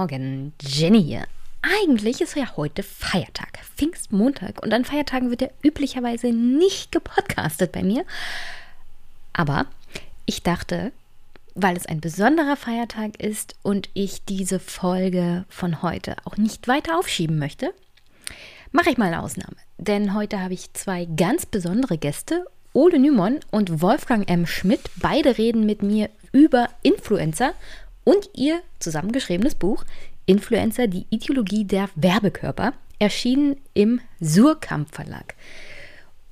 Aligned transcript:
Morgen, 0.00 0.54
Jenny 0.62 1.04
hier. 1.04 1.24
Eigentlich 1.60 2.22
ist 2.22 2.34
ja 2.34 2.56
heute 2.56 2.82
Feiertag, 2.82 3.58
Pfingstmontag. 3.76 4.62
Und 4.62 4.72
an 4.72 4.86
Feiertagen 4.86 5.28
wird 5.28 5.42
ja 5.42 5.48
üblicherweise 5.62 6.28
nicht 6.28 6.90
gepodcastet 6.90 7.72
bei 7.72 7.82
mir. 7.82 8.06
Aber 9.34 9.66
ich 10.24 10.42
dachte, 10.42 10.92
weil 11.54 11.76
es 11.76 11.84
ein 11.84 12.00
besonderer 12.00 12.56
Feiertag 12.56 13.20
ist 13.20 13.56
und 13.62 13.90
ich 13.92 14.24
diese 14.24 14.58
Folge 14.58 15.44
von 15.50 15.82
heute 15.82 16.16
auch 16.24 16.38
nicht 16.38 16.66
weiter 16.66 16.98
aufschieben 16.98 17.38
möchte, 17.38 17.74
mache 18.72 18.88
ich 18.88 18.96
mal 18.96 19.08
eine 19.08 19.22
Ausnahme. 19.22 19.56
Denn 19.76 20.14
heute 20.14 20.40
habe 20.40 20.54
ich 20.54 20.72
zwei 20.72 21.04
ganz 21.04 21.44
besondere 21.44 21.98
Gäste, 21.98 22.46
Ole 22.72 22.98
Nymon 22.98 23.40
und 23.50 23.82
Wolfgang 23.82 24.30
M. 24.30 24.46
Schmidt. 24.46 24.80
Beide 24.96 25.36
reden 25.36 25.66
mit 25.66 25.82
mir 25.82 26.08
über 26.32 26.70
Influencer 26.80 27.52
und 28.04 28.30
ihr 28.34 28.62
zusammengeschriebenes 28.78 29.54
Buch 29.54 29.84
Influencer, 30.26 30.86
die 30.86 31.06
Ideologie 31.10 31.64
der 31.64 31.88
Werbekörper, 31.96 32.72
erschienen 32.98 33.56
im 33.74 34.00
Surkamp 34.20 34.94
Verlag. 34.94 35.34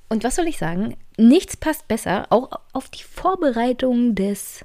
Und 0.09 0.25
was 0.25 0.37
soll 0.37 0.47
ich 0.47 0.59
sagen? 0.59 0.97
Nichts 1.17 1.57
passt 1.57 1.89
besser, 1.89 2.27
auch 2.31 2.51
auf 2.73 2.89
die 2.89 3.03
Vorbereitung 3.03 4.15
des 4.15 4.65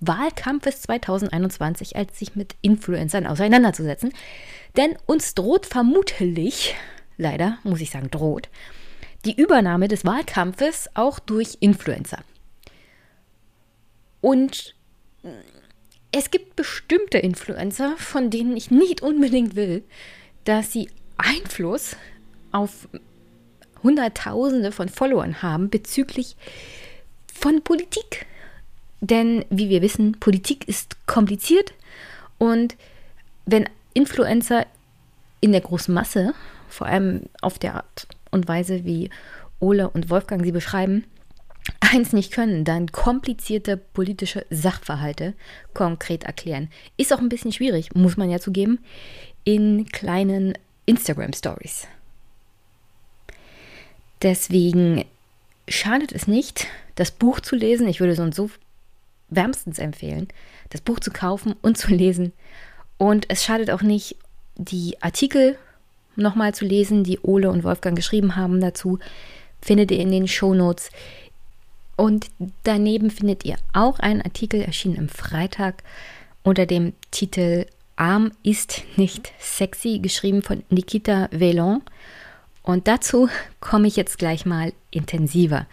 Wahlkampfes 0.00 0.82
2021, 0.82 1.96
als 1.96 2.18
sich 2.18 2.36
mit 2.36 2.54
Influencern 2.62 3.26
auseinanderzusetzen. 3.26 4.12
Denn 4.76 4.96
uns 5.06 5.34
droht 5.34 5.66
vermutlich, 5.66 6.74
leider 7.18 7.58
muss 7.64 7.80
ich 7.80 7.90
sagen, 7.90 8.10
droht, 8.10 8.48
die 9.24 9.38
Übernahme 9.38 9.88
des 9.88 10.04
Wahlkampfes 10.04 10.88
auch 10.94 11.18
durch 11.18 11.58
Influencer. 11.60 12.20
Und 14.22 14.74
es 16.12 16.30
gibt 16.30 16.56
bestimmte 16.56 17.18
Influencer, 17.18 17.96
von 17.96 18.30
denen 18.30 18.56
ich 18.56 18.70
nicht 18.70 19.02
unbedingt 19.02 19.54
will, 19.54 19.84
dass 20.44 20.72
sie 20.72 20.90
Einfluss 21.16 21.96
auf 22.52 22.88
Hunderttausende 23.82 24.72
von 24.72 24.88
Followern 24.88 25.42
haben 25.42 25.70
bezüglich 25.70 26.36
von 27.32 27.62
Politik. 27.62 28.26
Denn 29.00 29.44
wie 29.50 29.70
wir 29.70 29.82
wissen, 29.82 30.18
Politik 30.20 30.68
ist 30.68 31.06
kompliziert 31.06 31.72
und 32.38 32.76
wenn 33.46 33.68
Influencer 33.94 34.66
in 35.40 35.52
der 35.52 35.62
großen 35.62 35.94
Masse, 35.94 36.34
vor 36.68 36.86
allem 36.86 37.22
auf 37.40 37.58
der 37.58 37.76
Art 37.76 38.06
und 38.30 38.46
Weise, 38.46 38.84
wie 38.84 39.10
Ole 39.58 39.88
und 39.88 40.10
Wolfgang 40.10 40.44
sie 40.44 40.52
beschreiben, 40.52 41.04
eins 41.80 42.12
nicht 42.12 42.32
können, 42.32 42.64
dann 42.64 42.92
komplizierte 42.92 43.76
politische 43.76 44.46
Sachverhalte 44.50 45.34
konkret 45.74 46.24
erklären. 46.24 46.68
Ist 46.96 47.12
auch 47.12 47.18
ein 47.18 47.28
bisschen 47.28 47.52
schwierig, 47.52 47.94
muss 47.94 48.16
man 48.16 48.30
ja 48.30 48.38
zugeben, 48.38 48.78
in 49.44 49.86
kleinen 49.86 50.56
Instagram 50.86 51.32
Stories. 51.32 51.86
Deswegen 54.22 55.04
schadet 55.68 56.12
es 56.12 56.26
nicht, 56.26 56.66
das 56.94 57.10
Buch 57.10 57.40
zu 57.40 57.56
lesen. 57.56 57.88
Ich 57.88 58.00
würde 58.00 58.14
sonst 58.14 58.36
so 58.36 58.50
wärmstens 59.28 59.78
empfehlen, 59.78 60.28
das 60.70 60.80
Buch 60.80 61.00
zu 61.00 61.10
kaufen 61.10 61.54
und 61.62 61.78
zu 61.78 61.92
lesen. 61.92 62.32
Und 62.98 63.26
es 63.30 63.44
schadet 63.44 63.70
auch 63.70 63.82
nicht, 63.82 64.16
die 64.56 65.00
Artikel 65.00 65.56
nochmal 66.16 66.54
zu 66.54 66.64
lesen, 66.64 67.04
die 67.04 67.20
Ole 67.20 67.50
und 67.50 67.64
Wolfgang 67.64 67.96
geschrieben 67.96 68.36
haben 68.36 68.60
dazu. 68.60 68.98
Findet 69.62 69.90
ihr 69.90 70.00
in 70.00 70.10
den 70.10 70.28
Show 70.28 70.54
Notes. 70.54 70.90
Und 72.00 72.30
daneben 72.62 73.10
findet 73.10 73.44
ihr 73.44 73.56
auch 73.74 73.98
einen 73.98 74.22
Artikel, 74.22 74.62
erschienen 74.62 74.98
am 74.98 75.08
Freitag, 75.10 75.82
unter 76.42 76.64
dem 76.64 76.94
Titel 77.10 77.66
Arm 77.94 78.32
ist 78.42 78.84
nicht 78.96 79.34
sexy, 79.38 79.98
geschrieben 79.98 80.42
von 80.42 80.62
Nikita 80.70 81.28
Velon. 81.30 81.82
Und 82.62 82.88
dazu 82.88 83.28
komme 83.60 83.86
ich 83.86 83.96
jetzt 83.96 84.16
gleich 84.16 84.46
mal 84.46 84.72
intensiver. 84.90 85.66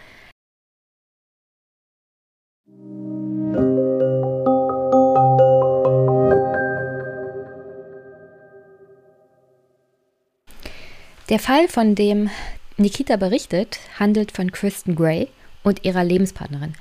Der 11.30 11.38
Fall, 11.38 11.68
von 11.68 11.94
dem 11.94 12.28
Nikita 12.76 13.16
berichtet, 13.16 13.78
handelt 13.98 14.30
von 14.30 14.52
Kristen 14.52 14.94
Gray 14.94 15.28
und 15.68 15.84
ihrer 15.84 16.04
Lebenspartnerin. 16.04 16.74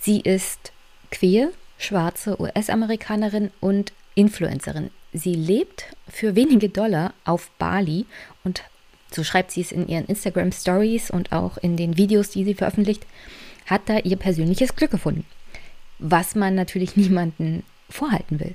Sie 0.00 0.20
ist 0.20 0.72
queer, 1.10 1.50
schwarze 1.78 2.40
US-Amerikanerin 2.40 3.50
und 3.60 3.92
Influencerin. 4.14 4.90
Sie 5.12 5.34
lebt 5.34 5.84
für 6.08 6.36
wenige 6.36 6.68
Dollar 6.68 7.12
auf 7.24 7.50
Bali 7.58 8.06
und 8.44 8.62
so 9.10 9.24
schreibt 9.24 9.50
sie 9.50 9.60
es 9.60 9.72
in 9.72 9.88
ihren 9.88 10.06
Instagram 10.06 10.52
Stories 10.52 11.10
und 11.10 11.32
auch 11.32 11.58
in 11.58 11.76
den 11.76 11.96
Videos, 11.96 12.30
die 12.30 12.44
sie 12.44 12.54
veröffentlicht, 12.54 13.06
hat 13.66 13.82
da 13.86 13.98
ihr 13.98 14.16
persönliches 14.16 14.74
Glück 14.74 14.90
gefunden. 14.90 15.26
Was 15.98 16.34
man 16.34 16.54
natürlich 16.54 16.96
niemanden 16.96 17.62
vorhalten 17.90 18.40
will. 18.40 18.54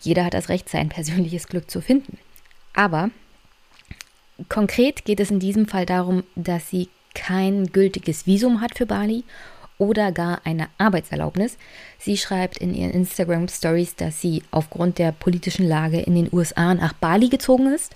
Jeder 0.00 0.24
hat 0.24 0.34
das 0.34 0.48
Recht, 0.48 0.68
sein 0.68 0.88
persönliches 0.88 1.48
Glück 1.48 1.70
zu 1.70 1.80
finden. 1.80 2.18
Aber 2.72 3.10
konkret 4.48 5.04
geht 5.04 5.20
es 5.20 5.30
in 5.30 5.40
diesem 5.40 5.66
Fall 5.66 5.84
darum, 5.84 6.24
dass 6.34 6.70
sie 6.70 6.88
kein 7.18 7.72
gültiges 7.72 8.26
Visum 8.26 8.60
hat 8.60 8.78
für 8.78 8.86
Bali 8.86 9.24
oder 9.76 10.12
gar 10.12 10.40
eine 10.44 10.68
Arbeitserlaubnis. 10.78 11.58
Sie 11.98 12.16
schreibt 12.16 12.58
in 12.58 12.74
ihren 12.74 12.92
Instagram 12.92 13.48
Stories, 13.48 13.96
dass 13.96 14.20
sie 14.20 14.42
aufgrund 14.52 14.98
der 14.98 15.12
politischen 15.12 15.66
Lage 15.66 16.00
in 16.00 16.14
den 16.14 16.28
USA 16.32 16.74
nach 16.74 16.92
Bali 16.92 17.28
gezogen 17.28 17.72
ist. 17.72 17.94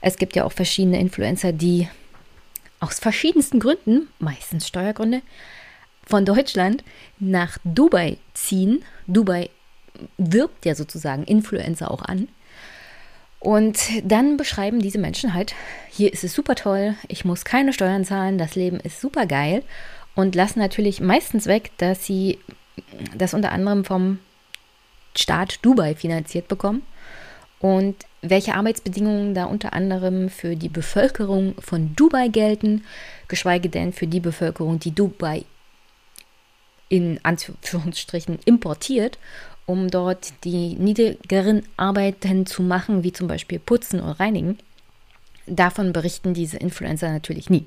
Es 0.00 0.16
gibt 0.16 0.34
ja 0.34 0.44
auch 0.44 0.52
verschiedene 0.52 0.98
Influencer, 0.98 1.52
die 1.52 1.88
aus 2.80 2.98
verschiedensten 2.98 3.60
Gründen, 3.60 4.08
meistens 4.18 4.66
Steuergründe, 4.66 5.20
von 6.06 6.24
Deutschland 6.24 6.84
nach 7.18 7.58
Dubai 7.64 8.16
ziehen. 8.34 8.82
Dubai 9.06 9.50
wirbt 10.18 10.64
ja 10.64 10.74
sozusagen 10.74 11.24
Influencer 11.24 11.90
auch 11.90 12.02
an. 12.02 12.28
Und 13.44 13.78
dann 14.02 14.38
beschreiben 14.38 14.80
diese 14.80 14.96
Menschen 14.98 15.34
halt, 15.34 15.54
hier 15.90 16.10
ist 16.10 16.24
es 16.24 16.32
super 16.32 16.54
toll, 16.54 16.94
ich 17.08 17.26
muss 17.26 17.44
keine 17.44 17.74
Steuern 17.74 18.06
zahlen, 18.06 18.38
das 18.38 18.54
Leben 18.54 18.80
ist 18.80 19.02
super 19.02 19.26
geil 19.26 19.62
und 20.14 20.34
lassen 20.34 20.60
natürlich 20.60 21.02
meistens 21.02 21.44
weg, 21.44 21.70
dass 21.76 22.06
sie 22.06 22.38
das 23.14 23.34
unter 23.34 23.52
anderem 23.52 23.84
vom 23.84 24.18
Staat 25.14 25.58
Dubai 25.60 25.94
finanziert 25.94 26.48
bekommen. 26.48 26.84
Und 27.60 27.96
welche 28.22 28.54
Arbeitsbedingungen 28.54 29.34
da 29.34 29.44
unter 29.44 29.74
anderem 29.74 30.30
für 30.30 30.56
die 30.56 30.70
Bevölkerung 30.70 31.54
von 31.58 31.94
Dubai 31.94 32.28
gelten, 32.28 32.86
geschweige 33.28 33.68
denn 33.68 33.92
für 33.92 34.06
die 34.06 34.20
Bevölkerung, 34.20 34.78
die 34.78 34.94
Dubai 34.94 35.44
in 36.88 37.20
Anführungsstrichen 37.22 38.38
importiert 38.46 39.18
um 39.66 39.90
dort 39.90 40.32
die 40.44 40.74
niedrigeren 40.74 41.62
Arbeiten 41.76 42.46
zu 42.46 42.62
machen, 42.62 43.02
wie 43.02 43.12
zum 43.12 43.28
Beispiel 43.28 43.58
putzen 43.58 44.00
oder 44.00 44.20
reinigen. 44.20 44.58
Davon 45.46 45.92
berichten 45.92 46.34
diese 46.34 46.56
Influencer 46.56 47.10
natürlich 47.10 47.50
nie. 47.50 47.66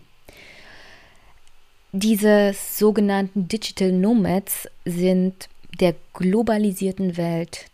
Diese 1.91 2.53
sogenannten 2.53 3.47
Digital 3.47 3.91
Nomads 3.91 4.67
sind 4.85 5.49
der 5.79 5.95
globalisierten 6.13 7.17
Welt 7.17 7.65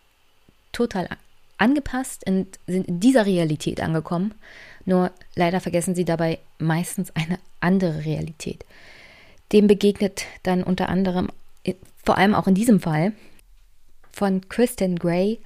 total 0.71 1.09
angepasst 1.57 2.27
und 2.27 2.59
sind 2.67 2.87
in 2.87 2.99
dieser 2.99 3.25
Realität 3.25 3.81
angekommen. 3.81 4.33
Nur 4.85 5.11
leider 5.35 5.61
vergessen 5.61 5.95
sie 5.95 6.05
dabei 6.05 6.39
meistens 6.59 7.15
eine 7.15 7.39
andere 7.59 8.05
Realität. 8.05 8.65
Dem 9.51 9.67
begegnet 9.67 10.25
dann 10.43 10.63
unter 10.63 10.89
anderem, 10.89 11.29
vor 12.03 12.17
allem 12.17 12.35
auch 12.35 12.47
in 12.47 12.55
diesem 12.55 12.79
Fall, 12.79 13.13
von 14.13 14.47
Kristen 14.47 14.97
Gray 14.97 15.41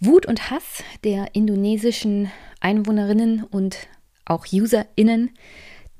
Wut 0.00 0.26
und 0.26 0.50
Hass 0.50 0.82
der 1.04 1.34
indonesischen 1.34 2.28
Einwohnerinnen 2.58 3.44
und 3.44 3.86
auch 4.24 4.46
UserInnen, 4.52 5.30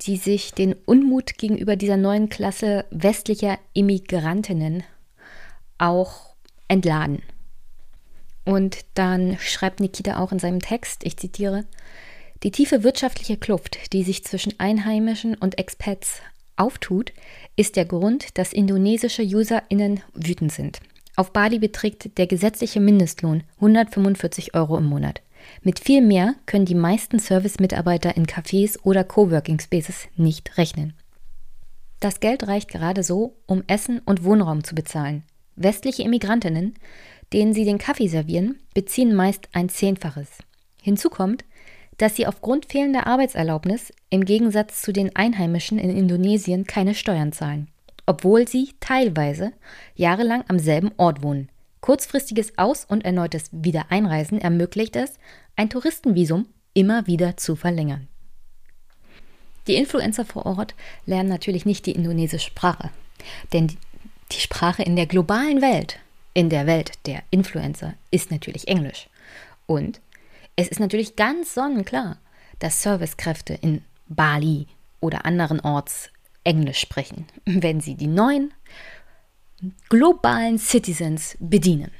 die 0.00 0.16
sich 0.16 0.52
den 0.52 0.74
Unmut 0.86 1.38
gegenüber 1.38 1.76
dieser 1.76 1.96
neuen 1.96 2.28
Klasse 2.28 2.84
westlicher 2.90 3.58
Immigrantinnen 3.74 4.82
auch 5.78 6.34
entladen. 6.66 7.22
Und 8.44 8.78
dann 8.94 9.38
schreibt 9.38 9.78
Nikita 9.78 10.18
auch 10.18 10.32
in 10.32 10.40
seinem 10.40 10.60
Text, 10.60 11.04
ich 11.04 11.16
zitiere, 11.16 11.64
die 12.42 12.50
tiefe 12.50 12.82
wirtschaftliche 12.82 13.36
Kluft, 13.36 13.92
die 13.92 14.02
sich 14.02 14.24
zwischen 14.24 14.58
Einheimischen 14.58 15.36
und 15.36 15.58
Expats 15.58 16.20
auftut, 16.56 17.12
ist 17.54 17.76
der 17.76 17.84
Grund, 17.84 18.36
dass 18.36 18.52
indonesische 18.52 19.22
UserInnen 19.22 20.00
wütend 20.14 20.50
sind. 20.50 20.80
Auf 21.16 21.32
Bali 21.32 21.58
beträgt 21.58 22.16
der 22.18 22.26
gesetzliche 22.26 22.80
Mindestlohn 22.80 23.42
145 23.56 24.54
Euro 24.54 24.78
im 24.78 24.84
Monat. 24.84 25.22
Mit 25.62 25.80
viel 25.80 26.00
mehr 26.00 26.34
können 26.46 26.64
die 26.64 26.74
meisten 26.74 27.18
Service-Mitarbeiter 27.18 28.16
in 28.16 28.26
Cafés 28.26 28.78
oder 28.82 29.04
Coworking 29.04 29.60
Spaces 29.60 30.06
nicht 30.16 30.56
rechnen. 30.56 30.94
Das 32.00 32.20
Geld 32.20 32.46
reicht 32.46 32.70
gerade 32.70 33.02
so, 33.02 33.36
um 33.46 33.62
Essen 33.66 34.00
und 34.00 34.24
Wohnraum 34.24 34.64
zu 34.64 34.74
bezahlen. 34.74 35.24
Westliche 35.56 36.02
Immigrantinnen 36.02 36.74
denen 37.32 37.54
sie 37.54 37.64
den 37.64 37.78
Kaffee 37.78 38.08
servieren, 38.08 38.58
beziehen 38.74 39.14
meist 39.14 39.48
ein 39.52 39.68
Zehnfaches. 39.68 40.28
Hinzu 40.82 41.10
kommt, 41.10 41.44
dass 41.98 42.16
sie 42.16 42.26
aufgrund 42.26 42.66
fehlender 42.66 43.06
Arbeitserlaubnis 43.06 43.92
im 44.10 44.24
Gegensatz 44.24 44.82
zu 44.82 44.92
den 44.92 45.14
Einheimischen 45.14 45.78
in 45.78 45.96
Indonesien 45.96 46.66
keine 46.66 46.94
Steuern 46.94 47.32
zahlen, 47.32 47.68
obwohl 48.06 48.48
sie 48.48 48.74
teilweise 48.80 49.52
jahrelang 49.94 50.44
am 50.48 50.58
selben 50.58 50.92
Ort 50.96 51.22
wohnen. 51.22 51.48
Kurzfristiges 51.80 52.58
Aus- 52.58 52.84
und 52.84 53.04
erneutes 53.04 53.50
Wiedereinreisen 53.52 54.40
ermöglicht 54.40 54.96
es, 54.96 55.18
ein 55.56 55.68
Touristenvisum 55.68 56.46
immer 56.74 57.06
wieder 57.06 57.36
zu 57.36 57.56
verlängern. 57.56 58.08
Die 59.66 59.76
Influencer 59.76 60.24
vor 60.24 60.46
Ort 60.46 60.74
lernen 61.06 61.28
natürlich 61.28 61.66
nicht 61.66 61.86
die 61.86 61.92
indonesische 61.92 62.46
Sprache, 62.46 62.90
denn 63.52 63.68
die 64.32 64.40
Sprache 64.40 64.82
in 64.82 64.96
der 64.96 65.06
globalen 65.06 65.60
Welt, 65.60 65.98
in 66.34 66.50
der 66.50 66.66
Welt 66.66 66.92
der 67.06 67.22
Influencer, 67.30 67.94
ist 68.10 68.30
natürlich 68.30 68.68
Englisch. 68.68 69.08
Und 69.66 70.00
es 70.56 70.68
ist 70.68 70.80
natürlich 70.80 71.16
ganz 71.16 71.54
sonnenklar, 71.54 72.18
dass 72.58 72.82
Servicekräfte 72.82 73.54
in 73.54 73.82
Bali 74.08 74.66
oder 75.00 75.24
anderen 75.24 75.60
Orts 75.60 76.10
Englisch 76.44 76.80
sprechen, 76.80 77.26
wenn 77.44 77.80
sie 77.80 77.94
die 77.94 78.06
neuen 78.06 78.52
globalen 79.88 80.58
Citizens 80.58 81.36
bedienen. 81.38 81.90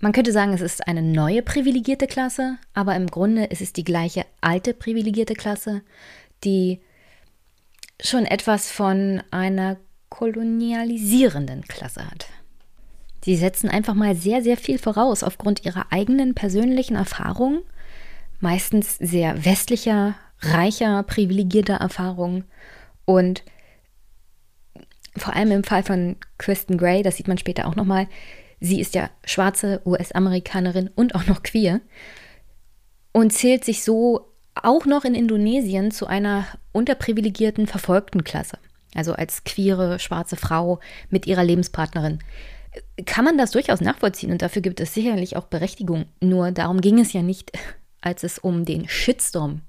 Man 0.00 0.12
könnte 0.12 0.32
sagen, 0.32 0.52
es 0.52 0.60
ist 0.60 0.86
eine 0.86 1.00
neue 1.00 1.40
privilegierte 1.40 2.06
Klasse, 2.06 2.58
aber 2.74 2.94
im 2.94 3.06
Grunde 3.06 3.44
ist 3.44 3.62
es 3.62 3.72
die 3.72 3.84
gleiche 3.84 4.26
alte 4.42 4.74
privilegierte 4.74 5.34
Klasse, 5.34 5.80
die 6.44 6.80
schon 8.02 8.26
etwas 8.26 8.70
von 8.70 9.22
einer 9.30 9.78
kolonialisierenden 10.10 11.62
Klasse 11.62 12.06
hat. 12.06 12.26
Sie 13.24 13.36
setzen 13.36 13.70
einfach 13.70 13.94
mal 13.94 14.14
sehr, 14.14 14.42
sehr 14.42 14.58
viel 14.58 14.78
voraus 14.78 15.22
aufgrund 15.22 15.64
ihrer 15.64 15.86
eigenen 15.90 16.34
persönlichen 16.34 16.96
Erfahrungen, 16.96 17.62
meistens 18.40 18.98
sehr 18.98 19.46
westlicher, 19.46 20.16
reicher, 20.40 21.02
privilegierter 21.02 21.74
Erfahrungen 21.74 22.44
und 23.04 23.42
vor 25.16 25.34
allem 25.34 25.52
im 25.52 25.64
Fall 25.64 25.82
von 25.82 26.16
Kristen 26.38 26.76
Gray, 26.76 27.02
das 27.02 27.16
sieht 27.16 27.28
man 27.28 27.38
später 27.38 27.66
auch 27.66 27.76
nochmal, 27.76 28.08
sie 28.60 28.80
ist 28.80 28.94
ja 28.94 29.10
schwarze 29.24 29.80
US-Amerikanerin 29.84 30.90
und 30.94 31.14
auch 31.14 31.26
noch 31.26 31.42
queer 31.42 31.80
und 33.12 33.32
zählt 33.32 33.64
sich 33.64 33.84
so 33.84 34.32
auch 34.54 34.86
noch 34.86 35.04
in 35.04 35.14
Indonesien 35.14 35.90
zu 35.90 36.06
einer 36.06 36.46
unterprivilegierten, 36.72 37.66
verfolgten 37.66 38.24
Klasse. 38.24 38.58
Also 38.94 39.12
als 39.12 39.44
queere, 39.44 39.98
schwarze 39.98 40.36
Frau 40.36 40.78
mit 41.10 41.26
ihrer 41.26 41.42
Lebenspartnerin. 41.42 42.20
Kann 43.06 43.24
man 43.24 43.38
das 43.38 43.50
durchaus 43.50 43.80
nachvollziehen 43.80 44.30
und 44.30 44.42
dafür 44.42 44.62
gibt 44.62 44.80
es 44.80 44.94
sicherlich 44.94 45.36
auch 45.36 45.46
Berechtigung. 45.46 46.06
Nur 46.20 46.52
darum 46.52 46.80
ging 46.80 47.00
es 47.00 47.12
ja 47.12 47.22
nicht, 47.22 47.52
als 48.00 48.22
es 48.22 48.38
um 48.38 48.64
den 48.64 48.88
Shitstorm 48.88 49.62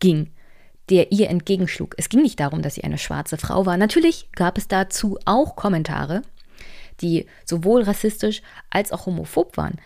ging, 0.00 0.30
der 0.88 1.12
ihr 1.12 1.28
entgegenschlug. 1.28 1.94
Es 1.98 2.08
ging 2.08 2.22
nicht 2.22 2.40
darum, 2.40 2.62
dass 2.62 2.74
sie 2.74 2.84
eine 2.84 2.98
schwarze 2.98 3.38
Frau 3.38 3.66
war. 3.66 3.76
Natürlich 3.76 4.30
gab 4.32 4.56
es 4.58 4.68
dazu 4.68 5.18
auch 5.24 5.56
Kommentare, 5.56 6.22
die 7.00 7.26
sowohl 7.44 7.82
rassistisch 7.82 8.42
als 8.70 8.92
auch 8.92 9.06
homophob 9.06 9.56
waren. 9.56 9.80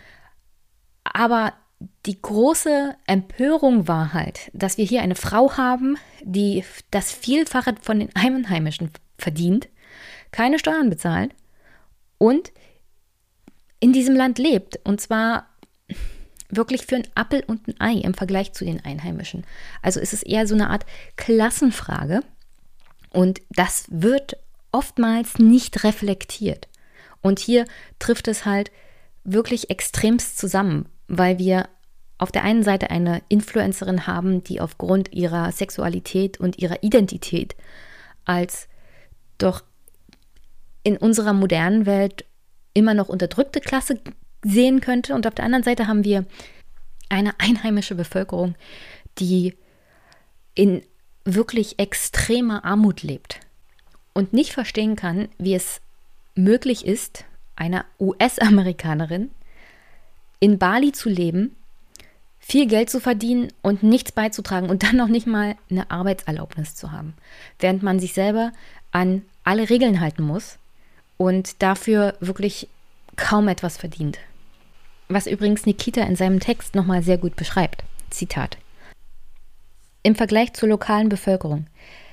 Aber 1.05 1.55
die 2.07 2.21
große 2.21 2.95
Empörung 3.07 3.89
war 3.89 4.13
halt, 4.13 4.51
dass 4.53 4.77
wir 4.77 4.85
hier 4.85 5.03
eine 5.03 5.15
Frau 5.15 5.57
haben, 5.57 5.97
die 6.23 6.65
das 6.91 7.11
Vielfache 7.11 7.75
von 7.81 8.01
den 8.01 8.15
Einheimischen 8.15 8.91
verdient, 9.17 9.69
keine 10.31 10.59
Steuern 10.59 10.91
bezahlt 10.91 11.35
und 12.19 12.53
in 13.81 13.93
diesem 13.93 14.15
Land 14.15 14.39
lebt. 14.39 14.79
Und 14.85 15.01
zwar 15.01 15.47
wirklich 16.51 16.87
für 16.87 16.97
ein 16.97 17.07
Appel 17.15 17.43
und 17.47 17.67
ein 17.69 17.81
Ei 17.81 18.01
im 18.01 18.15
Vergleich 18.15 18.53
zu 18.53 18.65
den 18.65 18.85
Einheimischen. 18.85 19.45
Also 19.83 20.01
ist 20.01 20.13
es 20.13 20.23
eher 20.23 20.47
so 20.47 20.55
eine 20.55 20.71
Art 20.71 20.87
Klassenfrage. 21.17 22.21
Und 23.11 23.41
das 23.51 23.87
wird 23.89 24.37
oftmals 24.73 25.39
nicht 25.39 25.85
reflektiert. 25.85 26.69
Und 27.23 27.39
hier 27.39 27.65
trifft 27.99 28.29
es 28.29 28.45
halt 28.45 28.71
wirklich 29.25 29.71
extremst 29.71 30.39
zusammen, 30.39 30.89
weil 31.09 31.39
wir 31.39 31.69
auf 32.19 32.31
der 32.31 32.45
einen 32.45 32.63
Seite 32.63 32.91
eine 32.91 33.23
Influencerin 33.29 34.07
haben, 34.07 34.45
die 34.45 34.61
aufgrund 34.61 35.13
ihrer 35.13 35.53
Sexualität 35.53 36.39
und 36.39 36.59
ihrer 36.59 36.83
Identität 36.83 37.57
als 38.25 38.69
doch 39.39 39.65
in 40.83 40.97
unserer 40.97 41.33
modernen 41.33 41.87
Welt 41.87 42.25
immer 42.75 42.95
noch 42.95 43.09
unterdrückte 43.09 43.61
Klasse 43.61 44.01
sehen 44.43 44.81
könnte. 44.81 45.15
Und 45.15 45.27
auf 45.27 45.35
der 45.35 45.45
anderen 45.45 45.65
Seite 45.65 45.87
haben 45.87 46.05
wir 46.05 46.25
eine 47.09 47.39
einheimische 47.39 47.95
Bevölkerung, 47.95 48.55
die 49.19 49.55
in 50.55 50.83
wirklich 51.25 51.79
extremer 51.79 52.65
Armut 52.65 53.03
lebt 53.03 53.41
und 54.15 54.33
nicht 54.33 54.53
verstehen 54.53 54.97
kann, 54.97 55.29
wie 55.39 55.55
es 55.55 55.81
möglich 56.35 56.87
ist, 56.87 57.25
einer 57.57 57.85
US-Amerikanerin 57.99 59.31
in 60.39 60.59
Bali 60.59 60.93
zu 60.93 61.09
leben, 61.09 61.55
viel 62.39 62.67
Geld 62.67 62.89
zu 62.89 63.01
verdienen 63.01 63.53
und 63.63 63.83
nichts 63.83 64.13
beizutragen 64.13 64.71
und 64.71 64.83
dann 64.83 64.97
noch 64.97 65.09
nicht 65.09 65.27
mal 65.27 65.57
eine 65.71 65.91
Arbeitserlaubnis 65.91 66.75
zu 66.75 66.91
haben, 66.91 67.15
während 67.59 67.83
man 67.83 68.01
sich 68.01 68.15
selber 68.15 68.53
an 68.93 69.23
alle 69.45 69.69
Regeln 69.69 70.01
halten 70.01 70.23
muss 70.23 70.59
und 71.19 71.63
dafür 71.63 72.15
wirklich 72.21 72.69
kaum 73.17 73.49
etwas 73.49 73.77
verdient. 73.77 74.19
Was 75.13 75.27
übrigens 75.27 75.67
Nikita 75.67 76.03
in 76.03 76.15
seinem 76.15 76.39
Text 76.39 76.77
nochmal 76.77 77.03
sehr 77.03 77.19
gut 77.19 77.35
beschreibt. 77.35 77.83
Zitat. 78.11 78.59
Im 80.05 80.15
Vergleich 80.15 80.53
zur 80.53 80.69
lokalen 80.69 81.09
Bevölkerung 81.09 81.67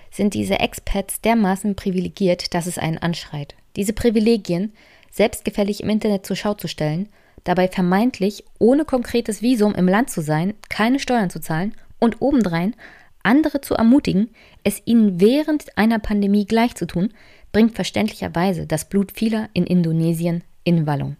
sind 0.09 0.33
diese 0.33 0.59
Expats 0.59 1.21
dermaßen 1.21 1.75
privilegiert, 1.75 2.55
dass 2.55 2.65
es 2.65 2.79
einen 2.79 2.97
anschreit. 2.97 3.53
Diese 3.75 3.93
Privilegien 3.93 4.73
selbstgefällig 5.11 5.83
im 5.83 5.89
Internet 5.89 6.25
zur 6.25 6.35
Schau 6.35 6.55
zu 6.55 6.67
stellen, 6.67 7.07
dabei 7.43 7.67
vermeintlich 7.67 8.43
ohne 8.57 8.83
konkretes 8.83 9.43
Visum 9.43 9.75
im 9.75 9.87
Land 9.87 10.09
zu 10.09 10.21
sein, 10.21 10.55
keine 10.67 10.97
Steuern 10.97 11.29
zu 11.29 11.39
zahlen 11.39 11.75
und 11.99 12.19
obendrein 12.19 12.75
andere 13.21 13.61
zu 13.61 13.75
ermutigen, 13.75 14.31
es 14.63 14.81
ihnen 14.85 15.21
während 15.21 15.77
einer 15.77 15.99
Pandemie 15.99 16.45
gleichzutun, 16.45 17.13
bringt 17.51 17.75
verständlicherweise 17.75 18.65
das 18.65 18.89
Blut 18.89 19.11
vieler 19.11 19.49
in 19.53 19.67
Indonesien 19.67 20.43
in 20.63 20.87
Wallung. 20.87 21.15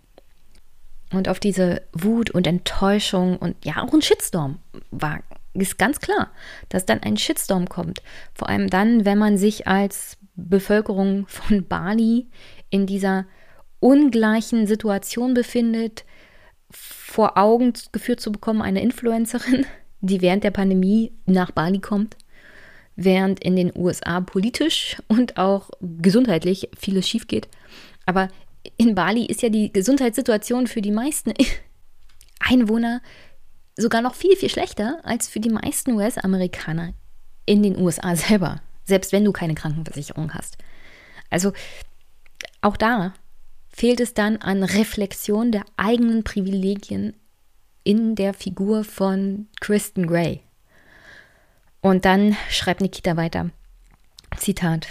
Und 1.14 1.30
auf 1.30 1.40
diese 1.40 1.82
Wut 1.94 2.32
und 2.32 2.48
Enttäuschung 2.48 3.38
und 3.38 3.56
ja 3.64 3.82
auch 3.82 3.94
ein 3.94 4.02
Shitstorm 4.02 4.60
war 4.92 5.20
ist 5.62 5.78
ganz 5.78 6.00
klar, 6.00 6.32
dass 6.70 6.86
dann 6.86 7.02
ein 7.02 7.18
Shitstorm 7.18 7.68
kommt. 7.68 8.02
Vor 8.34 8.50
allem 8.50 8.70
dann, 8.70 9.06
wenn 9.06 9.18
man 9.18 9.38
sich 9.38 9.68
als 9.68 10.18
Bevölkerung 10.36 11.26
von 11.28 11.66
Bali 11.68 12.28
in 12.70 12.86
dieser 12.86 13.26
ungleichen 13.80 14.68
Situation 14.68 15.34
befindet, 15.34 16.06
vor 16.70 17.38
Augen 17.38 17.74
geführt 17.92 18.20
zu 18.20 18.32
bekommen, 18.32 18.62
eine 18.62 18.82
Influencerin, 18.82 19.66
die 20.02 20.22
während 20.22 20.44
der 20.44 20.52
Pandemie 20.52 21.14
nach 21.26 21.52
Bali 21.52 21.80
kommt, 21.80 22.18
während 22.96 23.44
in 23.44 23.56
den 23.56 23.72
USA 23.76 24.20
politisch 24.22 24.98
und 25.08 25.38
auch 25.38 25.70
gesundheitlich 25.80 26.70
vieles 26.78 27.08
schief 27.08 27.28
geht. 27.28 27.48
Aber 28.06 28.30
in 28.78 28.96
Bali 28.96 29.26
ist 29.26 29.42
ja 29.42 29.50
die 29.50 29.72
Gesundheitssituation 29.72 30.68
für 30.68 30.82
die 30.82 30.92
meisten 30.92 31.34
Einwohner 32.40 33.02
sogar 33.76 34.02
noch 34.02 34.16
viel, 34.16 34.36
viel 34.36 34.50
schlechter 34.50 35.00
als 35.04 35.28
für 35.28 35.40
die 35.40 35.50
meisten 35.50 35.92
US-Amerikaner 35.94 36.94
in 37.46 37.64
den 37.64 37.80
USA 37.80 38.16
selber, 38.18 38.62
selbst 38.84 39.12
wenn 39.12 39.26
du 39.26 39.32
keine 39.32 39.56
Krankenversicherung 39.56 40.34
hast. 40.34 40.58
Also 41.30 41.54
auch 42.62 42.78
da 42.78 43.14
fehlt 43.70 44.00
es 44.00 44.14
dann 44.14 44.38
an 44.38 44.64
Reflexion 44.64 45.52
der 45.52 45.64
eigenen 45.78 46.24
Privilegien 46.24 47.16
in 47.84 48.16
der 48.16 48.34
Figur 48.34 48.84
von 48.84 49.48
Kristen 49.62 50.08
Gray. 50.08 50.42
Und 51.82 52.06
dann 52.06 52.36
schreibt 52.50 52.82
Nikita 52.82 53.16
weiter, 53.16 53.52
Zitat, 54.36 54.88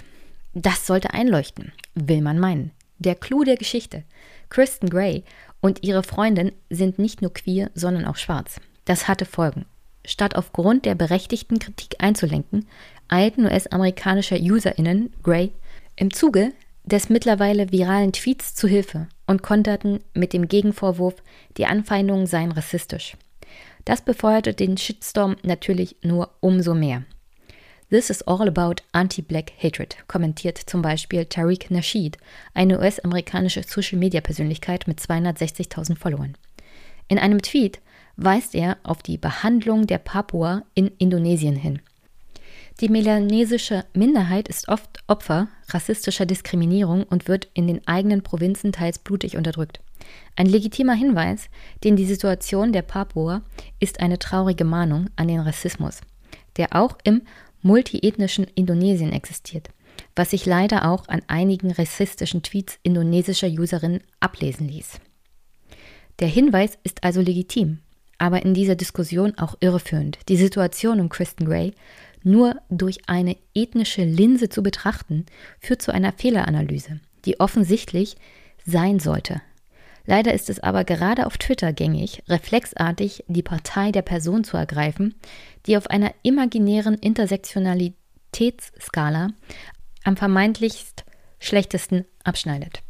das 0.53 0.87
sollte 0.87 1.13
einleuchten, 1.13 1.73
will 1.93 2.21
man 2.21 2.39
meinen. 2.39 2.71
Der 2.99 3.15
Clou 3.15 3.43
der 3.43 3.57
Geschichte. 3.57 4.03
Kristen 4.49 4.89
Gray 4.89 5.23
und 5.61 5.83
ihre 5.83 6.03
Freundin 6.03 6.51
sind 6.69 6.99
nicht 6.99 7.21
nur 7.21 7.33
queer, 7.33 7.69
sondern 7.73 8.05
auch 8.05 8.15
schwarz. 8.15 8.59
Das 8.85 9.07
hatte 9.07 9.25
Folgen. 9.25 9.65
Statt 10.05 10.35
aufgrund 10.35 10.85
der 10.85 10.95
berechtigten 10.95 11.59
Kritik 11.59 11.95
einzulenken, 11.99 12.67
eilten 13.09 13.45
US-amerikanische 13.45 14.39
UserInnen 14.39 15.11
Gray 15.21 15.51
im 15.95 16.13
Zuge 16.13 16.53
des 16.85 17.09
mittlerweile 17.09 17.71
viralen 17.71 18.13
Tweets 18.13 18.55
zu 18.55 18.67
Hilfe 18.67 19.07
und 19.25 19.43
konterten 19.43 19.99
mit 20.13 20.31
dem 20.31 20.47
Gegenvorwurf, 20.47 21.15
die 21.57 21.65
Anfeindungen 21.65 22.27
seien 22.27 22.53
rassistisch. 22.53 23.17
Das 23.83 24.01
befeuerte 24.01 24.53
den 24.53 24.77
Shitstorm 24.77 25.35
natürlich 25.43 25.97
nur 26.01 26.29
umso 26.39 26.73
mehr. 26.73 27.03
This 27.89 28.09
is 28.09 28.21
all 28.23 28.45
about 28.49 28.83
anti-black 28.91 29.53
hatred, 29.57 29.95
kommentiert 30.09 30.57
zum 30.57 30.81
Beispiel 30.81 31.21
Tariq 31.21 31.71
Nasheed, 31.71 32.17
eine 32.53 32.79
US-amerikanische 32.79 33.63
Social-Media-Persönlichkeit 33.63 34.87
mit 34.87 34.99
260.000 34.99 35.97
Followern. 35.97 36.35
In 37.07 37.17
einem 37.17 37.41
Tweet 37.41 37.79
weist 38.17 38.55
er 38.55 38.75
auf 38.83 39.01
die 39.03 39.17
Behandlung 39.17 39.87
der 39.87 39.99
Papua 39.99 40.63
in 40.73 40.91
Indonesien 40.97 41.55
hin. 41.55 41.79
Die 42.81 42.89
melanesische 42.89 43.85
Minderheit 43.93 44.49
ist 44.49 44.67
oft 44.67 44.99
Opfer 45.07 45.47
rassistischer 45.69 46.25
Diskriminierung 46.25 47.03
und 47.03 47.29
wird 47.29 47.47
in 47.53 47.67
den 47.67 47.87
eigenen 47.87 48.21
Provinzen 48.21 48.73
teils 48.73 48.99
blutig 48.99 49.37
unterdrückt. 49.37 49.79
Ein 50.35 50.47
legitimer 50.47 50.93
Hinweis, 50.93 51.49
denn 51.85 51.95
die 51.95 52.05
Situation 52.05 52.73
der 52.73 52.81
Papua 52.81 53.43
ist 53.79 54.01
eine 54.01 54.19
traurige 54.19 54.65
Mahnung 54.65 55.09
an 55.15 55.29
den 55.29 55.39
Rassismus, 55.39 56.01
der 56.57 56.75
auch 56.75 56.97
im 57.05 57.21
multiethnischen 57.61 58.45
Indonesien 58.55 59.11
existiert, 59.11 59.69
was 60.15 60.31
sich 60.31 60.45
leider 60.45 60.89
auch 60.89 61.07
an 61.07 61.21
einigen 61.27 61.71
rassistischen 61.71 62.43
Tweets 62.43 62.79
indonesischer 62.83 63.47
Userinnen 63.47 64.01
ablesen 64.19 64.67
ließ. 64.67 64.99
Der 66.19 66.27
Hinweis 66.27 66.77
ist 66.83 67.03
also 67.03 67.21
legitim, 67.21 67.79
aber 68.17 68.43
in 68.43 68.53
dieser 68.53 68.75
Diskussion 68.75 69.37
auch 69.37 69.55
irreführend. 69.59 70.17
Die 70.29 70.37
Situation 70.37 70.99
um 70.99 71.09
Kristen 71.09 71.45
Gray 71.45 71.73
nur 72.23 72.55
durch 72.69 73.07
eine 73.07 73.37
ethnische 73.53 74.03
Linse 74.03 74.49
zu 74.49 74.63
betrachten, 74.63 75.25
führt 75.59 75.81
zu 75.81 75.93
einer 75.93 76.11
Fehleranalyse, 76.11 76.99
die 77.25 77.39
offensichtlich 77.39 78.15
sein 78.65 78.99
sollte. 78.99 79.41
Leider 80.07 80.33
ist 80.33 80.49
es 80.49 80.59
aber 80.61 80.85
gerade 80.85 81.27
auf 81.27 81.37
Twitter 81.37 81.73
gängig, 81.73 82.23
reflexartig 82.29 83.25
die 83.27 83.43
Partei 83.43 83.91
der 83.91 84.01
Person 84.01 84.45
zu 84.45 84.55
ergreifen, 84.55 85.15
die 85.65 85.75
auf 85.75 85.89
einer 85.89 86.13
imaginären 86.23 86.93
Intersektionalitätsskala 86.95 89.31
am 90.05 90.15
vermeintlichst 90.15 91.03
schlechtesten 91.39 92.05
abschneidet. 92.23 92.83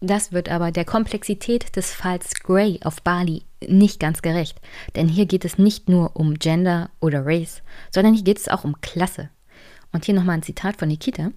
Das 0.00 0.32
wird 0.32 0.48
aber 0.48 0.72
der 0.72 0.86
Komplexität 0.86 1.76
des 1.76 1.92
Falls 1.92 2.32
Gray 2.42 2.80
auf 2.84 3.02
Bali 3.02 3.42
nicht 3.68 4.00
ganz 4.00 4.22
gerecht, 4.22 4.58
denn 4.96 5.08
hier 5.08 5.26
geht 5.26 5.44
es 5.44 5.58
nicht 5.58 5.90
nur 5.90 6.16
um 6.16 6.38
Gender 6.38 6.88
oder 7.00 7.26
Race, 7.26 7.60
sondern 7.90 8.14
hier 8.14 8.24
geht 8.24 8.38
es 8.38 8.48
auch 8.48 8.64
um 8.64 8.80
Klasse. 8.80 9.28
Und 9.92 10.06
hier 10.06 10.14
nochmal 10.14 10.36
ein 10.36 10.42
Zitat 10.42 10.78
von 10.78 10.88
Nikita. 10.88 11.32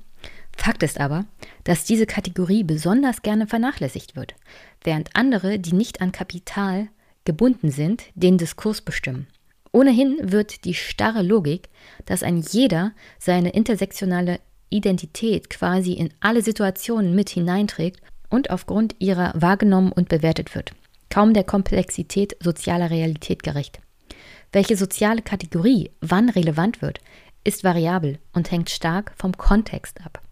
Fakt 0.58 0.84
ist 0.84 1.00
aber, 1.00 1.26
dass 1.64 1.84
diese 1.84 2.06
Kategorie 2.06 2.64
besonders 2.64 3.22
gerne 3.22 3.48
vernachlässigt 3.48 4.16
wird, 4.16 4.36
während 4.84 5.16
andere, 5.16 5.60
die 5.60 5.74
nicht 5.74 6.02
an 6.02 6.12
Kapital 6.12 6.88
gebunden 7.26 7.72
sind, 7.72 8.04
den 8.16 8.38
Diskurs 8.38 8.82
bestimmen. 8.82 9.28
Ohnehin 9.72 10.18
wird 10.22 10.66
die 10.66 10.76
starre 10.76 11.24
Logik, 11.24 11.70
dass 12.06 12.24
ein 12.24 12.38
jeder 12.38 12.94
seine 13.18 13.50
intersektionale 13.50 14.40
Identität 14.70 15.50
quasi 15.50 15.94
in 15.94 16.12
alle 16.20 16.42
Situationen 16.42 17.16
mit 17.16 17.30
hineinträgt 17.30 18.02
und 18.30 18.50
aufgrund 18.50 18.96
ihrer 19.00 19.34
wahrgenommen 19.36 19.92
und 19.92 20.10
bewertet 20.10 20.56
wird, 20.56 20.74
kaum 21.10 21.34
der 21.34 21.44
Komplexität 21.44 22.36
sozialer 22.40 22.90
Realität 22.90 23.44
gerecht. 23.44 23.80
Welche 24.52 24.78
soziale 24.78 25.22
Kategorie 25.22 25.92
wann 26.02 26.30
relevant 26.30 26.82
wird, 26.82 27.00
ist 27.44 27.64
variabel 27.64 28.20
und 28.34 28.52
hängt 28.52 28.70
stark 28.70 29.14
vom 29.18 29.36
Kontext 29.38 30.00
ab. 30.06 30.23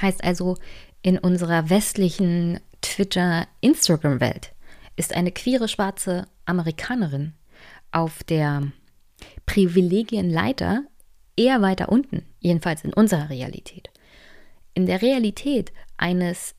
Heißt 0.00 0.22
also, 0.22 0.56
in 1.02 1.18
unserer 1.18 1.70
westlichen 1.70 2.60
Twitter-Instagram-Welt 2.80 4.52
ist 4.96 5.14
eine 5.14 5.32
queere 5.32 5.68
schwarze 5.68 6.26
Amerikanerin 6.44 7.34
auf 7.92 8.22
der 8.24 8.72
Privilegienleiter 9.46 10.84
eher 11.36 11.62
weiter 11.62 11.90
unten, 11.90 12.24
jedenfalls 12.40 12.84
in 12.84 12.92
unserer 12.92 13.30
Realität. 13.30 13.90
In 14.74 14.86
der 14.86 15.02
Realität 15.02 15.72
eines 15.96 16.54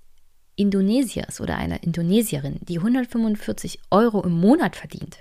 Indonesiers 0.56 1.40
oder 1.40 1.58
einer 1.58 1.84
Indonesierin, 1.84 2.60
die 2.62 2.78
145 2.78 3.80
Euro 3.92 4.24
im 4.24 4.34
Monat 4.34 4.76
verdient 4.76 5.20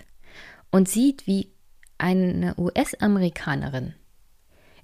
und 0.70 0.88
sieht, 0.88 1.26
wie 1.26 1.52
eine 1.96 2.54
US-Amerikanerin 2.56 3.94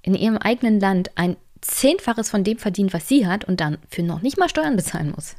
in 0.01 0.13
ihrem 0.13 0.37
eigenen 0.37 0.79
Land 0.79 1.11
ein 1.15 1.35
Zehnfaches 1.67 2.29
von 2.29 2.43
dem 2.43 2.57
verdient, 2.57 2.93
was 2.93 3.07
sie 3.07 3.27
hat 3.27 3.45
und 3.45 3.59
dann 3.59 3.77
für 3.89 4.03
noch 4.03 4.21
nicht 4.21 4.37
mal 4.37 4.49
Steuern 4.49 4.75
bezahlen 4.75 5.11
muss. 5.11 5.35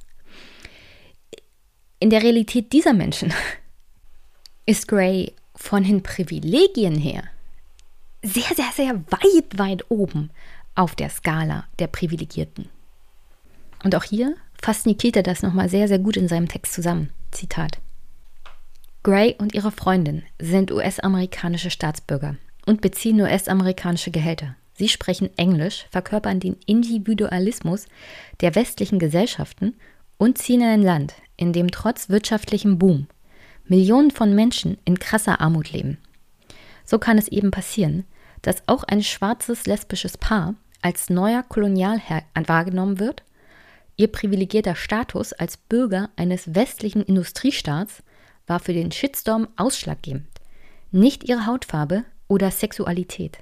In 1.98 2.10
der 2.10 2.22
Realität 2.22 2.72
dieser 2.72 2.92
Menschen 2.92 3.32
ist 4.66 4.88
Gray 4.88 5.32
von 5.54 5.84
den 5.84 6.02
Privilegien 6.02 6.96
her 6.96 7.24
sehr, 8.22 8.54
sehr, 8.54 8.72
sehr 8.74 8.94
weit, 9.10 9.58
weit 9.58 9.90
oben 9.90 10.30
auf 10.74 10.94
der 10.94 11.10
Skala 11.10 11.64
der 11.78 11.86
Privilegierten. 11.86 12.68
Und 13.84 13.94
auch 13.94 14.04
hier 14.04 14.34
fasst 14.60 14.86
Nikita 14.86 15.22
das 15.22 15.42
nochmal 15.42 15.68
sehr, 15.68 15.88
sehr 15.88 15.98
gut 15.98 16.16
in 16.16 16.28
seinem 16.28 16.48
Text 16.48 16.72
zusammen. 16.72 17.10
Zitat. 17.30 17.78
Gray 19.02 19.36
und 19.38 19.54
ihre 19.54 19.70
Freundin 19.70 20.24
sind 20.40 20.72
US-amerikanische 20.72 21.70
Staatsbürger 21.70 22.36
und 22.66 22.80
beziehen 22.80 23.20
US-amerikanische 23.20 24.10
Gehälter. 24.10 24.56
Sie 24.76 24.88
sprechen 24.88 25.30
Englisch, 25.38 25.86
verkörpern 25.90 26.38
den 26.38 26.56
Individualismus 26.66 27.86
der 28.40 28.54
westlichen 28.54 28.98
Gesellschaften 28.98 29.74
und 30.18 30.36
ziehen 30.36 30.60
in 30.60 30.68
ein 30.68 30.82
Land, 30.82 31.14
in 31.36 31.52
dem 31.52 31.70
trotz 31.70 32.08
wirtschaftlichem 32.08 32.78
Boom 32.78 33.06
Millionen 33.68 34.10
von 34.10 34.34
Menschen 34.34 34.78
in 34.84 34.98
krasser 34.98 35.40
Armut 35.40 35.72
leben. 35.72 35.98
So 36.84 36.98
kann 36.98 37.18
es 37.18 37.28
eben 37.28 37.50
passieren, 37.50 38.04
dass 38.42 38.62
auch 38.68 38.84
ein 38.84 39.02
schwarzes 39.02 39.66
lesbisches 39.66 40.18
Paar 40.18 40.54
als 40.82 41.10
neuer 41.10 41.42
Kolonialherr 41.42 42.22
wahrgenommen 42.46 43.00
wird, 43.00 43.24
ihr 43.96 44.06
privilegierter 44.08 44.76
Status 44.76 45.32
als 45.32 45.56
Bürger 45.56 46.10
eines 46.16 46.54
westlichen 46.54 47.02
Industriestaats 47.02 48.02
war 48.46 48.60
für 48.60 48.72
den 48.72 48.92
Shitstorm 48.92 49.48
ausschlaggebend, 49.56 50.28
nicht 50.92 51.24
ihre 51.24 51.46
Hautfarbe 51.46 52.04
oder 52.28 52.50
Sexualität. 52.52 53.38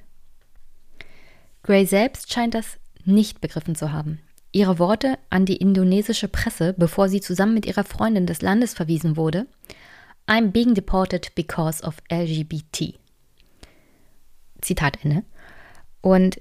Gray 1.64 1.86
selbst 1.86 2.30
scheint 2.32 2.54
das 2.54 2.78
nicht 3.04 3.40
begriffen 3.40 3.74
zu 3.74 3.90
haben. 3.90 4.20
Ihre 4.52 4.78
Worte 4.78 5.18
an 5.30 5.46
die 5.46 5.56
indonesische 5.56 6.28
Presse, 6.28 6.74
bevor 6.74 7.08
sie 7.08 7.20
zusammen 7.20 7.54
mit 7.54 7.66
ihrer 7.66 7.84
Freundin 7.84 8.26
des 8.26 8.42
Landes 8.42 8.74
verwiesen 8.74 9.16
wurde, 9.16 9.46
I'm 10.28 10.52
being 10.52 10.74
deported 10.74 11.34
because 11.34 11.82
of 11.82 11.96
LGBT. 12.10 12.98
Zitat 14.60 14.98
Ende. 15.02 15.24
Und 16.02 16.40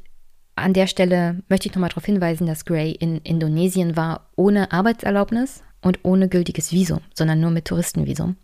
an 0.56 0.74
der 0.74 0.88
Stelle 0.88 1.42
möchte 1.50 1.68
ich 1.68 1.74
nochmal 1.74 1.90
darauf 1.90 2.06
hinweisen, 2.06 2.46
dass 2.46 2.66
Gray 2.66 2.92
in 2.92 3.18
Indonesien 3.20 3.96
war 3.96 4.30
ohne 4.36 4.72
Arbeitserlaubnis 4.72 5.64
und 5.82 6.00
ohne 6.04 6.28
gültiges 6.28 6.72
Visum, 6.72 7.00
sondern 7.14 7.40
nur 7.40 7.50
mit 7.50 7.66
Touristenvisum. 7.66 8.36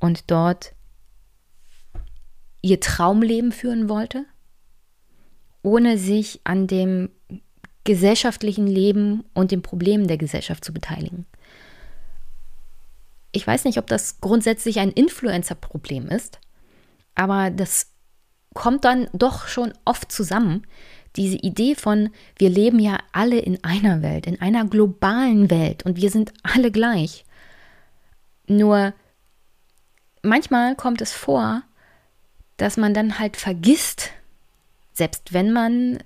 Und 0.00 0.30
dort 0.30 0.74
ihr 2.62 2.80
Traumleben 2.80 3.52
führen 3.52 3.88
wollte 3.88 4.26
ohne 5.66 5.98
sich 5.98 6.40
an 6.44 6.68
dem 6.68 7.10
gesellschaftlichen 7.82 8.68
Leben 8.68 9.24
und 9.34 9.50
den 9.50 9.62
Problemen 9.62 10.06
der 10.06 10.16
Gesellschaft 10.16 10.64
zu 10.64 10.72
beteiligen. 10.72 11.26
Ich 13.32 13.44
weiß 13.44 13.64
nicht, 13.64 13.76
ob 13.78 13.88
das 13.88 14.20
grundsätzlich 14.20 14.78
ein 14.78 14.92
Influencer-Problem 14.92 16.06
ist, 16.06 16.38
aber 17.16 17.50
das 17.50 17.90
kommt 18.54 18.84
dann 18.84 19.08
doch 19.12 19.48
schon 19.48 19.74
oft 19.84 20.12
zusammen. 20.12 20.62
Diese 21.16 21.36
Idee 21.36 21.74
von, 21.74 22.10
wir 22.38 22.48
leben 22.48 22.78
ja 22.78 22.98
alle 23.10 23.40
in 23.40 23.64
einer 23.64 24.02
Welt, 24.02 24.28
in 24.28 24.40
einer 24.40 24.66
globalen 24.66 25.50
Welt 25.50 25.84
und 25.84 25.96
wir 25.96 26.10
sind 26.10 26.32
alle 26.44 26.70
gleich. 26.70 27.24
Nur 28.46 28.94
manchmal 30.22 30.76
kommt 30.76 31.00
es 31.00 31.12
vor, 31.12 31.62
dass 32.56 32.76
man 32.76 32.94
dann 32.94 33.18
halt 33.18 33.36
vergisst, 33.36 34.12
selbst 34.96 35.32
wenn 35.32 35.52
man 35.52 35.98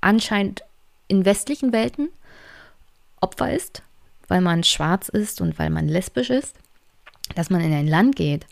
anscheinend 0.00 0.62
in 1.08 1.24
westlichen 1.24 1.72
Welten 1.72 2.08
Opfer 3.20 3.52
ist, 3.52 3.82
weil 4.28 4.40
man 4.40 4.64
schwarz 4.64 5.08
ist 5.08 5.40
und 5.40 5.58
weil 5.58 5.70
man 5.70 5.88
lesbisch 5.88 6.30
ist, 6.30 6.56
dass 7.34 7.50
man 7.50 7.60
in 7.60 7.72
ein 7.72 7.86
Land 7.86 8.16
geht, 8.16 8.46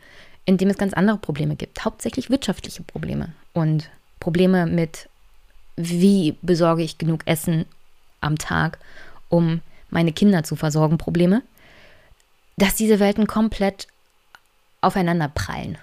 in 0.44 0.58
dem 0.58 0.68
es 0.68 0.76
ganz 0.76 0.92
andere 0.92 1.16
Probleme 1.16 1.56
gibt, 1.56 1.84
hauptsächlich 1.84 2.28
wirtschaftliche 2.30 2.82
Probleme 2.82 3.32
und 3.54 3.90
Probleme 4.20 4.66
mit, 4.66 5.08
wie 5.76 6.36
besorge 6.42 6.82
ich 6.82 6.98
genug 6.98 7.22
Essen 7.26 7.64
am 8.20 8.36
Tag, 8.36 8.78
um 9.30 9.62
meine 9.88 10.12
Kinder 10.12 10.44
zu 10.44 10.54
versorgen, 10.54 10.98
Probleme, 10.98 11.42
dass 12.58 12.74
diese 12.74 13.00
Welten 13.00 13.26
komplett 13.26 13.86
aufeinander 14.82 15.28
prallen. 15.28 15.78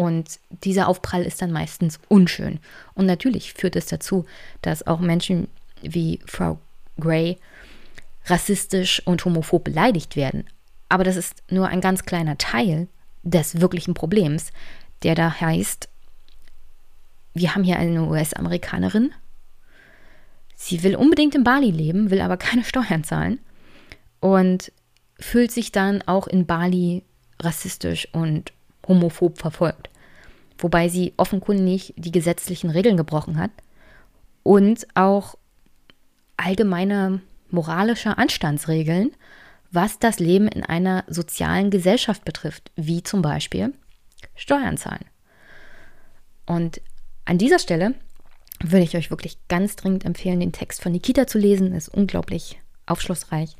Und 0.00 0.40
dieser 0.64 0.88
Aufprall 0.88 1.24
ist 1.24 1.42
dann 1.42 1.52
meistens 1.52 2.00
unschön. 2.08 2.58
Und 2.94 3.04
natürlich 3.04 3.52
führt 3.52 3.76
es 3.76 3.84
dazu, 3.84 4.24
dass 4.62 4.86
auch 4.86 4.98
Menschen 4.98 5.46
wie 5.82 6.20
Frau 6.24 6.58
Gray 6.98 7.36
rassistisch 8.24 9.02
und 9.04 9.22
homophob 9.26 9.62
beleidigt 9.62 10.16
werden. 10.16 10.44
Aber 10.88 11.04
das 11.04 11.16
ist 11.16 11.42
nur 11.50 11.68
ein 11.68 11.82
ganz 11.82 12.06
kleiner 12.06 12.38
Teil 12.38 12.88
des 13.24 13.60
wirklichen 13.60 13.92
Problems, 13.92 14.52
der 15.02 15.14
da 15.14 15.38
heißt, 15.38 15.90
wir 17.34 17.54
haben 17.54 17.64
hier 17.64 17.78
eine 17.78 18.04
US-Amerikanerin. 18.04 19.12
Sie 20.56 20.82
will 20.82 20.96
unbedingt 20.96 21.34
in 21.34 21.44
Bali 21.44 21.70
leben, 21.70 22.10
will 22.10 22.22
aber 22.22 22.38
keine 22.38 22.64
Steuern 22.64 23.04
zahlen 23.04 23.38
und 24.20 24.72
fühlt 25.18 25.52
sich 25.52 25.72
dann 25.72 26.00
auch 26.06 26.26
in 26.26 26.46
Bali 26.46 27.02
rassistisch 27.38 28.08
und 28.12 28.54
homophob 28.88 29.38
verfolgt. 29.38 29.89
Wobei 30.60 30.88
sie 30.88 31.14
offenkundig 31.16 31.94
die 31.96 32.12
gesetzlichen 32.12 32.70
Regeln 32.70 32.96
gebrochen 32.96 33.38
hat 33.38 33.50
und 34.42 34.86
auch 34.94 35.36
allgemeine 36.36 37.22
moralische 37.50 38.18
Anstandsregeln, 38.18 39.12
was 39.72 39.98
das 39.98 40.18
Leben 40.18 40.48
in 40.48 40.62
einer 40.62 41.04
sozialen 41.08 41.70
Gesellschaft 41.70 42.24
betrifft, 42.24 42.70
wie 42.76 43.02
zum 43.02 43.22
Beispiel 43.22 43.72
Steuern 44.36 44.76
zahlen. 44.76 45.04
Und 46.46 46.80
an 47.24 47.38
dieser 47.38 47.58
Stelle 47.58 47.94
würde 48.62 48.84
ich 48.84 48.96
euch 48.96 49.10
wirklich 49.10 49.38
ganz 49.48 49.76
dringend 49.76 50.04
empfehlen, 50.04 50.40
den 50.40 50.52
Text 50.52 50.82
von 50.82 50.92
Nikita 50.92 51.26
zu 51.26 51.38
lesen. 51.38 51.72
Ist 51.74 51.88
unglaublich 51.88 52.60
aufschlussreich. 52.86 53.56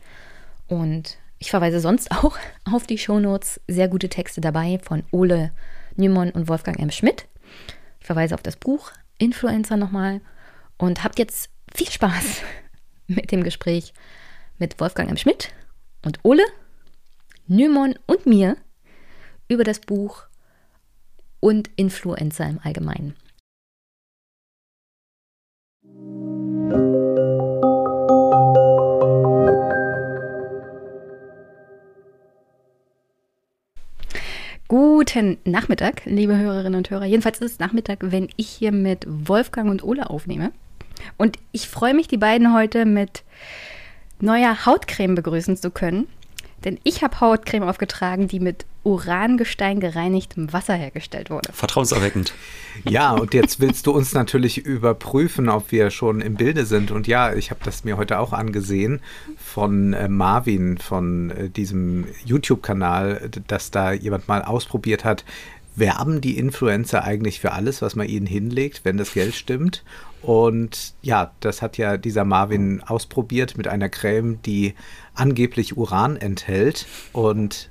Und 0.66 1.16
ich 1.38 1.50
verweise 1.50 1.80
sonst 1.80 2.10
auch 2.12 2.36
auf 2.70 2.86
die 2.86 2.98
Shownotes. 2.98 3.60
Sehr 3.68 3.88
gute 3.88 4.08
Texte 4.08 4.40
dabei 4.40 4.78
von 4.82 5.04
Ole 5.10 5.52
Nymon 5.96 6.30
und 6.30 6.48
Wolfgang 6.48 6.78
M. 6.78 6.90
Schmidt. 6.90 7.26
Ich 8.00 8.06
verweise 8.06 8.34
auf 8.34 8.42
das 8.42 8.56
Buch 8.56 8.92
Influencer 9.18 9.76
nochmal. 9.76 10.20
Und 10.78 11.04
habt 11.04 11.18
jetzt 11.18 11.50
viel 11.74 11.90
Spaß 11.90 12.42
mit 13.06 13.30
dem 13.32 13.44
Gespräch 13.44 13.92
mit 14.58 14.80
Wolfgang 14.80 15.10
M. 15.10 15.16
Schmidt 15.16 15.52
und 16.04 16.20
Ole, 16.22 16.44
Nymon 17.46 17.98
und 18.06 18.26
mir 18.26 18.56
über 19.48 19.64
das 19.64 19.80
Buch 19.80 20.24
und 21.40 21.70
Influencer 21.76 22.48
im 22.48 22.60
Allgemeinen. 22.62 23.14
Guten 34.70 35.38
Nachmittag, 35.44 36.02
liebe 36.04 36.38
Hörerinnen 36.38 36.76
und 36.76 36.90
Hörer. 36.90 37.04
Jedenfalls 37.04 37.40
ist 37.40 37.54
es 37.54 37.58
Nachmittag, 37.58 37.98
wenn 38.02 38.28
ich 38.36 38.48
hier 38.48 38.70
mit 38.70 39.04
Wolfgang 39.08 39.68
und 39.68 39.82
Ole 39.82 40.08
aufnehme. 40.08 40.52
Und 41.16 41.38
ich 41.50 41.68
freue 41.68 41.92
mich, 41.92 42.06
die 42.06 42.18
beiden 42.18 42.54
heute 42.54 42.84
mit 42.84 43.24
neuer 44.20 44.64
Hautcreme 44.66 45.16
begrüßen 45.16 45.56
zu 45.56 45.72
können. 45.72 46.06
Denn 46.64 46.78
ich 46.84 47.02
habe 47.02 47.18
Hautcreme 47.18 47.64
aufgetragen, 47.64 48.28
die 48.28 48.38
mit 48.38 48.64
Urangestein 48.82 49.78
gereinigtem 49.78 50.52
Wasser 50.52 50.74
hergestellt 50.74 51.28
wurde. 51.28 51.52
Vertrauenserweckend. 51.52 52.32
Ja, 52.88 53.12
und 53.12 53.34
jetzt 53.34 53.60
willst 53.60 53.86
du 53.86 53.92
uns 53.92 54.14
natürlich 54.14 54.58
überprüfen, 54.58 55.48
ob 55.50 55.70
wir 55.70 55.90
schon 55.90 56.20
im 56.20 56.34
Bilde 56.34 56.64
sind. 56.64 56.90
Und 56.90 57.06
ja, 57.06 57.34
ich 57.34 57.50
habe 57.50 57.60
das 57.62 57.84
mir 57.84 57.98
heute 57.98 58.18
auch 58.18 58.32
angesehen 58.32 59.00
von 59.36 59.92
äh, 59.92 60.08
Marvin, 60.08 60.78
von 60.78 61.30
äh, 61.30 61.48
diesem 61.50 62.06
YouTube-Kanal, 62.24 63.30
dass 63.46 63.70
da 63.70 63.92
jemand 63.92 64.28
mal 64.28 64.42
ausprobiert 64.42 65.04
hat, 65.04 65.24
werben 65.76 66.20
die 66.20 66.38
Influencer 66.38 67.04
eigentlich 67.04 67.40
für 67.40 67.52
alles, 67.52 67.82
was 67.82 67.96
man 67.96 68.08
ihnen 68.08 68.26
hinlegt, 68.26 68.80
wenn 68.84 68.96
das 68.96 69.12
Geld 69.12 69.34
stimmt? 69.34 69.84
Und 70.22 70.94
ja, 71.02 71.32
das 71.40 71.62
hat 71.62 71.78
ja 71.78 71.96
dieser 71.96 72.24
Marvin 72.24 72.82
ausprobiert 72.82 73.56
mit 73.56 73.68
einer 73.68 73.88
Creme, 73.88 74.40
die 74.42 74.74
angeblich 75.14 75.76
Uran 75.76 76.16
enthält. 76.16 76.86
Und 77.12 77.70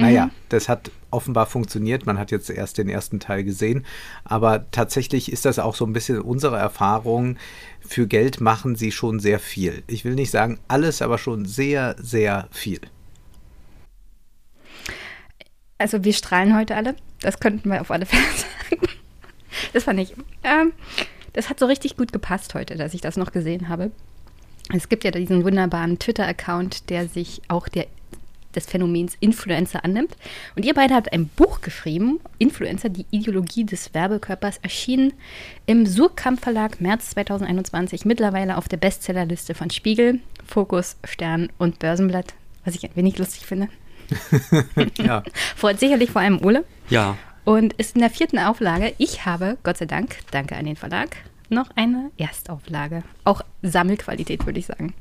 naja, 0.00 0.26
mhm. 0.26 0.30
das 0.48 0.68
hat 0.68 0.90
offenbar 1.10 1.46
funktioniert. 1.46 2.06
Man 2.06 2.18
hat 2.18 2.30
jetzt 2.30 2.50
erst 2.50 2.78
den 2.78 2.88
ersten 2.88 3.20
Teil 3.20 3.44
gesehen. 3.44 3.84
Aber 4.24 4.70
tatsächlich 4.70 5.30
ist 5.30 5.44
das 5.44 5.58
auch 5.58 5.74
so 5.74 5.84
ein 5.84 5.92
bisschen 5.92 6.20
unsere 6.20 6.56
Erfahrung. 6.56 7.36
Für 7.80 8.06
Geld 8.06 8.40
machen 8.40 8.76
sie 8.76 8.92
schon 8.92 9.20
sehr 9.20 9.38
viel. 9.38 9.82
Ich 9.86 10.04
will 10.04 10.14
nicht 10.14 10.30
sagen 10.30 10.58
alles, 10.68 11.02
aber 11.02 11.18
schon 11.18 11.44
sehr, 11.44 11.96
sehr 11.98 12.48
viel. 12.50 12.80
Also 15.78 16.04
wir 16.04 16.12
strahlen 16.12 16.56
heute 16.56 16.76
alle. 16.76 16.94
Das 17.20 17.40
könnten 17.40 17.70
wir 17.70 17.80
auf 17.80 17.90
alle 17.90 18.06
Fälle 18.06 18.22
sagen. 18.70 18.82
Das 19.72 19.84
fand 19.84 20.00
ich. 20.00 20.14
Ähm, 20.44 20.72
das 21.32 21.48
hat 21.48 21.58
so 21.58 21.66
richtig 21.66 21.96
gut 21.96 22.12
gepasst 22.12 22.54
heute, 22.54 22.76
dass 22.76 22.94
ich 22.94 23.00
das 23.00 23.16
noch 23.16 23.32
gesehen 23.32 23.68
habe. 23.68 23.90
Es 24.72 24.88
gibt 24.88 25.04
ja 25.04 25.10
diesen 25.10 25.44
wunderbaren 25.44 25.98
Twitter-Account, 25.98 26.90
der 26.90 27.08
sich 27.08 27.42
auch 27.48 27.68
der, 27.68 27.86
des 28.54 28.66
Phänomens 28.66 29.16
Influencer 29.20 29.84
annimmt. 29.84 30.16
Und 30.56 30.64
ihr 30.64 30.74
beide 30.74 30.94
habt 30.94 31.12
ein 31.12 31.28
Buch 31.28 31.60
geschrieben, 31.60 32.20
Influencer, 32.38 32.88
die 32.88 33.06
Ideologie 33.10 33.64
des 33.64 33.94
Werbekörpers, 33.94 34.58
erschienen 34.62 35.12
im 35.66 35.86
Surkamp 35.86 36.40
Verlag 36.40 36.80
März 36.80 37.10
2021, 37.10 38.04
mittlerweile 38.04 38.56
auf 38.56 38.68
der 38.68 38.76
Bestsellerliste 38.76 39.54
von 39.54 39.70
Spiegel, 39.70 40.20
Fokus, 40.46 40.96
Stern 41.04 41.50
und 41.58 41.78
Börsenblatt, 41.78 42.34
was 42.64 42.74
ich 42.74 42.84
ein 42.84 42.96
wenig 42.96 43.18
lustig 43.18 43.46
finde. 43.46 43.68
ja. 44.98 45.22
Freut 45.56 45.78
sicherlich 45.80 46.10
vor 46.10 46.22
allem 46.22 46.44
Ole. 46.44 46.64
Ja. 46.88 47.16
Und 47.44 47.72
ist 47.74 47.94
in 47.94 48.00
der 48.00 48.10
vierten 48.10 48.38
Auflage. 48.38 48.92
Ich 48.98 49.24
habe, 49.24 49.56
Gott 49.62 49.78
sei 49.78 49.86
Dank, 49.86 50.18
danke 50.30 50.56
an 50.56 50.66
den 50.66 50.76
Verlag, 50.76 51.16
noch 51.48 51.70
eine 51.74 52.10
Erstauflage. 52.16 53.02
Auch 53.24 53.42
Sammelqualität, 53.62 54.46
würde 54.46 54.58
ich 54.58 54.66
sagen. 54.66 54.94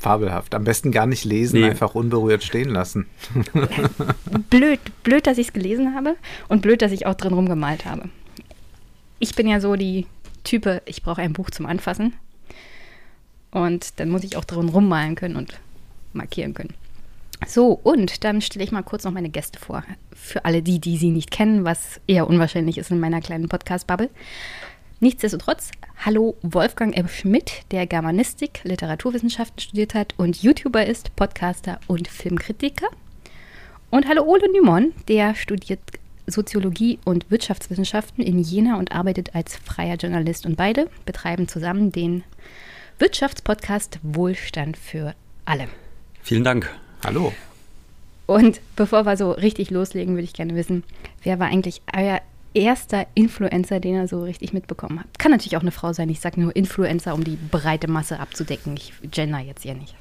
Fabelhaft. 0.00 0.54
Am 0.54 0.64
besten 0.64 0.92
gar 0.92 1.06
nicht 1.06 1.24
lesen, 1.26 1.60
nee. 1.60 1.68
einfach 1.68 1.94
unberührt 1.94 2.42
stehen 2.42 2.70
lassen. 2.70 3.06
blöd, 4.50 4.80
blöd, 5.02 5.26
dass 5.26 5.36
ich 5.36 5.48
es 5.48 5.52
gelesen 5.52 5.94
habe 5.94 6.16
und 6.48 6.62
blöd, 6.62 6.80
dass 6.80 6.90
ich 6.90 7.04
auch 7.04 7.14
drin 7.14 7.34
rumgemalt 7.34 7.84
habe. 7.84 8.08
Ich 9.18 9.34
bin 9.34 9.46
ja 9.46 9.60
so 9.60 9.76
die 9.76 10.06
Type, 10.42 10.80
ich 10.86 11.02
brauche 11.02 11.20
ein 11.20 11.34
Buch 11.34 11.50
zum 11.50 11.66
Anfassen. 11.66 12.14
Und 13.50 14.00
dann 14.00 14.08
muss 14.08 14.24
ich 14.24 14.38
auch 14.38 14.44
drin 14.44 14.70
rummalen 14.70 15.16
können 15.16 15.36
und 15.36 15.60
markieren 16.14 16.54
können. 16.54 16.72
So, 17.46 17.72
und 17.82 18.24
dann 18.24 18.40
stelle 18.40 18.64
ich 18.64 18.72
mal 18.72 18.82
kurz 18.82 19.04
noch 19.04 19.12
meine 19.12 19.28
Gäste 19.28 19.58
vor. 19.58 19.84
Für 20.14 20.46
alle 20.46 20.62
die, 20.62 20.78
die 20.78 20.96
sie 20.96 21.10
nicht 21.10 21.30
kennen, 21.30 21.64
was 21.64 22.00
eher 22.06 22.26
unwahrscheinlich 22.26 22.78
ist 22.78 22.90
in 22.90 23.00
meiner 23.00 23.20
kleinen 23.20 23.48
Podcast-Bubble. 23.48 24.08
Nichtsdestotrotz, 25.02 25.70
hallo 26.04 26.36
Wolfgang 26.42 26.94
M. 26.94 27.08
Schmidt, 27.08 27.62
der 27.70 27.86
Germanistik, 27.86 28.60
Literaturwissenschaften 28.64 29.58
studiert 29.58 29.94
hat 29.94 30.12
und 30.18 30.42
YouTuber 30.42 30.84
ist, 30.84 31.16
Podcaster 31.16 31.80
und 31.86 32.06
Filmkritiker. 32.06 32.86
Und 33.88 34.06
hallo 34.06 34.24
Ole 34.24 34.52
Nymon, 34.52 34.92
der 35.08 35.34
studiert 35.34 35.80
Soziologie 36.26 36.98
und 37.06 37.30
Wirtschaftswissenschaften 37.30 38.22
in 38.22 38.40
Jena 38.40 38.78
und 38.78 38.92
arbeitet 38.92 39.34
als 39.34 39.56
freier 39.56 39.96
Journalist. 39.96 40.44
Und 40.44 40.56
beide 40.56 40.90
betreiben 41.06 41.48
zusammen 41.48 41.92
den 41.92 42.22
Wirtschaftspodcast 42.98 44.00
Wohlstand 44.02 44.76
für 44.76 45.14
alle. 45.46 45.68
Vielen 46.22 46.44
Dank. 46.44 46.70
Hallo. 47.02 47.32
Und 48.26 48.60
bevor 48.76 49.06
wir 49.06 49.16
so 49.16 49.30
richtig 49.30 49.70
loslegen, 49.70 50.12
würde 50.12 50.24
ich 50.24 50.34
gerne 50.34 50.54
wissen, 50.56 50.84
wer 51.22 51.38
war 51.38 51.46
eigentlich 51.46 51.80
euer 51.96 52.20
erster 52.54 53.06
Influencer, 53.14 53.80
den 53.80 53.94
er 53.94 54.08
so 54.08 54.22
richtig 54.22 54.52
mitbekommen 54.52 55.00
hat? 55.00 55.18
Kann 55.18 55.30
natürlich 55.30 55.56
auch 55.56 55.62
eine 55.62 55.70
Frau 55.70 55.92
sein. 55.92 56.08
Ich 56.08 56.20
sage 56.20 56.40
nur 56.40 56.54
Influencer, 56.54 57.14
um 57.14 57.24
die 57.24 57.36
breite 57.36 57.88
Masse 57.88 58.20
abzudecken. 58.20 58.76
Ich 58.76 58.92
gender 59.02 59.38
jetzt 59.38 59.64
ja 59.64 59.74
nicht. 59.74 59.94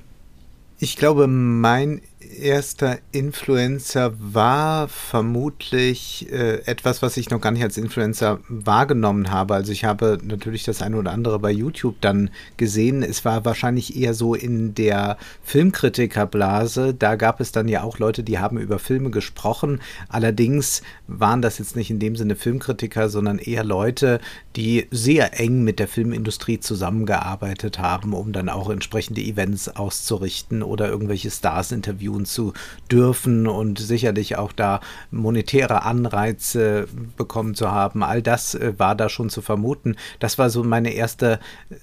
Ich 0.79 0.95
glaube, 0.95 1.27
mein 1.27 2.01
erster 2.19 2.99
Influencer 3.13 4.13
war 4.19 4.89
vermutlich 4.89 6.27
äh, 6.31 6.61
etwas, 6.65 7.01
was 7.01 7.15
ich 7.15 7.29
noch 7.29 7.39
gar 7.39 7.51
nicht 7.51 7.63
als 7.63 7.77
Influencer 7.77 8.39
wahrgenommen 8.49 9.31
habe. 9.31 9.55
Also 9.55 9.71
ich 9.71 9.85
habe 9.85 10.19
natürlich 10.23 10.63
das 10.63 10.81
eine 10.81 10.97
oder 10.97 11.11
andere 11.11 11.39
bei 11.39 11.51
YouTube 11.51 11.95
dann 12.01 12.29
gesehen. 12.57 13.03
Es 13.03 13.23
war 13.23 13.45
wahrscheinlich 13.45 13.95
eher 13.95 14.13
so 14.13 14.35
in 14.35 14.75
der 14.75 15.17
Filmkritikerblase. 15.43 16.93
Da 16.93 17.15
gab 17.15 17.39
es 17.39 17.53
dann 17.53 17.69
ja 17.69 17.83
auch 17.83 17.99
Leute, 17.99 18.23
die 18.23 18.39
haben 18.39 18.57
über 18.57 18.79
Filme 18.79 19.11
gesprochen. 19.11 19.79
Allerdings 20.09 20.81
waren 21.07 21.41
das 21.41 21.57
jetzt 21.57 21.77
nicht 21.77 21.89
in 21.89 21.99
dem 21.99 22.17
Sinne 22.17 22.35
Filmkritiker, 22.35 23.09
sondern 23.09 23.39
eher 23.39 23.63
Leute, 23.63 24.19
die 24.57 24.87
sehr 24.91 25.39
eng 25.39 25.63
mit 25.63 25.79
der 25.79 25.87
Filmindustrie 25.87 26.59
zusammengearbeitet 26.59 27.79
haben, 27.79 28.13
um 28.13 28.33
dann 28.33 28.49
auch 28.49 28.69
entsprechende 28.69 29.21
Events 29.21 29.69
auszurichten 29.69 30.63
oder 30.63 30.89
irgendwelche 30.89 31.31
Stars 31.31 31.71
interviewen 31.71 32.08
tun 32.09 32.25
zu 32.25 32.53
dürfen 32.91 33.45
und 33.45 33.77
sicherlich 33.77 34.37
auch 34.37 34.51
da 34.51 34.79
monetäre 35.11 35.83
Anreize 35.83 36.87
bekommen 37.17 37.53
zu 37.53 37.71
haben. 37.71 38.03
All 38.03 38.23
das 38.23 38.55
äh, 38.55 38.73
war 38.77 38.95
da 38.95 39.09
schon 39.09 39.29
zu 39.29 39.41
vermuten. 39.41 39.95
Das 40.19 40.39
war 40.39 40.49
so 40.49 40.63
meine 40.63 40.93
erste 40.93 41.39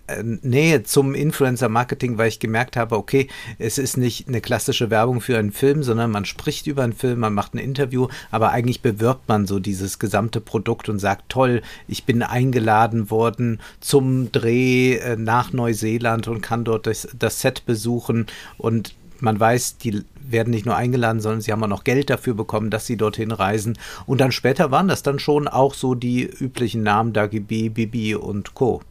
äh, 0.09 0.23
Nähe 0.23 0.83
zum 0.83 1.15
Influencer-Marketing, 1.15 2.19
weil 2.19 2.29
ich 2.29 2.41
gemerkt 2.41 2.77
habe, 2.77 2.97
okay, 2.97 3.29
es 3.59 3.79
ist 3.79 3.97
nicht 3.97 4.27
eine 4.27 4.41
klassische 4.41 4.91
Werbung 4.91 5.21
für 5.21 5.39
einen 5.39 5.53
Film, 5.53 5.85
sondern 5.85 6.11
man 6.11 6.25
spricht 6.25 6.67
über 6.67 6.83
einen 6.83 6.93
Film, 6.93 7.21
man 7.21 7.35
macht 7.35 7.55
ein 7.55 7.59
Interview, 7.59 8.09
aber 8.33 8.51
eigentlich 8.51 8.83
bewirbt 8.83 9.29
man 9.29 9.47
so 9.47 9.61
dieses 9.61 10.01
gesamte 10.01 10.41
Produkt 10.41 10.89
und 10.89 10.99
sagt, 10.99 11.29
toll, 11.29 11.63
ich 11.87 12.05
bin 12.05 12.23
eingeladen 12.23 13.11
worden 13.11 13.61
zum 13.79 14.33
Dreh 14.33 14.97
äh, 14.97 15.17
nach 15.17 15.53
Neuseeland 15.53 16.27
und 16.27 16.41
kann 16.41 16.65
dort 16.65 16.89
das, 16.89 17.09
das 17.17 17.41
Set 17.41 17.65
besuchen 17.65 18.27
und 18.59 18.95
man 19.21 19.39
weiß, 19.39 19.79
die 19.79 20.05
werden 20.31 20.51
nicht 20.51 20.67
nur 20.67 20.77
eingeladen, 20.77 21.21
sondern 21.21 21.41
sie 21.41 21.53
haben 21.53 21.63
auch 21.63 21.69
noch 21.69 21.85
Geld 21.85 22.11
dafür 22.11 22.35
bekommen, 22.35 22.71
dass 22.71 22.87
sie 22.87 22.97
dorthin 22.97 23.33
reisen. 23.33 23.79
Und 24.07 24.21
dann 24.21 24.33
später 24.33 24.71
waren 24.71 24.89
das 24.89 25.03
dann 25.03 25.19
schon 25.19 25.49
auch 25.49 25.75
so 25.75 25.95
die 25.95 26.25
üblichen 26.25 26.83
Namen 26.83 27.13
Dagi 27.13 27.41
B, 27.41 27.69
Bibi 27.69 28.15
und 28.15 28.55
Co. 28.55 28.83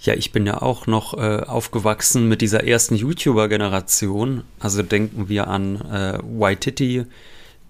Ja, 0.00 0.14
ich 0.14 0.30
bin 0.30 0.46
ja 0.46 0.60
auch 0.60 0.86
noch 0.86 1.14
äh, 1.14 1.42
aufgewachsen 1.42 2.28
mit 2.28 2.40
dieser 2.42 2.64
ersten 2.64 2.96
YouTuber-Generation. 2.96 4.44
Also 4.60 4.82
denken 4.82 5.28
wir 5.28 5.48
an 5.48 5.80
äh, 5.90 6.18
Waititi, 6.22 7.06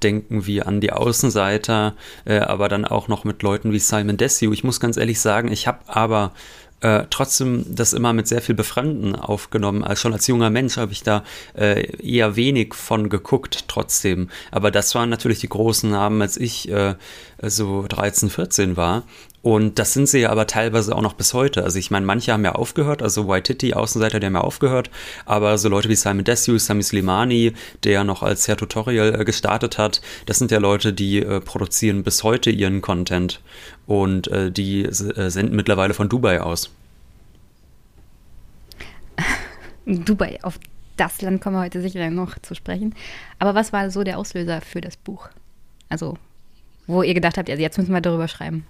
denken 0.02 0.44
wir 0.44 0.66
an 0.66 0.80
die 0.80 0.92
Außenseiter, 0.92 1.94
äh, 2.24 2.38
aber 2.40 2.68
dann 2.68 2.84
auch 2.84 3.08
noch 3.08 3.24
mit 3.24 3.42
Leuten 3.42 3.72
wie 3.72 3.78
Simon 3.78 4.16
Desue. 4.16 4.52
Ich 4.52 4.64
muss 4.64 4.80
ganz 4.80 4.96
ehrlich 4.96 5.20
sagen, 5.20 5.50
ich 5.50 5.66
habe 5.66 5.78
aber 5.86 6.32
äh, 6.80 7.04
trotzdem 7.10 7.64
das 7.68 7.92
immer 7.92 8.12
mit 8.12 8.28
sehr 8.28 8.42
viel 8.42 8.54
Befremden 8.54 9.16
aufgenommen. 9.16 9.82
Also 9.82 10.02
schon 10.02 10.12
als 10.12 10.26
junger 10.26 10.50
Mensch 10.50 10.76
habe 10.76 10.92
ich 10.92 11.02
da 11.02 11.24
äh, 11.54 11.82
eher 12.02 12.36
wenig 12.36 12.74
von 12.74 13.08
geguckt 13.08 13.64
trotzdem. 13.68 14.28
Aber 14.50 14.70
das 14.70 14.94
waren 14.94 15.08
natürlich 15.08 15.40
die 15.40 15.48
großen 15.48 15.90
Namen, 15.90 16.20
als 16.20 16.36
ich 16.36 16.68
äh, 16.70 16.94
so 17.42 17.86
13, 17.88 18.30
14 18.30 18.76
war. 18.76 19.04
Und 19.46 19.78
das 19.78 19.92
sind 19.92 20.08
sie 20.08 20.18
ja 20.18 20.30
aber 20.30 20.48
teilweise 20.48 20.92
auch 20.96 21.02
noch 21.02 21.12
bis 21.12 21.32
heute. 21.32 21.62
Also 21.62 21.78
ich 21.78 21.92
meine, 21.92 22.04
manche 22.04 22.32
haben 22.32 22.44
ja 22.44 22.56
aufgehört, 22.56 23.00
also 23.00 23.28
Waititi, 23.28 23.74
Außenseiter, 23.74 24.18
die 24.18 24.26
haben 24.26 24.34
ja 24.34 24.40
aufgehört, 24.40 24.90
aber 25.24 25.56
so 25.56 25.68
Leute 25.68 25.88
wie 25.88 25.94
Simon 25.94 26.24
Desue, 26.24 26.58
Sami 26.58 26.82
Slimani, 26.82 27.52
der 27.84 27.92
ja 27.92 28.02
noch 28.02 28.24
als 28.24 28.48
Herr 28.48 28.56
Tutorial 28.56 29.20
äh, 29.20 29.24
gestartet 29.24 29.78
hat, 29.78 30.00
das 30.26 30.38
sind 30.38 30.50
ja 30.50 30.58
Leute, 30.58 30.92
die 30.92 31.20
äh, 31.20 31.40
produzieren 31.40 32.02
bis 32.02 32.24
heute 32.24 32.50
ihren 32.50 32.82
Content 32.82 33.40
und 33.86 34.26
äh, 34.26 34.50
die 34.50 34.88
senden 34.90 35.54
mittlerweile 35.54 35.94
von 35.94 36.08
Dubai 36.08 36.40
aus. 36.40 36.72
Dubai, 39.86 40.40
auf 40.42 40.58
das 40.96 41.22
Land 41.22 41.40
kommen 41.40 41.54
wir 41.54 41.62
heute 41.62 41.80
sicher 41.82 42.10
noch 42.10 42.36
zu 42.40 42.56
sprechen. 42.56 42.96
Aber 43.38 43.54
was 43.54 43.72
war 43.72 43.92
so 43.92 44.02
der 44.02 44.18
Auslöser 44.18 44.60
für 44.60 44.80
das 44.80 44.96
Buch? 44.96 45.28
Also, 45.88 46.18
wo 46.88 47.04
ihr 47.04 47.14
gedacht 47.14 47.38
habt, 47.38 47.48
also 47.48 47.62
jetzt 47.62 47.78
müssen 47.78 47.92
wir 47.92 48.00
darüber 48.00 48.26
schreiben 48.26 48.66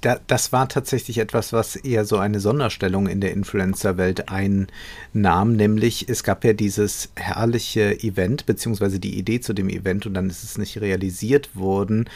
da, 0.00 0.18
das 0.26 0.52
war 0.52 0.68
tatsächlich 0.68 1.18
etwas, 1.18 1.52
was 1.52 1.76
eher 1.76 2.04
so 2.04 2.18
eine 2.18 2.40
Sonderstellung 2.40 3.06
in 3.06 3.20
der 3.20 3.32
Influencer-Welt 3.32 4.28
einnahm, 4.28 5.56
nämlich 5.56 6.08
es 6.08 6.24
gab 6.24 6.44
ja 6.44 6.52
dieses 6.52 7.10
herrliche 7.16 7.98
Event, 8.02 8.46
beziehungsweise 8.46 9.00
die 9.00 9.18
Idee 9.18 9.40
zu 9.40 9.52
dem 9.52 9.68
Event 9.68 10.06
und 10.06 10.14
dann 10.14 10.30
ist 10.30 10.44
es 10.44 10.58
nicht 10.58 10.80
realisiert 10.80 11.54
worden, 11.54 12.08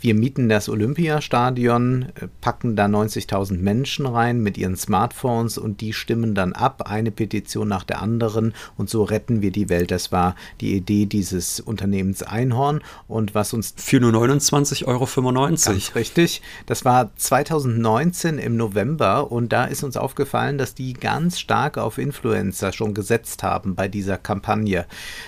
wir 0.00 0.14
mieten 0.14 0.48
das 0.48 0.68
Olympiastadion, 0.68 2.06
äh, 2.14 2.28
packen 2.40 2.76
da 2.76 2.86
90.000 2.86 3.58
Menschen 3.58 4.06
rein 4.06 4.40
mit 4.40 4.58
ihren 4.58 4.76
Smartphones 4.76 5.58
und 5.58 5.80
die 5.80 5.92
stimmen 5.92 6.34
dann 6.34 6.52
ab, 6.52 6.82
eine 6.86 7.10
Petition 7.10 7.68
nach 7.68 7.84
der 7.84 8.02
anderen 8.02 8.54
und 8.76 8.90
so 8.90 9.04
retten 9.04 9.40
wir 9.40 9.50
die 9.50 9.68
Welt. 9.68 9.90
Das 9.90 10.12
war 10.12 10.36
die 10.60 10.76
Idee 10.76 11.06
dieses 11.06 11.60
Unternehmens 11.60 12.22
Einhorn 12.22 12.82
und 13.08 13.34
was 13.34 13.52
uns... 13.54 13.74
Für 13.76 14.00
nur 14.00 14.12
29,95 14.12 14.86
Euro. 14.86 15.06
Ganz 15.46 15.94
richtig. 15.94 16.42
Das 16.66 16.84
war 16.84 17.10
2019 17.16 18.38
im 18.38 18.56
November 18.56 19.32
und 19.32 19.52
da 19.52 19.64
ist 19.64 19.82
uns 19.82 19.96
aufgefallen, 19.96 20.58
dass 20.58 20.74
die 20.74 20.92
ganz 20.92 21.38
stark 21.38 21.78
auf 21.78 21.96
Influencer 21.96 22.72
schon 22.72 22.92
gesetzt 22.92 23.42
haben 23.42 23.74
bei 23.74 23.88
dieser 23.88 24.18
Kampagne. 24.18 24.86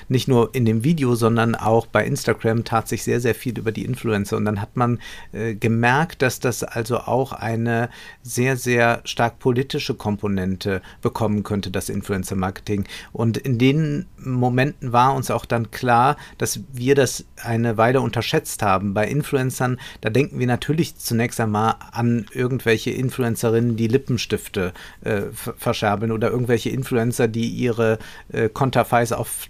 Nicht 0.09 0.29
nur 0.29 0.55
in 0.55 0.65
dem 0.65 0.85
Video, 0.85 1.15
sondern 1.15 1.55
auch 1.55 1.87
bei 1.87 2.05
Instagram 2.05 2.65
tat 2.65 2.89
sich 2.89 3.03
sehr, 3.03 3.21
sehr 3.21 3.35
viel 3.35 3.59
über 3.59 3.73
die 3.73 3.85
Influencer 3.85 4.42
und 4.43 4.47
dann 4.47 4.61
hat 4.61 4.77
man 4.77 4.99
äh, 5.33 5.55
gemerkt, 5.55 6.21
dass 6.21 6.41
das 6.41 6.65
also 6.65 6.99
auch 6.99 7.33
eine 7.33 7.91
sehr, 8.23 8.57
sehr 8.57 9.01
stark 9.05 9.39
politische 9.39 9.95
Komponente 9.95 10.83
bekommen 11.01 11.45
könnte, 11.45 11.71
das 11.71 11.89
Influencer-Marketing. 11.89 12.85
Und 13.13 13.39
in 13.39 13.59
den 13.59 14.07
Momenten 14.19 14.93
war 14.93 15.15
uns 15.15 15.31
auch 15.31 15.45
dann 15.45 15.71
klar, 15.71 16.17
dass 16.39 16.59
wir 16.73 16.97
das 16.97 17.25
eine 17.41 17.77
Weile 17.77 18.01
unterschätzt 18.01 18.63
haben. 18.63 18.95
Bei 18.95 19.07
Influencern, 19.07 19.79
da 20.01 20.11
denken 20.11 20.41
wir 20.41 20.49
natürlich 20.49 20.97
zunächst 20.97 21.39
einmal 21.39 21.77
an 21.93 22.27
irgendwelche 22.33 22.91
Influencerinnen, 22.91 23.77
die 23.77 23.87
Lippenstifte 23.87 24.73
äh, 25.03 25.23
verscherbeln 25.33 26.11
oder 26.11 26.31
irgendwelche 26.31 26.71
Influencer, 26.71 27.29
die 27.29 27.49
ihre 27.49 28.01
äh, 28.33 28.49
Konterfeis 28.49 29.13
auf 29.13 29.49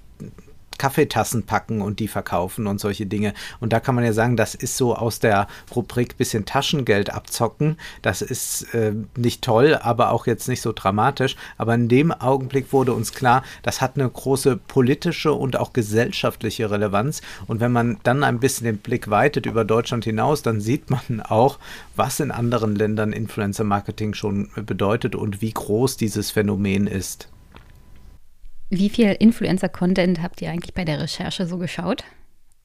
Kaffeetassen 0.83 1.45
packen 1.45 1.81
und 1.81 2.01
die 2.01 2.09
verkaufen 2.09 2.67
und 2.67 2.81
solche 2.81 3.07
Dinge. 3.07 3.35
Und 3.61 3.73
da 3.73 3.79
kann 3.79 3.95
man 3.95 4.03
ja 4.03 4.13
sagen, 4.13 4.37
das 4.37 4.57
ist 4.57 4.77
so 4.77 4.97
aus 4.97 5.21
der 5.21 5.47
Rubrik 5.77 6.17
bisschen 6.17 6.45
Taschengeld 6.45 7.15
abzocken. 7.15 7.77
Das 8.03 8.21
ist 8.21 8.75
äh, 8.75 8.93
nicht 9.17 9.43
toll, 9.43 9.79
aber 9.81 10.11
auch 10.11 10.27
jetzt 10.27 10.49
nicht 10.49 10.61
so 10.61 10.73
dramatisch. 10.73 11.37
Aber 11.57 11.73
in 11.77 11.89
dem 11.89 12.11
Augenblick 12.11 12.73
wurde 12.73 12.95
uns 12.95 13.13
klar, 13.13 13.45
das 13.63 13.81
hat 13.81 13.93
eine 13.95 14.11
große 14.11 14.57
politische 14.57 15.33
und 15.33 15.57
auch 15.57 15.73
gesellschaftliche 15.73 16.69
Relevanz. 16.69 17.23
Und 17.47 17.61
wenn 17.61 17.71
man 17.71 17.99
dann 18.03 18.25
ein 18.25 18.41
bisschen 18.41 18.65
den 18.65 18.79
Blick 18.79 19.09
weitet 19.09 19.47
über 19.47 19.65
Deutschland 19.65 20.03
hinaus, 20.03 20.43
dann 20.43 20.61
sieht 20.61 20.91
man 20.91 21.21
auch, 21.21 21.61
was 21.95 22.19
in 22.19 22.33
anderen 22.33 22.75
Ländern 22.75 23.13
Influencer 23.13 23.63
Marketing 23.63 24.15
schon 24.15 24.51
bedeutet 24.57 25.15
und 25.15 25.41
wie 25.43 25.53
groß 25.53 25.97
dieses 25.97 26.33
Phänomen 26.33 26.89
ist. 26.89 27.29
Wie 28.75 28.89
viel 28.89 29.15
Influencer-Content 29.19 30.23
habt 30.23 30.41
ihr 30.41 30.51
eigentlich 30.51 30.73
bei 30.73 30.87
der 30.87 30.99
Recherche 30.99 31.47
so 31.47 31.59
geschaut? 31.59 32.05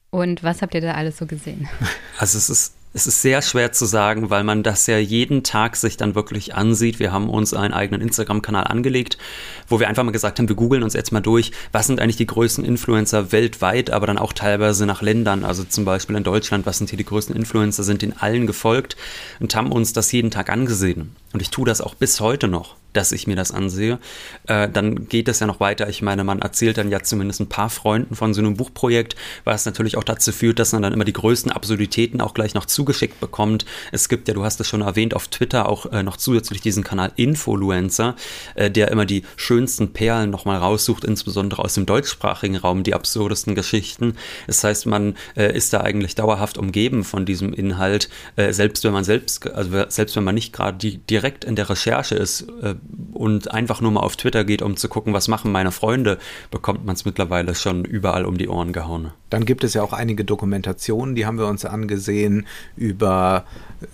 Und 0.10 0.42
was 0.42 0.62
habt 0.62 0.74
ihr 0.74 0.80
da 0.80 0.94
alles 0.94 1.18
so 1.18 1.26
gesehen? 1.26 1.68
Also 2.18 2.38
es 2.38 2.50
ist 2.50 2.74
es 2.94 3.06
ist 3.06 3.22
sehr 3.22 3.44
schwer 3.44 3.74
zu 3.74 3.86
sagen, 3.86 4.32
weil 4.32 4.44
man 4.44 4.64
das 4.64 4.88
ja 4.88 4.98
jeden 4.98 5.44
Tag 5.44 5.76
sich 5.76 5.98
dann 5.98 6.16
wirklich 6.16 6.56
ansieht. 6.56 6.98
Wir 6.98 7.12
haben 7.12 7.30
uns 7.30 7.54
einen 7.54 7.74
eigenen 7.74 8.02
Instagram-Kanal 8.02 8.64
angelegt, 8.64 9.20
wo 9.68 9.80
wir 9.80 9.88
einfach 9.88 10.04
mal 10.04 10.12
gesagt 10.12 10.40
haben, 10.40 10.48
wir 10.48 10.56
googeln 10.56 10.82
uns 10.82 10.94
jetzt 10.94 11.12
mal 11.12 11.20
durch, 11.20 11.52
was 11.72 11.86
sind 11.86 12.00
eigentlich 12.00 12.16
die 12.16 12.26
größten 12.26 12.66
Influencer 12.66 13.32
weltweit, 13.34 13.92
aber 13.92 14.08
dann 14.08 14.18
auch 14.18 14.34
teilweise 14.34 14.88
nach 14.88 15.04
Ländern, 15.04 15.44
also 15.44 15.64
zum 15.64 15.86
Beispiel 15.86 16.16
in 16.16 16.24
Deutschland, 16.24 16.66
was 16.66 16.80
sind 16.80 16.90
hier 16.90 16.98
die 16.98 17.06
größten 17.06 17.36
Influencer, 17.36 17.84
sind 17.84 18.02
in 18.02 18.18
allen 18.18 18.48
gefolgt 18.48 18.96
und 19.40 19.54
haben 19.54 19.72
uns 19.72 19.94
das 19.94 20.12
jeden 20.12 20.32
Tag 20.32 20.50
angesehen. 20.50 21.16
Und 21.34 21.42
ich 21.42 21.52
tue 21.52 21.66
das 21.66 21.82
auch 21.82 21.94
bis 21.94 22.20
heute 22.20 22.48
noch 22.48 22.78
dass 22.98 23.12
ich 23.12 23.28
mir 23.28 23.36
das 23.36 23.52
ansehe. 23.52 24.00
Äh, 24.48 24.68
dann 24.68 25.08
geht 25.08 25.28
es 25.28 25.40
ja 25.40 25.48
noch 25.48 25.60
weiter. 25.60 25.88
Ich 25.88 26.02
meine, 26.02 26.24
man 26.24 26.40
erzählt 26.40 26.78
dann 26.80 26.90
ja 26.90 27.04
zumindest 27.04 27.40
ein 27.40 27.48
paar 27.48 27.70
Freunden 27.70 28.16
von 28.16 28.34
so 28.34 28.42
einem 28.42 28.58
Buchprojekt, 28.58 29.16
was 29.44 29.66
natürlich 29.66 29.98
auch 29.98 30.04
dazu 30.04 30.32
führt, 30.32 30.58
dass 30.58 30.74
man 30.74 30.82
dann 30.82 30.94
immer 30.94 31.06
die 31.06 31.14
größten 31.14 31.52
Absurditäten 31.52 32.22
auch 32.22 32.34
gleich 32.34 32.56
noch 32.56 32.66
zugeschickt 32.66 33.20
bekommt. 33.20 33.66
Es 33.92 34.10
gibt 34.10 34.28
ja, 34.28 34.34
du 34.34 34.44
hast 34.44 34.60
es 34.60 34.68
schon 34.68 34.82
erwähnt, 34.82 35.14
auf 35.14 35.28
Twitter 35.28 35.70
auch 35.70 35.86
äh, 35.92 36.02
noch 36.02 36.18
zusätzlich 36.18 36.60
diesen 36.60 36.84
Kanal 36.84 37.12
Influencer, 37.16 38.16
äh, 38.56 38.72
der 38.72 38.90
immer 38.90 39.06
die 39.06 39.24
schönsten 39.36 39.94
Perlen 39.94 40.32
nochmal 40.32 40.58
raussucht, 40.58 41.04
insbesondere 41.04 41.64
aus 41.64 41.76
dem 41.76 41.86
deutschsprachigen 41.86 42.56
Raum, 42.56 42.82
die 42.82 42.96
absurdesten 42.96 43.54
Geschichten. 43.54 44.16
Das 44.48 44.64
heißt, 44.64 44.88
man 44.88 45.16
äh, 45.36 45.56
ist 45.56 45.72
da 45.72 45.82
eigentlich 45.82 46.16
dauerhaft 46.16 46.58
umgeben 46.58 47.04
von 47.04 47.28
diesem 47.28 47.54
Inhalt, 47.54 48.10
äh, 48.38 48.52
selbst 48.54 48.84
wenn 48.84 48.94
man 48.94 49.04
selbst, 49.04 49.48
also 49.52 49.86
selbst 49.90 50.16
wenn 50.16 50.24
man 50.24 50.34
nicht 50.34 50.52
gerade 50.52 50.78
direkt 50.78 51.46
in 51.46 51.56
der 51.56 51.70
Recherche 51.70 52.16
ist, 52.16 52.42
äh, 52.64 52.74
und 53.14 53.52
einfach 53.52 53.82
nur 53.82 53.92
mal 53.92 54.02
auf 54.02 54.16
Twitter 54.16 54.44
geht, 54.44 54.62
um 54.62 54.78
zu 54.78 54.90
gucken, 54.90 55.14
was 55.14 55.28
machen 55.28 55.52
meine 55.52 55.72
Freunde, 55.72 56.18
bekommt 56.52 56.86
man 56.86 56.96
es 56.96 57.06
mittlerweile 57.06 57.56
schon 57.56 57.84
überall 57.84 58.26
um 58.26 58.38
die 58.38 58.48
Ohren 58.48 58.74
gehauen. 58.74 59.12
Dann 59.30 59.46
gibt 59.46 59.64
es 59.64 59.74
ja 59.74 59.84
auch 59.84 59.94
einige 59.94 60.24
Dokumentationen, 60.24 61.16
die 61.16 61.26
haben 61.26 61.38
wir 61.38 61.48
uns 61.48 61.66
angesehen 61.66 62.46
über 62.76 63.46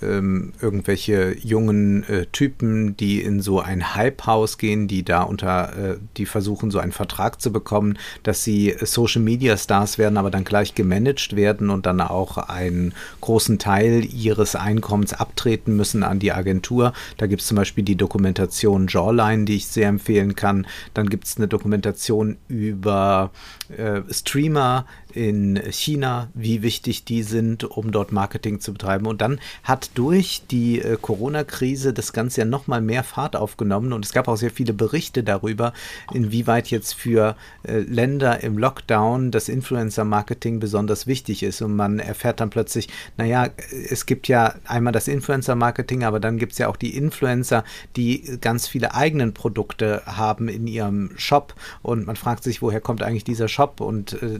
ähm, 0.01 0.53
irgendwelche 0.61 1.35
jungen 1.39 2.03
äh, 2.07 2.25
Typen, 2.27 2.95
die 2.97 3.21
in 3.21 3.41
so 3.41 3.59
ein 3.59 3.95
Hype-Haus 3.95 4.57
gehen, 4.57 4.87
die 4.87 5.03
da 5.03 5.23
unter, 5.23 5.77
äh, 5.77 5.97
die 6.17 6.25
versuchen, 6.25 6.71
so 6.71 6.79
einen 6.79 6.91
Vertrag 6.91 7.41
zu 7.41 7.51
bekommen, 7.51 7.97
dass 8.23 8.43
sie 8.43 8.75
Social-Media-Stars 8.79 9.97
werden, 9.97 10.17
aber 10.17 10.31
dann 10.31 10.43
gleich 10.43 10.75
gemanagt 10.75 11.35
werden 11.35 11.69
und 11.69 11.85
dann 11.85 11.99
auch 12.01 12.37
einen 12.37 12.93
großen 13.21 13.59
Teil 13.59 14.05
ihres 14.05 14.55
Einkommens 14.55 15.13
abtreten 15.13 15.75
müssen 15.75 16.03
an 16.03 16.19
die 16.19 16.31
Agentur. 16.31 16.93
Da 17.17 17.27
gibt 17.27 17.41
es 17.41 17.47
zum 17.47 17.57
Beispiel 17.57 17.83
die 17.83 17.95
Dokumentation 17.95 18.82
Jawline, 18.87 19.45
die 19.45 19.55
ich 19.55 19.67
sehr 19.67 19.87
empfehlen 19.87 20.35
kann. 20.35 20.67
Dann 20.93 21.09
gibt 21.09 21.25
es 21.25 21.37
eine 21.37 21.47
Dokumentation 21.47 22.37
über 22.47 23.31
äh, 23.75 24.01
Streamer, 24.09 24.85
in 25.13 25.61
China, 25.71 26.29
wie 26.33 26.61
wichtig 26.61 27.05
die 27.05 27.23
sind, 27.23 27.63
um 27.63 27.91
dort 27.91 28.11
Marketing 28.11 28.59
zu 28.59 28.73
betreiben. 28.73 29.05
Und 29.05 29.21
dann 29.21 29.39
hat 29.63 29.91
durch 29.95 30.43
die 30.49 30.81
äh, 30.81 30.97
Corona-Krise 30.99 31.93
das 31.93 32.13
Ganze 32.13 32.41
ja 32.41 32.45
nochmal 32.45 32.81
mehr 32.81 33.03
Fahrt 33.03 33.35
aufgenommen 33.35 33.93
und 33.93 34.05
es 34.05 34.13
gab 34.13 34.27
auch 34.27 34.37
sehr 34.37 34.51
viele 34.51 34.73
Berichte 34.73 35.23
darüber, 35.23 35.73
inwieweit 36.13 36.67
jetzt 36.67 36.93
für 36.93 37.35
äh, 37.63 37.79
Länder 37.79 38.43
im 38.43 38.57
Lockdown 38.57 39.31
das 39.31 39.49
Influencer-Marketing 39.49 40.59
besonders 40.59 41.07
wichtig 41.07 41.43
ist. 41.43 41.61
Und 41.61 41.75
man 41.75 41.99
erfährt 41.99 42.39
dann 42.39 42.49
plötzlich, 42.49 42.89
naja, 43.17 43.49
es 43.89 44.05
gibt 44.05 44.27
ja 44.27 44.55
einmal 44.65 44.93
das 44.93 45.07
Influencer-Marketing, 45.07 46.03
aber 46.03 46.19
dann 46.19 46.37
gibt 46.37 46.53
es 46.53 46.57
ja 46.57 46.67
auch 46.67 46.77
die 46.77 46.95
Influencer, 46.95 47.63
die 47.95 48.37
ganz 48.41 48.67
viele 48.67 48.93
eigenen 48.93 49.33
Produkte 49.33 50.01
haben 50.05 50.47
in 50.47 50.67
ihrem 50.67 51.11
Shop 51.15 51.53
und 51.81 52.05
man 52.05 52.15
fragt 52.15 52.43
sich, 52.43 52.61
woher 52.61 52.81
kommt 52.81 53.03
eigentlich 53.03 53.23
dieser 53.23 53.47
Shop 53.47 53.81
und 53.81 54.21
äh, 54.21 54.39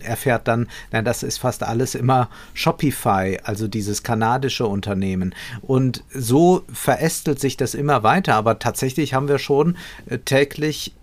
erfährt 0.00 0.48
dann, 0.48 0.68
na, 0.90 1.02
das 1.02 1.22
ist 1.22 1.38
fast 1.38 1.62
alles 1.62 1.94
immer 1.94 2.28
Shopify, 2.54 3.38
also 3.44 3.68
dieses 3.68 4.02
kanadische 4.02 4.66
Unternehmen. 4.66 5.34
Und 5.62 6.04
so 6.12 6.64
verästelt 6.72 7.40
sich 7.40 7.56
das 7.56 7.74
immer 7.74 8.02
weiter, 8.02 8.34
aber 8.34 8.58
tatsächlich 8.58 9.14
haben 9.14 9.28
wir 9.28 9.38
schon 9.38 9.76
äh, 10.06 10.18
täglich 10.18 10.94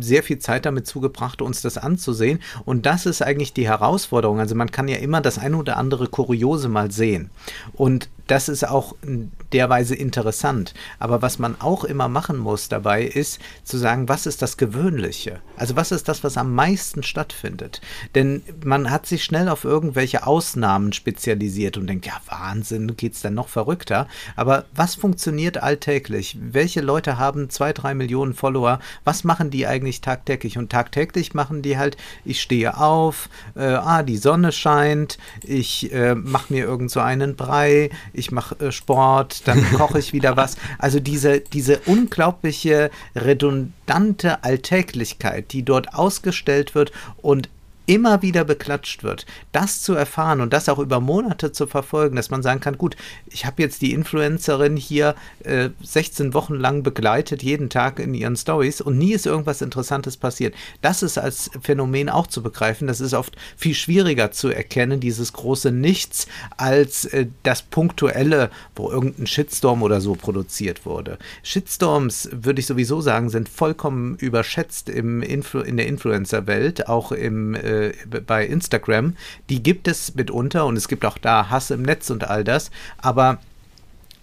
sehr 0.00 0.22
viel 0.22 0.38
Zeit 0.38 0.64
damit 0.64 0.86
zugebracht, 0.86 1.42
uns 1.42 1.60
das 1.60 1.76
anzusehen. 1.76 2.40
Und 2.64 2.86
das 2.86 3.06
ist 3.06 3.22
eigentlich 3.22 3.52
die 3.52 3.68
Herausforderung. 3.68 4.40
Also 4.40 4.54
man 4.54 4.70
kann 4.70 4.88
ja 4.88 4.96
immer 4.96 5.20
das 5.20 5.38
eine 5.38 5.56
oder 5.56 5.76
andere 5.76 6.08
Kuriose 6.08 6.68
mal 6.68 6.90
sehen. 6.90 7.30
Und 7.74 8.08
das 8.26 8.48
ist 8.48 8.68
auch 8.68 8.94
in 9.02 9.32
der 9.52 9.68
Weise 9.68 9.94
interessant. 9.94 10.74
Aber 10.98 11.22
was 11.22 11.38
man 11.38 11.60
auch 11.60 11.84
immer 11.84 12.08
machen 12.08 12.38
muss 12.38 12.68
dabei, 12.68 13.04
ist 13.04 13.40
zu 13.64 13.78
sagen, 13.78 14.08
was 14.08 14.26
ist 14.26 14.42
das 14.42 14.56
Gewöhnliche? 14.56 15.40
Also 15.56 15.76
was 15.76 15.92
ist 15.92 16.08
das, 16.08 16.24
was 16.24 16.36
am 16.36 16.54
meisten 16.54 17.02
stattfindet? 17.02 17.80
Denn 18.14 18.42
man 18.64 18.90
hat 18.90 19.06
sich 19.06 19.24
schnell 19.24 19.48
auf 19.48 19.64
irgendwelche 19.64 20.26
Ausnahmen 20.26 20.92
spezialisiert 20.92 21.76
und 21.76 21.86
denkt, 21.86 22.06
ja, 22.06 22.20
Wahnsinn, 22.26 22.96
geht 22.96 23.14
es 23.14 23.22
denn 23.22 23.34
noch 23.34 23.48
verrückter? 23.48 24.08
Aber 24.36 24.64
was 24.74 24.94
funktioniert 24.94 25.62
alltäglich? 25.62 26.38
Welche 26.40 26.80
Leute 26.80 27.18
haben 27.18 27.50
zwei, 27.50 27.72
drei 27.72 27.94
Millionen 27.94 28.34
Follower? 28.34 28.80
Was 29.04 29.24
machen 29.24 29.50
die 29.50 29.66
eigentlich 29.66 30.00
tagtäglich? 30.00 30.58
Und 30.58 30.70
tagtäglich 30.70 31.34
machen 31.34 31.62
die 31.62 31.78
halt, 31.78 31.96
ich 32.24 32.40
stehe 32.40 32.78
auf, 32.78 33.28
äh, 33.54 33.64
ah, 33.64 34.02
die 34.02 34.16
Sonne 34.16 34.52
scheint, 34.52 35.18
ich 35.42 35.92
äh, 35.92 36.14
mache 36.14 36.52
mir 36.52 36.64
irgend 36.64 36.90
so 36.90 37.00
einen 37.00 37.36
Brei, 37.36 37.90
ich 38.12 38.30
mache 38.30 38.58
äh, 38.66 38.72
Sport, 38.72 39.46
dann 39.46 39.64
koche 39.76 39.98
ich 39.98 40.12
wieder 40.12 40.36
was. 40.36 40.56
Also 40.78 41.00
diese, 41.00 41.40
diese 41.40 41.80
unglaubliche 41.86 42.90
redundante 43.14 44.44
Alltäglichkeit, 44.44 45.52
die 45.52 45.64
dort 45.64 45.94
ausgestellt 45.94 46.74
wird 46.74 46.92
und 47.20 47.48
immer 47.86 48.22
wieder 48.22 48.44
beklatscht 48.44 49.02
wird, 49.02 49.26
das 49.50 49.82
zu 49.82 49.94
erfahren 49.94 50.40
und 50.40 50.52
das 50.52 50.68
auch 50.68 50.78
über 50.78 51.00
Monate 51.00 51.52
zu 51.52 51.66
verfolgen, 51.66 52.16
dass 52.16 52.30
man 52.30 52.42
sagen 52.42 52.60
kann, 52.60 52.78
gut, 52.78 52.96
ich 53.26 53.44
habe 53.44 53.62
jetzt 53.62 53.82
die 53.82 53.92
Influencerin 53.92 54.76
hier 54.76 55.14
äh, 55.44 55.70
16 55.82 56.34
Wochen 56.34 56.54
lang 56.54 56.82
begleitet, 56.82 57.42
jeden 57.42 57.70
Tag 57.70 57.98
in 57.98 58.14
ihren 58.14 58.36
Stories 58.36 58.80
und 58.80 58.98
nie 58.98 59.12
ist 59.12 59.26
irgendwas 59.26 59.62
Interessantes 59.62 60.16
passiert. 60.16 60.54
Das 60.80 61.02
ist 61.02 61.18
als 61.18 61.50
Phänomen 61.60 62.08
auch 62.08 62.26
zu 62.26 62.42
begreifen. 62.42 62.86
Das 62.86 63.00
ist 63.00 63.14
oft 63.14 63.36
viel 63.56 63.74
schwieriger 63.74 64.30
zu 64.30 64.48
erkennen, 64.48 65.00
dieses 65.00 65.32
große 65.32 65.72
Nichts, 65.72 66.28
als 66.56 67.04
äh, 67.06 67.26
das 67.42 67.62
Punktuelle, 67.62 68.50
wo 68.76 68.90
irgendein 68.90 69.26
Shitstorm 69.26 69.82
oder 69.82 70.00
so 70.00 70.14
produziert 70.14 70.86
wurde. 70.86 71.18
Shitstorms, 71.42 72.28
würde 72.32 72.60
ich 72.60 72.66
sowieso 72.66 73.00
sagen, 73.00 73.28
sind 73.28 73.48
vollkommen 73.48 74.16
überschätzt 74.16 74.88
im 74.88 75.22
Influ 75.22 75.60
in 75.60 75.76
der 75.76 75.86
Influencer-Welt, 75.86 76.88
auch 76.88 77.12
im 77.12 77.54
äh, 77.54 77.71
äh, 77.72 78.20
bei 78.20 78.46
Instagram, 78.46 79.16
die 79.48 79.62
gibt 79.62 79.88
es 79.88 80.14
mitunter 80.14 80.66
und 80.66 80.76
es 80.76 80.88
gibt 80.88 81.04
auch 81.04 81.18
da 81.18 81.50
Hass 81.50 81.70
im 81.70 81.82
Netz 81.82 82.10
und 82.10 82.24
all 82.24 82.44
das, 82.44 82.70
aber 82.98 83.38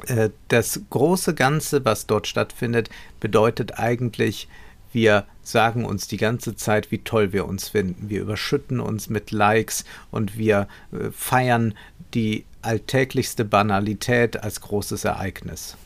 äh, 0.08 0.30
das 0.48 0.82
große 0.90 1.34
Ganze, 1.34 1.84
was 1.86 2.08
dort 2.08 2.28
stattfindet, 2.28 2.90
bedeutet 3.20 3.80
eigentlich, 3.80 4.48
wir 4.92 5.26
sagen 5.44 5.86
uns 5.86 6.08
die 6.08 6.18
ganze 6.18 6.56
Zeit, 6.56 6.92
wie 6.92 7.00
toll 7.00 7.32
wir 7.32 7.46
uns 7.46 7.70
finden. 7.70 8.10
Wir 8.10 8.22
überschütten 8.22 8.80
uns 8.80 9.10
mit 9.10 9.32
Likes 9.32 9.86
und 10.10 10.38
wir 10.38 10.68
äh, 10.92 11.12
feiern 11.12 11.76
die 12.14 12.46
alltäglichste 12.62 13.46
Banalität 13.46 14.42
als 14.44 14.62
großes 14.62 15.06
Ereignis 15.06 15.78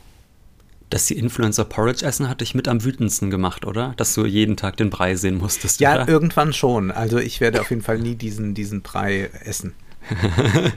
dass 0.94 1.06
die 1.06 1.18
Influencer 1.18 1.64
Porridge 1.64 2.06
essen, 2.06 2.28
hat 2.28 2.40
dich 2.40 2.54
mit 2.54 2.68
am 2.68 2.84
wütendsten 2.84 3.28
gemacht, 3.28 3.66
oder? 3.66 3.94
Dass 3.96 4.14
du 4.14 4.24
jeden 4.26 4.56
Tag 4.56 4.76
den 4.76 4.90
Brei 4.90 5.16
sehen 5.16 5.38
musstest. 5.38 5.80
Ja, 5.80 5.94
oder? 5.94 6.08
irgendwann 6.08 6.52
schon. 6.52 6.92
Also 6.92 7.18
ich 7.18 7.40
werde 7.40 7.60
auf 7.60 7.70
jeden 7.70 7.82
Fall 7.82 7.98
nie 7.98 8.14
diesen, 8.14 8.54
diesen 8.54 8.82
Brei 8.82 9.28
essen. 9.44 9.72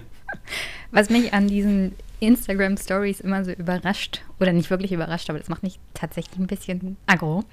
Was 0.91 1.11
mich 1.11 1.33
an 1.35 1.47
diesen 1.47 1.93
Instagram 2.19 2.77
Stories 2.77 3.19
immer 3.19 3.45
so 3.45 3.51
überrascht, 3.51 4.23
oder 4.39 4.53
nicht 4.53 4.71
wirklich 4.71 4.91
überrascht, 4.91 5.29
aber 5.29 5.37
das 5.37 5.49
macht 5.49 5.61
mich 5.61 5.77
tatsächlich 5.93 6.39
ein 6.39 6.47
bisschen 6.47 6.97
aggro, 7.05 7.43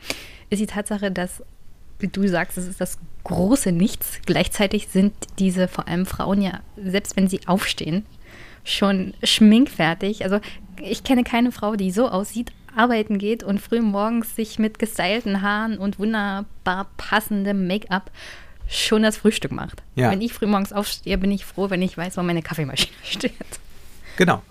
ist 0.48 0.62
die 0.62 0.66
Tatsache, 0.66 1.10
dass 1.10 1.42
wie 1.98 2.08
du 2.08 2.26
sagst, 2.26 2.56
es 2.56 2.66
ist 2.66 2.80
das 2.80 2.98
große 3.24 3.72
Nichts. 3.72 4.20
Gleichzeitig 4.24 4.88
sind 4.88 5.12
diese 5.38 5.68
vor 5.68 5.86
allem 5.86 6.06
Frauen 6.06 6.40
ja, 6.40 6.60
selbst 6.82 7.14
wenn 7.16 7.28
sie 7.28 7.46
aufstehen, 7.46 8.06
schon 8.64 9.14
schminkfertig. 9.22 10.24
Also 10.24 10.40
ich 10.82 11.04
kenne 11.04 11.22
keine 11.22 11.52
Frau, 11.52 11.76
die 11.76 11.90
so 11.90 12.08
aussieht, 12.08 12.52
arbeiten 12.74 13.18
geht 13.18 13.42
und 13.42 13.60
früh 13.60 13.80
morgens 13.80 14.34
sich 14.34 14.58
mit 14.58 14.78
gestylten 14.78 15.42
Haaren 15.42 15.78
und 15.78 15.98
wunderbar 15.98 16.88
passendem 16.96 17.66
Make-up 17.66 18.10
schon 18.68 19.02
das 19.02 19.18
Frühstück 19.18 19.52
macht. 19.52 19.82
Ja. 19.94 20.10
Wenn 20.10 20.22
ich 20.22 20.32
früh 20.32 20.46
morgens 20.46 20.72
aufstehe, 20.72 21.18
bin 21.18 21.30
ich 21.30 21.44
froh, 21.44 21.70
wenn 21.70 21.82
ich 21.82 21.96
weiß, 21.96 22.16
wo 22.16 22.22
meine 22.22 22.42
Kaffeemaschine 22.42 22.94
steht. 23.04 23.32
Genau. 24.16 24.42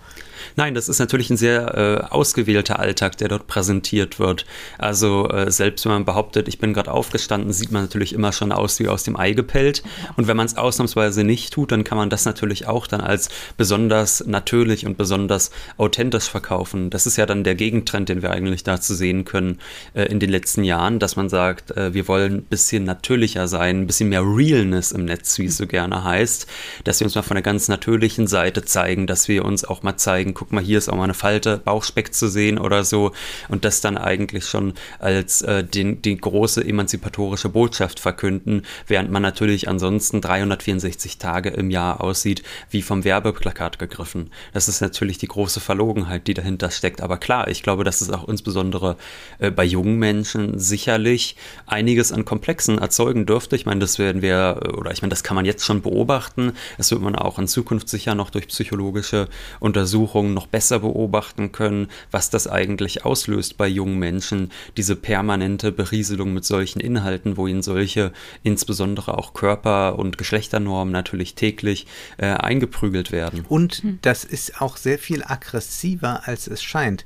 Nein, 0.56 0.74
das 0.74 0.88
ist 0.88 0.98
natürlich 0.98 1.30
ein 1.30 1.36
sehr 1.36 1.74
äh, 1.76 2.12
ausgewählter 2.12 2.78
Alltag, 2.78 3.16
der 3.18 3.28
dort 3.28 3.46
präsentiert 3.46 4.18
wird. 4.18 4.46
Also 4.78 5.28
äh, 5.28 5.50
selbst 5.50 5.84
wenn 5.84 5.92
man 5.92 6.04
behauptet, 6.04 6.48
ich 6.48 6.58
bin 6.58 6.74
gerade 6.74 6.92
aufgestanden, 6.92 7.52
sieht 7.52 7.72
man 7.72 7.82
natürlich 7.82 8.12
immer 8.12 8.32
schon 8.32 8.52
aus 8.52 8.78
wie 8.80 8.88
aus 8.88 9.04
dem 9.04 9.16
Ei 9.16 9.32
gepellt. 9.32 9.82
Und 10.16 10.26
wenn 10.26 10.36
man 10.36 10.46
es 10.46 10.56
ausnahmsweise 10.56 11.24
nicht 11.24 11.52
tut, 11.52 11.72
dann 11.72 11.84
kann 11.84 11.98
man 11.98 12.10
das 12.10 12.24
natürlich 12.24 12.66
auch 12.66 12.86
dann 12.86 13.00
als 13.00 13.28
besonders 13.56 14.24
natürlich 14.26 14.86
und 14.86 14.96
besonders 14.96 15.50
authentisch 15.76 16.28
verkaufen. 16.28 16.90
Das 16.90 17.06
ist 17.06 17.16
ja 17.16 17.26
dann 17.26 17.44
der 17.44 17.54
Gegentrend, 17.54 18.08
den 18.08 18.22
wir 18.22 18.30
eigentlich 18.30 18.64
dazu 18.64 18.94
sehen 18.94 19.24
können 19.24 19.58
äh, 19.94 20.04
in 20.04 20.20
den 20.20 20.30
letzten 20.30 20.64
Jahren, 20.64 20.98
dass 20.98 21.16
man 21.16 21.28
sagt, 21.28 21.70
äh, 21.72 21.94
wir 21.94 22.08
wollen 22.08 22.34
ein 22.34 22.42
bisschen 22.42 22.84
natürlicher 22.84 23.48
sein, 23.48 23.82
ein 23.82 23.86
bisschen 23.86 24.08
mehr 24.08 24.22
Realness 24.22 24.92
im 24.92 25.04
Netz, 25.04 25.38
wie 25.38 25.46
es 25.46 25.56
so 25.56 25.66
gerne 25.66 26.04
heißt, 26.04 26.46
dass 26.84 27.00
wir 27.00 27.06
uns 27.06 27.14
mal 27.14 27.22
von 27.22 27.36
der 27.36 27.42
ganz 27.42 27.68
natürlichen 27.68 28.26
Seite 28.26 28.64
zeigen, 28.64 29.06
dass 29.06 29.28
wir 29.28 29.44
uns 29.44 29.64
auch 29.64 29.82
mal 29.82 29.96
zeigen, 29.96 30.33
guck 30.34 30.52
mal, 30.52 30.62
hier 30.62 30.78
ist 30.78 30.88
auch 30.88 30.96
mal 30.96 31.04
eine 31.04 31.14
Falte 31.14 31.58
Bauchspeck 31.58 32.12
zu 32.14 32.28
sehen 32.28 32.58
oder 32.58 32.84
so 32.84 33.12
und 33.48 33.64
das 33.64 33.80
dann 33.80 33.96
eigentlich 33.96 34.46
schon 34.46 34.74
als 34.98 35.42
äh, 35.42 35.64
den, 35.64 36.02
die 36.02 36.16
große 36.16 36.64
emanzipatorische 36.64 37.48
Botschaft 37.48 38.00
verkünden, 38.00 38.62
während 38.86 39.10
man 39.10 39.22
natürlich 39.22 39.68
ansonsten 39.68 40.20
364 40.20 41.18
Tage 41.18 41.50
im 41.50 41.70
Jahr 41.70 42.00
aussieht, 42.00 42.42
wie 42.70 42.82
vom 42.82 43.04
Werbeplakat 43.04 43.78
gegriffen. 43.78 44.30
Das 44.52 44.68
ist 44.68 44.80
natürlich 44.80 45.18
die 45.18 45.28
große 45.28 45.60
Verlogenheit, 45.60 46.26
die 46.26 46.34
dahinter 46.34 46.70
steckt. 46.70 47.00
Aber 47.00 47.16
klar, 47.16 47.48
ich 47.48 47.62
glaube, 47.62 47.84
dass 47.84 48.00
es 48.00 48.10
auch 48.10 48.28
insbesondere 48.28 48.96
äh, 49.38 49.50
bei 49.50 49.64
jungen 49.64 49.98
Menschen 49.98 50.58
sicherlich 50.58 51.36
einiges 51.66 52.12
an 52.12 52.24
Komplexen 52.24 52.78
erzeugen 52.78 53.26
dürfte. 53.26 53.56
Ich 53.56 53.66
meine, 53.66 53.80
das 53.80 53.98
werden 53.98 54.22
wir, 54.22 54.60
äh, 54.64 54.68
oder 54.70 54.90
ich 54.90 55.02
meine, 55.02 55.10
das 55.10 55.22
kann 55.22 55.34
man 55.34 55.44
jetzt 55.44 55.64
schon 55.64 55.82
beobachten. 55.82 56.52
Das 56.78 56.90
wird 56.90 57.02
man 57.02 57.14
auch 57.14 57.38
in 57.38 57.46
Zukunft 57.46 57.88
sicher 57.88 58.14
noch 58.14 58.30
durch 58.30 58.48
psychologische 58.48 59.28
Untersuchungen 59.60 60.23
noch 60.32 60.46
besser 60.46 60.78
beobachten 60.78 61.52
können, 61.52 61.88
was 62.10 62.30
das 62.30 62.46
eigentlich 62.46 63.04
auslöst 63.04 63.56
bei 63.58 63.68
jungen 63.68 63.98
Menschen, 63.98 64.50
diese 64.76 64.96
permanente 64.96 65.72
Berieselung 65.72 66.32
mit 66.32 66.44
solchen 66.44 66.80
Inhalten, 66.80 67.36
wo 67.36 67.46
ihnen 67.46 67.62
solche 67.62 68.12
insbesondere 68.42 69.18
auch 69.18 69.34
Körper- 69.34 69.98
und 69.98 70.16
Geschlechternormen 70.16 70.92
natürlich 70.92 71.34
täglich 71.34 71.86
äh, 72.16 72.26
eingeprügelt 72.26 73.12
werden. 73.12 73.44
Und 73.48 73.82
hm. 73.82 73.98
das 74.02 74.24
ist 74.24 74.62
auch 74.62 74.76
sehr 74.76 74.98
viel 74.98 75.22
aggressiver, 75.24 76.26
als 76.26 76.46
es 76.46 76.62
scheint. 76.62 77.04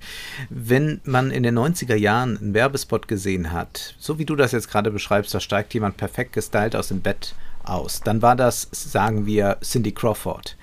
Wenn 0.50 1.00
man 1.04 1.30
in 1.30 1.42
den 1.42 1.58
90er 1.58 1.96
Jahren 1.96 2.38
einen 2.38 2.54
Werbespot 2.54 3.08
gesehen 3.08 3.52
hat, 3.52 3.94
so 3.98 4.18
wie 4.18 4.24
du 4.24 4.36
das 4.36 4.52
jetzt 4.52 4.70
gerade 4.70 4.90
beschreibst, 4.90 5.34
da 5.34 5.40
steigt 5.40 5.74
jemand 5.74 5.96
perfekt 5.96 6.34
gestylt 6.34 6.76
aus 6.76 6.88
dem 6.88 7.00
Bett 7.00 7.34
aus, 7.64 8.00
dann 8.00 8.22
war 8.22 8.36
das, 8.36 8.68
sagen 8.72 9.26
wir, 9.26 9.58
Cindy 9.62 9.92
Crawford. 9.92 10.56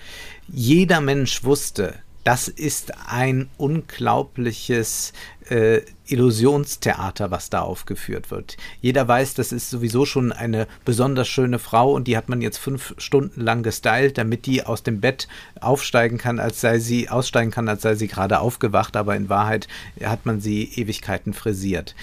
Jeder 0.47 1.01
Mensch 1.01 1.43
wusste, 1.43 1.95
das 2.25 2.47
ist 2.47 2.91
ein 3.07 3.49
unglaubliches 3.57 5.13
äh, 5.47 5.81
Illusionstheater, 6.07 7.29
was 7.29 7.51
da 7.51 7.61
aufgeführt 7.61 8.31
wird. 8.31 8.57
Jeder 8.81 9.07
weiß, 9.07 9.35
das 9.35 9.51
ist 9.51 9.69
sowieso 9.69 10.05
schon 10.05 10.31
eine 10.31 10.67
besonders 10.85 11.27
schöne 11.27 11.59
Frau 11.59 11.93
und 11.93 12.07
die 12.07 12.17
hat 12.17 12.27
man 12.27 12.41
jetzt 12.41 12.57
fünf 12.57 12.95
Stunden 12.97 13.41
lang 13.41 13.61
gestylt, 13.61 14.17
damit 14.17 14.47
die 14.47 14.63
aus 14.63 14.81
dem 14.81 15.01
Bett 15.01 15.27
aufsteigen 15.61 16.17
kann, 16.17 16.39
als 16.39 16.61
sei 16.61 16.79
sie 16.79 17.09
aussteigen 17.09 17.51
kann, 17.51 17.69
als 17.69 17.83
sei 17.83 17.93
sie 17.93 18.07
gerade 18.07 18.39
aufgewacht, 18.39 18.97
aber 18.97 19.15
in 19.15 19.29
Wahrheit 19.29 19.67
hat 20.03 20.25
man 20.25 20.41
sie 20.41 20.63
Ewigkeiten 20.75 21.31
frisiert. 21.33 21.93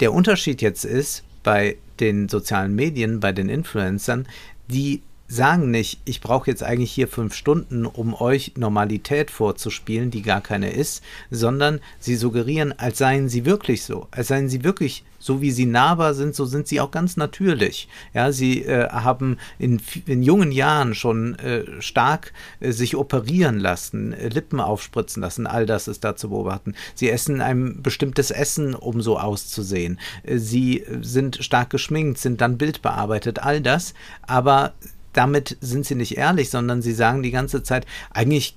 Der 0.00 0.12
Unterschied 0.12 0.60
jetzt 0.60 0.84
ist, 0.84 1.24
bei 1.42 1.78
den 2.00 2.28
sozialen 2.28 2.74
Medien, 2.74 3.20
bei 3.20 3.32
den 3.32 3.48
Influencern, 3.48 4.28
die 4.68 5.00
sagen 5.32 5.70
nicht, 5.70 6.00
ich 6.04 6.20
brauche 6.20 6.50
jetzt 6.50 6.62
eigentlich 6.62 6.92
hier 6.92 7.08
fünf 7.08 7.34
Stunden, 7.34 7.86
um 7.86 8.14
euch 8.14 8.52
Normalität 8.56 9.30
vorzuspielen, 9.30 10.10
die 10.10 10.22
gar 10.22 10.42
keine 10.42 10.70
ist, 10.70 11.02
sondern 11.30 11.80
sie 11.98 12.16
suggerieren, 12.16 12.78
als 12.78 12.98
seien 12.98 13.28
sie 13.28 13.46
wirklich 13.46 13.82
so, 13.84 14.08
als 14.10 14.28
seien 14.28 14.48
sie 14.48 14.62
wirklich 14.62 15.04
so 15.22 15.40
wie 15.40 15.52
sie 15.52 15.66
nahbar 15.66 16.14
sind, 16.14 16.34
so 16.34 16.44
sind 16.44 16.66
sie 16.66 16.80
auch 16.80 16.90
ganz 16.90 17.16
natürlich. 17.16 17.88
Ja, 18.12 18.32
sie 18.32 18.64
äh, 18.64 18.88
haben 18.88 19.38
in, 19.58 19.80
in 20.06 20.22
jungen 20.22 20.50
Jahren 20.50 20.96
schon 20.96 21.38
äh, 21.38 21.80
stark 21.80 22.32
äh, 22.58 22.72
sich 22.72 22.96
operieren 22.96 23.60
lassen, 23.60 24.12
äh, 24.12 24.28
Lippen 24.28 24.58
aufspritzen 24.58 25.22
lassen, 25.22 25.46
all 25.46 25.64
das 25.64 25.86
ist 25.86 26.02
da 26.02 26.16
zu 26.16 26.30
beobachten. 26.30 26.74
Sie 26.96 27.08
essen 27.08 27.40
ein 27.40 27.82
bestimmtes 27.82 28.32
Essen, 28.32 28.74
um 28.74 29.00
so 29.00 29.16
auszusehen. 29.16 30.00
Äh, 30.24 30.38
sie 30.38 30.84
sind 31.00 31.38
stark 31.42 31.70
geschminkt, 31.70 32.18
sind 32.18 32.40
dann 32.40 32.58
bildbearbeitet, 32.58 33.38
all 33.38 33.60
das, 33.60 33.94
aber 34.22 34.74
damit 35.12 35.56
sind 35.60 35.86
sie 35.86 35.94
nicht 35.94 36.16
ehrlich, 36.16 36.50
sondern 36.50 36.82
sie 36.82 36.92
sagen 36.92 37.22
die 37.22 37.30
ganze 37.30 37.62
Zeit, 37.62 37.86
eigentlich 38.10 38.56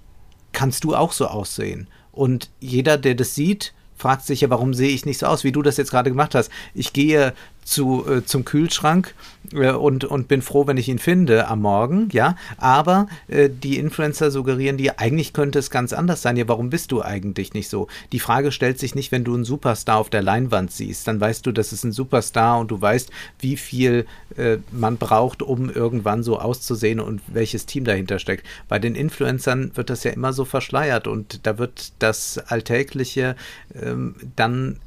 kannst 0.51 0.83
du 0.83 0.95
auch 0.95 1.11
so 1.11 1.27
aussehen. 1.27 1.87
Und 2.11 2.49
jeder, 2.59 2.97
der 2.97 3.15
das 3.15 3.35
sieht, 3.35 3.73
fragt 3.97 4.25
sich 4.25 4.41
ja, 4.41 4.49
warum 4.49 4.73
sehe 4.73 4.89
ich 4.89 5.05
nicht 5.05 5.19
so 5.19 5.25
aus, 5.25 5.43
wie 5.43 5.51
du 5.51 5.61
das 5.61 5.77
jetzt 5.77 5.91
gerade 5.91 6.09
gemacht 6.09 6.35
hast. 6.35 6.51
Ich 6.73 6.93
gehe 6.93 7.33
zu, 7.65 8.05
äh, 8.07 8.23
zum 8.23 8.45
Kühlschrank 8.45 9.13
äh, 9.51 9.71
und, 9.71 10.05
und 10.05 10.27
bin 10.27 10.41
froh, 10.41 10.67
wenn 10.67 10.77
ich 10.77 10.87
ihn 10.87 10.99
finde 10.99 11.47
am 11.47 11.61
Morgen, 11.61 12.09
ja. 12.13 12.37
Aber 12.57 13.07
äh, 13.27 13.49
die 13.49 13.77
Influencer 13.77 14.31
suggerieren 14.31 14.77
dir, 14.77 14.99
eigentlich 14.99 15.33
könnte 15.33 15.59
es 15.59 15.69
ganz 15.69 15.91
anders 15.91 16.21
sein. 16.21 16.37
Ja, 16.37 16.47
warum 16.47 16.69
bist 16.69 16.91
du 16.91 17.01
eigentlich 17.01 17.53
nicht 17.53 17.69
so? 17.69 17.87
Die 18.11 18.19
Frage 18.19 18.51
stellt 18.51 18.79
sich 18.79 18.95
nicht, 18.95 19.11
wenn 19.11 19.23
du 19.23 19.33
einen 19.33 19.43
Superstar 19.43 19.97
auf 19.97 20.09
der 20.09 20.21
Leinwand 20.21 20.71
siehst. 20.71 21.07
Dann 21.07 21.19
weißt 21.19 21.45
du, 21.45 21.51
das 21.51 21.73
ist 21.73 21.83
ein 21.83 21.91
Superstar 21.91 22.59
und 22.59 22.69
du 22.69 22.79
weißt, 22.79 23.09
wie 23.39 23.57
viel 23.57 24.05
äh, 24.37 24.57
man 24.71 24.97
braucht, 24.97 25.41
um 25.41 25.69
irgendwann 25.69 26.23
so 26.23 26.39
auszusehen 26.39 26.99
und 26.99 27.21
welches 27.27 27.65
Team 27.65 27.83
dahinter 27.83 28.19
steckt. 28.19 28.45
Bei 28.69 28.77
den 28.77 28.95
Influencern 28.95 29.71
wird 29.73 29.89
das 29.89 30.03
ja 30.03 30.11
immer 30.11 30.33
so 30.33 30.45
verschleiert 30.45 31.07
und 31.07 31.45
da 31.47 31.57
wird 31.57 31.93
das 31.99 32.37
Alltägliche 32.37 33.35
ähm, 33.73 34.15
dann 34.35 34.77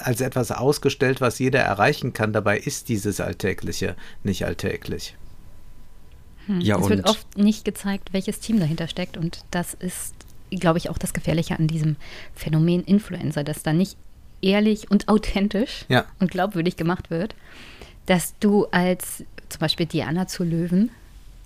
als 0.00 0.20
etwas 0.20 0.50
ausgestellt, 0.52 1.20
was 1.20 1.38
jeder 1.38 1.60
erreichen 1.60 2.12
kann. 2.12 2.32
Dabei 2.32 2.58
ist 2.58 2.88
dieses 2.88 3.20
Alltägliche 3.20 3.96
nicht 4.22 4.44
alltäglich. 4.44 5.16
Hm. 6.46 6.60
Ja, 6.60 6.78
es 6.78 6.88
wird 6.88 7.08
oft 7.08 7.38
nicht 7.38 7.64
gezeigt, 7.64 8.12
welches 8.12 8.40
Team 8.40 8.58
dahinter 8.60 8.88
steckt. 8.88 9.16
Und 9.16 9.44
das 9.50 9.74
ist, 9.74 10.14
glaube 10.50 10.78
ich, 10.78 10.90
auch 10.90 10.98
das 10.98 11.12
Gefährliche 11.12 11.58
an 11.58 11.66
diesem 11.66 11.96
Phänomen 12.34 12.84
Influencer, 12.84 13.44
dass 13.44 13.62
da 13.62 13.72
nicht 13.72 13.96
ehrlich 14.42 14.90
und 14.90 15.08
authentisch 15.08 15.84
ja. 15.88 16.06
und 16.18 16.30
glaubwürdig 16.30 16.76
gemacht 16.76 17.10
wird, 17.10 17.34
dass 18.06 18.34
du 18.40 18.66
als 18.66 19.24
zum 19.48 19.60
Beispiel 19.60 19.86
Diana 19.86 20.26
zu 20.26 20.44
Löwen 20.44 20.90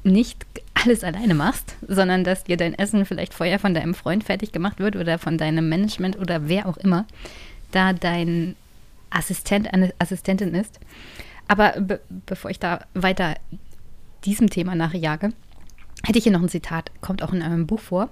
nicht 0.05 0.47
alles 0.75 1.03
alleine 1.03 1.35
machst, 1.35 1.77
sondern 1.87 2.25
dass 2.25 2.45
dir 2.45 2.57
dein 2.57 2.75
Essen 2.75 3.07
vielleicht 3.07 3.35
vorher 3.35 3.59
von 3.59 3.75
deinem 3.75 3.95
Freund 3.95 4.25
fertig 4.25 4.53
gemacht 4.53 4.79
wird 4.79 4.97
oder 4.97 5.19
von 5.19 5.39
deinem 5.39 5.69
Management 5.69 6.19
oder 6.19 6.49
wer 6.49 6.69
auch 6.69 6.77
immer 6.77 7.07
da 7.75 7.93
dein 7.93 8.57
Assistent, 9.11 9.73
eine 9.73 9.93
Assistentin 9.99 10.55
ist. 10.55 10.81
Aber 11.49 11.73
be 11.81 12.01
bevor 12.27 12.51
ich 12.51 12.59
da 12.59 12.81
weiter 12.95 13.37
diesem 14.25 14.49
Thema 14.49 14.75
nachjage, 14.75 15.31
hätte 16.05 16.19
ich 16.19 16.25
hier 16.25 16.33
noch 16.33 16.43
ein 16.43 16.49
Zitat, 16.49 16.91
kommt 17.01 17.23
auch 17.23 17.33
in 17.33 17.43
einem 17.43 17.67
Buch 17.67 17.81
vor. 17.81 18.09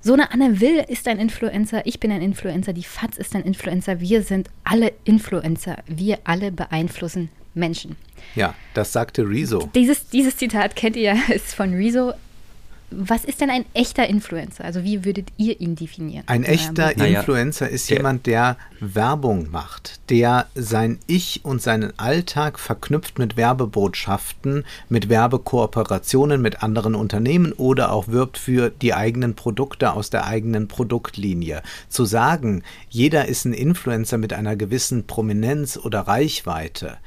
So 0.00 0.12
eine 0.12 0.30
Anne 0.32 0.60
Will 0.60 0.84
ist 0.86 1.08
ein 1.08 1.18
Influencer, 1.18 1.86
ich 1.86 1.98
bin 1.98 2.12
ein 2.12 2.20
Influencer, 2.20 2.74
die 2.74 2.82
FATS 2.82 3.16
ist 3.16 3.34
ein 3.34 3.42
Influencer, 3.42 4.00
wir 4.00 4.22
sind 4.22 4.50
alle 4.62 4.92
Influencer, 5.04 5.78
wir 5.86 6.18
alle 6.24 6.52
beeinflussen 6.52 7.30
Menschen. 7.54 7.96
Ja, 8.34 8.54
das 8.74 8.92
sagte 8.92 9.26
Rezo. 9.26 9.70
Dieses, 9.74 10.08
dieses 10.08 10.36
Zitat 10.36 10.76
kennt 10.76 10.96
ihr, 10.96 11.16
ist 11.34 11.54
von 11.54 11.72
Rezo 11.72 12.12
was 12.96 13.24
ist 13.24 13.40
denn 13.40 13.50
ein 13.50 13.64
echter 13.74 14.06
Influencer? 14.06 14.64
Also 14.64 14.84
wie 14.84 15.04
würdet 15.04 15.28
ihr 15.36 15.60
ihn 15.60 15.76
definieren? 15.76 16.24
Ein 16.26 16.44
echter 16.44 16.96
Influencer 16.96 17.68
ist 17.68 17.88
jemand, 17.90 18.26
der 18.26 18.56
Werbung 18.80 19.50
macht, 19.50 20.00
der 20.10 20.46
sein 20.54 20.98
Ich 21.06 21.44
und 21.44 21.62
seinen 21.62 21.98
Alltag 21.98 22.58
verknüpft 22.58 23.18
mit 23.18 23.36
Werbebotschaften, 23.36 24.64
mit 24.88 25.08
Werbekooperationen 25.08 26.42
mit 26.42 26.62
anderen 26.62 26.94
Unternehmen 26.94 27.52
oder 27.52 27.92
auch 27.92 28.08
wirbt 28.08 28.38
für 28.38 28.70
die 28.70 28.94
eigenen 28.94 29.34
Produkte 29.34 29.92
aus 29.92 30.10
der 30.10 30.26
eigenen 30.26 30.68
Produktlinie. 30.68 31.62
Zu 31.88 32.04
sagen, 32.04 32.62
jeder 32.88 33.26
ist 33.26 33.44
ein 33.44 33.54
Influencer 33.54 34.18
mit 34.18 34.32
einer 34.32 34.56
gewissen 34.56 35.06
Prominenz 35.06 35.76
oder 35.76 36.00
Reichweite, 36.00 36.98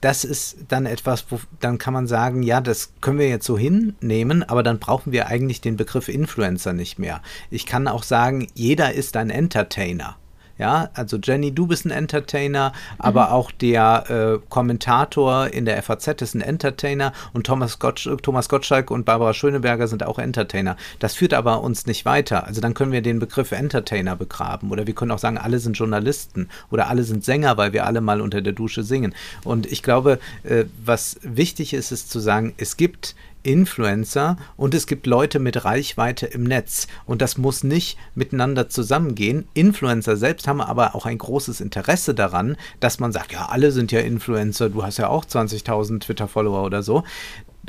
das 0.00 0.24
ist 0.24 0.56
dann 0.68 0.86
etwas, 0.86 1.26
wo 1.30 1.40
dann 1.60 1.78
kann 1.78 1.92
man 1.92 2.06
sagen, 2.06 2.42
ja, 2.42 2.60
das 2.60 2.92
können 3.00 3.18
wir 3.18 3.28
jetzt 3.28 3.46
so 3.46 3.58
hinnehmen, 3.58 4.42
aber 4.42 4.62
dann 4.62 4.78
brauchen 4.78 5.12
wir 5.12 5.26
eigentlich 5.26 5.60
den 5.60 5.76
Begriff 5.76 6.08
Influencer 6.08 6.72
nicht 6.72 6.98
mehr. 6.98 7.20
Ich 7.50 7.66
kann 7.66 7.88
auch 7.88 8.02
sagen, 8.02 8.48
jeder 8.54 8.94
ist 8.94 9.16
ein 9.16 9.30
Entertainer. 9.30 10.16
Ja, 10.60 10.90
also 10.92 11.16
Jenny, 11.16 11.52
du 11.52 11.66
bist 11.66 11.86
ein 11.86 11.90
Entertainer, 11.90 12.74
aber 12.98 13.28
mhm. 13.28 13.32
auch 13.32 13.50
der 13.50 14.10
äh, 14.10 14.46
Kommentator 14.50 15.46
in 15.46 15.64
der 15.64 15.82
FAZ 15.82 16.20
ist 16.20 16.34
ein 16.34 16.42
Entertainer 16.42 17.14
und 17.32 17.46
Thomas, 17.46 17.78
Gottsch 17.78 18.06
Thomas 18.20 18.50
Gottschalk 18.50 18.90
und 18.90 19.06
Barbara 19.06 19.32
Schöneberger 19.32 19.88
sind 19.88 20.04
auch 20.04 20.18
Entertainer. 20.18 20.76
Das 20.98 21.14
führt 21.14 21.32
aber 21.32 21.62
uns 21.62 21.86
nicht 21.86 22.04
weiter. 22.04 22.46
Also 22.46 22.60
dann 22.60 22.74
können 22.74 22.92
wir 22.92 23.00
den 23.00 23.20
Begriff 23.20 23.52
Entertainer 23.52 24.16
begraben 24.16 24.70
oder 24.70 24.86
wir 24.86 24.94
können 24.94 25.12
auch 25.12 25.18
sagen, 25.18 25.38
alle 25.38 25.60
sind 25.60 25.78
Journalisten 25.78 26.50
oder 26.70 26.88
alle 26.88 27.04
sind 27.04 27.24
Sänger, 27.24 27.56
weil 27.56 27.72
wir 27.72 27.86
alle 27.86 28.02
mal 28.02 28.20
unter 28.20 28.42
der 28.42 28.52
Dusche 28.52 28.82
singen. 28.82 29.14
Und 29.44 29.64
ich 29.64 29.82
glaube, 29.82 30.18
äh, 30.42 30.64
was 30.84 31.16
wichtig 31.22 31.72
ist, 31.72 31.90
ist 31.90 32.10
zu 32.10 32.20
sagen, 32.20 32.52
es 32.58 32.76
gibt 32.76 33.14
Influencer 33.42 34.36
und 34.56 34.74
es 34.74 34.86
gibt 34.86 35.06
Leute 35.06 35.38
mit 35.38 35.64
Reichweite 35.64 36.26
im 36.26 36.44
Netz. 36.44 36.86
Und 37.06 37.22
das 37.22 37.38
muss 37.38 37.64
nicht 37.64 37.98
miteinander 38.14 38.68
zusammengehen. 38.68 39.48
Influencer 39.54 40.16
selbst 40.16 40.46
haben 40.48 40.60
aber 40.60 40.94
auch 40.94 41.06
ein 41.06 41.18
großes 41.18 41.60
Interesse 41.60 42.14
daran, 42.14 42.56
dass 42.80 42.98
man 42.98 43.12
sagt, 43.12 43.32
ja, 43.32 43.46
alle 43.46 43.72
sind 43.72 43.92
ja 43.92 44.00
Influencer, 44.00 44.70
du 44.70 44.82
hast 44.82 44.98
ja 44.98 45.08
auch 45.08 45.24
20.000 45.24 46.00
Twitter-Follower 46.00 46.62
oder 46.62 46.82
so. 46.82 47.04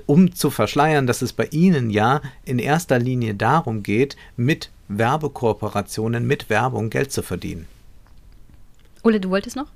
Um 0.05 0.33
zu 0.33 0.49
verschleiern, 0.49 1.05
dass 1.05 1.21
es 1.21 1.33
bei 1.33 1.47
ihnen 1.51 1.89
ja 1.89 2.21
in 2.45 2.59
erster 2.59 2.97
Linie 2.99 3.35
darum 3.35 3.83
geht, 3.83 4.15
mit 4.37 4.71
Werbekooperationen, 4.87 6.25
mit 6.25 6.49
Werbung 6.49 6.89
Geld 6.89 7.11
zu 7.11 7.21
verdienen. 7.21 7.67
Ole, 9.03 9.19
du 9.19 9.29
wolltest 9.29 9.55
noch? 9.55 9.67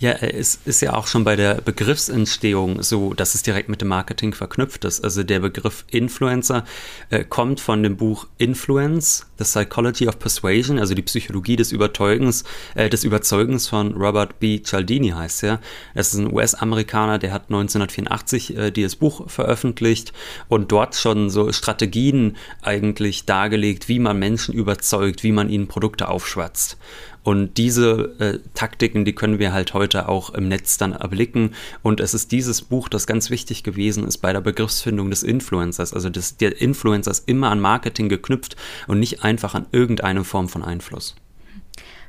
Ja, 0.00 0.12
es 0.12 0.58
ist 0.64 0.80
ja 0.80 0.94
auch 0.94 1.06
schon 1.06 1.24
bei 1.24 1.36
der 1.36 1.56
Begriffsentstehung 1.56 2.82
so, 2.82 3.12
dass 3.12 3.34
es 3.34 3.42
direkt 3.42 3.68
mit 3.68 3.82
dem 3.82 3.88
Marketing 3.88 4.32
verknüpft 4.32 4.86
ist. 4.86 5.04
Also 5.04 5.24
der 5.24 5.40
Begriff 5.40 5.84
Influencer 5.90 6.64
äh, 7.10 7.22
kommt 7.22 7.60
von 7.60 7.82
dem 7.82 7.98
Buch 7.98 8.26
Influence, 8.38 9.26
The 9.36 9.44
Psychology 9.44 10.08
of 10.08 10.18
Persuasion, 10.18 10.78
also 10.78 10.94
die 10.94 11.02
Psychologie 11.02 11.56
des 11.56 11.70
Überzeugens, 11.70 12.44
äh, 12.76 12.88
des 12.88 13.04
Überzeugens 13.04 13.68
von 13.68 13.92
Robert 13.92 14.40
B. 14.40 14.62
Cialdini 14.62 15.10
heißt 15.10 15.42
er. 15.42 15.60
Das 15.94 16.14
ist 16.14 16.18
ein 16.18 16.32
US-Amerikaner, 16.32 17.18
der 17.18 17.34
hat 17.34 17.50
1984 17.50 18.56
äh, 18.56 18.70
dieses 18.70 18.96
Buch 18.96 19.28
veröffentlicht 19.28 20.14
und 20.48 20.72
dort 20.72 20.94
schon 20.94 21.28
so 21.28 21.52
Strategien 21.52 22.38
eigentlich 22.62 23.26
dargelegt, 23.26 23.88
wie 23.88 23.98
man 23.98 24.18
Menschen 24.18 24.54
überzeugt, 24.54 25.24
wie 25.24 25.32
man 25.32 25.50
ihnen 25.50 25.68
Produkte 25.68 26.08
aufschwatzt. 26.08 26.78
Und 27.22 27.58
diese 27.58 28.14
äh, 28.18 28.38
Taktiken, 28.54 29.04
die 29.04 29.14
können 29.14 29.38
wir 29.38 29.52
halt 29.52 29.74
heute 29.74 30.08
auch 30.08 30.30
im 30.30 30.48
Netz 30.48 30.78
dann 30.78 30.92
erblicken. 30.92 31.54
Und 31.82 32.00
es 32.00 32.14
ist 32.14 32.32
dieses 32.32 32.62
Buch, 32.62 32.88
das 32.88 33.06
ganz 33.06 33.30
wichtig 33.30 33.62
gewesen 33.62 34.06
ist 34.06 34.18
bei 34.18 34.32
der 34.32 34.40
Begriffsfindung 34.40 35.10
des 35.10 35.22
Influencers. 35.22 35.92
Also 35.92 36.08
des, 36.08 36.38
der 36.38 36.60
Influencer 36.60 37.10
ist 37.10 37.28
immer 37.28 37.50
an 37.50 37.60
Marketing 37.60 38.08
geknüpft 38.08 38.56
und 38.86 39.00
nicht 39.00 39.22
einfach 39.22 39.54
an 39.54 39.66
irgendeine 39.72 40.24
Form 40.24 40.48
von 40.48 40.62
Einfluss. 40.62 41.14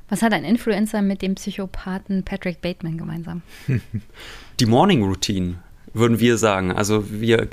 Was 0.08 0.21
hat 0.21 0.34
ein 0.34 0.43
Influencer 0.43 1.02
mit 1.02 1.21
dem 1.21 1.36
Psychopathen 1.36 2.24
Patrick 2.24 2.62
Bateman 2.62 2.97
gemeinsam? 2.97 3.41
Die 4.60 4.65
Morning 4.65 5.04
Routine 5.04 5.56
würden 5.93 6.19
wir 6.19 6.38
sagen. 6.38 6.71
Also 6.71 7.06
wir 7.10 7.47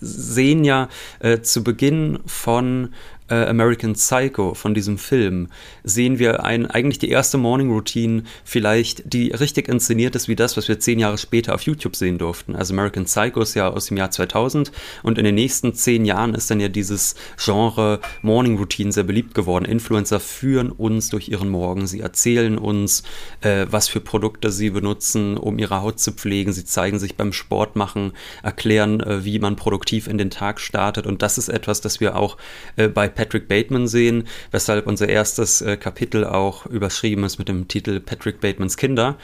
sehen 0.00 0.64
ja 0.64 0.88
äh, 1.20 1.40
zu 1.40 1.62
Beginn 1.62 2.20
von 2.26 2.90
äh, 3.21 3.21
American 3.32 3.94
Psycho, 3.94 4.54
von 4.54 4.74
diesem 4.74 4.98
Film, 4.98 5.48
sehen 5.84 6.18
wir 6.18 6.44
ein, 6.44 6.66
eigentlich 6.66 6.98
die 6.98 7.08
erste 7.08 7.38
Morning 7.38 7.70
Routine 7.70 8.24
vielleicht, 8.44 9.12
die 9.12 9.30
richtig 9.30 9.68
inszeniert 9.68 10.14
ist 10.14 10.28
wie 10.28 10.36
das, 10.36 10.56
was 10.56 10.68
wir 10.68 10.80
zehn 10.80 10.98
Jahre 10.98 11.18
später 11.18 11.54
auf 11.54 11.62
YouTube 11.62 11.96
sehen 11.96 12.18
durften. 12.18 12.56
Also 12.56 12.74
American 12.74 13.04
Psycho 13.04 13.40
ist 13.40 13.54
ja 13.54 13.68
aus 13.68 13.86
dem 13.86 13.96
Jahr 13.96 14.10
2000 14.10 14.72
und 15.02 15.18
in 15.18 15.24
den 15.24 15.34
nächsten 15.34 15.74
zehn 15.74 16.04
Jahren 16.04 16.34
ist 16.34 16.50
dann 16.50 16.60
ja 16.60 16.68
dieses 16.68 17.14
Genre 17.36 18.00
Morning 18.22 18.56
Routine 18.58 18.92
sehr 18.92 19.04
beliebt 19.04 19.34
geworden. 19.34 19.64
Influencer 19.64 20.20
führen 20.20 20.70
uns 20.70 21.08
durch 21.08 21.28
ihren 21.28 21.48
Morgen, 21.48 21.86
sie 21.86 22.00
erzählen 22.00 22.58
uns, 22.58 23.02
äh, 23.40 23.66
was 23.70 23.88
für 23.88 24.00
Produkte 24.00 24.50
sie 24.50 24.70
benutzen, 24.70 25.36
um 25.36 25.58
ihre 25.58 25.82
Haut 25.82 26.00
zu 26.00 26.12
pflegen. 26.12 26.52
Sie 26.52 26.64
zeigen 26.64 26.98
sich 26.98 27.16
beim 27.16 27.32
Sport 27.32 27.76
machen, 27.76 28.12
erklären, 28.42 29.00
äh, 29.00 29.24
wie 29.24 29.38
man 29.38 29.56
produktiv 29.56 30.06
in 30.06 30.18
den 30.18 30.30
Tag 30.30 30.60
startet 30.60 31.06
und 31.06 31.22
das 31.22 31.38
ist 31.38 31.48
etwas, 31.48 31.80
das 31.80 32.00
wir 32.00 32.16
auch 32.16 32.36
äh, 32.76 32.88
bei 32.88 33.08
Patrick 33.22 33.46
Bateman 33.46 33.86
sehen, 33.86 34.24
weshalb 34.50 34.88
unser 34.88 35.08
erstes 35.08 35.60
äh, 35.60 35.76
Kapitel 35.76 36.24
auch 36.24 36.66
überschrieben 36.66 37.22
ist 37.22 37.38
mit 37.38 37.48
dem 37.48 37.68
Titel 37.68 38.00
Patrick 38.00 38.40
Batemans 38.40 38.76
Kinder. 38.76 39.16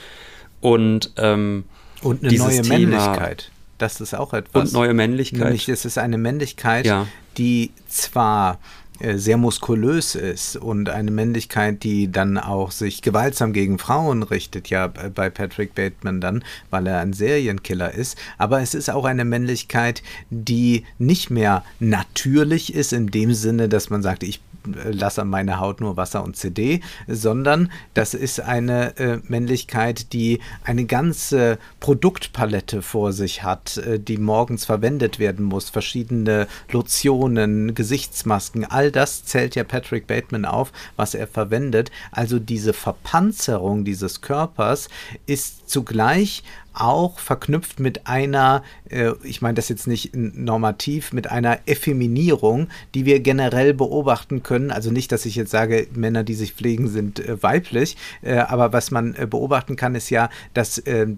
Und, 0.60 1.12
ähm, 1.16 1.64
und 2.02 2.22
eine 2.22 2.38
neue 2.38 2.62
Thema, 2.62 2.78
Männlichkeit. 2.78 3.50
Das 3.78 4.00
ist 4.00 4.14
auch 4.14 4.34
etwas. 4.34 4.70
Und 4.70 4.72
neue 4.72 4.94
Männlichkeit. 4.94 5.40
Nämlich, 5.40 5.68
es 5.68 5.84
ist 5.84 5.98
eine 5.98 6.16
Männlichkeit, 6.16 6.86
ja. 6.86 7.08
die 7.38 7.72
zwar 7.88 8.60
sehr 9.00 9.36
muskulös 9.36 10.14
ist 10.14 10.56
und 10.56 10.88
eine 10.88 11.10
Männlichkeit, 11.10 11.82
die 11.82 12.10
dann 12.10 12.38
auch 12.38 12.70
sich 12.70 13.02
gewaltsam 13.02 13.52
gegen 13.52 13.78
Frauen 13.78 14.22
richtet, 14.22 14.70
ja 14.70 14.86
bei 14.88 15.30
Patrick 15.30 15.74
Bateman 15.74 16.20
dann, 16.20 16.44
weil 16.70 16.86
er 16.86 17.00
ein 17.00 17.12
Serienkiller 17.12 17.94
ist. 17.94 18.18
Aber 18.38 18.60
es 18.60 18.74
ist 18.74 18.90
auch 18.90 19.04
eine 19.04 19.24
Männlichkeit, 19.24 20.02
die 20.30 20.84
nicht 20.98 21.30
mehr 21.30 21.64
natürlich 21.78 22.74
ist 22.74 22.92
in 22.92 23.08
dem 23.08 23.34
Sinne, 23.34 23.68
dass 23.68 23.90
man 23.90 24.02
sagt, 24.02 24.22
ich 24.22 24.36
äh, 24.36 24.47
lass 24.84 25.18
an 25.18 25.28
meine 25.28 25.60
Haut 25.60 25.80
nur 25.80 25.96
Wasser 25.96 26.24
und 26.24 26.36
CD, 26.36 26.80
sondern 27.06 27.70
das 27.94 28.14
ist 28.14 28.40
eine 28.40 28.96
äh, 28.98 29.18
Männlichkeit, 29.28 30.12
die 30.12 30.40
eine 30.64 30.84
ganze 30.84 31.58
Produktpalette 31.80 32.82
vor 32.82 33.12
sich 33.12 33.42
hat, 33.42 33.76
äh, 33.78 33.98
die 33.98 34.18
morgens 34.18 34.64
verwendet 34.64 35.18
werden 35.18 35.44
muss. 35.44 35.70
Verschiedene 35.70 36.46
Lotionen, 36.70 37.74
Gesichtsmasken, 37.74 38.64
all 38.64 38.90
das 38.90 39.24
zählt 39.24 39.54
ja 39.54 39.64
Patrick 39.64 40.06
Bateman 40.06 40.44
auf, 40.44 40.72
was 40.96 41.14
er 41.14 41.26
verwendet. 41.26 41.90
Also 42.10 42.38
diese 42.38 42.72
Verpanzerung 42.72 43.84
dieses 43.84 44.20
Körpers 44.20 44.88
ist 45.26 45.68
zugleich 45.68 46.42
auch 46.80 47.18
verknüpft 47.18 47.80
mit 47.80 48.06
einer, 48.06 48.62
äh, 48.88 49.12
ich 49.22 49.42
meine 49.42 49.54
das 49.54 49.68
jetzt 49.68 49.86
nicht 49.86 50.14
normativ, 50.14 51.12
mit 51.12 51.30
einer 51.30 51.58
Effeminierung, 51.66 52.68
die 52.94 53.04
wir 53.04 53.20
generell 53.20 53.74
beobachten 53.74 54.42
können. 54.42 54.70
Also 54.70 54.90
nicht, 54.90 55.12
dass 55.12 55.26
ich 55.26 55.36
jetzt 55.36 55.50
sage, 55.50 55.88
Männer, 55.94 56.24
die 56.24 56.34
sich 56.34 56.54
pflegen, 56.54 56.88
sind 56.88 57.20
äh, 57.20 57.42
weiblich, 57.42 57.96
äh, 58.22 58.38
aber 58.38 58.72
was 58.72 58.90
man 58.90 59.14
äh, 59.14 59.26
beobachten 59.26 59.76
kann, 59.76 59.94
ist 59.94 60.10
ja, 60.10 60.30
dass 60.54 60.78
äh, 60.78 61.08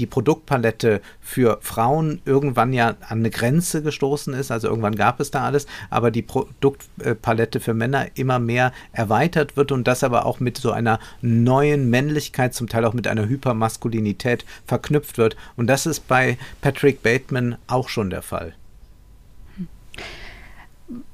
die 0.00 0.06
Produktpalette 0.06 1.02
für 1.20 1.58
Frauen 1.60 2.22
irgendwann 2.24 2.72
ja 2.72 2.96
an 3.08 3.18
eine 3.18 3.30
Grenze 3.30 3.82
gestoßen 3.82 4.32
ist. 4.32 4.50
Also 4.50 4.68
irgendwann 4.68 4.96
gab 4.96 5.20
es 5.20 5.30
da 5.30 5.44
alles, 5.44 5.66
aber 5.90 6.10
die 6.10 6.22
Produktpalette 6.22 7.60
für 7.60 7.74
Männer 7.74 8.06
immer 8.14 8.38
mehr 8.38 8.72
erweitert 8.92 9.56
wird 9.56 9.70
und 9.72 9.86
das 9.86 10.02
aber 10.02 10.24
auch 10.24 10.40
mit 10.40 10.56
so 10.56 10.72
einer 10.72 10.98
neuen 11.20 11.90
Männlichkeit, 11.90 12.54
zum 12.54 12.68
Teil 12.68 12.84
auch 12.86 12.94
mit 12.94 13.06
einer 13.06 13.28
Hypermaskulinität 13.28 14.44
verknüpft 14.66 15.18
wird. 15.18 15.36
Und 15.56 15.66
das 15.66 15.84
ist 15.84 16.08
bei 16.08 16.38
Patrick 16.62 17.02
Bateman 17.02 17.56
auch 17.66 17.88
schon 17.90 18.08
der 18.08 18.22
Fall. 18.22 18.54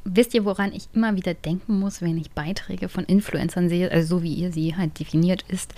Wisst 0.04 0.32
ihr, 0.32 0.44
woran 0.44 0.72
ich 0.72 0.88
immer 0.94 1.16
wieder 1.16 1.34
denken 1.34 1.80
muss, 1.80 2.00
wenn 2.00 2.16
ich 2.16 2.30
Beiträge 2.30 2.88
von 2.88 3.04
Influencern 3.04 3.68
sehe, 3.68 3.90
also 3.90 4.18
so 4.18 4.22
wie 4.22 4.32
ihr 4.32 4.52
sie 4.52 4.76
halt 4.76 4.98
definiert 5.00 5.44
ist, 5.48 5.74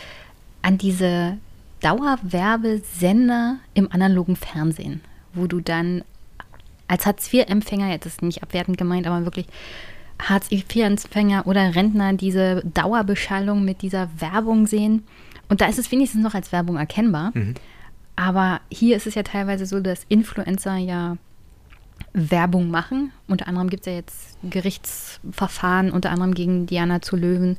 an 0.60 0.76
diese 0.76 1.38
Dauerwerbesender 1.80 3.56
im 3.74 3.90
analogen 3.92 4.36
Fernsehen, 4.36 5.00
wo 5.34 5.46
du 5.46 5.60
dann 5.60 6.02
als 6.88 7.06
Hartz-IV-Empfänger, 7.06 7.90
jetzt 7.90 8.06
ist 8.06 8.22
nicht 8.22 8.42
abwertend 8.42 8.78
gemeint, 8.78 9.06
aber 9.06 9.24
wirklich 9.24 9.46
Hartz-IV-Empfänger 10.20 11.46
oder 11.46 11.74
Rentner 11.74 12.14
diese 12.14 12.62
Dauerbeschallung 12.64 13.64
mit 13.64 13.82
dieser 13.82 14.08
Werbung 14.18 14.66
sehen. 14.66 15.04
Und 15.48 15.60
da 15.60 15.66
ist 15.66 15.78
es 15.78 15.92
wenigstens 15.92 16.22
noch 16.22 16.34
als 16.34 16.50
Werbung 16.50 16.76
erkennbar. 16.76 17.30
Mhm. 17.34 17.54
Aber 18.16 18.60
hier 18.70 18.96
ist 18.96 19.06
es 19.06 19.14
ja 19.14 19.22
teilweise 19.22 19.64
so, 19.64 19.80
dass 19.80 20.04
Influencer 20.08 20.76
ja 20.76 21.16
Werbung 22.12 22.70
machen. 22.70 23.12
Unter 23.28 23.46
anderem 23.46 23.70
gibt 23.70 23.86
es 23.86 23.92
ja 23.92 23.98
jetzt 23.98 24.38
Gerichtsverfahren, 24.42 25.92
unter 25.92 26.10
anderem 26.10 26.34
gegen 26.34 26.66
Diana 26.66 27.00
zu 27.00 27.16
Löwen, 27.16 27.58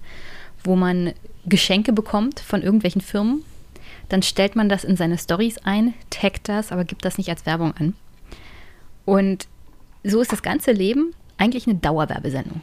wo 0.64 0.76
man 0.76 1.14
Geschenke 1.46 1.94
bekommt 1.94 2.42
von 2.42 2.62
irgendwelchen 2.62 3.02
Firmen 3.02 3.44
dann 4.10 4.24
stellt 4.24 4.56
man 4.56 4.70
das 4.70 4.84
in 4.84 4.98
seine 4.98 5.18
Stories 5.18 5.60
ein, 5.60 5.94
taggt 6.10 6.50
das, 6.50 6.72
aber 6.72 6.84
gibt 6.84 7.06
das 7.06 7.18
nicht 7.18 7.30
als 7.30 7.46
Werbung 7.46 7.74
an. 7.78 7.96
Und 9.06 9.48
so 10.04 10.22
ist 10.22 10.32
das 10.32 10.42
ganze 10.42 10.72
Leben 10.72 11.14
eigentlich 11.38 11.68
eine 11.68 11.78
Dauerwerbesendung. 11.78 12.62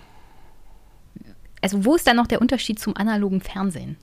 Also 1.62 1.84
wo 1.84 1.94
ist 1.94 2.06
da 2.06 2.14
noch 2.14 2.26
der 2.26 2.40
Unterschied 2.40 2.78
zum 2.78 2.96
analogen 2.96 3.40
Fernsehen? 3.40 3.96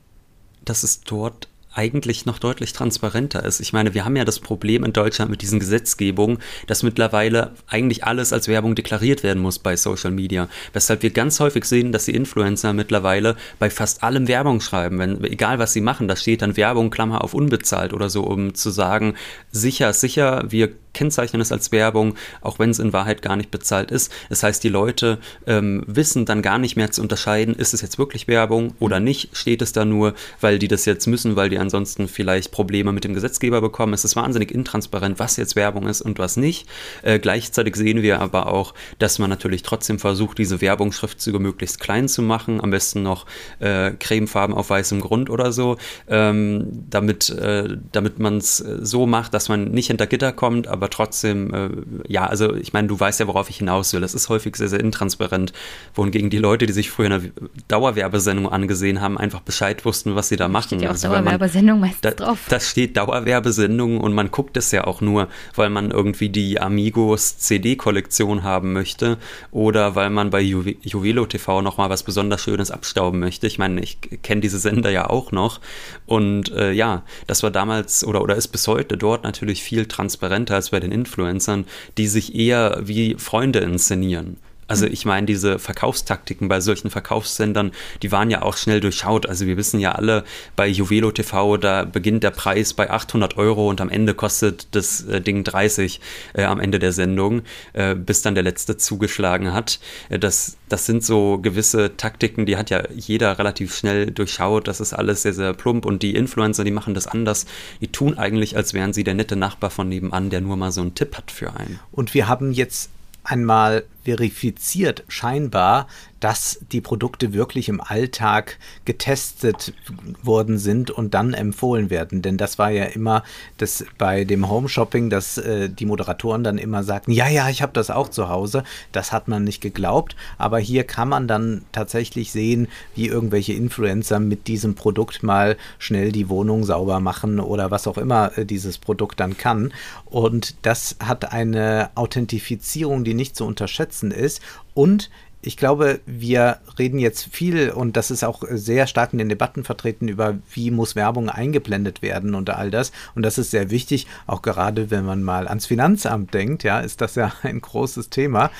Das 0.64 0.84
ist 0.84 1.10
dort 1.10 1.48
eigentlich 1.74 2.26
noch 2.26 2.38
deutlich 2.38 2.72
transparenter 2.72 3.44
ist. 3.44 3.60
Ich 3.60 3.72
meine, 3.72 3.94
wir 3.94 4.04
haben 4.04 4.16
ja 4.16 4.24
das 4.24 4.40
Problem 4.40 4.84
in 4.84 4.92
Deutschland 4.92 5.30
mit 5.30 5.42
diesen 5.42 5.60
Gesetzgebungen, 5.60 6.38
dass 6.66 6.82
mittlerweile 6.82 7.52
eigentlich 7.66 8.04
alles 8.04 8.32
als 8.32 8.48
Werbung 8.48 8.74
deklariert 8.74 9.22
werden 9.22 9.42
muss 9.42 9.58
bei 9.58 9.76
Social 9.76 10.10
Media. 10.10 10.48
Weshalb 10.72 11.02
wir 11.02 11.10
ganz 11.10 11.40
häufig 11.40 11.64
sehen, 11.64 11.92
dass 11.92 12.04
die 12.04 12.14
Influencer 12.14 12.72
mittlerweile 12.72 13.36
bei 13.58 13.70
fast 13.70 14.02
allem 14.02 14.28
Werbung 14.28 14.60
schreiben. 14.60 14.98
Wenn, 14.98 15.22
egal 15.24 15.58
was 15.58 15.72
sie 15.72 15.80
machen, 15.80 16.08
da 16.08 16.16
steht 16.16 16.42
dann 16.42 16.56
Werbung, 16.56 16.90
Klammer 16.90 17.22
auf 17.24 17.34
unbezahlt 17.34 17.92
oder 17.92 18.10
so, 18.10 18.22
um 18.22 18.54
zu 18.54 18.70
sagen, 18.70 19.14
sicher, 19.50 19.92
sicher, 19.92 20.44
wir 20.48 20.72
kennzeichnen 20.94 21.42
es 21.42 21.52
als 21.52 21.72
Werbung, 21.72 22.14
auch 22.40 22.58
wenn 22.58 22.70
es 22.70 22.78
in 22.78 22.92
Wahrheit 22.92 23.22
gar 23.22 23.36
nicht 23.36 23.50
bezahlt 23.50 23.90
ist. 23.90 24.12
Das 24.28 24.42
heißt, 24.42 24.64
die 24.64 24.68
Leute 24.68 25.18
ähm, 25.46 25.84
wissen 25.86 26.24
dann 26.24 26.42
gar 26.42 26.58
nicht 26.58 26.76
mehr 26.76 26.90
zu 26.90 27.02
unterscheiden, 27.02 27.54
ist 27.54 27.74
es 27.74 27.82
jetzt 27.82 27.98
wirklich 27.98 28.28
Werbung 28.28 28.74
oder 28.78 29.00
nicht? 29.00 29.36
Steht 29.36 29.62
es 29.62 29.72
da 29.72 29.84
nur, 29.84 30.14
weil 30.40 30.58
die 30.58 30.68
das 30.68 30.84
jetzt 30.84 31.06
müssen, 31.06 31.36
weil 31.36 31.50
die 31.50 31.58
ansonsten 31.58 32.08
vielleicht 32.08 32.52
Probleme 32.52 32.92
mit 32.92 33.04
dem 33.04 33.14
Gesetzgeber 33.14 33.60
bekommen? 33.60 33.92
Es 33.92 34.04
ist 34.04 34.16
wahnsinnig 34.16 34.50
intransparent, 34.50 35.18
was 35.18 35.36
jetzt 35.36 35.56
Werbung 35.56 35.86
ist 35.86 36.00
und 36.00 36.18
was 36.18 36.36
nicht. 36.36 36.66
Äh, 37.02 37.18
gleichzeitig 37.18 37.76
sehen 37.76 38.02
wir 38.02 38.20
aber 38.20 38.46
auch, 38.46 38.74
dass 38.98 39.18
man 39.18 39.30
natürlich 39.30 39.62
trotzdem 39.62 39.98
versucht, 39.98 40.38
diese 40.38 40.60
Werbungsschriftzüge 40.60 41.38
möglichst 41.38 41.80
klein 41.80 42.08
zu 42.08 42.22
machen, 42.22 42.60
am 42.60 42.70
besten 42.70 43.02
noch 43.02 43.26
äh, 43.58 43.92
cremefarben 43.92 44.54
auf 44.54 44.70
weißem 44.70 45.00
Grund 45.00 45.30
oder 45.30 45.52
so, 45.52 45.76
ähm, 46.08 46.84
damit, 46.88 47.30
äh, 47.30 47.76
damit 47.92 48.18
man 48.18 48.38
es 48.38 48.56
so 48.56 49.06
macht, 49.06 49.34
dass 49.34 49.48
man 49.48 49.70
nicht 49.70 49.88
hinter 49.88 50.06
Gitter 50.06 50.32
kommt, 50.32 50.68
aber 50.68 50.83
aber 50.84 50.90
trotzdem, 50.90 51.54
äh, 51.54 51.70
ja, 52.12 52.26
also 52.26 52.54
ich 52.54 52.74
meine, 52.74 52.88
du 52.88 53.00
weißt 53.00 53.18
ja, 53.18 53.26
worauf 53.26 53.48
ich 53.48 53.56
hinaus 53.56 53.94
will. 53.94 54.02
Das 54.02 54.12
ist 54.12 54.28
häufig 54.28 54.54
sehr, 54.56 54.68
sehr 54.68 54.80
intransparent, 54.80 55.54
wohingegen 55.94 56.28
die 56.28 56.36
Leute, 56.36 56.66
die 56.66 56.74
sich 56.74 56.90
früher 56.90 57.06
eine 57.06 57.32
Dauerwerbesendung 57.68 58.52
angesehen 58.52 59.00
haben, 59.00 59.16
einfach 59.16 59.40
Bescheid 59.40 59.86
wussten, 59.86 60.14
was 60.14 60.28
sie 60.28 60.36
da 60.36 60.46
machen. 60.46 60.66
Steht 60.66 60.82
ja 60.82 60.88
auch 60.88 60.92
also, 60.92 61.08
Dauerwerbesendung 61.08 61.80
meistens 61.80 62.02
da, 62.02 62.10
drauf. 62.10 62.40
Das 62.50 62.68
steht 62.68 62.98
Dauerwerbesendung 62.98 63.98
und 63.98 64.12
man 64.12 64.30
guckt 64.30 64.58
es 64.58 64.72
ja 64.72 64.86
auch 64.86 65.00
nur, 65.00 65.28
weil 65.54 65.70
man 65.70 65.90
irgendwie 65.90 66.28
die 66.28 66.60
Amigos 66.60 67.38
CD-Kollektion 67.38 68.42
haben 68.42 68.74
möchte 68.74 69.16
oder 69.50 69.94
weil 69.94 70.10
man 70.10 70.28
bei 70.28 70.42
Ju 70.42 70.64
Juvelo 70.82 71.24
TV 71.24 71.62
nochmal 71.62 71.88
was 71.88 72.02
besonders 72.02 72.42
Schönes 72.42 72.70
abstauben 72.70 73.20
möchte. 73.20 73.46
Ich 73.46 73.58
meine, 73.58 73.80
ich 73.80 73.98
kenne 74.22 74.42
diese 74.42 74.58
Sender 74.58 74.90
ja 74.90 75.08
auch 75.08 75.32
noch 75.32 75.60
und 76.04 76.52
äh, 76.52 76.72
ja, 76.72 77.04
das 77.26 77.42
war 77.42 77.50
damals 77.50 78.04
oder, 78.04 78.20
oder 78.20 78.36
ist 78.36 78.48
bis 78.48 78.68
heute 78.68 78.98
dort 78.98 79.24
natürlich 79.24 79.62
viel 79.62 79.86
transparenter 79.86 80.56
als 80.56 80.70
bei 80.74 80.80
den 80.80 80.90
Influencern, 80.90 81.66
die 81.98 82.08
sich 82.08 82.34
eher 82.34 82.80
wie 82.82 83.14
Freunde 83.14 83.60
inszenieren. 83.60 84.38
Also 84.66 84.86
ich 84.86 85.04
meine, 85.04 85.26
diese 85.26 85.58
Verkaufstaktiken 85.58 86.48
bei 86.48 86.60
solchen 86.60 86.90
Verkaufssendern, 86.90 87.72
die 88.02 88.12
waren 88.12 88.30
ja 88.30 88.42
auch 88.42 88.56
schnell 88.56 88.80
durchschaut. 88.80 89.26
Also 89.26 89.46
wir 89.46 89.56
wissen 89.56 89.80
ja 89.80 89.92
alle, 89.92 90.24
bei 90.56 90.66
Juvelo 90.66 91.10
TV, 91.10 91.56
da 91.56 91.84
beginnt 91.84 92.22
der 92.22 92.30
Preis 92.30 92.74
bei 92.74 92.90
800 92.90 93.36
Euro 93.36 93.68
und 93.68 93.80
am 93.80 93.88
Ende 93.88 94.14
kostet 94.14 94.68
das 94.72 95.02
äh, 95.02 95.20
Ding 95.20 95.44
30 95.44 96.00
äh, 96.34 96.44
am 96.44 96.60
Ende 96.60 96.78
der 96.78 96.92
Sendung, 96.92 97.42
äh, 97.72 97.94
bis 97.94 98.22
dann 98.22 98.34
der 98.34 98.44
letzte 98.44 98.76
zugeschlagen 98.76 99.52
hat. 99.52 99.80
Äh, 100.08 100.18
das, 100.18 100.56
das 100.68 100.86
sind 100.86 101.04
so 101.04 101.38
gewisse 101.38 101.96
Taktiken, 101.96 102.46
die 102.46 102.56
hat 102.56 102.70
ja 102.70 102.82
jeder 102.94 103.38
relativ 103.38 103.74
schnell 103.74 104.10
durchschaut. 104.10 104.68
Das 104.68 104.80
ist 104.80 104.92
alles 104.92 105.22
sehr, 105.22 105.34
sehr 105.34 105.52
plump 105.52 105.86
und 105.86 106.02
die 106.02 106.14
Influencer, 106.14 106.64
die 106.64 106.70
machen 106.70 106.94
das 106.94 107.06
anders. 107.06 107.46
Die 107.80 107.88
tun 107.88 108.16
eigentlich, 108.16 108.56
als 108.56 108.74
wären 108.74 108.92
sie 108.92 109.04
der 109.04 109.14
nette 109.14 109.36
Nachbar 109.36 109.70
von 109.70 109.88
nebenan, 109.88 110.30
der 110.30 110.40
nur 110.40 110.56
mal 110.56 110.72
so 110.72 110.80
einen 110.80 110.94
Tipp 110.94 111.16
hat 111.16 111.30
für 111.30 111.54
einen. 111.54 111.78
Und 111.92 112.14
wir 112.14 112.28
haben 112.28 112.52
jetzt 112.52 112.90
einmal 113.24 113.84
verifiziert 114.04 115.04
scheinbar, 115.08 115.86
dass 116.20 116.60
die 116.72 116.80
Produkte 116.80 117.34
wirklich 117.34 117.68
im 117.68 117.82
Alltag 117.82 118.58
getestet 118.86 119.74
worden 120.22 120.56
sind 120.56 120.90
und 120.90 121.12
dann 121.12 121.34
empfohlen 121.34 121.90
werden. 121.90 122.22
Denn 122.22 122.38
das 122.38 122.58
war 122.58 122.70
ja 122.70 122.84
immer 122.84 123.22
das 123.58 123.84
bei 123.98 124.24
dem 124.24 124.48
Home 124.48 124.70
Shopping, 124.70 125.10
dass 125.10 125.36
äh, 125.36 125.68
die 125.68 125.84
Moderatoren 125.84 126.42
dann 126.42 126.56
immer 126.56 126.82
sagten, 126.82 127.10
ja, 127.10 127.28
ja, 127.28 127.50
ich 127.50 127.60
habe 127.60 127.74
das 127.74 127.90
auch 127.90 128.08
zu 128.08 128.30
Hause. 128.30 128.64
Das 128.90 129.12
hat 129.12 129.28
man 129.28 129.44
nicht 129.44 129.60
geglaubt. 129.60 130.16
Aber 130.38 130.58
hier 130.58 130.84
kann 130.84 131.10
man 131.10 131.28
dann 131.28 131.66
tatsächlich 131.72 132.32
sehen, 132.32 132.68
wie 132.94 133.06
irgendwelche 133.06 133.52
Influencer 133.52 134.18
mit 134.18 134.46
diesem 134.46 134.74
Produkt 134.74 135.22
mal 135.22 135.58
schnell 135.78 136.10
die 136.10 136.30
Wohnung 136.30 136.64
sauber 136.64 137.00
machen 137.00 137.38
oder 137.38 137.70
was 137.70 137.86
auch 137.86 137.98
immer 137.98 138.36
äh, 138.38 138.46
dieses 138.46 138.78
Produkt 138.78 139.20
dann 139.20 139.36
kann. 139.36 139.74
Und 140.06 140.56
das 140.62 140.96
hat 141.00 141.32
eine 141.32 141.90
Authentifizierung, 141.96 143.04
die 143.04 143.12
nicht 143.12 143.36
zu 143.36 143.44
unterschätzen 143.44 143.93
ist. 144.02 144.40
Und 144.74 145.10
ich 145.46 145.56
glaube, 145.56 146.00
wir 146.06 146.58
reden 146.78 146.98
jetzt 146.98 147.28
viel 147.30 147.70
und 147.70 147.96
das 147.96 148.10
ist 148.10 148.24
auch 148.24 148.42
sehr 148.48 148.86
stark 148.86 149.12
in 149.12 149.18
den 149.18 149.28
Debatten 149.28 149.62
vertreten 149.62 150.08
über, 150.08 150.38
wie 150.50 150.70
muss 150.70 150.96
Werbung 150.96 151.28
eingeblendet 151.28 152.00
werden 152.00 152.34
und 152.34 152.48
all 152.50 152.70
das. 152.70 152.92
Und 153.14 153.22
das 153.22 153.36
ist 153.36 153.50
sehr 153.50 153.70
wichtig, 153.70 154.06
auch 154.26 154.40
gerade 154.40 154.90
wenn 154.90 155.04
man 155.04 155.22
mal 155.22 155.46
ans 155.46 155.66
Finanzamt 155.66 156.32
denkt, 156.32 156.62
ja, 156.64 156.80
ist 156.80 157.00
das 157.00 157.14
ja 157.14 157.32
ein 157.42 157.60
großes 157.60 158.08
Thema. 158.08 158.50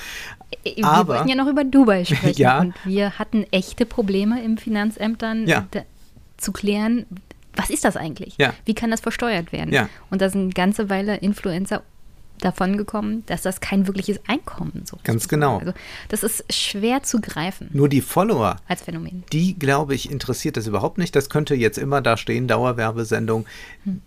Wir 0.63 0.85
Aber, 0.85 1.15
wollten 1.15 1.29
ja 1.29 1.35
noch 1.35 1.47
über 1.47 1.63
Dubai 1.63 2.05
sprechen 2.05 2.41
ja, 2.41 2.59
und 2.59 2.75
wir 2.83 3.17
hatten 3.17 3.45
echte 3.51 3.85
Probleme 3.85 4.43
im 4.43 4.57
Finanzämtern 4.57 5.47
ja. 5.47 5.65
zu 6.37 6.51
klären, 6.51 7.07
was 7.55 7.69
ist 7.69 7.85
das 7.85 7.97
eigentlich? 7.97 8.35
Ja. 8.37 8.53
Wie 8.65 8.75
kann 8.75 8.91
das 8.91 8.99
versteuert 8.99 9.51
werden? 9.51 9.73
Ja. 9.73 9.89
Und 10.11 10.21
da 10.21 10.29
sind 10.29 10.41
eine 10.41 10.53
ganze 10.53 10.89
Weile 10.89 11.15
Influencer 11.17 11.81
davon 12.39 12.77
gekommen, 12.77 13.23
dass 13.27 13.41
das 13.41 13.59
kein 13.59 13.87
wirkliches 13.87 14.19
Einkommen 14.27 14.83
so 14.85 14.97
Ganz 15.03 15.27
genau. 15.27 15.59
Also 15.59 15.73
das 16.09 16.23
ist 16.23 16.51
schwer 16.53 17.03
zu 17.03 17.21
greifen. 17.21 17.69
Nur 17.73 17.89
die 17.89 18.01
Follower 18.01 18.57
als 18.67 18.83
Phänomen. 18.83 19.23
Die, 19.31 19.57
glaube 19.57 19.95
ich, 19.95 20.11
interessiert 20.11 20.57
das 20.57 20.67
überhaupt 20.67 20.97
nicht. 20.97 21.15
Das 21.15 21.29
könnte 21.29 21.55
jetzt 21.55 21.77
immer 21.77 22.01
da 22.01 22.17
stehen, 22.17 22.47
Dauerwerbesendung. 22.47 23.45
Hm. 23.83 24.01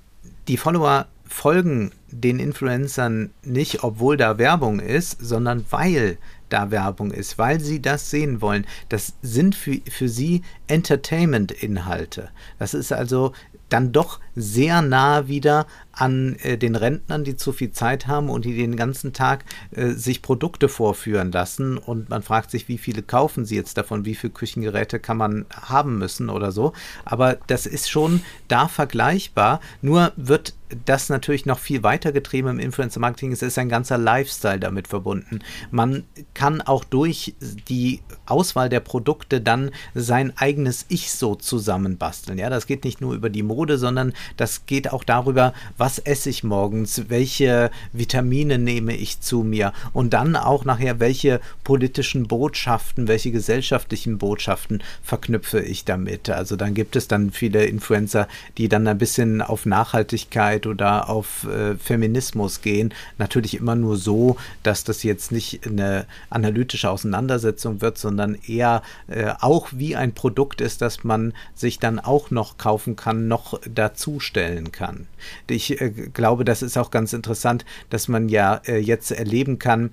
Die 0.49 0.57
Follower 0.57 1.07
folgen 1.27 1.93
den 2.11 2.41
Influencern 2.41 3.31
nicht, 3.45 3.85
obwohl 3.85 4.17
da 4.17 4.39
Werbung 4.39 4.81
ist, 4.81 5.19
sondern 5.21 5.65
weil 5.71 6.17
da 6.49 6.71
Werbung 6.71 7.11
ist, 7.11 7.37
weil 7.37 7.61
sie 7.61 7.83
das 7.83 8.11
sehen 8.11 8.41
wollen. 8.41 8.67
Das 8.89 9.13
sind 9.21 9.55
für, 9.55 9.79
für 9.91 10.09
sie 10.09 10.43
Entertainment-Inhalte. 10.67 12.31
Das 12.59 12.73
ist 12.73 12.93
also 12.93 13.33
dann 13.69 13.93
doch 13.93 14.21
sehr 14.35 14.81
nah 14.81 15.29
wieder 15.29 15.67
an 15.99 16.37
äh, 16.43 16.57
den 16.57 16.77
Rentnern, 16.77 17.25
die 17.25 17.37
zu 17.37 17.53
viel 17.53 17.73
Zeit 17.73 18.07
haben 18.07 18.31
und 18.31 18.45
die 18.45 18.57
den 18.57 18.77
ganzen 18.77 19.13
Tag 19.13 19.45
äh, 19.73 19.91
sich 19.91 20.23
Produkte 20.23 20.69
vorführen 20.69 21.33
lassen. 21.33 21.77
Und 21.77 22.09
man 22.09 22.23
fragt 22.23 22.51
sich, 22.51 22.69
wie 22.69 22.79
viele 22.79 23.03
kaufen 23.03 23.45
sie 23.45 23.57
jetzt 23.57 23.77
davon, 23.77 24.05
wie 24.05 24.15
viele 24.15 24.33
Küchengeräte 24.33 25.01
kann 25.01 25.17
man 25.17 25.47
haben 25.53 25.99
müssen 25.99 26.31
oder 26.31 26.53
so. 26.53 26.73
Aber 27.05 27.39
das 27.49 27.67
ist 27.67 27.91
schon 27.91 28.23
da 28.47 28.69
vergleichbar. 28.69 29.61
Nur 29.83 30.13
wird 30.17 30.55
das 30.85 31.09
natürlich 31.09 31.47
noch 31.47 31.59
viel 31.59 31.83
weiter 31.83 32.13
getrieben 32.13 32.49
im 32.49 32.59
Influencer-Marketing. 32.59 33.33
Es 33.33 33.43
ist 33.43 33.59
ein 33.59 33.69
ganzer 33.69 33.99
Lifestyle 33.99 34.61
damit 34.61 34.89
verbunden. 34.89 35.41
Man 35.71 36.05
kann 36.35 36.61
auch 36.61 36.85
durch 36.85 37.35
die 37.41 38.03
Auswahl 38.27 38.69
der 38.69 38.81
Produkte 38.81 39.41
dann 39.41 39.71
sein 39.95 40.37
eigenes 40.37 40.85
Ich 40.89 41.13
so 41.13 41.35
zusammenbasteln. 41.35 42.39
Ja, 42.39 42.51
das 42.51 42.67
geht 42.67 42.85
nicht 42.85 43.01
nur 43.01 43.15
über 43.15 43.31
die 43.31 43.43
Mode, 43.43 43.79
sondern 43.79 44.13
das 44.37 44.67
geht 44.67 44.93
auch 44.93 45.05
darüber, 45.05 45.55
was 45.77 45.88
esse 45.97 46.29
ich 46.29 46.45
morgens, 46.45 47.05
welche 47.09 47.71
Vitamine 47.95 48.59
nehme 48.59 48.95
ich 48.95 49.21
zu 49.23 49.43
mir 49.43 49.73
und 49.95 50.13
dann 50.13 50.37
auch 50.37 50.67
nachher, 50.67 51.01
welche 51.01 51.41
politischen 51.65 52.29
Botschaften, 52.29 53.09
welche 53.09 53.31
gesellschaftlichen 53.31 54.19
Botschaften 54.19 54.83
verknüpfe 55.03 55.61
ich 55.61 55.87
damit. 55.87 56.29
Also 56.29 56.57
dann 56.57 56.75
gibt 56.75 56.97
es 56.97 57.09
dann 57.09 57.31
viele 57.31 57.65
Influencer, 57.65 58.29
die 58.59 58.69
dann 58.69 58.87
ein 58.87 58.99
bisschen 58.99 59.41
auf 59.41 59.65
Nachhaltigkeit 59.65 60.67
oder 60.67 61.09
auf 61.09 61.45
äh, 61.45 61.77
Feminismus 61.77 62.61
gehen. 62.61 62.93
Natürlich 63.17 63.55
immer 63.55 63.75
nur 63.75 63.97
so, 63.97 64.37
dass 64.63 64.85
das 64.85 65.03
jetzt 65.03 65.33
nicht 65.33 65.67
eine 65.67 66.05
analytische 66.29 66.91
Auseinandersetzung 66.91 67.81
wird, 67.81 67.97
sondern 67.97 68.37
eher 68.47 68.83
äh, 69.07 69.33
auch 69.41 69.69
wie 69.73 69.97
ein 69.97 70.13
Produkt 70.13 70.61
ist, 70.61 70.83
das 70.83 71.05
man 71.05 71.33
sich 71.55 71.79
dann 71.79 71.99
auch 71.99 72.31
noch 72.31 72.59
kaufen 72.59 72.97
kann, 72.97 73.29
noch 73.29 73.61
dazustellen 73.73 74.73
kann. 74.73 75.07
Ich 75.47 75.78
äh, 75.81 75.91
glaube, 75.91 76.45
das 76.45 76.63
ist 76.63 76.77
auch 76.77 76.91
ganz 76.91 77.13
interessant, 77.13 77.65
dass 77.91 78.09
man 78.09 78.29
ja 78.29 78.61
äh, 78.67 78.79
jetzt 78.79 79.11
erleben 79.11 79.59
kann, 79.59 79.91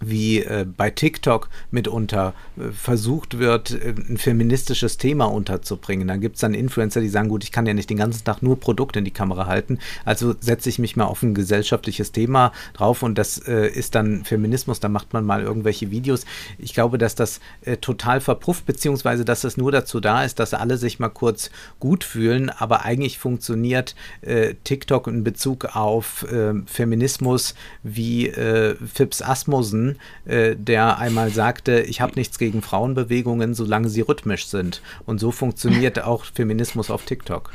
wie 0.00 0.40
äh, 0.40 0.64
bei 0.64 0.90
TikTok 0.90 1.48
mitunter 1.70 2.34
äh, 2.56 2.70
versucht 2.70 3.38
wird, 3.38 3.70
äh, 3.72 3.94
ein 4.08 4.18
feministisches 4.18 4.96
Thema 4.96 5.26
unterzubringen. 5.26 6.08
Dann 6.08 6.20
gibt 6.20 6.36
es 6.36 6.40
dann 6.40 6.54
Influencer, 6.54 7.00
die 7.00 7.08
sagen, 7.08 7.28
gut, 7.28 7.44
ich 7.44 7.52
kann 7.52 7.66
ja 7.66 7.74
nicht 7.74 7.90
den 7.90 7.96
ganzen 7.96 8.24
Tag 8.24 8.42
nur 8.42 8.58
Produkte 8.60 9.00
in 9.00 9.04
die 9.04 9.10
Kamera 9.10 9.46
halten, 9.46 9.78
also 10.04 10.34
setze 10.40 10.68
ich 10.68 10.78
mich 10.78 10.96
mal 10.96 11.04
auf 11.04 11.22
ein 11.22 11.34
gesellschaftliches 11.34 12.12
Thema 12.12 12.52
drauf 12.74 13.02
und 13.02 13.18
das 13.18 13.38
äh, 13.38 13.68
ist 13.68 13.94
dann 13.94 14.24
Feminismus, 14.24 14.80
da 14.80 14.88
macht 14.88 15.12
man 15.12 15.24
mal 15.24 15.42
irgendwelche 15.42 15.90
Videos. 15.90 16.24
Ich 16.58 16.74
glaube, 16.74 16.98
dass 16.98 17.14
das 17.14 17.40
äh, 17.62 17.76
total 17.76 18.20
verpufft, 18.20 18.66
beziehungsweise 18.66 19.24
dass 19.24 19.44
es 19.44 19.56
nur 19.56 19.72
dazu 19.72 20.00
da 20.00 20.24
ist, 20.24 20.38
dass 20.38 20.54
alle 20.54 20.76
sich 20.76 20.98
mal 20.98 21.08
kurz 21.08 21.50
gut 21.80 22.04
fühlen, 22.04 22.50
aber 22.50 22.84
eigentlich 22.84 23.18
funktioniert 23.18 23.94
äh, 24.20 24.54
TikTok 24.64 25.06
in 25.06 25.24
Bezug 25.24 25.76
auf 25.76 26.26
Feminismus 26.66 27.54
wie 27.82 28.30
Phipps 28.30 29.22
Asmussen 29.22 29.87
äh, 30.24 30.56
der 30.56 30.98
einmal 30.98 31.30
sagte, 31.30 31.80
ich 31.80 32.00
habe 32.00 32.14
nichts 32.16 32.38
gegen 32.38 32.62
Frauenbewegungen, 32.62 33.54
solange 33.54 33.88
sie 33.88 34.00
rhythmisch 34.00 34.46
sind. 34.46 34.82
Und 35.06 35.18
so 35.18 35.30
funktioniert 35.30 36.02
auch 36.04 36.24
Feminismus 36.24 36.90
auf 36.90 37.04
TikTok. 37.04 37.52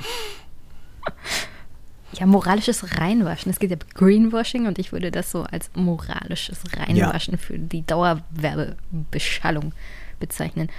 Ja, 2.14 2.26
moralisches 2.26 3.00
Reinwaschen. 3.00 3.52
Es 3.52 3.60
geht 3.60 3.72
ja 3.72 3.78
Greenwashing 3.96 4.68
und 4.68 4.78
ich 4.78 4.92
würde 4.92 5.12
das 5.12 5.32
so 5.32 5.44
als 5.44 5.72
moralisches 5.74 6.60
Reinwaschen 6.78 7.34
ja. 7.34 7.40
für 7.40 7.58
die 7.58 7.86
Dauerwerbebeschallung 7.86 9.74
bezeichnen. 10.20 10.70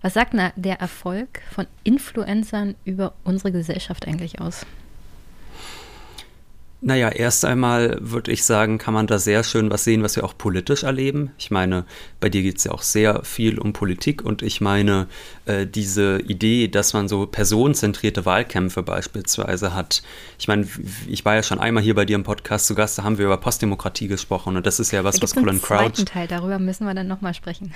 Was 0.00 0.14
sagt 0.14 0.34
na, 0.34 0.52
der 0.56 0.80
Erfolg 0.80 1.42
von 1.52 1.66
Influencern 1.84 2.74
über 2.84 3.14
unsere 3.22 3.52
Gesellschaft 3.52 4.08
eigentlich 4.08 4.40
aus? 4.40 4.66
Naja, 6.84 7.10
erst 7.10 7.44
einmal 7.44 7.96
würde 8.00 8.32
ich 8.32 8.44
sagen, 8.44 8.78
kann 8.78 8.92
man 8.92 9.06
da 9.06 9.20
sehr 9.20 9.44
schön 9.44 9.70
was 9.70 9.84
sehen, 9.84 10.02
was 10.02 10.16
wir 10.16 10.24
auch 10.24 10.36
politisch 10.36 10.82
erleben. 10.82 11.30
Ich 11.38 11.52
meine, 11.52 11.84
bei 12.18 12.28
dir 12.28 12.42
geht 12.42 12.58
es 12.58 12.64
ja 12.64 12.72
auch 12.72 12.82
sehr 12.82 13.22
viel 13.22 13.60
um 13.60 13.72
Politik 13.72 14.24
und 14.24 14.42
ich 14.42 14.60
meine, 14.60 15.06
äh, 15.44 15.64
diese 15.64 16.18
Idee, 16.22 16.66
dass 16.66 16.92
man 16.92 17.06
so 17.06 17.26
personenzentrierte 17.26 18.26
Wahlkämpfe 18.26 18.82
beispielsweise 18.82 19.74
hat. 19.74 20.02
Ich 20.40 20.48
meine, 20.48 20.66
ich 21.06 21.24
war 21.24 21.36
ja 21.36 21.44
schon 21.44 21.60
einmal 21.60 21.84
hier 21.84 21.94
bei 21.94 22.04
dir 22.04 22.16
im 22.16 22.24
Podcast 22.24 22.66
zu 22.66 22.74
Gast, 22.74 22.98
da 22.98 23.04
haben 23.04 23.16
wir 23.16 23.26
über 23.26 23.36
Postdemokratie 23.36 24.08
gesprochen 24.08 24.56
und 24.56 24.66
das 24.66 24.80
ist 24.80 24.90
ja 24.90 25.04
was, 25.04 25.14
da 25.16 25.22
was 25.22 25.36
Colin 25.36 25.62
Crouch. 25.62 26.04
Teil, 26.04 26.26
darüber 26.26 26.58
müssen 26.58 26.84
wir 26.84 26.94
dann 26.94 27.06
nochmal 27.06 27.34
sprechen. 27.34 27.72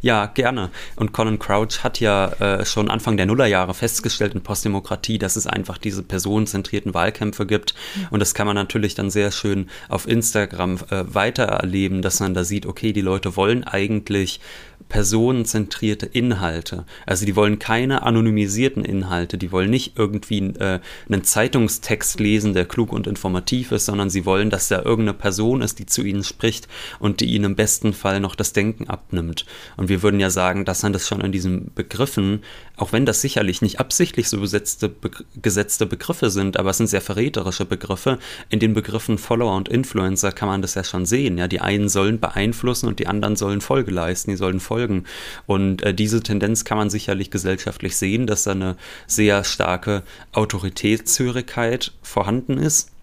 Ja, 0.00 0.26
gerne. 0.26 0.70
Und 0.96 1.12
Colin 1.12 1.38
Crouch 1.38 1.82
hat 1.82 2.00
ja 2.00 2.28
äh, 2.40 2.64
schon 2.64 2.90
Anfang 2.90 3.16
der 3.16 3.26
Nullerjahre 3.26 3.74
festgestellt 3.74 4.34
in 4.34 4.42
Postdemokratie, 4.42 5.18
dass 5.18 5.36
es 5.36 5.46
einfach 5.46 5.78
diese 5.78 6.02
personenzentrierten 6.02 6.94
Wahlkämpfe 6.94 7.46
gibt. 7.46 7.74
Und 8.10 8.20
das 8.20 8.34
kann 8.34 8.46
man 8.46 8.56
natürlich 8.56 8.94
dann 8.94 9.10
sehr 9.10 9.30
schön 9.30 9.68
auf 9.88 10.08
Instagram 10.08 10.76
äh, 10.90 11.04
weitererleben, 11.06 12.02
dass 12.02 12.20
man 12.20 12.34
da 12.34 12.44
sieht, 12.44 12.66
okay, 12.66 12.92
die 12.92 13.00
Leute 13.00 13.36
wollen 13.36 13.64
eigentlich 13.64 14.40
personenzentrierte 14.88 16.06
Inhalte. 16.06 16.84
Also 17.06 17.26
die 17.26 17.36
wollen 17.36 17.58
keine 17.58 18.02
anonymisierten 18.02 18.84
Inhalte, 18.84 19.38
die 19.38 19.50
wollen 19.50 19.70
nicht 19.70 19.98
irgendwie 19.98 20.38
äh, 20.38 20.80
einen 21.08 21.24
Zeitungstext 21.24 22.20
lesen, 22.20 22.54
der 22.54 22.64
klug 22.64 22.92
und 22.92 23.06
informativ 23.06 23.72
ist, 23.72 23.86
sondern 23.86 24.10
sie 24.10 24.24
wollen, 24.24 24.50
dass 24.50 24.68
da 24.68 24.82
irgendeine 24.82 25.14
Person 25.14 25.62
ist, 25.62 25.78
die 25.78 25.86
zu 25.86 26.02
ihnen 26.02 26.22
spricht 26.22 26.68
und 26.98 27.20
die 27.20 27.26
ihnen 27.26 27.44
im 27.44 27.56
besten 27.56 27.92
Fall 27.92 28.20
noch 28.20 28.34
das 28.34 28.52
Denken 28.52 28.88
abnimmt. 28.88 29.46
Und 29.76 29.88
wir 29.88 30.02
würden 30.02 30.20
ja 30.20 30.30
sagen, 30.30 30.64
dass 30.64 30.82
man 30.82 30.92
das 30.92 31.08
schon 31.08 31.20
in 31.22 31.32
diesen 31.32 31.72
Begriffen, 31.74 32.42
auch 32.76 32.92
wenn 32.92 33.06
das 33.06 33.20
sicherlich 33.20 33.62
nicht 33.62 33.78
absichtlich 33.78 34.28
so 34.28 34.40
besetzte, 34.40 34.88
be 34.88 35.10
gesetzte 35.40 35.86
Begriffe 35.86 36.30
sind, 36.30 36.56
aber 36.58 36.70
es 36.70 36.78
sind 36.78 36.88
sehr 36.88 37.00
verräterische 37.00 37.64
Begriffe, 37.64 38.18
in 38.48 38.58
den 38.58 38.74
Begriffen 38.74 39.18
Follower 39.18 39.56
und 39.56 39.68
Influencer 39.68 40.32
kann 40.32 40.48
man 40.48 40.62
das 40.62 40.74
ja 40.74 40.82
schon 40.82 41.06
sehen. 41.06 41.38
Ja, 41.38 41.46
die 41.46 41.60
einen 41.60 41.88
sollen 41.88 42.18
beeinflussen 42.18 42.88
und 42.88 42.98
die 42.98 43.06
anderen 43.06 43.36
sollen 43.36 43.60
Folge 43.60 43.90
leisten, 43.90 44.30
die 44.30 44.36
sollen 44.36 44.60
folgen. 44.60 45.04
Und 45.46 45.82
äh, 45.82 45.94
diese 45.94 46.22
Tendenz 46.22 46.64
kann 46.64 46.78
man 46.78 46.90
sicherlich 46.90 47.30
gesellschaftlich 47.30 47.96
sehen, 47.96 48.26
dass 48.26 48.44
da 48.44 48.52
eine 48.52 48.76
sehr 49.06 49.44
starke 49.44 50.02
Autoritätshörigkeit 50.32 51.92
vorhanden 52.02 52.58
ist 52.58 52.93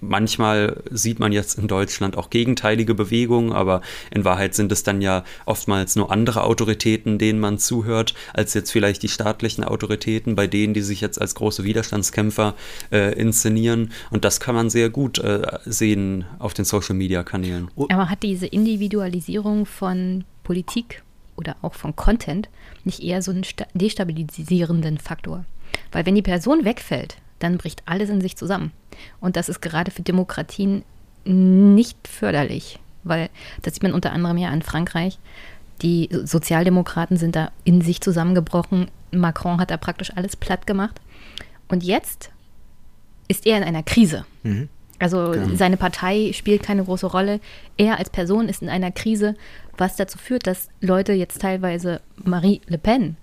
Manchmal 0.00 0.82
sieht 0.90 1.18
man 1.18 1.32
jetzt 1.32 1.58
in 1.58 1.68
Deutschland 1.68 2.16
auch 2.16 2.30
gegenteilige 2.30 2.94
Bewegungen, 2.94 3.52
aber 3.52 3.82
in 4.10 4.24
Wahrheit 4.24 4.54
sind 4.54 4.72
es 4.72 4.82
dann 4.82 5.02
ja 5.02 5.24
oftmals 5.44 5.96
nur 5.96 6.10
andere 6.10 6.44
Autoritäten, 6.44 7.18
denen 7.18 7.38
man 7.38 7.58
zuhört, 7.58 8.14
als 8.32 8.54
jetzt 8.54 8.70
vielleicht 8.70 9.02
die 9.02 9.08
staatlichen 9.08 9.62
Autoritäten, 9.62 10.36
bei 10.36 10.46
denen, 10.46 10.72
die 10.72 10.80
sich 10.80 11.00
jetzt 11.00 11.20
als 11.20 11.34
große 11.34 11.64
Widerstandskämpfer 11.64 12.54
äh, 12.90 13.12
inszenieren. 13.18 13.92
Und 14.10 14.24
das 14.24 14.40
kann 14.40 14.54
man 14.54 14.70
sehr 14.70 14.88
gut 14.88 15.18
äh, 15.18 15.58
sehen 15.64 16.24
auf 16.38 16.54
den 16.54 16.64
Social-Media-Kanälen. 16.64 17.70
Aber 17.76 18.08
hat 18.08 18.22
diese 18.22 18.46
Individualisierung 18.46 19.66
von 19.66 20.24
Politik 20.44 21.02
oder 21.36 21.56
auch 21.62 21.74
von 21.74 21.94
Content 21.94 22.48
nicht 22.84 23.02
eher 23.02 23.22
so 23.22 23.30
einen 23.30 23.44
destabilisierenden 23.74 24.98
Faktor? 24.98 25.44
Weil 25.92 26.06
wenn 26.06 26.14
die 26.14 26.22
Person 26.22 26.64
wegfällt, 26.64 27.16
dann 27.40 27.58
bricht 27.58 27.82
alles 27.86 28.08
in 28.10 28.20
sich 28.20 28.36
zusammen. 28.36 28.72
Und 29.20 29.36
das 29.36 29.48
ist 29.48 29.60
gerade 29.60 29.90
für 29.90 30.02
Demokratien 30.02 30.84
nicht 31.24 32.06
förderlich, 32.06 32.78
weil 33.02 33.28
das 33.62 33.74
sieht 33.74 33.82
man 33.82 33.92
unter 33.92 34.12
anderem 34.12 34.38
ja 34.38 34.52
in 34.52 34.62
Frankreich. 34.62 35.18
Die 35.82 36.08
Sozialdemokraten 36.12 37.16
sind 37.16 37.36
da 37.36 37.50
in 37.64 37.80
sich 37.80 38.00
zusammengebrochen. 38.00 38.88
Macron 39.10 39.60
hat 39.60 39.70
da 39.70 39.76
praktisch 39.76 40.12
alles 40.14 40.36
platt 40.36 40.66
gemacht. 40.66 41.00
Und 41.68 41.82
jetzt 41.82 42.30
ist 43.28 43.46
er 43.46 43.56
in 43.56 43.64
einer 43.64 43.82
Krise. 43.82 44.24
Mhm. 44.42 44.68
Also 44.98 45.30
genau. 45.30 45.56
seine 45.56 45.78
Partei 45.78 46.32
spielt 46.34 46.62
keine 46.62 46.84
große 46.84 47.06
Rolle. 47.06 47.40
Er 47.78 47.98
als 47.98 48.10
Person 48.10 48.48
ist 48.48 48.60
in 48.60 48.68
einer 48.68 48.92
Krise, 48.92 49.34
was 49.78 49.96
dazu 49.96 50.18
führt, 50.18 50.46
dass 50.46 50.68
Leute 50.82 51.14
jetzt 51.14 51.40
teilweise 51.40 52.02
Marie 52.22 52.60
Le 52.66 52.76
Pen 52.76 53.16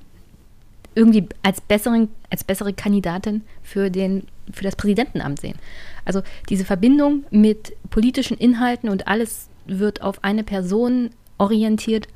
irgendwie 0.98 1.30
als, 1.44 1.62
besseren, 1.62 2.10
als 2.32 2.44
bessere 2.44 2.74
Kandidatin 2.74 3.44
für, 3.62 3.92
den, 3.92 4.24
für 4.52 4.64
das 4.64 4.76
Präsidentenamt 4.76 5.40
sehen. 5.40 5.58
Also 6.06 6.24
diese 6.50 6.66
Verbindung 6.66 7.24
mit 7.30 7.74
politischen 7.92 8.38
Inhalten 8.38 8.90
und 8.90 9.08
alles 9.08 9.48
wird 9.68 10.02
auf 10.02 10.24
eine 10.24 10.44
Person 10.44 11.12
orientiert, 11.38 12.08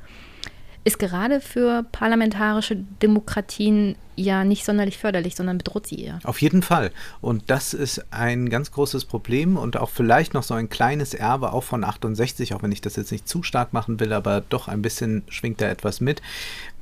ist 0.84 0.98
gerade 0.98 1.40
für 1.40 1.84
parlamentarische 1.92 2.76
Demokratien 2.76 3.94
ja 4.16 4.44
nicht 4.44 4.64
sonderlich 4.64 4.98
förderlich, 4.98 5.36
sondern 5.36 5.58
bedroht 5.58 5.86
sie 5.86 6.02
eher. 6.02 6.18
Auf 6.24 6.42
jeden 6.42 6.62
Fall. 6.62 6.90
Und 7.20 7.44
das 7.50 7.72
ist 7.72 8.12
ein 8.12 8.50
ganz 8.50 8.72
großes 8.72 9.04
Problem 9.04 9.56
und 9.56 9.76
auch 9.76 9.90
vielleicht 9.90 10.34
noch 10.34 10.42
so 10.42 10.54
ein 10.54 10.68
kleines 10.68 11.14
Erbe 11.14 11.52
auch 11.52 11.62
von 11.62 11.84
68, 11.84 12.52
auch 12.54 12.62
wenn 12.62 12.72
ich 12.72 12.80
das 12.80 12.96
jetzt 12.96 13.12
nicht 13.12 13.28
zu 13.28 13.42
stark 13.42 13.72
machen 13.72 14.00
will, 14.00 14.12
aber 14.12 14.40
doch 14.40 14.66
ein 14.68 14.82
bisschen 14.82 15.22
schwingt 15.28 15.60
da 15.60 15.68
etwas 15.68 16.00
mit 16.00 16.20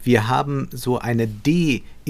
wir 0.03 0.29
haben 0.29 0.69
so 0.73 0.99
eine 0.99 1.27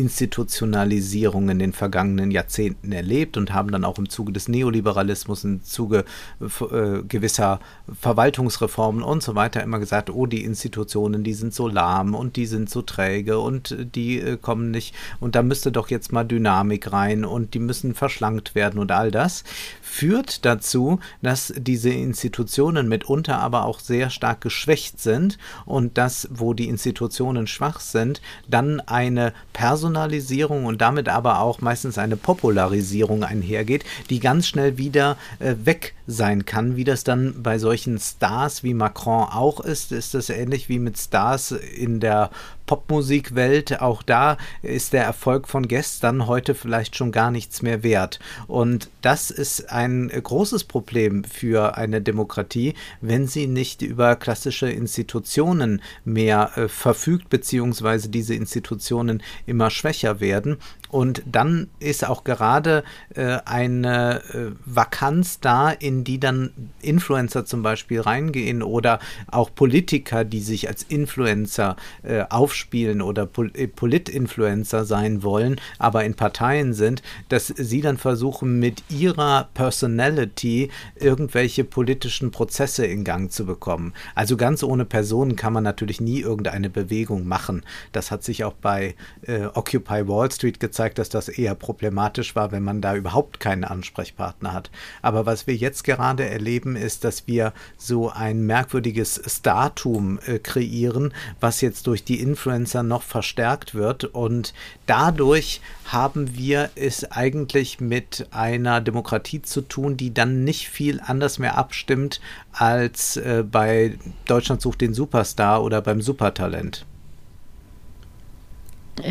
Deinstitutionalisierung 0.00 1.50
in 1.50 1.58
den 1.58 1.72
vergangenen 1.72 2.30
Jahrzehnten 2.30 2.92
erlebt 2.92 3.36
und 3.36 3.52
haben 3.52 3.70
dann 3.70 3.84
auch 3.84 3.98
im 3.98 4.08
Zuge 4.08 4.32
des 4.32 4.48
Neoliberalismus, 4.48 5.44
im 5.44 5.62
Zuge 5.62 6.04
äh, 6.40 7.02
gewisser 7.06 7.60
Verwaltungsreformen 8.00 9.02
und 9.02 9.22
so 9.22 9.34
weiter 9.34 9.62
immer 9.62 9.78
gesagt, 9.78 10.10
oh, 10.10 10.26
die 10.26 10.44
Institutionen, 10.44 11.22
die 11.22 11.34
sind 11.34 11.52
so 11.52 11.68
lahm 11.68 12.14
und 12.14 12.36
die 12.36 12.46
sind 12.46 12.70
so 12.70 12.82
träge 12.82 13.38
und 13.38 13.76
die 13.94 14.20
äh, 14.20 14.36
kommen 14.38 14.70
nicht 14.70 14.94
und 15.20 15.34
da 15.34 15.42
müsste 15.42 15.70
doch 15.70 15.90
jetzt 15.90 16.12
mal 16.12 16.24
Dynamik 16.24 16.92
rein 16.92 17.24
und 17.24 17.54
die 17.54 17.58
müssen 17.58 17.94
verschlankt 17.94 18.54
werden 18.54 18.80
und 18.80 18.92
all 18.92 19.10
das 19.10 19.44
führt 19.82 20.44
dazu, 20.44 21.00
dass 21.20 21.52
diese 21.56 21.90
Institutionen 21.90 22.88
mitunter 22.88 23.38
aber 23.38 23.66
auch 23.66 23.80
sehr 23.80 24.08
stark 24.08 24.40
geschwächt 24.40 25.00
sind 25.00 25.36
und 25.66 25.98
dass, 25.98 26.28
wo 26.30 26.54
die 26.54 26.68
Institutionen 26.68 27.46
schwach 27.46 27.80
sind, 27.80 28.22
dann 28.48 28.80
eine 28.80 29.32
Personalisierung 29.52 29.89
und 29.96 30.80
damit 30.80 31.08
aber 31.08 31.40
auch 31.40 31.60
meistens 31.60 31.98
eine 31.98 32.16
Popularisierung 32.16 33.24
einhergeht, 33.24 33.84
die 34.08 34.20
ganz 34.20 34.48
schnell 34.48 34.78
wieder 34.78 35.16
äh, 35.38 35.54
weg 35.64 35.94
sein 36.06 36.44
kann, 36.44 36.76
wie 36.76 36.84
das 36.84 37.04
dann 37.04 37.42
bei 37.42 37.58
solchen 37.58 37.98
Stars 37.98 38.62
wie 38.62 38.74
Macron 38.74 39.24
auch 39.24 39.60
ist, 39.60 39.92
ist 39.92 40.14
das 40.14 40.30
ähnlich 40.30 40.68
wie 40.68 40.78
mit 40.78 40.98
Stars 40.98 41.52
in 41.52 42.00
der 42.00 42.30
Popmusikwelt, 42.70 43.80
auch 43.80 44.00
da 44.00 44.36
ist 44.62 44.92
der 44.92 45.02
Erfolg 45.02 45.48
von 45.48 45.66
gestern 45.66 46.28
heute 46.28 46.54
vielleicht 46.54 46.94
schon 46.94 47.10
gar 47.10 47.32
nichts 47.32 47.62
mehr 47.62 47.82
wert. 47.82 48.20
Und 48.46 48.90
das 49.02 49.32
ist 49.32 49.72
ein 49.72 50.06
großes 50.08 50.62
Problem 50.62 51.24
für 51.24 51.76
eine 51.76 52.00
Demokratie, 52.00 52.74
wenn 53.00 53.26
sie 53.26 53.48
nicht 53.48 53.82
über 53.82 54.14
klassische 54.14 54.70
Institutionen 54.70 55.82
mehr 56.04 56.52
äh, 56.54 56.68
verfügt, 56.68 57.28
beziehungsweise 57.28 58.08
diese 58.08 58.36
Institutionen 58.36 59.20
immer 59.46 59.70
schwächer 59.70 60.20
werden. 60.20 60.58
Und 60.90 61.22
dann 61.24 61.68
ist 61.78 62.06
auch 62.06 62.24
gerade 62.24 62.82
äh, 63.14 63.38
eine 63.44 64.22
äh, 64.32 64.50
Vakanz 64.64 65.40
da, 65.40 65.70
in 65.70 66.04
die 66.04 66.18
dann 66.18 66.50
Influencer 66.82 67.44
zum 67.44 67.62
Beispiel 67.62 68.00
reingehen 68.00 68.62
oder 68.62 68.98
auch 69.30 69.54
Politiker, 69.54 70.24
die 70.24 70.40
sich 70.40 70.68
als 70.68 70.82
Influencer 70.82 71.76
äh, 72.02 72.24
aufspielen 72.28 73.02
oder 73.02 73.26
Pol 73.26 73.50
äh, 73.54 73.68
Polit-Influencer 73.68 74.84
sein 74.84 75.22
wollen, 75.22 75.60
aber 75.78 76.04
in 76.04 76.14
Parteien 76.14 76.74
sind, 76.74 77.02
dass 77.28 77.46
sie 77.46 77.80
dann 77.80 77.96
versuchen, 77.96 78.58
mit 78.58 78.82
ihrer 78.88 79.48
Personality 79.54 80.70
irgendwelche 80.96 81.64
politischen 81.64 82.30
Prozesse 82.30 82.84
in 82.84 83.04
Gang 83.04 83.30
zu 83.30 83.46
bekommen. 83.46 83.94
Also 84.14 84.36
ganz 84.36 84.62
ohne 84.62 84.84
Personen 84.84 85.36
kann 85.36 85.52
man 85.52 85.64
natürlich 85.64 86.00
nie 86.00 86.20
irgendeine 86.20 86.68
Bewegung 86.68 87.26
machen. 87.26 87.62
Das 87.92 88.10
hat 88.10 88.24
sich 88.24 88.44
auch 88.44 88.54
bei 88.54 88.94
äh, 89.22 89.44
Occupy 89.46 90.08
Wall 90.08 90.30
Street 90.32 90.58
gezeigt 90.58 90.79
gezeigt, 90.80 90.98
dass 90.98 91.10
das 91.10 91.28
eher 91.28 91.54
problematisch 91.54 92.34
war, 92.34 92.52
wenn 92.52 92.62
man 92.62 92.80
da 92.80 92.94
überhaupt 92.94 93.38
keinen 93.38 93.64
Ansprechpartner 93.64 94.54
hat. 94.54 94.70
Aber 95.02 95.26
was 95.26 95.46
wir 95.46 95.54
jetzt 95.54 95.84
gerade 95.84 96.26
erleben, 96.26 96.74
ist, 96.74 97.04
dass 97.04 97.26
wir 97.26 97.52
so 97.76 98.08
ein 98.08 98.46
merkwürdiges 98.46 99.20
Startum 99.26 100.18
äh, 100.24 100.38
kreieren, 100.38 101.12
was 101.38 101.60
jetzt 101.60 101.86
durch 101.86 102.02
die 102.02 102.20
Influencer 102.20 102.82
noch 102.82 103.02
verstärkt 103.02 103.74
wird. 103.74 104.04
Und 104.04 104.54
dadurch 104.86 105.60
haben 105.84 106.34
wir 106.38 106.70
es 106.76 107.04
eigentlich 107.10 107.78
mit 107.80 108.26
einer 108.30 108.80
Demokratie 108.80 109.42
zu 109.42 109.60
tun, 109.60 109.98
die 109.98 110.14
dann 110.14 110.44
nicht 110.44 110.70
viel 110.70 111.00
anders 111.04 111.38
mehr 111.38 111.58
abstimmt 111.58 112.22
als 112.52 113.18
äh, 113.18 113.44
bei 113.48 113.98
Deutschland 114.24 114.62
sucht 114.62 114.80
den 114.80 114.94
Superstar 114.94 115.62
oder 115.62 115.82
beim 115.82 116.00
Supertalent. 116.00 116.86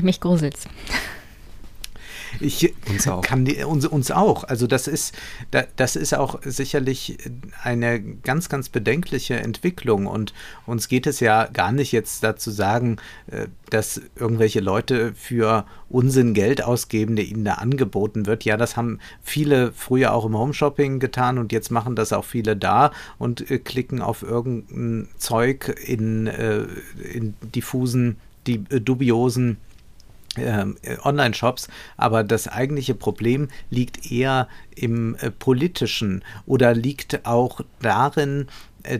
Mich 0.01 0.19
gruselt's. 0.19 0.65
Ich 2.39 2.73
uns 2.89 3.07
auch. 3.07 3.21
kann 3.21 3.45
die, 3.45 3.63
uns, 3.63 3.85
uns 3.85 4.11
auch. 4.11 4.43
Also 4.43 4.67
das 4.67 4.87
ist, 4.87 5.15
das 5.75 5.95
ist 5.95 6.13
auch 6.13 6.39
sicherlich 6.43 7.17
eine 7.63 7.99
ganz, 7.99 8.49
ganz 8.49 8.69
bedenkliche 8.69 9.35
Entwicklung. 9.35 10.07
Und 10.07 10.33
uns 10.65 10.87
geht 10.87 11.07
es 11.07 11.19
ja 11.19 11.45
gar 11.45 11.71
nicht 11.71 11.91
jetzt 11.91 12.23
dazu 12.23 12.51
sagen, 12.51 12.97
äh, 13.27 13.47
dass 13.69 14.01
irgendwelche 14.15 14.59
Leute 14.59 15.13
für 15.15 15.65
Unsinn 15.89 16.33
Geld 16.33 16.63
ausgeben, 16.63 17.15
der 17.15 17.25
ihnen 17.25 17.45
da 17.45 17.55
angeboten 17.55 18.25
wird. 18.25 18.45
Ja, 18.45 18.57
das 18.57 18.77
haben 18.77 18.99
viele 19.21 19.71
früher 19.71 20.13
auch 20.13 20.25
im 20.25 20.37
Homeshopping 20.37 20.99
getan 20.99 21.37
und 21.37 21.51
jetzt 21.51 21.71
machen 21.71 21.95
das 21.95 22.13
auch 22.13 22.25
viele 22.25 22.55
da 22.55 22.91
und 23.17 23.49
äh, 23.49 23.59
klicken 23.59 24.01
auf 24.01 24.23
irgendein 24.23 25.07
Zeug 25.17 25.75
in, 25.85 26.27
äh, 26.27 26.65
in 27.13 27.33
diffusen, 27.41 28.17
die, 28.47 28.63
dubiosen 28.63 29.57
äh, 30.41 30.97
Online-Shops, 31.03 31.67
aber 31.97 32.23
das 32.23 32.47
eigentliche 32.47 32.95
Problem 32.95 33.49
liegt 33.69 34.11
eher 34.11 34.47
im 34.75 35.15
äh, 35.15 35.31
politischen 35.31 36.23
oder 36.45 36.73
liegt 36.73 37.25
auch 37.25 37.61
darin, 37.81 38.47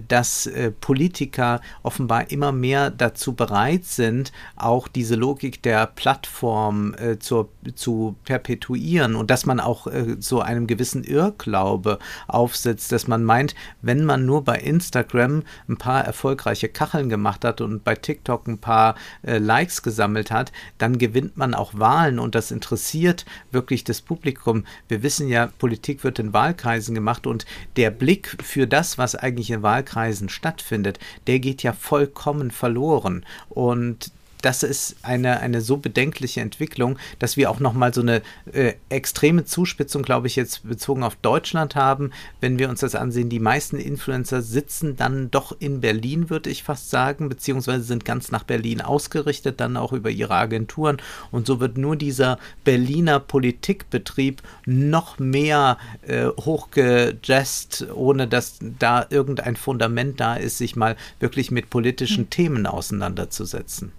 dass 0.07 0.45
äh, 0.45 0.71
Politiker 0.71 1.61
offenbar 1.84 2.32
immer 2.32 2.51
mehr 2.51 2.89
dazu 2.89 3.34
bereit 3.34 3.86
sind, 3.86 4.32
auch 4.55 4.88
diese 4.88 5.15
Logik 5.15 5.63
der 5.63 5.88
Plattform 5.88 6.93
äh, 6.95 7.17
zur, 7.19 7.49
zu 7.75 8.15
perpetuieren 8.25 9.15
und 9.15 9.32
dass 9.32 9.45
man 9.45 9.59
auch 9.59 9.88
äh, 9.88 10.17
so 10.19 10.41
einem 10.41 10.67
gewissen 10.67 11.03
Irrglaube 11.03 11.99
aufsetzt, 12.27 12.91
dass 12.91 13.07
man 13.07 13.23
meint, 13.23 13.55
wenn 13.82 14.05
man 14.05 14.25
nur 14.25 14.43
bei 14.43 14.57
Instagram 14.57 15.43
ein 15.67 15.77
paar 15.77 16.03
erfolgreiche 16.03 16.69
Kacheln 16.69 17.09
gemacht 17.09 17.45
hat 17.45 17.61
und 17.61 17.84
bei 17.84 17.95
TikTok 17.95 18.47
ein 18.47 18.57
paar 18.57 18.95
äh, 19.21 19.38
Likes 19.38 19.82
gesammelt 19.82 20.32
hat, 20.32 20.51
dann 20.77 20.97
gewinnt 20.97 21.38
man 21.38 21.53
auch 21.53 21.73
Wahlen 21.75 22.19
und 22.19 22.36
das 22.36 22.51
interessiert 22.51 23.25
wirklich 23.51 23.84
das 23.84 24.01
Publikum. 24.01 24.65
Wir 24.88 25.03
wissen 25.03 25.27
ja, 25.30 25.47
Politik 25.47 26.03
wird 26.03 26.19
in 26.19 26.34
Wahlkreisen 26.34 26.95
gemacht 26.95 27.25
und 27.25 27.45
der 27.77 27.91
Blick 27.91 28.38
für 28.43 28.67
das, 28.67 28.97
was 28.97 29.15
eigentlich 29.15 29.51
in 29.51 29.61
Wahlkreisen 29.61 29.68
Wahlkreisen 29.70 30.30
stattfindet, 30.30 30.97
der 31.28 31.39
geht 31.39 31.61
ja 31.61 31.74
vollkommen 31.74 32.49
verloren. 32.49 33.24
Und 33.49 34.11
das 34.41 34.63
ist 34.63 34.95
eine, 35.01 35.39
eine 35.41 35.61
so 35.61 35.77
bedenkliche 35.77 36.41
Entwicklung, 36.41 36.97
dass 37.19 37.37
wir 37.37 37.49
auch 37.49 37.59
nochmal 37.59 37.93
so 37.93 38.01
eine 38.01 38.21
äh, 38.53 38.73
extreme 38.89 39.45
Zuspitzung, 39.45 40.03
glaube 40.03 40.27
ich, 40.27 40.35
jetzt 40.35 40.67
bezogen 40.67 41.03
auf 41.03 41.15
Deutschland 41.15 41.75
haben. 41.75 42.11
Wenn 42.39 42.57
wir 42.57 42.69
uns 42.69 42.79
das 42.79 42.95
ansehen, 42.95 43.29
die 43.29 43.39
meisten 43.39 43.77
Influencer 43.77 44.41
sitzen 44.41 44.95
dann 44.95 45.29
doch 45.31 45.55
in 45.59 45.81
Berlin, 45.81 46.29
würde 46.29 46.49
ich 46.49 46.63
fast 46.63 46.89
sagen, 46.89 47.27
beziehungsweise 47.27 47.83
sind 47.83 48.05
ganz 48.05 48.31
nach 48.31 48.43
Berlin 48.43 48.81
ausgerichtet, 48.81 49.59
dann 49.59 49.75
auch 49.75 49.91
über 49.91 50.09
ihre 50.09 50.35
Agenturen. 50.35 50.97
Und 51.31 51.45
so 51.45 51.59
wird 51.59 51.77
nur 51.77 51.95
dieser 51.95 52.39
Berliner 52.63 53.19
Politikbetrieb 53.19 54.41
noch 54.65 55.19
mehr 55.19 55.77
äh, 56.07 56.27
hochgejazzt, 56.27 57.87
ohne 57.93 58.27
dass 58.27 58.59
da 58.79 59.05
irgendein 59.09 59.55
Fundament 59.55 60.19
da 60.19 60.35
ist, 60.35 60.57
sich 60.57 60.75
mal 60.75 60.95
wirklich 61.19 61.51
mit 61.51 61.69
politischen 61.69 62.23
hm. 62.25 62.29
Themen 62.29 62.65
auseinanderzusetzen. 62.65 63.91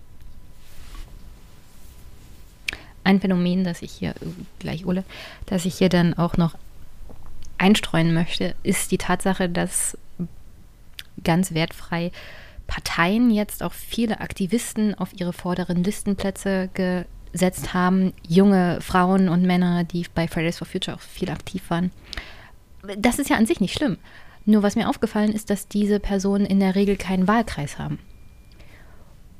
Ein 3.05 3.21
Phänomen, 3.21 3.65
das 3.65 3.83
ich 3.83 3.93
hier 3.93 4.15
gleich 4.59 4.87
Ole, 4.87 5.05
das 5.47 5.65
ich 5.65 5.77
hier 5.77 5.89
dann 5.89 6.15
auch 6.15 6.37
noch 6.37 6.55
einstreuen 7.59 8.15
möchte, 8.15 8.55
ist 8.63 8.91
die 8.91 8.99
Tatsache, 8.99 9.49
dass 9.49 9.97
ganz 11.23 11.53
wertfrei 11.53 12.11
Parteien 12.67 13.31
jetzt 13.31 13.63
auch 13.63 13.73
viele 13.73 14.21
Aktivisten 14.21 14.95
auf 14.95 15.11
ihre 15.19 15.33
vorderen 15.33 15.83
Listenplätze 15.83 16.71
gesetzt 16.73 17.75
haben, 17.75 18.13
junge 18.27 18.81
Frauen 18.81 19.29
und 19.29 19.43
Männer, 19.43 19.85
die 19.85 20.07
bei 20.15 20.29
Fridays 20.29 20.59
for 20.59 20.67
Future 20.67 20.97
auch 20.97 21.01
viel 21.01 21.31
aktiv 21.31 21.63
waren. 21.69 21.91
Das 22.97 23.19
ist 23.19 23.29
ja 23.29 23.37
an 23.37 23.47
sich 23.47 23.61
nicht 23.61 23.75
schlimm. 23.75 23.99
Nur 24.45 24.63
was 24.63 24.77
mir 24.77 24.89
aufgefallen 24.89 25.33
ist, 25.33 25.51
dass 25.51 25.69
diese 25.69 26.01
Personen 26.01 26.47
in 26.47 26.61
der 26.61 26.75
Regel 26.75 26.97
keinen 26.97 27.29
Wahlkreis 27.29 27.79
haben. 27.79 27.99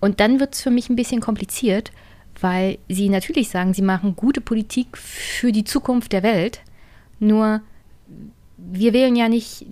Und 0.01 0.21
dann 0.21 0.41
wird 0.41 0.55
es 0.55 0.63
für 0.63 0.71
mich 0.71 0.89
ein 0.91 0.97
bisschen 0.97 1.21
kompliziert, 1.21 1.93
weil 2.41 2.79
sie 2.89 3.09
natürlich 3.09 3.49
sagen, 3.49 3.75
sie 3.75 3.83
machen 3.83 4.17
gute 4.17 4.41
Politik 4.41 4.97
für 4.97 5.53
die 5.53 5.65
Zukunft 5.65 6.13
der 6.13 6.23
Welt. 6.23 6.61
Nur 7.19 7.61
wir 8.57 8.93
wählen 8.93 9.17
ja 9.17 9.29
nicht 9.29 9.67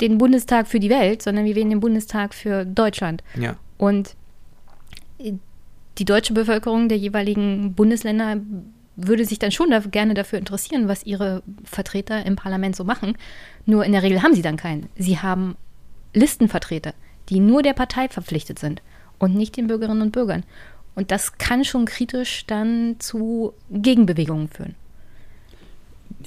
den 0.00 0.18
Bundestag 0.18 0.68
für 0.68 0.80
die 0.80 0.90
Welt, 0.90 1.22
sondern 1.22 1.44
wir 1.44 1.56
wählen 1.56 1.70
den 1.70 1.80
Bundestag 1.80 2.34
für 2.34 2.64
Deutschland. 2.64 3.22
Ja. 3.36 3.56
Und 3.78 4.14
die 5.18 6.04
deutsche 6.04 6.32
Bevölkerung 6.32 6.88
der 6.88 6.98
jeweiligen 6.98 7.74
Bundesländer 7.74 8.36
würde 8.96 9.24
sich 9.24 9.38
dann 9.38 9.52
schon 9.52 9.70
da, 9.70 9.80
gerne 9.80 10.14
dafür 10.14 10.38
interessieren, 10.38 10.88
was 10.88 11.04
ihre 11.04 11.42
Vertreter 11.64 12.26
im 12.26 12.36
Parlament 12.36 12.76
so 12.76 12.84
machen. 12.84 13.16
Nur 13.66 13.84
in 13.84 13.92
der 13.92 14.02
Regel 14.02 14.22
haben 14.22 14.34
sie 14.34 14.42
dann 14.42 14.56
keinen. 14.56 14.88
Sie 14.96 15.18
haben 15.18 15.56
Listenvertreter, 16.14 16.94
die 17.28 17.40
nur 17.40 17.62
der 17.62 17.74
Partei 17.74 18.08
verpflichtet 18.08 18.58
sind 18.58 18.82
und 19.18 19.34
nicht 19.34 19.56
den 19.56 19.66
Bürgerinnen 19.66 20.02
und 20.02 20.12
Bürgern. 20.12 20.44
Und 20.98 21.12
das 21.12 21.38
kann 21.38 21.64
schon 21.64 21.84
kritisch 21.84 22.44
dann 22.48 22.96
zu 22.98 23.54
Gegenbewegungen 23.70 24.48
führen. 24.48 24.74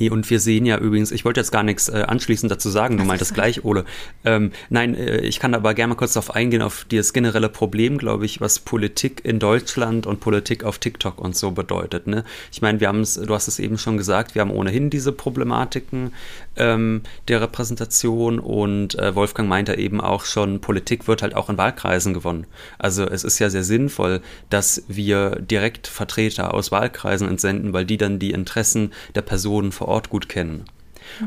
Nee, 0.01 0.09
und 0.09 0.27
wir 0.31 0.39
sehen 0.39 0.65
ja 0.65 0.79
übrigens, 0.79 1.11
ich 1.11 1.25
wollte 1.25 1.41
jetzt 1.41 1.51
gar 1.51 1.61
nichts 1.61 1.87
äh, 1.87 2.05
anschließend 2.07 2.51
dazu 2.51 2.71
sagen, 2.71 2.97
du 2.97 3.03
meintest 3.03 3.35
gleich, 3.35 3.63
Ole. 3.63 3.85
Ähm, 4.25 4.51
nein, 4.71 4.95
äh, 4.95 5.17
ich 5.19 5.39
kann 5.39 5.53
aber 5.53 5.75
gerne 5.75 5.89
mal 5.89 5.95
kurz 5.95 6.13
darauf 6.13 6.33
eingehen, 6.33 6.63
auf 6.63 6.87
das 6.89 7.13
generelle 7.13 7.49
Problem, 7.49 7.99
glaube 7.99 8.25
ich, 8.25 8.41
was 8.41 8.57
Politik 8.57 9.23
in 9.23 9.37
Deutschland 9.37 10.07
und 10.07 10.19
Politik 10.19 10.63
auf 10.63 10.79
TikTok 10.79 11.19
und 11.19 11.35
so 11.35 11.51
bedeutet. 11.51 12.07
Ne? 12.07 12.23
Ich 12.51 12.63
meine, 12.63 12.79
wir 12.79 12.87
haben 12.87 13.01
es, 13.01 13.13
du 13.13 13.31
hast 13.31 13.47
es 13.47 13.59
eben 13.59 13.77
schon 13.77 13.97
gesagt, 13.97 14.33
wir 14.33 14.41
haben 14.41 14.49
ohnehin 14.49 14.89
diese 14.89 15.11
Problematiken 15.11 16.13
ähm, 16.55 17.03
der 17.27 17.41
Repräsentation 17.41 18.39
und 18.39 18.97
äh, 18.97 19.13
Wolfgang 19.13 19.47
meinte 19.47 19.77
eben 19.77 20.01
auch 20.01 20.25
schon, 20.25 20.61
Politik 20.61 21.07
wird 21.07 21.21
halt 21.21 21.35
auch 21.35 21.47
in 21.51 21.59
Wahlkreisen 21.59 22.15
gewonnen. 22.15 22.47
Also 22.79 23.03
es 23.03 23.23
ist 23.23 23.37
ja 23.37 23.51
sehr 23.51 23.63
sinnvoll, 23.63 24.21
dass 24.49 24.83
wir 24.87 25.35
direkt 25.39 25.85
Vertreter 25.85 26.55
aus 26.55 26.71
Wahlkreisen 26.71 27.27
entsenden, 27.27 27.71
weil 27.71 27.85
die 27.85 27.97
dann 27.97 28.17
die 28.17 28.31
Interessen 28.31 28.93
der 29.13 29.21
Personen 29.21 29.71
vor 29.71 29.90
Ort 29.91 30.09
gut 30.09 30.29
kennen. 30.29 30.65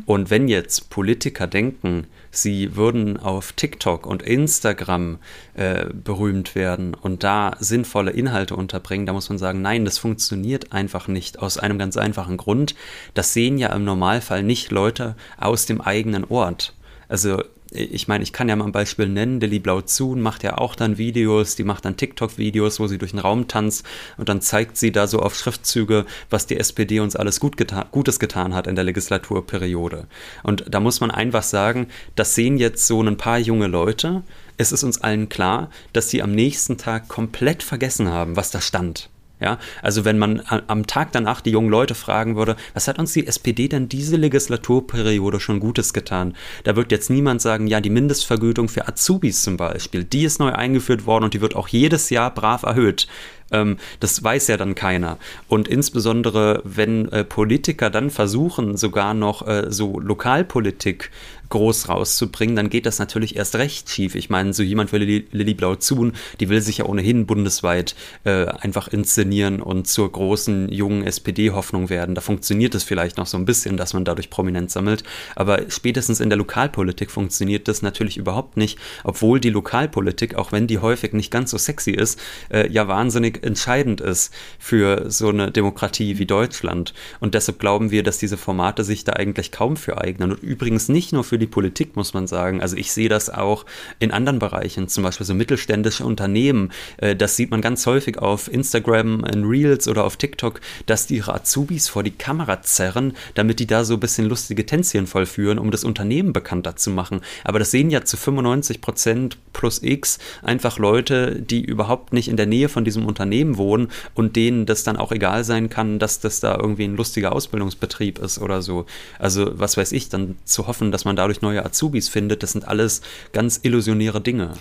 Und 0.06 0.30
wenn 0.30 0.48
jetzt 0.48 0.90
Politiker 0.90 1.46
denken, 1.46 2.06
sie 2.30 2.76
würden 2.76 3.16
auf 3.16 3.52
TikTok 3.52 4.06
und 4.06 4.22
Instagram 4.22 5.18
äh, 5.54 5.86
berühmt 5.92 6.54
werden 6.54 6.94
und 6.94 7.22
da 7.22 7.56
sinnvolle 7.60 8.10
Inhalte 8.10 8.56
unterbringen, 8.56 9.06
da 9.06 9.12
muss 9.12 9.28
man 9.28 9.38
sagen, 9.38 9.62
nein, 9.62 9.84
das 9.84 9.98
funktioniert 9.98 10.72
einfach 10.72 11.08
nicht 11.08 11.38
aus 11.38 11.58
einem 11.58 11.78
ganz 11.78 11.96
einfachen 11.96 12.36
Grund. 12.36 12.74
Das 13.14 13.32
sehen 13.32 13.58
ja 13.58 13.72
im 13.74 13.84
Normalfall 13.84 14.42
nicht 14.42 14.70
Leute 14.70 15.16
aus 15.38 15.66
dem 15.66 15.80
eigenen 15.80 16.24
Ort. 16.24 16.74
Also 17.08 17.42
ich 17.74 18.06
meine, 18.06 18.22
ich 18.22 18.32
kann 18.32 18.48
ja 18.48 18.54
mal 18.54 18.66
ein 18.66 18.72
Beispiel 18.72 19.08
nennen, 19.08 19.40
Lilly 19.40 19.58
Blauzun 19.58 20.20
macht 20.20 20.44
ja 20.44 20.58
auch 20.58 20.76
dann 20.76 20.96
Videos, 20.96 21.56
die 21.56 21.64
macht 21.64 21.84
dann 21.84 21.96
TikTok-Videos, 21.96 22.78
wo 22.78 22.86
sie 22.86 22.98
durch 22.98 23.10
den 23.10 23.18
Raum 23.20 23.48
tanzt 23.48 23.84
und 24.16 24.28
dann 24.28 24.40
zeigt 24.40 24.76
sie 24.76 24.92
da 24.92 25.08
so 25.08 25.18
auf 25.18 25.34
Schriftzüge, 25.34 26.06
was 26.30 26.46
die 26.46 26.56
SPD 26.56 27.00
uns 27.00 27.16
alles 27.16 27.40
gut 27.40 27.56
geta 27.56 27.86
Gutes 27.90 28.20
getan 28.20 28.54
hat 28.54 28.68
in 28.68 28.76
der 28.76 28.84
Legislaturperiode. 28.84 30.06
Und 30.44 30.64
da 30.68 30.78
muss 30.78 31.00
man 31.00 31.10
einfach 31.10 31.42
sagen, 31.42 31.88
das 32.14 32.34
sehen 32.34 32.58
jetzt 32.58 32.86
so 32.86 33.02
ein 33.02 33.16
paar 33.16 33.38
junge 33.38 33.66
Leute. 33.66 34.22
Es 34.56 34.70
ist 34.70 34.84
uns 34.84 35.00
allen 35.02 35.28
klar, 35.28 35.70
dass 35.92 36.10
sie 36.10 36.22
am 36.22 36.30
nächsten 36.30 36.78
Tag 36.78 37.08
komplett 37.08 37.64
vergessen 37.64 38.08
haben, 38.08 38.36
was 38.36 38.52
da 38.52 38.60
stand. 38.60 39.10
Ja, 39.40 39.58
also 39.82 40.04
wenn 40.04 40.16
man 40.16 40.42
am 40.68 40.86
Tag 40.86 41.10
danach 41.10 41.40
die 41.40 41.50
jungen 41.50 41.68
Leute 41.68 41.96
fragen 41.96 42.36
würde, 42.36 42.54
was 42.72 42.86
hat 42.86 43.00
uns 43.00 43.12
die 43.12 43.26
SPD 43.26 43.66
denn 43.66 43.88
diese 43.88 44.16
Legislaturperiode 44.16 45.40
schon 45.40 45.58
Gutes 45.58 45.92
getan? 45.92 46.36
Da 46.62 46.76
wird 46.76 46.92
jetzt 46.92 47.10
niemand 47.10 47.42
sagen, 47.42 47.66
ja, 47.66 47.80
die 47.80 47.90
Mindestvergütung 47.90 48.68
für 48.68 48.86
Azubis 48.86 49.42
zum 49.42 49.56
Beispiel, 49.56 50.04
die 50.04 50.24
ist 50.24 50.38
neu 50.38 50.52
eingeführt 50.52 51.04
worden 51.04 51.24
und 51.24 51.34
die 51.34 51.40
wird 51.40 51.56
auch 51.56 51.66
jedes 51.66 52.10
Jahr 52.10 52.32
brav 52.32 52.62
erhöht. 52.62 53.08
Ähm, 53.50 53.76
das 54.00 54.22
weiß 54.22 54.48
ja 54.48 54.56
dann 54.56 54.74
keiner. 54.74 55.18
Und 55.48 55.68
insbesondere, 55.68 56.62
wenn 56.64 57.10
äh, 57.10 57.24
Politiker 57.24 57.90
dann 57.90 58.10
versuchen, 58.10 58.76
sogar 58.76 59.14
noch 59.14 59.46
äh, 59.46 59.66
so 59.70 60.00
Lokalpolitik 60.00 61.10
groß 61.48 61.88
rauszubringen, 61.88 62.56
dann 62.56 62.70
geht 62.70 62.86
das 62.86 62.98
natürlich 62.98 63.36
erst 63.36 63.56
recht 63.56 63.88
schief. 63.88 64.14
Ich 64.14 64.30
meine, 64.30 64.52
so 64.52 64.62
jemand 64.62 64.92
wie 64.92 64.98
Lilly, 64.98 65.26
Lilly 65.32 65.54
Blau-Zun, 65.54 66.12
die 66.40 66.48
will 66.48 66.60
sich 66.60 66.78
ja 66.78 66.86
ohnehin 66.86 67.26
bundesweit 67.26 67.94
äh, 68.24 68.46
einfach 68.46 68.88
inszenieren 68.88 69.60
und 69.60 69.86
zur 69.86 70.10
großen 70.10 70.70
jungen 70.70 71.04
SPD-Hoffnung 71.04 71.90
werden. 71.90 72.14
Da 72.14 72.20
funktioniert 72.20 72.74
es 72.74 72.84
vielleicht 72.84 73.16
noch 73.18 73.26
so 73.26 73.36
ein 73.36 73.44
bisschen, 73.44 73.76
dass 73.76 73.94
man 73.94 74.04
dadurch 74.04 74.30
Prominenz 74.30 74.72
sammelt. 74.72 75.04
Aber 75.36 75.70
spätestens 75.70 76.20
in 76.20 76.30
der 76.30 76.38
Lokalpolitik 76.38 77.10
funktioniert 77.10 77.68
das 77.68 77.82
natürlich 77.82 78.16
überhaupt 78.16 78.56
nicht, 78.56 78.78
obwohl 79.04 79.40
die 79.40 79.50
Lokalpolitik, 79.50 80.34
auch 80.34 80.52
wenn 80.52 80.66
die 80.66 80.78
häufig 80.78 81.12
nicht 81.12 81.30
ganz 81.30 81.50
so 81.50 81.58
sexy 81.58 81.92
ist, 81.92 82.20
äh, 82.50 82.70
ja 82.70 82.88
wahnsinnig 82.88 83.44
entscheidend 83.44 84.00
ist 84.00 84.32
für 84.58 85.10
so 85.10 85.28
eine 85.28 85.50
Demokratie 85.50 86.18
wie 86.18 86.26
Deutschland. 86.26 86.94
Und 87.20 87.34
deshalb 87.34 87.58
glauben 87.58 87.90
wir, 87.90 88.02
dass 88.02 88.18
diese 88.18 88.36
Formate 88.36 88.84
sich 88.84 89.04
da 89.04 89.14
eigentlich 89.14 89.52
kaum 89.52 89.76
für 89.76 89.98
eignen. 89.98 90.32
Und 90.32 90.42
übrigens 90.42 90.88
nicht 90.88 91.12
nur 91.12 91.24
für 91.24 91.38
die 91.38 91.43
Politik, 91.46 91.96
muss 91.96 92.14
man 92.14 92.26
sagen. 92.26 92.60
Also 92.60 92.76
ich 92.76 92.92
sehe 92.92 93.08
das 93.08 93.30
auch 93.30 93.64
in 93.98 94.10
anderen 94.10 94.38
Bereichen, 94.38 94.88
zum 94.88 95.04
Beispiel 95.04 95.26
so 95.26 95.34
mittelständische 95.34 96.04
Unternehmen. 96.04 96.70
Äh, 96.98 97.16
das 97.16 97.36
sieht 97.36 97.50
man 97.50 97.60
ganz 97.60 97.86
häufig 97.86 98.18
auf 98.18 98.52
Instagram, 98.52 99.24
in 99.24 99.44
Reels 99.44 99.88
oder 99.88 100.04
auf 100.04 100.16
TikTok, 100.16 100.60
dass 100.86 101.06
die 101.06 101.16
ihre 101.16 101.34
Azubis 101.34 101.88
vor 101.88 102.02
die 102.02 102.10
Kamera 102.10 102.62
zerren, 102.62 103.14
damit 103.34 103.60
die 103.60 103.66
da 103.66 103.84
so 103.84 103.94
ein 103.94 104.00
bisschen 104.00 104.26
lustige 104.26 104.66
Tänzchen 104.66 105.06
vollführen, 105.06 105.58
um 105.58 105.70
das 105.70 105.84
Unternehmen 105.84 106.32
bekannter 106.32 106.76
zu 106.76 106.90
machen. 106.90 107.20
Aber 107.44 107.58
das 107.58 107.70
sehen 107.70 107.90
ja 107.90 108.04
zu 108.04 108.16
95 108.16 108.80
Prozent 108.80 109.38
plus 109.52 109.82
X 109.82 110.18
einfach 110.42 110.78
Leute, 110.78 111.40
die 111.40 111.64
überhaupt 111.64 112.12
nicht 112.12 112.28
in 112.28 112.36
der 112.36 112.46
Nähe 112.46 112.68
von 112.68 112.84
diesem 112.84 113.06
Unternehmen 113.06 113.56
wohnen 113.56 113.88
und 114.14 114.36
denen 114.36 114.66
das 114.66 114.84
dann 114.84 114.96
auch 114.96 115.12
egal 115.12 115.44
sein 115.44 115.70
kann, 115.70 115.98
dass 115.98 116.20
das 116.20 116.40
da 116.40 116.56
irgendwie 116.56 116.84
ein 116.84 116.96
lustiger 116.96 117.32
Ausbildungsbetrieb 117.32 118.18
ist 118.18 118.38
oder 118.38 118.62
so. 118.62 118.86
Also 119.18 119.58
was 119.58 119.76
weiß 119.76 119.92
ich, 119.92 120.08
dann 120.08 120.36
zu 120.44 120.66
hoffen, 120.66 120.92
dass 120.92 121.04
man 121.04 121.16
dadurch 121.24 121.40
neue 121.40 121.64
Azubis 121.64 122.10
findet, 122.10 122.42
das 122.42 122.52
sind 122.52 122.68
alles 122.68 123.00
ganz 123.32 123.58
illusionäre 123.62 124.20
Dinge. 124.20 124.52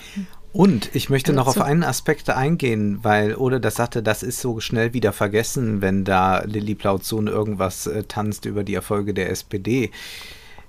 Und 0.53 0.95
ich 0.95 1.09
möchte 1.09 1.34
noch 1.34 1.47
auf 1.47 1.59
einen 1.59 1.84
Aspekt 1.84 2.30
eingehen, 2.30 2.99
weil 3.01 3.36
Ole 3.36 3.59
das 3.59 3.76
sagte, 3.76 4.01
das 4.01 4.24
ist 4.24 4.39
so 4.39 4.61
schnell 4.61 4.93
wieder 4.93 5.11
vergessen, 5.11 5.82
wenn 5.82 6.05
da 6.05 6.43
Lilly 6.45 6.76
Plauzun 6.76 7.28
irgendwas 7.28 7.88
äh, 7.88 8.03
tanzt 8.03 8.45
über 8.45 8.64
die 8.64 8.76
Erfolge 8.76 9.14
der 9.14 9.30
SPD. 9.30 9.91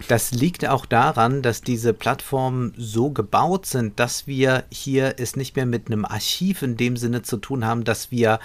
Das 0.08 0.32
liegt 0.32 0.66
auch 0.66 0.84
daran, 0.84 1.42
dass 1.42 1.60
diese 1.60 1.92
Plattformen 1.92 2.74
so 2.76 3.10
gebaut 3.10 3.66
sind, 3.66 4.00
dass 4.00 4.26
wir 4.26 4.64
hier 4.72 5.14
es 5.18 5.36
nicht 5.36 5.54
mehr 5.54 5.66
mit 5.66 5.86
einem 5.86 6.04
Archiv 6.04 6.62
in 6.62 6.76
dem 6.76 6.96
Sinne 6.96 7.22
zu 7.22 7.36
tun 7.36 7.64
haben, 7.64 7.84
dass 7.84 8.10
wir 8.10 8.40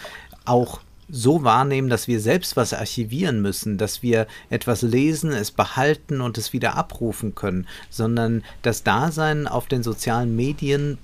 auch 0.45 0.81
so 1.12 1.43
wahrnehmen, 1.43 1.89
dass 1.89 2.07
wir 2.07 2.20
selbst 2.20 2.55
was 2.55 2.74
archivieren 2.74 3.41
müssen, 3.41 3.78
dass 3.78 4.03
wir 4.03 4.28
etwas 4.49 4.82
lesen, 4.82 5.32
es 5.32 5.51
behalten 5.51 6.22
und 6.22 6.38
es 6.38 6.53
wieder 6.53 6.76
abrufen 6.76 7.36
können, 7.36 7.68
sondern 7.89 8.43
das 8.62 8.84
Dasein 8.84 9.47
auf 9.47 9.68
den 9.68 9.84
sozialen 9.84 10.36
Medien 10.36 10.97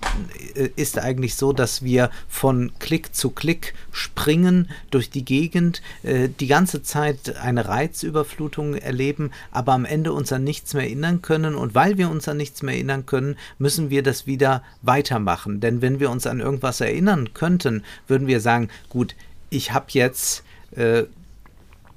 äh, 0.56 0.70
ist 0.76 1.00
eigentlich 1.00 1.36
so, 1.36 1.54
dass 1.54 1.84
wir 1.84 2.10
von 2.28 2.72
Klick 2.80 3.16
zu 3.16 3.30
Klick 3.30 3.74
springen 3.92 4.70
durch 4.92 5.10
die 5.10 5.26
Gegend, 5.26 5.82
äh, 6.04 6.30
die 6.30 6.48
ganze 6.48 6.84
Zeit 6.84 7.36
eine 7.38 7.68
Reizüberflutung 7.68 8.76
erleben, 8.76 9.32
aber 9.52 9.74
am 9.74 9.86
Ende 9.86 10.14
uns 10.14 10.32
an 10.32 10.44
nichts 10.44 10.74
mehr 10.74 10.84
erinnern 10.84 11.22
können. 11.22 11.56
Und 11.56 11.76
weil 11.76 11.98
wir 11.98 12.10
uns 12.10 12.28
an 12.28 12.38
nichts 12.38 12.62
mehr 12.62 12.76
erinnern 12.76 13.06
können, 13.06 13.38
müssen 13.58 13.90
wir 13.90 14.04
das 14.04 14.28
wieder 14.28 14.64
weitermachen, 14.82 15.60
denn 15.60 15.82
wenn 15.82 16.00
wir 16.00 16.10
uns 16.10 16.28
an 16.28 16.40
irgendwas 16.40 16.82
erinnern 16.82 17.34
könnten, 17.34 17.84
würden 18.08 18.28
wir 18.28 18.40
sagen, 18.40 18.70
gut, 18.90 19.16
ich 19.50 19.72
habe 19.72 19.88
jetzt 19.90 20.44
äh, 20.76 21.04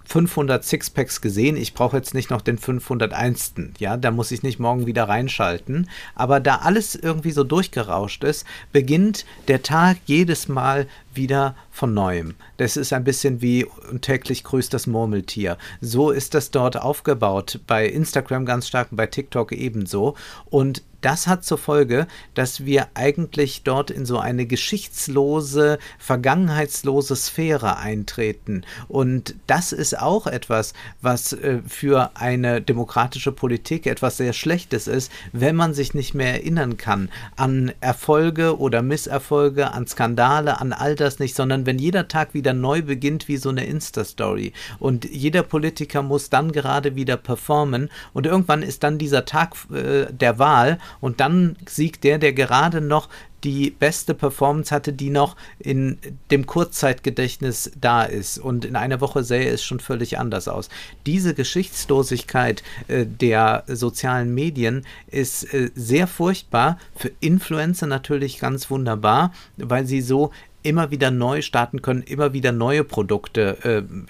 500 0.09 0.64
Sixpacks 0.64 1.20
gesehen. 1.20 1.57
Ich 1.59 1.74
brauche 1.74 1.96
jetzt 1.96 2.14
nicht 2.14 2.30
noch 2.30 2.40
den 2.40 2.57
501. 2.57 3.55
Ja, 3.78 3.99
da 3.99 4.11
muss 4.11 4.30
ich 4.30 4.42
nicht 4.42 4.59
morgen 4.59 4.86
wieder 4.86 5.05
reinschalten. 5.05 5.88
Aber 6.14 6.40
da 6.40 6.57
alles 6.57 6.94
irgendwie 6.94 7.30
so 7.30 7.44
durchgerauscht 7.44 8.24
ist, 8.24 8.46
beginnt 8.72 9.26
der 9.49 9.62
Tag 9.62 9.99
jedes 10.07 10.49
Mal 10.49 10.86
wieder 11.12 11.55
von 11.70 11.92
neuem. 11.92 12.36
Das 12.57 12.78
ist 12.78 12.94
ein 12.94 13.05
bisschen 13.05 13.42
wie 13.42 13.66
täglich 14.01 14.44
grüßt 14.44 14.72
das 14.72 14.86
Murmeltier. 14.86 15.59
So 15.82 16.11
ist 16.11 16.32
das 16.32 16.51
dort 16.51 16.78
aufgebaut. 16.80 17.61
Bei 17.66 17.86
Instagram 17.86 18.46
ganz 18.46 18.66
stark 18.66 18.88
bei 18.90 19.07
TikTok 19.07 19.53
ebenso. 19.53 20.14
Und 20.49 20.82
das 21.01 21.26
hat 21.26 21.44
zur 21.44 21.59
Folge, 21.59 22.07
dass 22.34 22.64
wir 22.64 22.88
eigentlich 22.94 23.62
dort 23.62 23.90
in 23.90 24.05
so 24.05 24.18
eine 24.18 24.46
geschichtslose, 24.46 25.78
vergangenheitslose 25.99 27.14
Sphäre 27.14 27.76
eintreten. 27.76 28.64
Und 28.88 29.34
das 29.46 29.72
ist 29.72 29.99
auch 29.99 30.26
etwas, 30.26 30.72
was 31.01 31.32
äh, 31.32 31.61
für 31.66 32.11
eine 32.14 32.61
demokratische 32.61 33.32
Politik 33.32 33.86
etwas 33.86 34.16
sehr 34.16 34.32
Schlechtes 34.32 34.88
ist, 34.88 35.12
wenn 35.32 35.55
man 35.57 35.74
sich 35.74 35.94
nicht 35.94 36.14
mehr 36.14 36.34
erinnern 36.34 36.76
kann 36.76 37.11
an 37.36 37.72
Erfolge 37.80 38.59
oder 38.59 38.82
Misserfolge, 38.82 39.72
an 39.72 39.86
Skandale, 39.86 40.61
an 40.61 40.72
all 40.72 40.94
das 40.94 41.18
nicht, 41.18 41.36
sondern 41.36 41.66
wenn 41.66 41.78
jeder 41.78 42.09
Tag 42.09 42.34
wieder 42.34 42.55
neu 42.55 42.82
beginnt 42.82 43.28
wie 43.28 43.36
so 43.36 43.51
eine 43.51 43.64
Insta-Story. 43.64 44.53
Und 44.78 45.05
jeder 45.05 45.42
Politiker 45.42 46.03
muss 46.03 46.30
dann 46.30 46.53
gerade 46.53 46.96
wieder 46.96 47.16
performen. 47.16 47.88
Und 48.12 48.26
irgendwann 48.26 48.62
ist 48.62 48.82
dann 48.82 48.99
dieser 48.99 49.24
Tag 49.24 49.55
äh, 49.72 50.07
der 50.12 50.38
Wahl 50.38 50.78
und 51.01 51.20
dann 51.20 51.57
siegt 51.66 52.05
der, 52.05 52.18
der 52.18 52.32
gerade 52.32 52.80
noch 52.80 53.09
die 53.45 53.70
beste 53.70 54.14
Performance 54.14 54.74
hatte, 54.74 54.93
die 54.93 55.11
noch 55.11 55.36
in 55.59 55.99
dem 56.30 56.47
Kurzzeitgedächtnis 56.47 57.70
da 57.80 58.03
ist. 58.03 58.39
Und 58.39 58.64
in 58.64 58.76
einer 58.76 59.01
Woche 59.01 59.22
sähe 59.22 59.49
es 59.49 59.62
schon 59.62 59.80
völlig 59.80 60.18
anders 60.18 60.49
aus. 60.49 60.68
Diese 61.07 61.34
Geschichtslosigkeit 61.34 62.62
äh, 62.89 63.07
der 63.07 63.64
sozialen 63.68 64.34
Medien 64.34 64.84
ist 65.07 65.53
äh, 65.55 65.70
sehr 65.74 66.07
furchtbar. 66.07 66.78
Für 66.97 67.12
Influencer 67.20 67.86
natürlich 67.86 68.39
ganz 68.41 68.70
wunderbar, 68.70 69.32
weil 69.57 69.86
sie 69.86 70.01
so 70.01 70.32
immer 70.63 70.91
wieder 70.91 71.11
neu 71.11 71.41
starten 71.43 71.83
können, 71.83 72.03
immer 72.03 72.33
wieder 72.33 72.53
neue 72.53 72.85
Produkte 72.85 73.59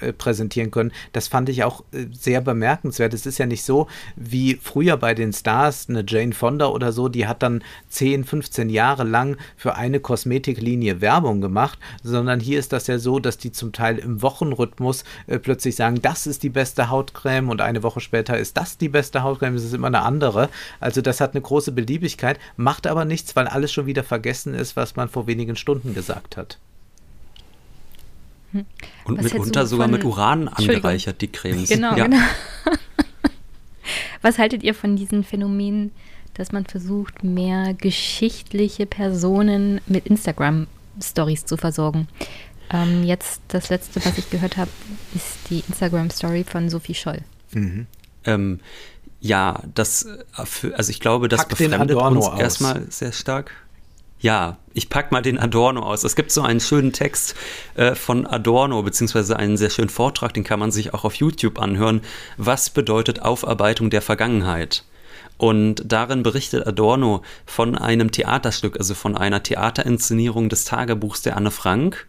äh, 0.00 0.06
äh, 0.06 0.12
präsentieren 0.12 0.70
können. 0.70 0.92
Das 1.12 1.28
fand 1.28 1.48
ich 1.48 1.62
auch 1.64 1.84
äh, 1.92 2.06
sehr 2.12 2.40
bemerkenswert. 2.40 3.12
Es 3.12 3.26
ist 3.26 3.38
ja 3.38 3.46
nicht 3.46 3.64
so 3.64 3.86
wie 4.16 4.54
früher 4.54 4.96
bei 4.96 5.14
den 5.14 5.32
Stars, 5.32 5.88
eine 5.88 6.04
Jane 6.06 6.32
Fonda 6.32 6.66
oder 6.66 6.92
so, 6.92 7.08
die 7.08 7.26
hat 7.26 7.42
dann 7.42 7.62
10, 7.90 8.24
15 8.24 8.70
Jahre 8.70 9.04
lang 9.04 9.36
für 9.56 9.74
eine 9.74 10.00
Kosmetiklinie 10.00 11.00
Werbung 11.00 11.40
gemacht, 11.40 11.78
sondern 12.02 12.40
hier 12.40 12.58
ist 12.58 12.72
das 12.72 12.86
ja 12.86 12.98
so, 12.98 13.18
dass 13.18 13.36
die 13.36 13.52
zum 13.52 13.72
Teil 13.72 13.98
im 13.98 14.22
Wochenrhythmus 14.22 15.04
äh, 15.26 15.38
plötzlich 15.38 15.76
sagen, 15.76 16.00
das 16.00 16.26
ist 16.26 16.42
die 16.42 16.48
beste 16.48 16.88
Hautcreme 16.88 17.50
und 17.50 17.60
eine 17.60 17.82
Woche 17.82 18.00
später 18.00 18.38
ist 18.38 18.56
das 18.56 18.78
die 18.78 18.88
beste 18.88 19.22
Hautcreme, 19.22 19.54
es 19.56 19.64
ist 19.64 19.74
immer 19.74 19.88
eine 19.88 20.02
andere. 20.02 20.48
Also 20.80 21.02
das 21.02 21.20
hat 21.20 21.34
eine 21.34 21.42
große 21.42 21.72
Beliebigkeit, 21.72 22.38
macht 22.56 22.86
aber 22.86 23.04
nichts, 23.04 23.36
weil 23.36 23.48
alles 23.48 23.70
schon 23.72 23.86
wieder 23.86 24.02
vergessen 24.02 24.54
ist, 24.54 24.76
was 24.76 24.96
man 24.96 25.08
vor 25.08 25.26
wenigen 25.26 25.56
Stunden 25.56 25.94
gesagt 25.94 26.36
hat. 26.36 26.37
Hm. 28.52 28.64
Und 29.04 29.18
Was 29.18 29.24
mitunter 29.24 29.66
sogar 29.66 29.88
mit 29.88 30.04
Uran 30.04 30.48
angereichert, 30.48 31.20
die 31.20 31.28
Cremes. 31.28 31.68
Genau, 31.68 31.96
ja. 31.96 32.06
genau. 32.06 32.18
Was 34.22 34.38
haltet 34.38 34.62
ihr 34.62 34.74
von 34.74 34.96
diesen 34.96 35.22
Phänomenen, 35.22 35.92
dass 36.34 36.52
man 36.52 36.66
versucht, 36.66 37.22
mehr 37.22 37.74
geschichtliche 37.74 38.86
Personen 38.86 39.80
mit 39.86 40.06
Instagram-Stories 40.06 41.46
zu 41.46 41.56
versorgen? 41.56 42.08
Ähm, 42.70 43.04
jetzt 43.04 43.40
das 43.48 43.70
letzte, 43.70 44.04
was 44.04 44.18
ich 44.18 44.28
gehört 44.28 44.56
habe, 44.56 44.70
ist 45.14 45.38
die 45.48 45.62
Instagram-Story 45.68 46.44
von 46.44 46.68
Sophie 46.68 46.94
Scholl. 46.94 47.20
Mhm. 47.52 47.86
Ähm, 48.24 48.60
ja, 49.20 49.62
das, 49.74 50.04
äh, 50.04 50.72
also 50.74 50.90
ich 50.90 51.00
glaube, 51.00 51.28
das 51.28 51.40
Pack 51.40 51.50
befremdet 51.50 51.96
uns 51.96 52.26
aus. 52.26 52.40
erstmal 52.40 52.86
sehr 52.90 53.12
stark. 53.12 53.52
Ja, 54.20 54.56
ich 54.74 54.88
pack 54.88 55.12
mal 55.12 55.22
den 55.22 55.38
Adorno 55.38 55.82
aus. 55.82 56.02
Es 56.02 56.16
gibt 56.16 56.32
so 56.32 56.42
einen 56.42 56.58
schönen 56.58 56.92
Text 56.92 57.36
äh, 57.76 57.94
von 57.94 58.26
Adorno, 58.26 58.82
beziehungsweise 58.82 59.36
einen 59.36 59.56
sehr 59.56 59.70
schönen 59.70 59.90
Vortrag, 59.90 60.34
den 60.34 60.42
kann 60.42 60.58
man 60.58 60.72
sich 60.72 60.92
auch 60.92 61.04
auf 61.04 61.14
YouTube 61.14 61.60
anhören. 61.60 62.00
Was 62.36 62.70
bedeutet 62.70 63.22
Aufarbeitung 63.22 63.90
der 63.90 64.02
Vergangenheit? 64.02 64.84
Und 65.36 65.82
darin 65.86 66.24
berichtet 66.24 66.66
Adorno 66.66 67.22
von 67.46 67.76
einem 67.76 68.10
Theaterstück, 68.10 68.76
also 68.76 68.94
von 68.94 69.16
einer 69.16 69.44
Theaterinszenierung 69.44 70.48
des 70.48 70.64
Tagebuchs 70.64 71.22
der 71.22 71.36
Anne 71.36 71.52
Frank. 71.52 72.06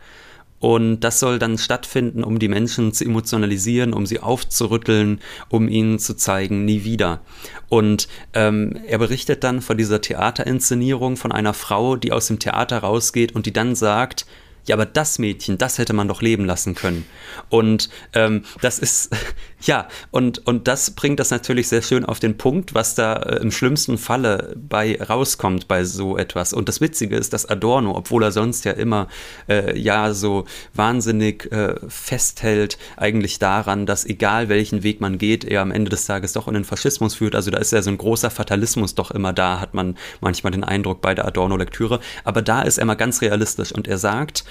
Und 0.59 1.01
das 1.01 1.19
soll 1.19 1.39
dann 1.39 1.57
stattfinden, 1.57 2.23
um 2.23 2.37
die 2.37 2.49
Menschen 2.49 2.93
zu 2.93 3.05
emotionalisieren, 3.05 3.93
um 3.93 4.05
sie 4.05 4.19
aufzurütteln, 4.19 5.21
um 5.47 5.69
ihnen 5.69 5.99
zu 5.99 6.15
zeigen, 6.15 6.65
nie 6.65 6.83
wieder. 6.83 7.21
Und 7.69 8.07
ähm, 8.33 8.77
er 8.87 8.97
berichtet 8.97 9.43
dann 9.43 9.61
von 9.61 9.77
dieser 9.77 10.01
Theaterinszenierung 10.01 11.15
von 11.15 11.31
einer 11.31 11.53
Frau, 11.53 11.95
die 11.95 12.11
aus 12.11 12.27
dem 12.27 12.39
Theater 12.39 12.79
rausgeht 12.79 13.33
und 13.33 13.45
die 13.45 13.53
dann 13.53 13.75
sagt, 13.75 14.25
ja, 14.65 14.75
aber 14.75 14.85
das 14.85 15.17
Mädchen, 15.17 15.57
das 15.57 15.77
hätte 15.77 15.93
man 15.93 16.07
doch 16.07 16.21
leben 16.21 16.45
lassen 16.45 16.75
können. 16.75 17.05
Und 17.49 17.89
ähm, 18.13 18.43
das 18.61 18.77
ist, 18.79 19.15
ja, 19.61 19.87
und, 20.11 20.45
und 20.47 20.67
das 20.67 20.91
bringt 20.91 21.19
das 21.19 21.31
natürlich 21.31 21.67
sehr 21.67 21.81
schön 21.81 22.05
auf 22.05 22.19
den 22.19 22.37
Punkt, 22.37 22.73
was 22.73 22.95
da 22.95 23.13
äh, 23.13 23.41
im 23.41 23.51
schlimmsten 23.51 23.97
Falle 23.97 24.55
bei 24.55 25.01
rauskommt 25.01 25.67
bei 25.67 25.83
so 25.83 26.17
etwas. 26.17 26.53
Und 26.53 26.69
das 26.69 26.79
Witzige 26.79 27.17
ist, 27.17 27.33
dass 27.33 27.45
Adorno, 27.45 27.95
obwohl 27.95 28.23
er 28.23 28.31
sonst 28.31 28.63
ja 28.65 28.71
immer 28.71 29.07
äh, 29.49 29.77
ja 29.77 30.13
so 30.13 30.45
wahnsinnig 30.73 31.51
äh, 31.51 31.75
festhält, 31.87 32.77
eigentlich 32.95 33.39
daran, 33.39 33.85
dass 33.85 34.05
egal 34.05 34.47
welchen 34.47 34.83
Weg 34.83 35.01
man 35.01 35.17
geht, 35.17 35.43
er 35.43 35.61
am 35.61 35.71
Ende 35.71 35.89
des 35.89 36.05
Tages 36.05 36.33
doch 36.33 36.47
in 36.47 36.53
den 36.53 36.63
Faschismus 36.63 37.15
führt. 37.15 37.35
Also 37.35 37.51
da 37.51 37.57
ist 37.57 37.71
ja 37.71 37.81
so 37.81 37.89
ein 37.89 37.97
großer 37.97 38.29
Fatalismus 38.29 38.95
doch 38.95 39.11
immer 39.11 39.33
da, 39.33 39.59
hat 39.59 39.73
man 39.73 39.97
manchmal 40.21 40.51
den 40.51 40.63
Eindruck 40.63 41.01
bei 41.01 41.13
der 41.13 41.25
Adorno-Lektüre. 41.25 41.99
Aber 42.23 42.41
da 42.41 42.61
ist 42.61 42.77
er 42.77 42.85
mal 42.85 42.95
ganz 42.95 43.21
realistisch 43.21 43.73
und 43.73 43.87
er 43.87 43.97
sagt, 43.97 44.45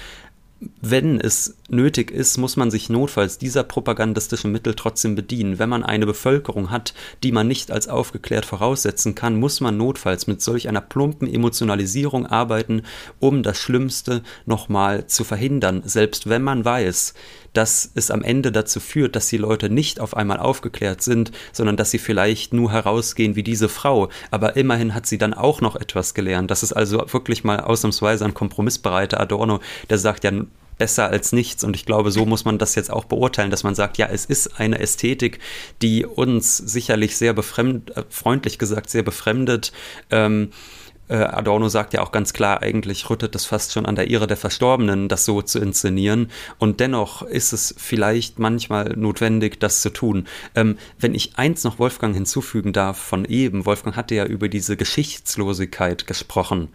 wenn 0.81 1.21
es 1.21 1.57
nötig 1.69 2.11
ist, 2.11 2.37
muss 2.37 2.57
man 2.57 2.69
sich 2.69 2.89
notfalls 2.89 3.37
dieser 3.37 3.63
propagandistischen 3.63 4.51
Mittel 4.51 4.73
trotzdem 4.73 5.15
bedienen. 5.15 5.57
Wenn 5.57 5.69
man 5.69 5.83
eine 5.83 6.05
Bevölkerung 6.05 6.69
hat, 6.69 6.93
die 7.23 7.31
man 7.31 7.47
nicht 7.47 7.71
als 7.71 7.87
aufgeklärt 7.87 8.45
voraussetzen 8.45 9.15
kann, 9.15 9.39
muss 9.39 9.61
man 9.61 9.77
notfalls 9.77 10.27
mit 10.27 10.41
solch 10.41 10.67
einer 10.67 10.81
plumpen 10.81 11.33
Emotionalisierung 11.33 12.25
arbeiten, 12.25 12.83
um 13.19 13.41
das 13.41 13.57
Schlimmste 13.57 14.21
nochmal 14.45 15.07
zu 15.07 15.23
verhindern. 15.23 15.83
Selbst 15.85 16.27
wenn 16.27 16.41
man 16.43 16.65
weiß, 16.65 17.13
dass 17.53 17.91
es 17.95 18.11
am 18.11 18.23
Ende 18.23 18.51
dazu 18.51 18.79
führt, 18.79 19.15
dass 19.15 19.27
die 19.27 19.37
Leute 19.37 19.69
nicht 19.69 19.99
auf 19.99 20.15
einmal 20.15 20.39
aufgeklärt 20.39 21.01
sind, 21.01 21.31
sondern 21.51 21.77
dass 21.77 21.91
sie 21.91 21.99
vielleicht 21.99 22.53
nur 22.53 22.71
herausgehen 22.71 23.35
wie 23.35 23.43
diese 23.43 23.69
Frau. 23.69 24.09
Aber 24.31 24.55
immerhin 24.55 24.93
hat 24.93 25.05
sie 25.05 25.17
dann 25.17 25.33
auch 25.33 25.61
noch 25.61 25.75
etwas 25.75 26.13
gelernt. 26.13 26.51
Das 26.51 26.63
ist 26.63 26.73
also 26.73 27.03
wirklich 27.11 27.43
mal 27.43 27.59
ausnahmsweise 27.59 28.25
ein 28.25 28.33
kompromissbereiter 28.33 29.19
Adorno, 29.19 29.59
der 29.89 29.97
sagt 29.97 30.23
ja, 30.23 30.31
besser 30.79 31.09
als 31.09 31.31
nichts. 31.31 31.63
Und 31.63 31.75
ich 31.75 31.85
glaube, 31.85 32.09
so 32.09 32.25
muss 32.25 32.45
man 32.45 32.57
das 32.57 32.73
jetzt 32.73 32.89
auch 32.89 33.05
beurteilen, 33.05 33.51
dass 33.51 33.63
man 33.63 33.75
sagt, 33.75 33.99
ja, 33.99 34.07
es 34.07 34.25
ist 34.25 34.59
eine 34.59 34.79
Ästhetik, 34.79 35.39
die 35.83 36.05
uns 36.05 36.57
sicherlich 36.57 37.17
sehr 37.17 37.33
befremd, 37.33 37.95
äh, 37.95 38.03
freundlich 38.09 38.57
gesagt, 38.57 38.89
sehr 38.89 39.03
befremdet. 39.03 39.71
Ähm, 40.09 40.49
äh, 40.51 40.88
Adorno 41.15 41.69
sagt 41.69 41.93
ja 41.93 42.01
auch 42.01 42.11
ganz 42.11 42.33
klar, 42.33 42.61
eigentlich 42.61 43.09
rüttet 43.09 43.35
es 43.35 43.45
fast 43.45 43.73
schon 43.73 43.85
an 43.85 43.95
der 43.95 44.09
Ehre 44.09 44.27
der 44.27 44.37
Verstorbenen, 44.37 45.07
das 45.07 45.25
so 45.25 45.41
zu 45.41 45.59
inszenieren. 45.59 46.29
Und 46.57 46.79
dennoch 46.79 47.21
ist 47.23 47.53
es 47.53 47.73
vielleicht 47.77 48.39
manchmal 48.39 48.93
notwendig, 48.95 49.59
das 49.59 49.81
zu 49.81 49.89
tun. 49.89 50.27
Ähm, 50.55 50.77
wenn 50.99 51.15
ich 51.15 51.37
eins 51.37 51.63
noch 51.63 51.79
Wolfgang 51.79 52.13
hinzufügen 52.13 52.73
darf 52.73 52.97
von 52.97 53.25
eben, 53.25 53.65
Wolfgang 53.65 53.95
hatte 53.95 54.15
ja 54.15 54.25
über 54.25 54.49
diese 54.49 54.77
Geschichtslosigkeit 54.77 56.07
gesprochen. 56.07 56.69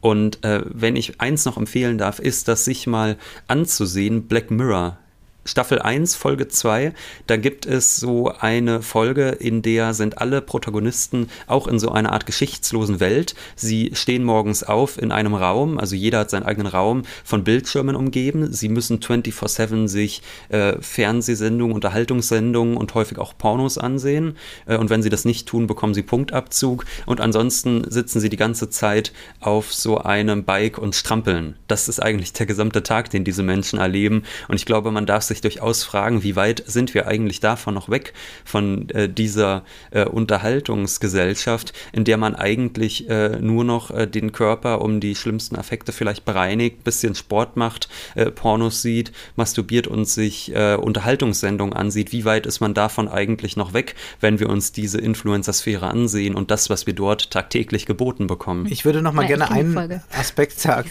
Und 0.00 0.44
äh, 0.44 0.62
wenn 0.66 0.96
ich 0.96 1.20
eins 1.20 1.44
noch 1.44 1.56
empfehlen 1.56 1.98
darf, 1.98 2.18
ist 2.18 2.48
das 2.48 2.64
sich 2.64 2.86
mal 2.86 3.16
anzusehen, 3.48 4.28
Black 4.28 4.50
Mirror 4.50 4.98
Staffel 5.46 5.80
1, 5.80 6.14
Folge 6.16 6.48
2, 6.48 6.92
da 7.26 7.36
gibt 7.36 7.66
es 7.66 7.96
so 7.96 8.32
eine 8.38 8.82
Folge, 8.82 9.28
in 9.28 9.62
der 9.62 9.94
sind 9.94 10.18
alle 10.18 10.42
Protagonisten 10.42 11.28
auch 11.46 11.66
in 11.68 11.78
so 11.78 11.90
einer 11.90 12.12
Art 12.12 12.26
geschichtslosen 12.26 13.00
Welt. 13.00 13.34
Sie 13.54 13.92
stehen 13.94 14.24
morgens 14.24 14.62
auf 14.62 15.00
in 15.00 15.12
einem 15.12 15.34
Raum, 15.34 15.78
also 15.78 15.94
jeder 15.96 16.20
hat 16.20 16.30
seinen 16.30 16.42
eigenen 16.42 16.66
Raum 16.66 17.02
von 17.24 17.44
Bildschirmen 17.44 17.96
umgeben. 17.96 18.52
Sie 18.52 18.68
müssen 18.68 18.98
24-7 18.98 19.88
sich 19.88 20.22
äh, 20.48 20.74
Fernsehsendungen, 20.80 21.74
Unterhaltungssendungen 21.74 22.76
und 22.76 22.94
häufig 22.94 23.18
auch 23.18 23.36
Pornos 23.38 23.78
ansehen. 23.78 24.36
Äh, 24.66 24.76
und 24.76 24.90
wenn 24.90 25.02
sie 25.02 25.10
das 25.10 25.24
nicht 25.24 25.46
tun, 25.46 25.66
bekommen 25.66 25.94
sie 25.94 26.02
Punktabzug. 26.02 26.84
Und 27.06 27.20
ansonsten 27.20 27.88
sitzen 27.88 28.20
sie 28.20 28.28
die 28.28 28.36
ganze 28.36 28.68
Zeit 28.70 29.12
auf 29.40 29.72
so 29.72 29.98
einem 29.98 30.44
Bike 30.44 30.78
und 30.78 30.94
strampeln. 30.94 31.56
Das 31.68 31.88
ist 31.88 32.00
eigentlich 32.00 32.32
der 32.32 32.46
gesamte 32.46 32.82
Tag, 32.82 33.10
den 33.10 33.24
diese 33.24 33.42
Menschen 33.42 33.78
erleben. 33.78 34.24
Und 34.48 34.56
ich 34.56 34.66
glaube, 34.66 34.90
man 34.90 35.06
darf 35.06 35.22
sich 35.22 35.35
sich 35.36 35.42
durchaus 35.42 35.84
fragen, 35.84 36.22
wie 36.22 36.36
weit 36.36 36.62
sind 36.66 36.94
wir 36.94 37.06
eigentlich 37.06 37.40
davon 37.40 37.74
noch 37.74 37.88
weg, 37.88 38.12
von 38.44 38.88
äh, 38.90 39.08
dieser 39.08 39.64
äh, 39.90 40.04
Unterhaltungsgesellschaft, 40.04 41.72
in 41.92 42.04
der 42.04 42.16
man 42.16 42.34
eigentlich 42.34 43.08
äh, 43.08 43.38
nur 43.40 43.64
noch 43.64 43.90
äh, 43.90 44.06
den 44.06 44.32
Körper 44.32 44.80
um 44.80 45.00
die 45.00 45.14
schlimmsten 45.14 45.56
Affekte 45.56 45.92
vielleicht 45.92 46.24
bereinigt, 46.24 46.84
bisschen 46.84 47.14
Sport 47.14 47.56
macht, 47.56 47.88
äh, 48.14 48.30
Pornos 48.30 48.82
sieht, 48.82 49.12
masturbiert 49.36 49.86
und 49.86 50.06
sich 50.06 50.54
äh, 50.54 50.76
Unterhaltungssendungen 50.76 51.74
ansieht. 51.74 52.12
Wie 52.12 52.24
weit 52.24 52.46
ist 52.46 52.60
man 52.60 52.74
davon 52.74 53.08
eigentlich 53.08 53.56
noch 53.56 53.74
weg, 53.74 53.94
wenn 54.20 54.40
wir 54.40 54.48
uns 54.48 54.72
diese 54.72 54.98
Influencer-Sphäre 54.98 55.86
ansehen 55.86 56.34
und 56.34 56.50
das, 56.50 56.70
was 56.70 56.86
wir 56.86 56.94
dort 56.94 57.30
tagtäglich 57.30 57.86
geboten 57.86 58.26
bekommen? 58.26 58.66
Ich 58.70 58.84
würde 58.84 59.02
noch 59.02 59.12
mal 59.12 59.22
ja, 59.22 59.36
gerne 59.36 59.50
einen 59.50 60.00
Aspekt 60.10 60.58
sagen 60.58 60.90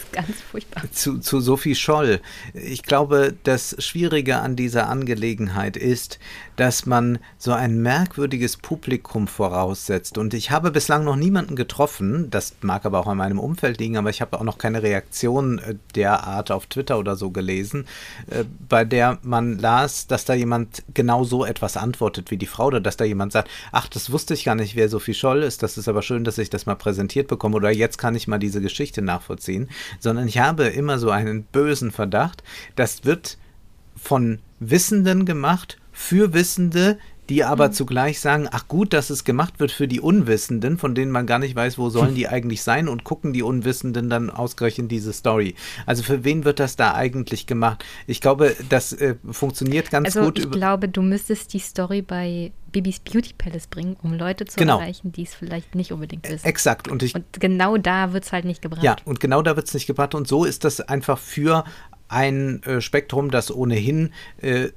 zu, 0.92 1.20
zu 1.20 1.40
Sophie 1.40 1.76
Scholl. 1.76 2.20
Ich 2.54 2.84
glaube, 2.84 3.34
das 3.44 3.76
Schwierige 3.80 4.35
an 4.42 4.56
dieser 4.56 4.90
Angelegenheit 4.90 5.78
ist, 5.78 6.20
dass 6.56 6.86
man 6.86 7.20
so 7.38 7.52
ein 7.52 7.82
merkwürdiges 7.82 8.58
Publikum 8.58 9.28
voraussetzt. 9.28 10.18
Und 10.18 10.34
ich 10.34 10.52
habe 10.52 10.72
bislang 10.72 11.04
noch 11.04 11.16
niemanden 11.16 11.56
getroffen, 11.56 12.30
das 12.30 12.56
mag 12.62 12.86
aber 12.86 13.00
auch 13.00 13.08
an 13.08 13.18
meinem 13.18 13.40
Umfeld 13.40 13.80
liegen, 13.80 13.98
aber 13.98 14.10
ich 14.10 14.22
habe 14.22 14.40
auch 14.40 14.44
noch 14.44 14.58
keine 14.58 14.84
Reaktion 14.84 15.60
äh, 15.60 15.76
der 15.96 16.24
Art 16.26 16.52
auf 16.52 16.68
Twitter 16.68 16.98
oder 16.98 17.16
so 17.16 17.32
gelesen, 17.32 17.86
äh, 18.30 18.46
bei 18.68 18.86
der 18.86 19.20
man 19.22 19.58
las, 19.60 20.08
dass 20.08 20.26
da 20.26 20.34
jemand 20.34 20.84
genau 20.94 21.24
so 21.24 21.46
etwas 21.46 21.78
antwortet 21.78 22.32
wie 22.32 22.38
die 22.38 22.46
Frau 22.46 22.68
oder 22.68 22.82
dass 22.82 22.98
da 22.98 23.06
jemand 23.06 23.32
sagt, 23.32 23.50
ach, 23.72 23.88
das 23.88 24.12
wusste 24.12 24.34
ich 24.34 24.46
gar 24.46 24.56
nicht, 24.56 24.76
wer 24.76 24.90
Sophie 24.90 25.14
Scholl 25.14 25.44
ist, 25.44 25.64
das 25.64 25.78
ist 25.78 25.88
aber 25.88 26.02
schön, 26.02 26.24
dass 26.24 26.38
ich 26.38 26.50
das 26.50 26.66
mal 26.66 26.76
präsentiert 26.76 27.28
bekomme 27.28 27.56
oder 27.56 27.72
jetzt 27.72 27.98
kann 27.98 28.16
ich 28.16 28.28
mal 28.28 28.40
diese 28.40 28.62
Geschichte 28.62 29.02
nachvollziehen, 29.02 29.70
sondern 30.00 30.28
ich 30.28 30.40
habe 30.40 30.66
immer 30.66 31.00
so 31.00 31.10
einen 31.10 31.44
bösen 31.44 31.92
Verdacht, 31.92 32.44
das 32.76 33.06
wird 33.06 33.38
von 33.96 34.40
Wissenden 34.60 35.26
gemacht, 35.26 35.78
für 35.92 36.34
Wissende, 36.34 36.98
die 37.30 37.44
aber 37.44 37.70
mhm. 37.70 37.74
zugleich 37.74 38.20
sagen, 38.20 38.48
ach 38.52 38.68
gut, 38.68 38.94
dass 38.94 39.10
es 39.10 39.24
gemacht 39.24 39.60
wird 39.60 39.72
für 39.72 39.88
die 39.88 40.00
Unwissenden, 40.00 40.78
von 40.78 40.94
denen 40.94 41.12
man 41.12 41.26
gar 41.26 41.40
nicht 41.40 41.56
weiß, 41.56 41.78
wo 41.78 41.90
sollen 41.90 42.16
die 42.16 42.28
eigentlich 42.28 42.62
sein 42.62 42.88
und 42.88 43.04
gucken 43.04 43.34
die 43.34 43.44
Unwissenden 43.44 44.10
dann 44.10 44.30
ausgerechnet 44.30 44.92
diese 44.92 45.14
Story. 45.14 45.56
Also 45.86 46.04
für 46.04 46.24
wen 46.24 46.46
wird 46.46 46.60
das 46.60 46.76
da 46.76 46.94
eigentlich 46.94 47.48
gemacht? 47.48 47.84
Ich 48.08 48.22
glaube, 48.22 48.56
das 48.70 48.94
äh, 48.94 49.16
funktioniert 49.30 49.90
ganz 49.90 50.16
also 50.16 50.22
gut. 50.22 50.40
Ich 50.40 50.52
glaube, 50.52 50.88
du 50.88 51.02
müsstest 51.02 51.54
die 51.54 51.60
Story 51.60 52.02
bei 52.02 52.52
Bibis 52.72 53.00
Beauty 53.00 53.34
Palace 53.38 53.68
bringen, 53.68 53.96
um 54.04 54.14
Leute 54.14 54.46
zu 54.46 54.58
genau. 54.58 54.80
erreichen, 54.80 55.12
die 55.12 55.24
es 55.24 55.34
vielleicht 55.34 55.76
nicht 55.76 55.94
unbedingt 55.94 56.30
wissen. 56.30 56.46
Exakt. 56.46 56.90
Und, 56.90 57.04
ich, 57.04 57.16
und 57.16 57.26
genau 57.32 57.78
da 57.78 58.12
wird 58.14 58.26
es 58.26 58.34
halt 58.34 58.46
nicht 58.46 58.62
gebracht. 58.62 58.84
Ja, 58.84 58.98
und 59.06 59.20
genau 59.20 59.42
da 59.42 59.56
wird 59.56 59.68
es 59.68 59.74
nicht 59.74 59.88
gebracht. 59.88 60.14
Und 60.14 60.28
so 60.28 60.44
ist 60.44 60.66
das 60.66 60.82
einfach 60.82 61.18
für 61.18 61.64
ein 62.08 62.62
äh, 62.64 62.82
Spektrum, 62.82 63.32
das 63.32 63.54
ohnehin 63.54 64.12
äh, 64.42 64.70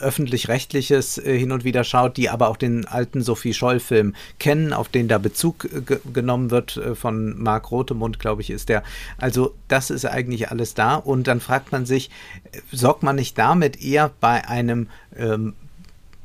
öffentlich-rechtliches 0.00 1.18
äh, 1.18 1.38
hin 1.38 1.52
und 1.52 1.64
wieder 1.64 1.84
schaut, 1.84 2.16
die 2.16 2.28
aber 2.28 2.48
auch 2.48 2.56
den 2.56 2.86
alten 2.86 3.22
Sophie 3.22 3.54
Scholl-Film 3.54 4.14
kennen, 4.38 4.72
auf 4.72 4.88
den 4.88 5.08
da 5.08 5.18
Bezug 5.18 5.64
äh, 5.64 5.98
genommen 6.12 6.50
wird 6.50 6.76
äh, 6.76 6.94
von 6.94 7.40
Marc 7.40 7.70
Rotemund, 7.70 8.18
glaube 8.18 8.42
ich, 8.42 8.50
ist 8.50 8.68
der. 8.68 8.82
Also 9.18 9.54
das 9.68 9.90
ist 9.90 10.04
eigentlich 10.04 10.50
alles 10.50 10.74
da 10.74 10.96
und 10.96 11.26
dann 11.26 11.40
fragt 11.40 11.72
man 11.72 11.86
sich, 11.86 12.10
äh, 12.52 12.60
sorgt 12.72 13.02
man 13.02 13.16
nicht 13.16 13.38
damit 13.38 13.82
eher 13.82 14.10
bei 14.20 14.46
einem 14.48 14.88
ähm, 15.16 15.54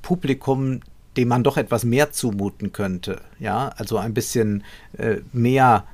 Publikum, 0.01 0.81
dem 1.17 1.27
man 1.27 1.43
doch 1.43 1.57
etwas 1.57 1.83
mehr 1.83 2.11
zumuten 2.11 2.71
könnte, 2.71 3.21
ja, 3.39 3.69
also 3.77 3.97
ein 3.97 4.13
bisschen 4.13 4.63
mehr 5.33 5.85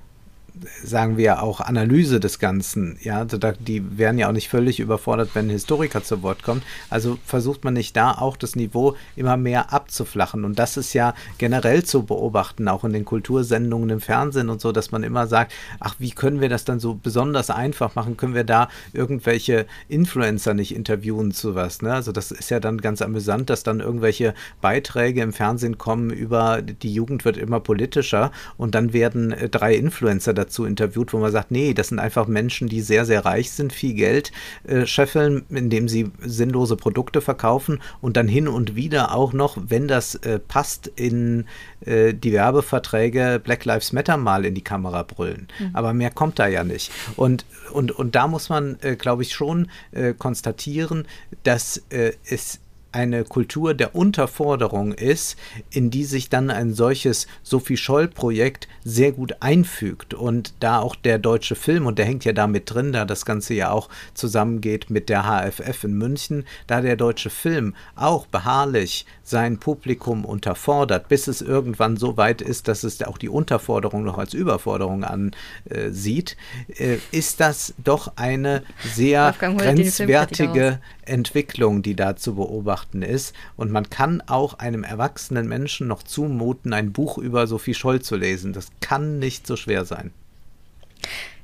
sagen 0.83 1.17
wir 1.17 1.43
auch 1.43 1.61
Analyse 1.61 2.19
des 2.19 2.39
Ganzen. 2.39 2.97
Ja, 3.01 3.19
also 3.19 3.37
die 3.37 3.97
werden 3.97 4.17
ja 4.17 4.27
auch 4.27 4.33
nicht 4.33 4.49
völlig 4.49 4.79
überfordert, 4.79 5.31
wenn 5.33 5.47
ein 5.47 5.51
Historiker 5.51 6.03
zu 6.03 6.23
Wort 6.23 6.43
kommt. 6.43 6.63
Also 6.89 7.17
versucht 7.25 7.63
man 7.63 7.73
nicht 7.73 7.95
da 7.95 8.11
auch 8.13 8.37
das 8.37 8.55
Niveau 8.55 8.95
immer 9.15 9.37
mehr 9.37 9.73
abzuflachen. 9.73 10.45
Und 10.45 10.59
das 10.59 10.77
ist 10.77 10.93
ja 10.93 11.13
generell 11.37 11.83
zu 11.83 12.03
beobachten, 12.03 12.67
auch 12.67 12.83
in 12.83 12.93
den 12.93 13.05
Kultursendungen 13.05 13.89
im 13.89 14.01
Fernsehen 14.01 14.49
und 14.49 14.61
so, 14.61 14.71
dass 14.71 14.91
man 14.91 15.03
immer 15.03 15.27
sagt, 15.27 15.53
ach, 15.79 15.95
wie 15.99 16.11
können 16.11 16.41
wir 16.41 16.49
das 16.49 16.65
dann 16.65 16.79
so 16.79 16.95
besonders 16.95 17.49
einfach 17.49 17.95
machen? 17.95 18.17
Können 18.17 18.35
wir 18.35 18.43
da 18.43 18.69
irgendwelche 18.93 19.65
Influencer 19.87 20.53
nicht 20.53 20.75
interviewen 20.75 21.31
zu 21.31 21.55
was? 21.55 21.81
Ne? 21.81 21.93
Also 21.93 22.11
das 22.11 22.31
ist 22.31 22.49
ja 22.49 22.59
dann 22.59 22.79
ganz 22.79 23.01
amüsant, 23.01 23.49
dass 23.49 23.63
dann 23.63 23.79
irgendwelche 23.79 24.33
Beiträge 24.61 25.21
im 25.21 25.33
Fernsehen 25.33 25.77
kommen 25.77 26.09
über 26.09 26.61
die 26.61 26.93
Jugend 26.93 27.25
wird 27.25 27.37
immer 27.37 27.59
politischer 27.59 28.31
und 28.57 28.75
dann 28.75 28.93
werden 28.93 29.31
äh, 29.31 29.49
drei 29.49 29.75
Influencer 29.75 30.33
dazu 30.33 30.44
dazu 30.45 30.65
interviewt, 30.65 31.13
wo 31.13 31.17
man 31.17 31.31
sagt, 31.31 31.51
nee, 31.51 31.73
das 31.73 31.89
sind 31.89 31.99
einfach 31.99 32.27
Menschen, 32.27 32.67
die 32.67 32.81
sehr, 32.81 33.05
sehr 33.05 33.25
reich 33.25 33.51
sind, 33.51 33.73
viel 33.73 33.93
Geld 33.93 34.31
äh, 34.65 34.85
scheffeln, 34.85 35.43
indem 35.49 35.87
sie 35.87 36.11
sinnlose 36.19 36.75
Produkte 36.75 37.21
verkaufen 37.21 37.81
und 38.01 38.17
dann 38.17 38.27
hin 38.27 38.47
und 38.47 38.75
wieder 38.75 39.13
auch 39.15 39.33
noch, 39.33 39.57
wenn 39.67 39.87
das 39.87 40.15
äh, 40.15 40.39
passt, 40.39 40.87
in 40.95 41.45
äh, 41.85 42.13
die 42.13 42.31
Werbeverträge 42.33 43.41
Black 43.43 43.65
Lives 43.65 43.93
Matter 43.93 44.17
mal 44.17 44.45
in 44.45 44.55
die 44.55 44.63
Kamera 44.63 45.03
brüllen. 45.03 45.47
Mhm. 45.59 45.69
Aber 45.73 45.93
mehr 45.93 46.11
kommt 46.11 46.39
da 46.39 46.47
ja 46.47 46.63
nicht. 46.63 46.91
Und, 47.15 47.45
und, 47.71 47.91
und 47.91 48.15
da 48.15 48.27
muss 48.27 48.49
man, 48.49 48.77
äh, 48.81 48.95
glaube 48.95 49.23
ich, 49.23 49.33
schon 49.33 49.69
äh, 49.91 50.13
konstatieren, 50.13 51.07
dass 51.43 51.83
äh, 51.89 52.13
es 52.25 52.59
eine 52.95 53.25
Kultur 53.25 53.73
der 53.73 53.93
Unterforderung 53.93 54.93
ist, 54.93 55.37
in 55.69 55.91
die 55.91 56.05
sich 56.05 56.29
dann 56.29 56.49
ein 56.49 56.73
solches 56.73 57.27
Sophie 57.43 57.75
Scholl-Projekt 57.75 58.69
sehr 58.85 59.11
gut 59.11 59.35
einfügt. 59.41 60.13
Und 60.13 60.53
da 60.61 60.79
auch 60.79 60.95
der 60.95 61.19
deutsche 61.19 61.55
Film, 61.55 61.85
und 61.85 61.99
der 61.99 62.05
hängt 62.05 62.23
ja 62.23 62.31
da 62.31 62.47
mit 62.47 62.73
drin, 62.73 62.93
da 62.93 63.03
das 63.03 63.25
Ganze 63.25 63.53
ja 63.53 63.69
auch 63.71 63.89
zusammengeht 64.13 64.89
mit 64.89 65.09
der 65.09 65.23
HFF 65.23 65.83
in 65.83 65.97
München, 65.97 66.45
da 66.67 66.79
der 66.79 66.95
deutsche 66.95 67.29
Film 67.29 67.75
auch 67.95 68.27
beharrlich 68.27 69.05
sein 69.23 69.57
Publikum 69.59 70.23
unterfordert, 70.23 71.09
bis 71.09 71.27
es 71.27 71.41
irgendwann 71.41 71.97
so 71.97 72.15
weit 72.15 72.41
ist, 72.41 72.69
dass 72.69 72.83
es 72.83 73.01
auch 73.03 73.17
die 73.17 73.27
Unterforderung 73.27 74.03
noch 74.03 74.17
als 74.17 74.33
Überforderung 74.33 75.03
ansieht, 75.03 76.37
äh, 76.77 76.97
ist 77.11 77.41
das 77.41 77.73
doch 77.83 78.13
eine 78.15 78.63
sehr 78.93 79.35
grenzwertige 79.37 80.79
Entwicklung, 81.05 81.81
die 81.81 81.95
da 81.95 82.15
zu 82.15 82.35
beobachten 82.35 83.01
ist. 83.01 83.33
Und 83.55 83.71
man 83.71 83.89
kann 83.89 84.21
auch 84.21 84.59
einem 84.59 84.83
erwachsenen 84.83 85.47
Menschen 85.47 85.87
noch 85.87 86.03
zumuten, 86.03 86.73
ein 86.73 86.91
Buch 86.91 87.17
über 87.17 87.47
Sophie 87.47 87.73
Scholl 87.73 88.01
zu 88.01 88.15
lesen. 88.15 88.53
Das 88.53 88.67
kann 88.81 89.19
nicht 89.19 89.47
so 89.47 89.55
schwer 89.55 89.85
sein. 89.85 90.11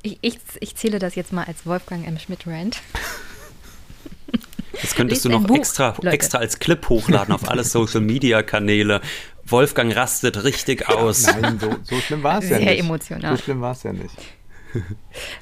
Ich, 0.03 0.17
ich, 0.21 0.39
ich 0.59 0.75
zähle 0.75 0.99
das 0.99 1.15
jetzt 1.15 1.31
mal 1.31 1.43
als 1.43 1.65
Wolfgang 1.65 2.07
M. 2.07 2.17
Schmidt-Rand. 2.17 2.81
Das 4.81 4.95
könntest 4.95 5.25
du 5.25 5.29
noch 5.29 5.47
extra, 5.49 5.95
extra 6.03 6.39
als 6.39 6.57
Clip 6.57 6.89
hochladen 6.89 7.33
auf 7.33 7.47
alle 7.47 7.63
Social-Media-Kanäle. 7.63 9.01
Wolfgang 9.45 9.95
rastet 9.95 10.43
richtig 10.43 10.89
aus. 10.89 11.27
Nein, 11.27 11.59
so, 11.59 11.75
so 11.83 11.97
schlimm 11.97 12.23
war 12.23 12.39
es 12.39 12.49
ja 12.49 12.57
nicht. 12.57 12.67
Sehr 12.67 12.79
emotional. 12.79 13.37
So 13.37 13.43
schlimm 13.43 13.61
war 13.61 13.73
es 13.73 13.83
ja 13.83 13.93
nicht. 13.93 14.15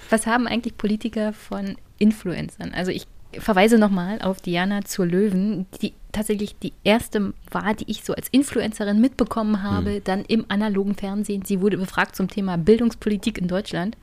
Was 0.10 0.26
haben 0.26 0.48
eigentlich 0.48 0.76
Politiker 0.78 1.34
von 1.34 1.78
Influencern? 2.00 2.74
Also 2.74 2.92
ich 2.92 3.06
verweise 3.34 3.78
nochmal 3.78 4.22
auf 4.22 4.42
Diana 4.42 4.84
zur 4.84 5.06
Löwen, 5.06 5.68
die 5.82 5.94
tatsächlich 6.12 6.58
die 6.58 6.74
erste 6.84 7.34
war, 7.52 7.74
die 7.76 7.90
ich 7.90 8.04
so 8.04 8.14
als 8.14 8.28
Influencerin 8.30 9.00
mitbekommen 9.00 9.62
habe, 9.62 9.96
hm. 9.96 10.04
dann 10.04 10.26
im 10.26 10.46
analogen 10.48 10.96
Fernsehen. 10.96 11.44
Sie 11.46 11.62
wurde 11.62 11.78
befragt 11.78 12.16
zum 12.16 12.28
Thema 12.28 12.58
Bildungspolitik 12.58 13.38
in 13.38 13.48
Deutschland. 13.48 13.96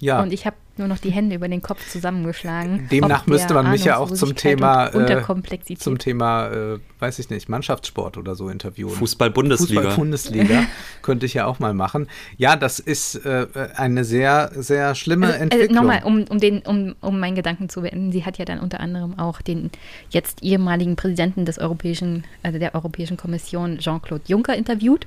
Ja. 0.00 0.22
Und 0.22 0.32
ich 0.32 0.46
habe 0.46 0.56
nur 0.78 0.88
noch 0.88 0.98
die 0.98 1.10
Hände 1.10 1.36
über 1.36 1.48
den 1.48 1.62
Kopf 1.62 1.88
zusammengeschlagen. 1.88 2.88
Demnach 2.90 3.26
müsste 3.26 3.54
man 3.54 3.70
mich 3.70 3.84
ja 3.84 3.96
auch 3.96 4.10
zum 4.10 4.34
Thema, 4.34 4.88
äh, 4.88 5.76
zum 5.76 5.98
Thema, 5.98 6.48
äh, 6.48 6.78
weiß 6.98 7.18
ich 7.18 7.30
nicht, 7.30 7.48
Mannschaftssport 7.48 8.16
oder 8.16 8.34
so 8.34 8.48
interviewen. 8.48 8.90
Fußball-Bundesliga. 8.90 9.82
Fußball-Bundesliga 9.82 10.66
könnte 11.02 11.26
ich 11.26 11.34
ja 11.34 11.46
auch 11.46 11.58
mal 11.58 11.74
machen. 11.74 12.08
Ja, 12.36 12.56
das 12.56 12.78
ist 12.78 13.16
äh, 13.24 13.46
eine 13.74 14.04
sehr, 14.04 14.50
sehr 14.54 14.94
schlimme 14.94 15.26
also, 15.26 15.38
äh, 15.38 15.42
Entwicklung. 15.42 15.76
Nochmal, 15.76 16.02
um, 16.04 16.24
um, 16.24 16.38
den, 16.38 16.60
um, 16.60 16.94
um 17.00 17.20
meinen 17.20 17.36
Gedanken 17.36 17.68
zu 17.68 17.82
beenden. 17.82 18.12
Sie 18.12 18.24
hat 18.24 18.38
ja 18.38 18.44
dann 18.44 18.60
unter 18.60 18.80
anderem 18.80 19.18
auch 19.18 19.42
den 19.42 19.70
jetzt 20.10 20.42
ehemaligen 20.42 20.96
Präsidenten 20.96 21.44
des 21.44 21.58
Europäischen, 21.58 22.24
also 22.42 22.58
der 22.58 22.74
Europäischen 22.74 23.16
Kommission, 23.16 23.78
Jean-Claude 23.78 24.24
Juncker, 24.26 24.54
interviewt. 24.54 25.06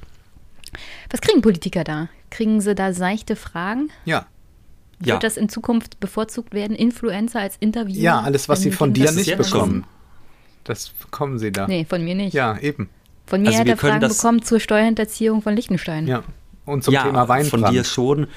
Was 1.09 1.21
kriegen 1.21 1.41
Politiker 1.41 1.83
da? 1.83 2.09
Kriegen 2.29 2.61
sie 2.61 2.75
da 2.75 2.93
seichte 2.93 3.35
Fragen? 3.35 3.89
Ja. 4.05 4.27
Wird 4.99 5.07
ja. 5.07 5.19
das 5.19 5.37
in 5.37 5.47
Zukunft 5.47 5.99
bevorzugt 5.99 6.53
werden? 6.53 6.75
Influencer 6.75 7.39
als 7.39 7.55
Interviewer? 7.59 8.01
Ja, 8.01 8.19
alles, 8.19 8.49
was 8.49 8.61
sie 8.61 8.71
von 8.71 8.93
dir 8.93 9.11
nicht 9.11 9.37
bekommen. 9.37 9.85
Das 10.65 10.89
bekommen 10.89 11.39
sie 11.39 11.51
da. 11.51 11.67
Nee, 11.67 11.85
von 11.85 12.03
mir 12.03 12.15
nicht. 12.15 12.33
Ja, 12.33 12.57
eben. 12.59 12.89
Von 13.25 13.41
mir 13.41 13.47
also 13.49 13.59
hat 13.59 13.67
er 13.67 13.77
Fragen 13.77 14.07
bekommen 14.07 14.41
zur 14.41 14.59
Steuerhinterziehung 14.59 15.41
von 15.41 15.55
Liechtenstein. 15.55 16.07
Ja. 16.07 16.23
Und 16.65 16.83
zum 16.83 16.93
ja, 16.93 17.03
Thema 17.03 17.27
Weinbrand. 17.27 17.63
Von 17.63 17.73
dir 17.73 17.83
schon. 17.83 18.27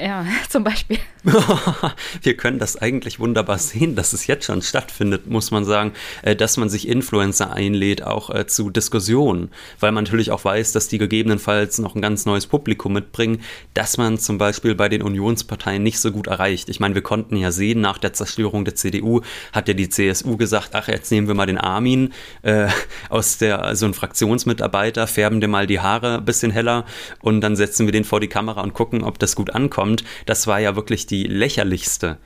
Ja, 0.00 0.24
zum 0.48 0.64
Beispiel. 0.64 0.98
Wir 2.22 2.36
können 2.36 2.58
das 2.58 2.76
eigentlich 2.76 3.20
wunderbar 3.20 3.58
sehen, 3.58 3.94
dass 3.94 4.14
es 4.14 4.26
jetzt 4.26 4.46
schon 4.46 4.62
stattfindet, 4.62 5.26
muss 5.26 5.50
man 5.50 5.64
sagen, 5.64 5.92
äh, 6.22 6.34
dass 6.34 6.56
man 6.56 6.70
sich 6.70 6.88
Influencer 6.88 7.52
einlädt, 7.52 8.02
auch 8.02 8.30
äh, 8.30 8.46
zu 8.46 8.70
Diskussionen, 8.70 9.50
weil 9.78 9.92
man 9.92 10.04
natürlich 10.04 10.30
auch 10.30 10.44
weiß, 10.44 10.72
dass 10.72 10.88
die 10.88 10.96
gegebenenfalls 10.96 11.78
noch 11.78 11.94
ein 11.94 12.00
ganz 12.00 12.24
neues 12.24 12.46
Publikum 12.46 12.94
mitbringen, 12.94 13.42
dass 13.74 13.98
man 13.98 14.18
zum 14.18 14.38
Beispiel 14.38 14.74
bei 14.74 14.88
den 14.88 15.02
Unionsparteien 15.02 15.82
nicht 15.82 16.00
so 16.00 16.10
gut 16.10 16.26
erreicht. 16.26 16.70
Ich 16.70 16.80
meine, 16.80 16.94
wir 16.94 17.02
konnten 17.02 17.36
ja 17.36 17.50
sehen, 17.50 17.82
nach 17.82 17.98
der 17.98 18.14
Zerstörung 18.14 18.64
der 18.64 18.74
CDU 18.74 19.20
hat 19.52 19.68
ja 19.68 19.74
die 19.74 19.90
CSU 19.90 20.38
gesagt, 20.38 20.70
ach, 20.74 20.88
jetzt 20.88 21.10
nehmen 21.10 21.28
wir 21.28 21.34
mal 21.34 21.46
den 21.46 21.58
Armin 21.58 22.14
äh, 22.42 22.68
aus 23.10 23.36
der, 23.36 23.62
also 23.62 23.84
ein 23.84 23.94
Fraktionsmitarbeiter, 23.94 25.06
färben 25.06 25.42
dir 25.42 25.48
mal 25.48 25.66
die 25.66 25.80
Haare 25.80 26.18
ein 26.18 26.24
bisschen 26.24 26.50
heller 26.50 26.86
und 27.20 27.42
dann 27.42 27.56
setzen 27.56 27.86
wir 27.86 27.92
den 27.92 28.04
vor 28.04 28.20
die 28.20 28.28
Kamera 28.28 28.62
und 28.62 28.72
gucken, 28.72 29.04
ob 29.04 29.18
das 29.18 29.36
gut 29.36 29.50
ankommt 29.50 29.89
kommt, 29.90 30.04
das 30.26 30.46
war 30.46 30.60
ja 30.60 30.76
wirklich 30.76 31.06
die 31.06 31.24
lächerlichste 31.24 32.18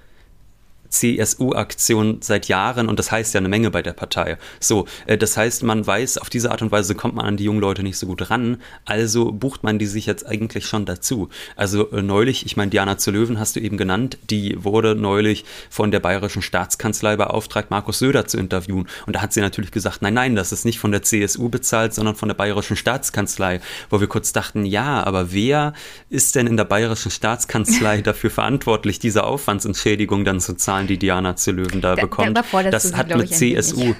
CSU-Aktion 0.94 2.18
seit 2.20 2.48
Jahren 2.48 2.88
und 2.88 2.98
das 2.98 3.10
heißt 3.10 3.34
ja 3.34 3.38
eine 3.38 3.48
Menge 3.48 3.70
bei 3.70 3.82
der 3.82 3.92
Partei. 3.92 4.38
So, 4.60 4.86
äh, 5.06 5.18
das 5.18 5.36
heißt, 5.36 5.62
man 5.64 5.86
weiß, 5.86 6.18
auf 6.18 6.30
diese 6.30 6.50
Art 6.50 6.62
und 6.62 6.70
Weise 6.70 6.94
kommt 6.94 7.16
man 7.16 7.26
an 7.26 7.36
die 7.36 7.44
jungen 7.44 7.60
Leute 7.60 7.82
nicht 7.82 7.98
so 7.98 8.06
gut 8.06 8.30
ran, 8.30 8.58
also 8.84 9.32
bucht 9.32 9.64
man 9.64 9.78
die 9.78 9.86
sich 9.86 10.06
jetzt 10.06 10.26
eigentlich 10.26 10.66
schon 10.66 10.86
dazu. 10.86 11.28
Also 11.56 11.90
äh, 11.90 12.02
neulich, 12.02 12.46
ich 12.46 12.56
meine, 12.56 12.70
Diana 12.70 12.96
zu 12.96 13.10
Löwen 13.10 13.38
hast 13.38 13.56
du 13.56 13.60
eben 13.60 13.76
genannt, 13.76 14.18
die 14.30 14.62
wurde 14.62 14.94
neulich 14.94 15.44
von 15.68 15.90
der 15.90 16.00
bayerischen 16.00 16.42
Staatskanzlei 16.42 17.16
beauftragt, 17.16 17.70
Markus 17.70 17.98
Söder 17.98 18.26
zu 18.26 18.38
interviewen. 18.38 18.86
Und 19.06 19.16
da 19.16 19.22
hat 19.22 19.32
sie 19.32 19.40
natürlich 19.40 19.72
gesagt, 19.72 20.02
nein, 20.02 20.14
nein, 20.14 20.36
das 20.36 20.52
ist 20.52 20.64
nicht 20.64 20.78
von 20.78 20.92
der 20.92 21.02
CSU 21.02 21.48
bezahlt, 21.48 21.92
sondern 21.92 22.14
von 22.14 22.28
der 22.28 22.36
bayerischen 22.36 22.76
Staatskanzlei, 22.76 23.60
wo 23.90 24.00
wir 24.00 24.06
kurz 24.06 24.32
dachten, 24.32 24.64
ja, 24.64 25.04
aber 25.04 25.32
wer 25.32 25.72
ist 26.08 26.36
denn 26.36 26.46
in 26.46 26.56
der 26.56 26.64
bayerischen 26.64 27.10
Staatskanzlei 27.10 28.00
dafür 28.02 28.30
verantwortlich, 28.30 29.00
diese 29.00 29.24
Aufwandsentschädigung 29.24 30.24
dann 30.24 30.40
zu 30.40 30.54
zahlen? 30.54 30.83
Zahlen, 30.84 30.86
die 30.86 30.98
Diana 30.98 31.36
zu 31.36 31.52
Löwen 31.52 31.80
da, 31.80 31.94
da 31.94 32.02
bekommt. 32.02 32.36
Da 32.36 32.62
das 32.70 32.94
hat 32.94 33.14
mit 33.16 33.28
CSU 33.30 33.94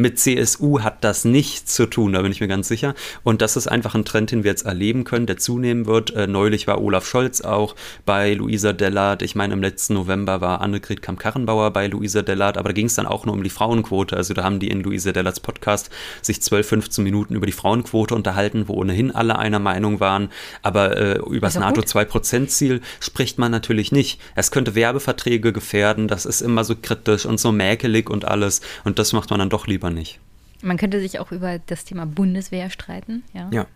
mit 0.00 0.18
CSU 0.18 0.80
hat 0.80 1.04
das 1.04 1.24
nichts 1.24 1.74
zu 1.74 1.86
tun, 1.86 2.14
da 2.14 2.22
bin 2.22 2.32
ich 2.32 2.40
mir 2.40 2.48
ganz 2.48 2.68
sicher. 2.68 2.94
Und 3.22 3.42
das 3.42 3.56
ist 3.56 3.66
einfach 3.66 3.94
ein 3.94 4.04
Trend, 4.04 4.30
den 4.30 4.44
wir 4.44 4.50
jetzt 4.50 4.64
erleben 4.64 5.04
können, 5.04 5.26
der 5.26 5.36
zunehmen 5.36 5.86
wird. 5.86 6.14
Äh, 6.14 6.26
neulich 6.26 6.66
war 6.66 6.80
Olaf 6.80 7.06
Scholz 7.06 7.42
auch 7.42 7.76
bei 8.06 8.32
Luisa 8.32 8.72
Dellert. 8.72 9.20
Ich 9.20 9.34
meine, 9.34 9.52
im 9.52 9.60
letzten 9.60 9.94
November 9.94 10.40
war 10.40 10.62
Annegret 10.62 11.02
Kamm-Karrenbauer 11.02 11.70
bei 11.72 11.86
Luisa 11.86 12.22
Dellert, 12.22 12.56
aber 12.56 12.70
da 12.70 12.72
ging 12.72 12.86
es 12.86 12.94
dann 12.94 13.06
auch 13.06 13.26
nur 13.26 13.34
um 13.34 13.42
die 13.42 13.50
Frauenquote. 13.50 14.16
Also 14.16 14.32
da 14.32 14.42
haben 14.42 14.58
die 14.58 14.68
in 14.68 14.82
Luisa 14.82 15.12
Dellerts 15.12 15.40
Podcast 15.40 15.90
sich 16.22 16.40
12, 16.40 16.66
15 16.66 17.04
Minuten 17.04 17.34
über 17.34 17.46
die 17.46 17.52
Frauenquote 17.52 18.14
unterhalten, 18.14 18.68
wo 18.68 18.74
ohnehin 18.74 19.10
alle 19.10 19.38
einer 19.38 19.58
Meinung 19.58 20.00
waren. 20.00 20.30
Aber 20.62 20.96
äh, 20.96 21.18
über 21.18 21.48
das 21.48 21.58
NATO-2%-Ziel 21.58 22.80
spricht 23.00 23.38
man 23.38 23.52
natürlich 23.52 23.92
nicht. 23.92 24.18
Es 24.34 24.50
könnte 24.50 24.74
Werbeverträge 24.74 25.52
gefährden, 25.52 26.08
das 26.08 26.24
ist 26.24 26.40
immer 26.40 26.64
so 26.64 26.74
kritisch 26.80 27.26
und 27.26 27.38
so 27.38 27.52
mäkelig 27.52 28.08
und 28.08 28.24
alles. 28.24 28.62
Und 28.84 28.98
das 28.98 29.12
macht 29.12 29.28
man 29.28 29.40
dann 29.40 29.50
doch 29.50 29.66
lieber 29.66 29.89
nicht. 29.92 30.20
Man 30.62 30.76
könnte 30.76 31.00
sich 31.00 31.18
auch 31.18 31.32
über 31.32 31.58
das 31.58 31.84
Thema 31.84 32.06
Bundeswehr 32.06 32.70
streiten. 32.70 33.22
Ja. 33.32 33.48
ja. 33.52 33.66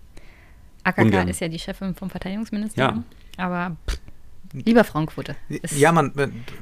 AKK 0.84 1.02
Ungern. 1.02 1.28
ist 1.28 1.40
ja 1.40 1.48
die 1.48 1.58
Chefin 1.58 1.94
vom 1.94 2.10
Verteidigungsministerium. 2.10 3.04
Ja. 3.38 3.44
Aber 3.44 3.76
pff, 3.88 4.00
Lieber 4.54 4.84
Frauenquote. 4.84 5.34
ja, 5.76 5.90
man. 5.90 6.12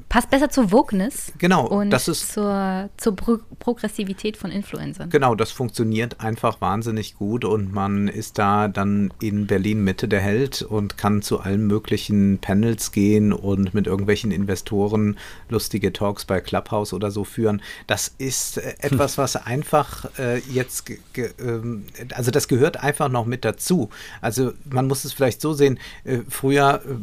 Passt 0.09 0.31
besser 0.31 0.49
zur 0.49 0.73
Wokeness. 0.73 1.33
Genau. 1.39 1.67
Und 1.67 1.91
das 1.91 2.09
ist, 2.09 2.33
zur, 2.33 2.89
zur 2.97 3.15
Pro 3.17 3.39
Progressivität 3.59 4.37
von 4.37 4.51
Influencern. 4.51 5.11
Genau, 5.11 5.35
das 5.35 5.53
funktioniert 5.53 6.21
einfach 6.21 6.61
wahnsinnig 6.61 7.15
gut 7.15 7.45
und 7.45 7.73
man 7.73 8.09
ist 8.09 8.39
da 8.39 8.69
dann 8.69 9.13
in 9.21 9.47
Berlin 9.47 9.85
Mitte 9.85 10.09
der 10.09 10.21
Held 10.21 10.63
und 10.63 10.97
kann 10.97 11.23
zu 11.23 11.41
allen 11.41 11.67
möglichen 11.67 12.39
Panels 12.39 12.93
gehen 12.93 13.33
und 13.33 13.75
mit 13.75 13.87
irgendwelchen 13.87 14.33
Investoren 14.33 15.19
lustige 15.49 15.93
Talks 15.93 16.25
bei 16.25 16.41
Clubhouse 16.41 16.93
oder 16.93 17.11
so 17.11 17.25
führen. 17.25 17.63
Das 17.87 18.13
ist 18.19 18.59
äh, 18.59 18.75
etwas, 18.79 19.19
was 19.19 19.37
einfach 19.37 20.07
äh, 20.19 20.39
jetzt, 20.51 20.91
äh, 20.91 21.31
also 22.15 22.31
das 22.31 22.49
gehört 22.49 22.83
einfach 22.83 23.09
noch 23.09 23.27
mit 23.27 23.45
dazu. 23.45 23.91
Also 24.21 24.53
man 24.71 24.89
muss 24.89 25.05
es 25.05 25.13
vielleicht 25.13 25.41
so 25.41 25.53
sehen, 25.53 25.79
äh, 26.05 26.19
früher 26.29 26.83
äh, 26.85 26.95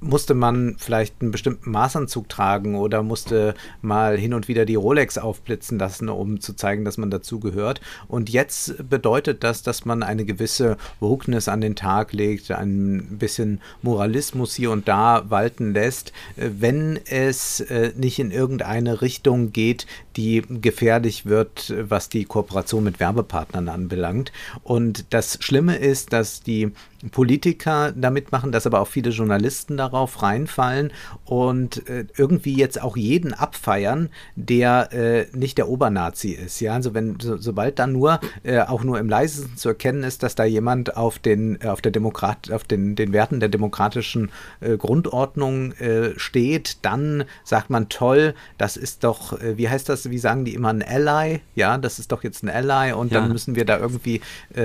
musste 0.00 0.34
man 0.34 0.76
vielleicht 0.78 1.20
einen 1.20 1.30
bestimmten 1.30 1.70
Maßanzug 1.70 2.28
tragen 2.28 2.76
oder 2.76 3.02
musste 3.02 3.54
mal 3.82 4.16
hin 4.16 4.34
und 4.34 4.48
wieder 4.48 4.64
die 4.64 4.74
Rolex 4.74 5.18
aufblitzen 5.18 5.78
lassen, 5.78 6.08
um 6.08 6.40
zu 6.40 6.54
zeigen, 6.54 6.84
dass 6.84 6.98
man 6.98 7.10
dazugehört. 7.10 7.80
Und 8.06 8.30
jetzt 8.30 8.88
bedeutet 8.88 9.44
das, 9.44 9.62
dass 9.62 9.84
man 9.84 10.02
eine 10.02 10.24
gewisse 10.24 10.76
Wokeness 11.00 11.48
an 11.48 11.60
den 11.60 11.76
Tag 11.76 12.12
legt, 12.12 12.50
ein 12.50 13.18
bisschen 13.18 13.60
Moralismus 13.82 14.54
hier 14.54 14.70
und 14.70 14.88
da 14.88 15.24
walten 15.28 15.72
lässt, 15.72 16.12
wenn 16.36 16.98
es 17.06 17.60
äh, 17.60 17.92
nicht 17.96 18.18
in 18.18 18.30
irgendeine 18.30 19.02
Richtung 19.02 19.52
geht, 19.52 19.86
die 20.16 20.42
gefährlich 20.48 21.26
wird, 21.26 21.74
was 21.88 22.08
die 22.08 22.24
Kooperation 22.24 22.84
mit 22.84 23.00
Werbepartnern 23.00 23.68
anbelangt. 23.68 24.32
Und 24.62 25.06
das 25.10 25.38
Schlimme 25.40 25.76
ist, 25.76 26.12
dass 26.12 26.42
die 26.42 26.72
Politiker 27.12 27.92
damit 27.92 28.32
machen, 28.32 28.50
dass 28.50 28.66
aber 28.66 28.80
auch 28.80 28.88
viele 28.88 29.10
Journalisten 29.10 29.76
darauf 29.76 30.22
reinfallen 30.22 30.92
und 31.24 31.88
äh, 31.88 32.06
irgendwie 32.16 32.56
jetzt 32.56 32.82
auch 32.82 32.96
jeden 32.96 33.34
abfeiern, 33.34 34.10
der 34.34 34.92
äh, 34.92 35.26
nicht 35.36 35.58
der 35.58 35.68
Obernazi 35.68 36.30
ist. 36.30 36.60
Ja, 36.60 36.74
also 36.74 36.94
wenn 36.94 37.20
so, 37.20 37.36
sobald 37.36 37.78
dann 37.78 37.92
nur 37.92 38.20
äh, 38.42 38.60
auch 38.60 38.82
nur 38.82 38.98
im 38.98 39.08
leisesten 39.08 39.56
zu 39.56 39.68
erkennen 39.68 40.02
ist, 40.02 40.24
dass 40.24 40.34
da 40.34 40.44
jemand 40.44 40.96
auf 40.96 41.20
den 41.20 41.60
äh, 41.60 41.68
auf 41.68 41.80
der 41.80 41.92
Demokrat 41.92 42.50
auf 42.50 42.64
den 42.64 42.96
den 42.96 43.12
Werten 43.12 43.38
der 43.38 43.48
demokratischen 43.48 44.30
äh, 44.60 44.76
Grundordnung 44.76 45.72
äh, 45.74 46.18
steht, 46.18 46.78
dann 46.84 47.24
sagt 47.44 47.70
man 47.70 47.88
toll, 47.88 48.34
das 48.58 48.76
ist 48.76 49.04
doch 49.04 49.38
wie 49.40 49.68
heißt 49.68 49.88
das? 49.88 50.10
Wie 50.10 50.18
sagen 50.18 50.44
die 50.44 50.54
immer 50.54 50.70
ein 50.70 50.82
Ally? 50.82 51.40
Ja, 51.54 51.78
das 51.78 51.98
ist 51.98 52.10
doch 52.10 52.24
jetzt 52.24 52.42
ein 52.42 52.48
Ally 52.48 52.92
und 52.92 53.12
ja. 53.12 53.20
dann 53.20 53.30
müssen 53.30 53.54
wir 53.54 53.64
da 53.64 53.78
irgendwie 53.78 54.20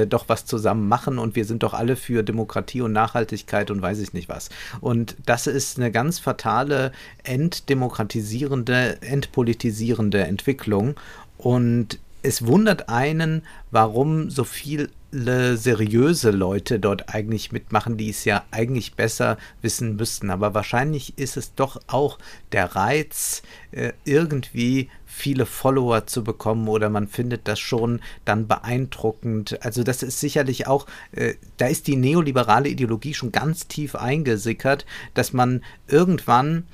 doch 0.08 0.30
was 0.30 0.46
zusammen 0.46 0.88
machen 0.88 1.20
und 1.20 1.36
wir 1.36 1.46
sind 1.46 1.64
doch 1.64 1.74
alle 1.74 1.96
für 1.96 2.23
Demokratie 2.24 2.82
und 2.82 2.94
Nachhaltigkeit 2.94 3.72
und 3.72 3.82
weiß 3.82 4.00
ich 4.00 4.14
nicht 4.14 4.30
was. 4.30 4.50
Und 4.82 5.16
das 5.26 5.48
ist 5.48 5.78
eine 5.78 5.92
ganz 5.92 6.20
fatale, 6.20 6.92
entdemokratisierende, 7.24 9.02
entpolitisierende 9.02 10.24
Entwicklung. 10.24 10.96
Und 11.38 12.00
es 12.24 12.46
wundert 12.46 12.90
einen, 12.90 13.44
warum 13.70 14.30
so 14.30 14.46
viele 14.46 14.90
seriöse 15.12 16.32
Leute 16.32 16.80
dort 16.80 17.14
eigentlich 17.14 17.52
mitmachen, 17.52 17.98
die 17.98 18.10
es 18.10 18.26
ja 18.26 18.44
eigentlich 18.50 18.96
besser 18.96 19.38
wissen 19.62 19.98
müssten. 19.98 20.32
Aber 20.32 20.54
wahrscheinlich 20.56 21.18
ist 21.18 21.38
es 21.38 21.54
doch 21.54 21.80
auch 21.88 22.18
der 22.52 22.76
Reiz, 22.76 23.44
äh, 23.72 23.92
irgendwie 24.06 24.90
viele 25.14 25.46
Follower 25.46 26.08
zu 26.08 26.24
bekommen 26.24 26.68
oder 26.68 26.90
man 26.90 27.08
findet 27.08 27.48
das 27.48 27.60
schon 27.60 28.02
dann 28.26 28.48
beeindruckend. 28.48 29.64
Also 29.64 29.84
das 29.84 30.02
ist 30.04 30.20
sicherlich 30.20 30.68
auch, 30.68 30.88
äh, 31.12 31.36
da 31.58 31.68
ist 31.68 31.88
die 31.88 31.96
neoliberale 31.96 32.68
Ideologie 32.68 33.14
schon 33.14 33.32
ganz 33.32 33.68
tief 33.68 33.96
eingesickert, 33.96 34.86
dass 35.14 35.32
man 35.32 35.64
irgendwann 35.88 36.66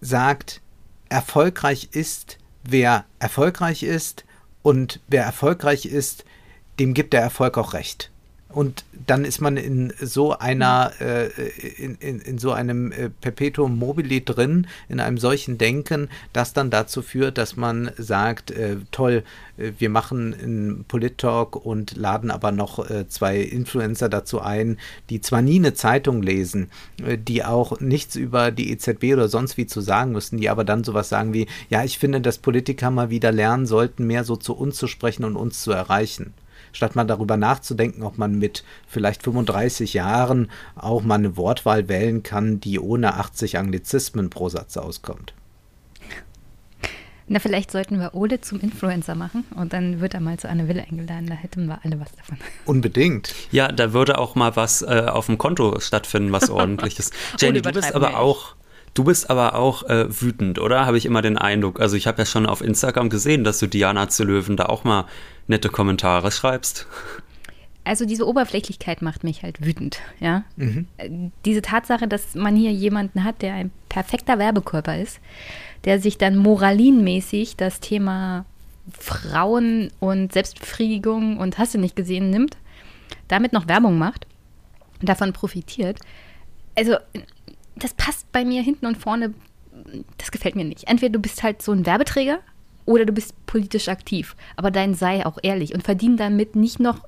sagt, 0.00 0.60
erfolgreich 1.08 1.90
ist, 1.92 2.38
wer 2.64 3.04
erfolgreich 3.18 3.82
ist 3.82 4.24
und 4.62 5.00
wer 5.08 5.24
erfolgreich 5.24 5.86
ist, 5.86 6.24
dem 6.78 6.92
gibt 6.92 7.12
der 7.12 7.22
Erfolg 7.22 7.56
auch 7.56 7.72
recht. 7.72 8.09
Und 8.52 8.84
dann 9.06 9.24
ist 9.24 9.40
man 9.40 9.56
in 9.56 9.92
so 10.00 10.36
einer, 10.36 10.92
äh, 11.00 11.28
in, 11.78 11.94
in, 11.96 12.20
in, 12.20 12.38
so 12.38 12.50
einem 12.52 12.90
äh, 12.90 13.08
Perpetuum 13.08 13.78
mobile 13.78 14.20
drin, 14.20 14.66
in 14.88 14.98
einem 14.98 15.18
solchen 15.18 15.56
Denken, 15.56 16.08
das 16.32 16.52
dann 16.52 16.70
dazu 16.70 17.02
führt, 17.02 17.38
dass 17.38 17.56
man 17.56 17.92
sagt, 17.96 18.50
äh, 18.50 18.76
toll, 18.90 19.22
äh, 19.56 19.72
wir 19.78 19.88
machen 19.88 20.34
einen 20.34 20.84
Polit-Talk 20.88 21.64
und 21.64 21.96
laden 21.96 22.32
aber 22.32 22.50
noch 22.50 22.90
äh, 22.90 23.06
zwei 23.08 23.38
Influencer 23.38 24.08
dazu 24.08 24.40
ein, 24.40 24.78
die 25.10 25.20
zwar 25.20 25.42
nie 25.42 25.58
eine 25.58 25.74
Zeitung 25.74 26.20
lesen, 26.20 26.70
äh, 27.04 27.16
die 27.16 27.44
auch 27.44 27.80
nichts 27.80 28.16
über 28.16 28.50
die 28.50 28.72
EZB 28.72 29.12
oder 29.12 29.28
sonst 29.28 29.56
wie 29.58 29.66
zu 29.66 29.80
sagen 29.80 30.10
müssen, 30.10 30.38
die 30.38 30.48
aber 30.48 30.64
dann 30.64 30.82
sowas 30.82 31.08
sagen 31.08 31.32
wie, 31.32 31.46
ja, 31.68 31.84
ich 31.84 31.98
finde, 31.98 32.20
dass 32.20 32.38
Politiker 32.38 32.90
mal 32.90 33.10
wieder 33.10 33.30
lernen 33.30 33.66
sollten, 33.66 34.08
mehr 34.08 34.24
so 34.24 34.34
zu 34.34 34.54
uns 34.54 34.76
zu 34.76 34.88
sprechen 34.88 35.24
und 35.24 35.36
uns 35.36 35.62
zu 35.62 35.70
erreichen 35.70 36.34
statt 36.72 36.96
mal 36.96 37.04
darüber 37.04 37.36
nachzudenken, 37.36 38.02
ob 38.02 38.18
man 38.18 38.38
mit 38.38 38.64
vielleicht 38.86 39.22
35 39.22 39.94
Jahren 39.94 40.50
auch 40.74 41.02
mal 41.02 41.16
eine 41.16 41.36
Wortwahl 41.36 41.88
wählen 41.88 42.22
kann, 42.22 42.60
die 42.60 42.78
ohne 42.78 43.14
80 43.14 43.58
Anglizismen 43.58 44.30
pro 44.30 44.48
Satz 44.48 44.76
auskommt. 44.76 45.34
Na, 47.32 47.38
vielleicht 47.38 47.70
sollten 47.70 48.00
wir 48.00 48.16
Ole 48.16 48.40
zum 48.40 48.58
Influencer 48.58 49.14
machen 49.14 49.44
und 49.54 49.72
dann 49.72 50.00
wird 50.00 50.14
er 50.14 50.20
mal 50.20 50.36
zu 50.36 50.48
einer 50.48 50.66
Villa 50.66 50.82
eingeladen. 50.82 51.28
Da 51.28 51.34
hätten 51.34 51.66
wir 51.66 51.78
alle 51.84 52.00
was 52.00 52.10
davon. 52.10 52.38
Unbedingt. 52.64 53.32
Ja, 53.52 53.70
da 53.70 53.92
würde 53.92 54.18
auch 54.18 54.34
mal 54.34 54.56
was 54.56 54.82
äh, 54.82 55.04
auf 55.06 55.26
dem 55.26 55.38
Konto 55.38 55.78
stattfinden, 55.78 56.32
was 56.32 56.50
ordentliches. 56.50 57.12
Jenny, 57.38 57.62
du 57.62 57.70
bist 57.70 57.94
aber 57.94 58.18
auch. 58.18 58.56
Du 58.94 59.04
bist 59.04 59.30
aber 59.30 59.54
auch 59.54 59.84
äh, 59.84 60.06
wütend, 60.08 60.58
oder? 60.58 60.84
Habe 60.86 60.98
ich 60.98 61.06
immer 61.06 61.22
den 61.22 61.38
Eindruck. 61.38 61.80
Also 61.80 61.96
ich 61.96 62.06
habe 62.06 62.18
ja 62.18 62.26
schon 62.26 62.46
auf 62.46 62.60
Instagram 62.60 63.08
gesehen, 63.08 63.44
dass 63.44 63.58
du 63.58 63.66
Diana 63.66 64.08
zu 64.08 64.24
Löwen 64.24 64.56
da 64.56 64.66
auch 64.66 64.84
mal 64.84 65.06
nette 65.46 65.68
Kommentare 65.68 66.30
schreibst. 66.32 66.86
Also 67.84 68.04
diese 68.04 68.26
Oberflächlichkeit 68.26 69.00
macht 69.00 69.24
mich 69.24 69.42
halt 69.42 69.64
wütend, 69.64 70.00
ja. 70.20 70.44
Mhm. 70.56 70.86
Diese 71.44 71.62
Tatsache, 71.62 72.06
dass 72.06 72.34
man 72.34 72.54
hier 72.54 72.72
jemanden 72.72 73.24
hat, 73.24 73.42
der 73.42 73.54
ein 73.54 73.70
perfekter 73.88 74.38
Werbekörper 74.38 74.98
ist, 74.98 75.18
der 75.84 75.98
sich 75.98 76.18
dann 76.18 76.36
moralinmäßig 76.36 77.56
das 77.56 77.80
Thema 77.80 78.44
Frauen 78.92 79.90
und 79.98 80.32
Selbstbefriedigung 80.32 81.38
und 81.38 81.58
hast 81.58 81.74
du 81.74 81.78
nicht 81.78 81.96
gesehen 81.96 82.30
nimmt, 82.30 82.56
damit 83.28 83.52
noch 83.52 83.66
Werbung 83.66 83.98
macht 83.98 84.26
und 85.00 85.08
davon 85.08 85.32
profitiert. 85.32 85.98
Also 86.76 86.96
das 87.84 87.94
passt 87.94 88.30
bei 88.32 88.44
mir 88.44 88.62
hinten 88.62 88.86
und 88.86 88.96
vorne, 88.96 89.34
das 90.18 90.30
gefällt 90.30 90.56
mir 90.56 90.64
nicht. 90.64 90.88
Entweder 90.88 91.12
du 91.12 91.18
bist 91.18 91.42
halt 91.42 91.62
so 91.62 91.72
ein 91.72 91.86
Werbeträger 91.86 92.40
oder 92.86 93.04
du 93.04 93.12
bist 93.12 93.34
politisch 93.46 93.88
aktiv. 93.88 94.36
Aber 94.56 94.70
dein 94.70 94.94
sei 94.94 95.26
auch 95.26 95.38
ehrlich 95.42 95.74
und 95.74 95.82
verdien 95.82 96.16
damit 96.16 96.56
nicht 96.56 96.80
noch 96.80 97.04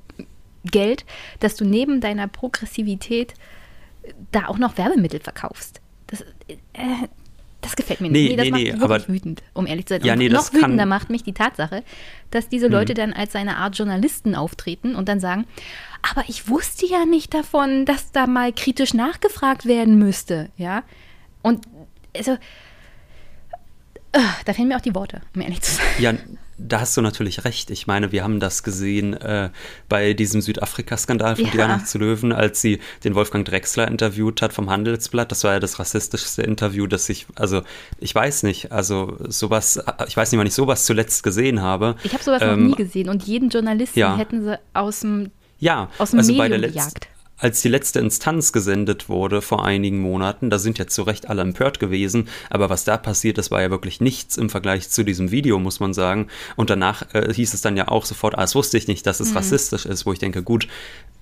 Geld, 0.65 1.05
dass 1.41 1.57
du 1.57 1.65
neben 1.65 2.01
deiner 2.01 2.29
Progressivität 2.29 3.35
da 4.31 4.47
auch 4.47 4.59
noch 4.59 4.79
Werbemittel 4.79 5.21
verkaufst. 5.21 5.81
Das, 6.07 6.23
äh, 6.73 7.09
das 7.61 7.77
gefällt 7.77 8.01
mir 8.01 8.11
nicht. 8.11 8.21
Nee, 8.21 8.29
nee 8.29 8.37
das 8.37 8.45
nee, 8.45 8.51
macht 8.51 8.61
nee, 8.61 8.67
wirklich 8.69 8.83
aber, 8.83 9.09
wütend, 9.09 9.43
um 9.55 9.67
ehrlich 9.67 9.87
zu 9.87 9.95
sein. 9.95 10.05
Ja, 10.05 10.17
nee, 10.17 10.27
und 10.27 10.33
noch 10.33 10.53
wütender 10.53 10.87
macht 10.87 11.11
mich 11.11 11.23
die 11.23 11.33
Tatsache, 11.33 11.83
dass 12.31 12.49
diese 12.49 12.67
mhm. 12.67 12.73
Leute 12.73 12.95
dann 12.95 13.13
als 13.13 13.35
eine 13.35 13.57
Art 13.57 13.77
Journalisten 13.77 14.35
auftreten 14.35 14.95
und 14.95 15.09
dann 15.09 15.21
sagen, 15.21 15.47
aber 16.03 16.25
ich 16.29 16.49
wusste 16.49 16.87
ja 16.87 17.05
nicht 17.05 17.33
davon, 17.35 17.87
dass 17.87 18.13
da 18.13 18.27
mal 18.27 18.53
kritisch 18.53 18.95
nachgefragt 18.95 19.67
werden 19.67 19.99
müsste, 19.99 20.51
ja. 20.57 20.83
Und 21.43 21.65
also, 22.17 22.37
da 24.45 24.53
fehlen 24.53 24.69
mir 24.69 24.77
auch 24.77 24.83
die 24.83 24.95
Worte, 24.95 25.23
um 25.35 25.41
ehrlich 25.41 25.63
zu 25.63 25.77
sein. 25.77 25.87
Ja, 25.99 26.13
da 26.59 26.81
hast 26.81 26.97
du 26.97 27.01
natürlich 27.01 27.45
recht. 27.45 27.71
Ich 27.71 27.87
meine, 27.87 28.13
wir 28.13 28.23
haben 28.23 28.39
das 28.39 28.63
gesehen 28.63 29.15
äh, 29.15 29.51
bei 29.89 30.13
diesem 30.13 30.41
Südafrika-Skandal 30.41 31.37
von 31.37 31.47
ja. 31.47 31.51
Diana 31.51 31.85
zu 31.85 31.99
Löwen, 31.99 32.33
als 32.33 32.61
sie 32.61 32.81
den 33.05 33.15
Wolfgang 33.15 33.47
Drexler 33.47 33.89
interviewt 33.89 34.43
hat 34.43 34.53
vom 34.53 34.71
Handelsblatt. 34.71 35.33
Das 35.33 35.45
war 35.45 35.55
ja 35.55 35.61
das 35.61 35.79
rassistischste 35.79 36.43
Interview, 36.43 36.87
das 36.87 37.09
ich, 37.09 37.27
also 37.37 37.63
ich 37.99 38.15
weiß 38.15 38.43
nicht, 38.43 38.71
also 38.71 39.17
sowas, 39.29 39.83
ich 40.07 40.17
weiß 40.17 40.31
nicht, 40.31 40.39
wann 40.39 40.47
ich 40.47 40.55
sowas 40.55 40.85
zuletzt 40.85 41.23
gesehen 41.23 41.63
habe. 41.63 41.97
Ich 42.05 42.13
habe 42.13 42.23
sowas 42.23 42.43
ähm, 42.43 42.49
noch 42.51 42.77
nie 42.77 42.85
gesehen 42.85 43.09
und 43.09 43.23
jeden 43.25 43.49
Journalisten 43.49 43.99
ja. 43.99 44.17
hätten 44.17 44.45
sie 44.45 44.59
aus 44.75 45.01
dem 45.01 45.31
ja, 45.63 45.89
aus 45.99 46.11
dem 46.11 46.19
also 46.19 46.33
Medium 46.33 46.51
bei 46.51 46.59
der 46.59 46.71
gejagt 46.71 47.09
als 47.43 47.61
die 47.61 47.69
letzte 47.69 47.99
Instanz 47.99 48.53
gesendet 48.53 49.09
wurde 49.09 49.43
vor 49.43 49.65
einigen 49.65 49.99
Monaten, 49.99 50.49
da 50.49 50.61
sind 50.61 50.79
jetzt 50.79 50.95
zu 50.95 51.03
Recht 51.03 51.29
alle 51.29 51.43
empört 51.43 51.81
gewesen, 51.81 52.29
aber 52.51 52.71
was 52.71 52.85
da 52.85 52.97
passiert 52.97 53.37
ist, 53.37 53.51
war 53.51 53.61
ja 53.61 53.71
wirklich 53.71 54.01
nichts 54.01 54.37
im 54.37 54.49
Vergleich 54.49 54.89
zu 54.91 55.03
diesem 55.03 55.33
Video, 55.33 55.59
muss 55.59 55.81
man 55.81 55.93
sagen. 55.93 56.29
Und 56.55 56.71
danach 56.71 57.03
äh, 57.15 57.35
hieß 57.35 57.53
es 57.53 57.61
dann 57.61 57.77
ja 57.77 57.89
auch 57.89 58.05
sofort, 58.05 58.39
ah, 58.39 58.43
das 58.43 58.55
wusste 58.55 58.79
ich 58.79 58.87
nicht, 58.87 59.05
dass 59.09 59.19
es 59.19 59.31
mhm. 59.31 59.39
rassistisch 59.39 59.87
ist, 59.87 60.07
wo 60.07 60.13
ich 60.13 60.21
denke, 60.21 60.45
gut, 60.45 60.69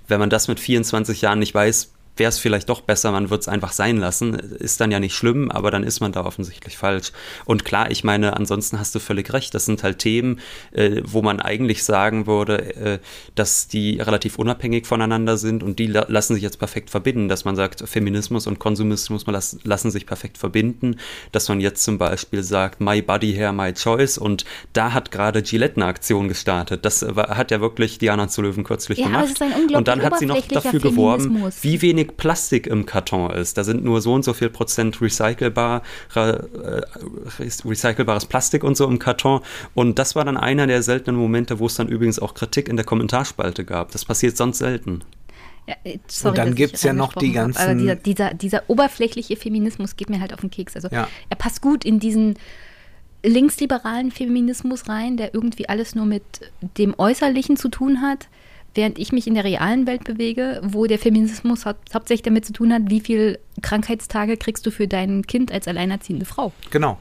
wenn 0.09 0.21
man 0.21 0.29
das 0.29 0.47
mit 0.47 0.61
24 0.61 1.23
Jahren 1.23 1.39
nicht 1.39 1.55
weiß, 1.55 1.91
wäre 2.17 2.29
es 2.29 2.39
vielleicht 2.39 2.69
doch 2.69 2.83
besser, 2.83 3.13
man 3.13 3.31
wird 3.31 3.43
es 3.43 3.49
einfach 3.49 3.73
sein 3.73 3.97
lassen. 3.97 4.35
Ist 4.35 4.81
dann 4.81 4.91
ja 4.91 5.01
nicht 5.01 5.15
schlimm, 5.15 5.51
aber 5.51 5.71
dann 5.71 5.83
ist 5.83 6.01
man 6.01 6.13
da 6.13 6.25
offensichtlich 6.25 6.77
falsch. 6.77 7.13
Und 7.45 7.65
klar, 7.65 7.91
ich 7.91 8.05
meine, 8.05 8.37
ansonsten 8.37 8.79
hast 8.79 8.95
du 8.95 8.99
völlig 8.99 9.33
recht. 9.33 9.55
Das 9.55 9.65
sind 9.65 9.83
halt 9.83 9.99
Themen, 9.99 10.41
äh, 10.73 11.01
wo 11.05 11.23
man 11.23 11.41
eigentlich 11.41 11.83
sagen 11.85 12.27
würde, 12.27 12.75
äh, 12.77 12.99
dass 13.35 13.69
die 13.69 14.01
relativ 14.01 14.39
unabhängig 14.39 14.87
voneinander 14.87 15.37
sind 15.37 15.63
und 15.63 15.79
die 15.79 15.87
la 15.87 16.07
lassen 16.09 16.35
sich 16.35 16.43
jetzt 16.43 16.59
perfekt 16.59 16.91
verbinden. 16.91 17.29
Dass 17.29 17.45
man 17.45 17.57
sagt, 17.57 17.83
Feminismus 17.89 18.47
und 18.47 18.59
Konsumismus 18.59 19.27
las 19.27 19.59
lassen 19.63 19.91
sich 19.91 20.07
perfekt 20.07 20.37
verbinden. 20.37 20.97
Dass 21.33 21.49
man 21.49 21.61
jetzt 21.61 21.83
zum 21.83 21.99
Beispiel 21.99 22.43
sagt, 22.43 22.81
My 22.81 23.01
Body 23.01 23.33
Hair, 23.33 23.53
My 23.53 23.73
Choice. 23.73 24.19
Und 24.19 24.45
da 24.73 24.93
hat 24.93 25.11
gerade 25.11 25.43
Gillette 25.43 25.77
eine 25.77 25.87
Aktion 25.87 26.29
gestartet. 26.29 26.85
Das 26.85 27.05
war, 27.17 27.37
hat 27.37 27.51
ja 27.51 27.61
wirklich 27.61 27.99
Diana 27.99 28.29
zu 28.29 28.43
Löwen 28.43 28.65
kürzlich 28.65 28.99
ja, 28.99 29.07
gemacht. 29.07 29.41
und 29.73 29.89
dann 29.89 30.03
hat 30.03 30.19
sie 30.19 30.27
noch 30.27 30.41
dafür 30.47 30.81
geworben, 30.81 31.51
wie 31.63 31.81
wenig 31.81 32.00
wenig 32.01 32.17
Plastik 32.17 32.67
im 32.67 32.87
Karton 32.87 33.31
ist. 33.31 33.57
Da 33.59 33.65
sind 33.65 33.85
nur 33.85 34.01
so 34.01 34.15
und 34.15 34.25
so 34.25 34.33
viel 34.33 34.51
Prozent 34.51 35.01
recycelbar, 35.01 35.83
äh, 36.15 36.39
recycelbares 37.39 38.27
Plastik 38.27 38.65
und 38.65 38.77
so 38.77 38.87
im 38.87 38.99
Karton. 38.99 39.41
Und 39.75 39.99
das 39.99 40.17
war 40.17 40.25
dann 40.25 40.37
einer 40.37 40.67
der 40.67 40.83
seltenen 40.83 41.21
Momente, 41.21 41.59
wo 41.59 41.67
es 41.67 41.75
dann 41.75 41.89
übrigens 41.89 42.19
auch 42.19 42.35
Kritik 42.35 42.69
in 42.69 42.77
der 42.77 42.85
Kommentarspalte 42.85 43.65
gab. 43.65 43.93
Das 43.93 44.05
passiert 44.05 44.37
sonst 44.37 44.59
selten. 44.59 45.03
Ja, 45.67 45.75
äh, 45.85 45.99
sorry, 46.07 46.31
und 46.31 46.39
dann 46.39 46.55
gibt 46.55 46.75
es 46.75 46.83
ja 46.83 46.93
noch 46.93 47.15
die 47.15 47.33
ganzen. 47.33 47.61
aber 47.61 47.75
dieser, 47.75 47.95
dieser, 47.97 48.35
dieser, 48.35 48.63
oberflächliche 48.69 49.37
Feminismus 49.37 49.97
geht 49.97 50.11
mir 50.11 50.21
halt 50.21 50.33
auf 50.33 50.41
den 50.41 50.51
Keks. 50.51 50.75
Also 50.75 50.89
ja. 50.91 51.09
er 51.29 51.37
passt 51.37 51.61
gut 51.61 51.85
in 51.85 52.01
diesen 52.01 52.37
linksliberalen 53.23 54.11
Feminismus 54.11 54.89
rein, 54.89 55.19
der 55.19 55.35
irgendwie 55.35 55.69
alles 55.69 55.95
nur 55.95 56.07
mit 56.07 56.23
dem 56.79 56.95
Äußerlichen 56.99 57.59
zu 57.59 57.69
tun 57.69 58.01
hat 58.01 58.29
während 58.75 58.99
ich 58.99 59.13
mich 59.13 59.27
in 59.27 59.35
der 59.35 59.45
realen 59.45 59.87
Welt 59.87 60.05
bewege, 60.05 60.61
wo 60.65 60.87
der 60.87 60.99
Feminismus 60.99 61.67
hau 61.67 61.73
hauptsächlich 61.93 62.23
damit 62.23 62.45
zu 62.45 62.53
tun 62.53 62.73
hat, 62.73 62.83
wie 62.87 63.01
viele 63.01 63.39
Krankheitstage 63.63 64.37
kriegst 64.37 64.67
du 64.67 64.71
für 64.71 64.89
dein 64.89 65.27
Kind 65.27 65.53
als 65.53 65.69
alleinerziehende 65.69 66.27
Frau. 66.27 66.53
Genau. 66.71 66.99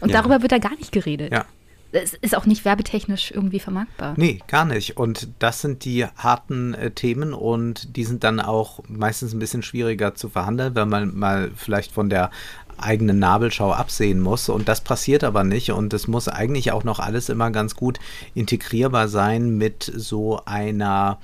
Und 0.00 0.10
ja. 0.10 0.20
darüber 0.20 0.42
wird 0.42 0.52
da 0.52 0.58
gar 0.58 0.76
nicht 0.76 0.92
geredet. 0.92 1.32
Ja. 1.32 1.46
Es 1.92 2.12
ist 2.14 2.36
auch 2.36 2.44
nicht 2.44 2.64
werbetechnisch 2.64 3.30
irgendwie 3.30 3.60
vermarktbar. 3.60 4.14
Nee, 4.16 4.40
gar 4.48 4.64
nicht. 4.64 4.96
Und 4.96 5.28
das 5.38 5.60
sind 5.60 5.84
die 5.84 6.04
harten 6.04 6.74
äh, 6.74 6.90
Themen 6.90 7.32
und 7.32 7.96
die 7.96 8.02
sind 8.02 8.24
dann 8.24 8.40
auch 8.40 8.80
meistens 8.88 9.32
ein 9.32 9.38
bisschen 9.38 9.62
schwieriger 9.62 10.16
zu 10.16 10.28
verhandeln, 10.28 10.74
wenn 10.74 10.88
man 10.88 11.16
mal 11.16 11.52
vielleicht 11.54 11.92
von 11.92 12.10
der 12.10 12.30
eigene 12.78 13.14
Nabelschau 13.14 13.72
absehen 13.72 14.20
muss. 14.20 14.48
Und 14.48 14.68
das 14.68 14.80
passiert 14.80 15.24
aber 15.24 15.44
nicht. 15.44 15.72
Und 15.72 15.92
es 15.94 16.08
muss 16.08 16.28
eigentlich 16.28 16.72
auch 16.72 16.84
noch 16.84 17.00
alles 17.00 17.28
immer 17.28 17.50
ganz 17.50 17.74
gut 17.74 17.98
integrierbar 18.34 19.08
sein 19.08 19.56
mit 19.56 19.90
so 19.94 20.40
einer 20.44 21.18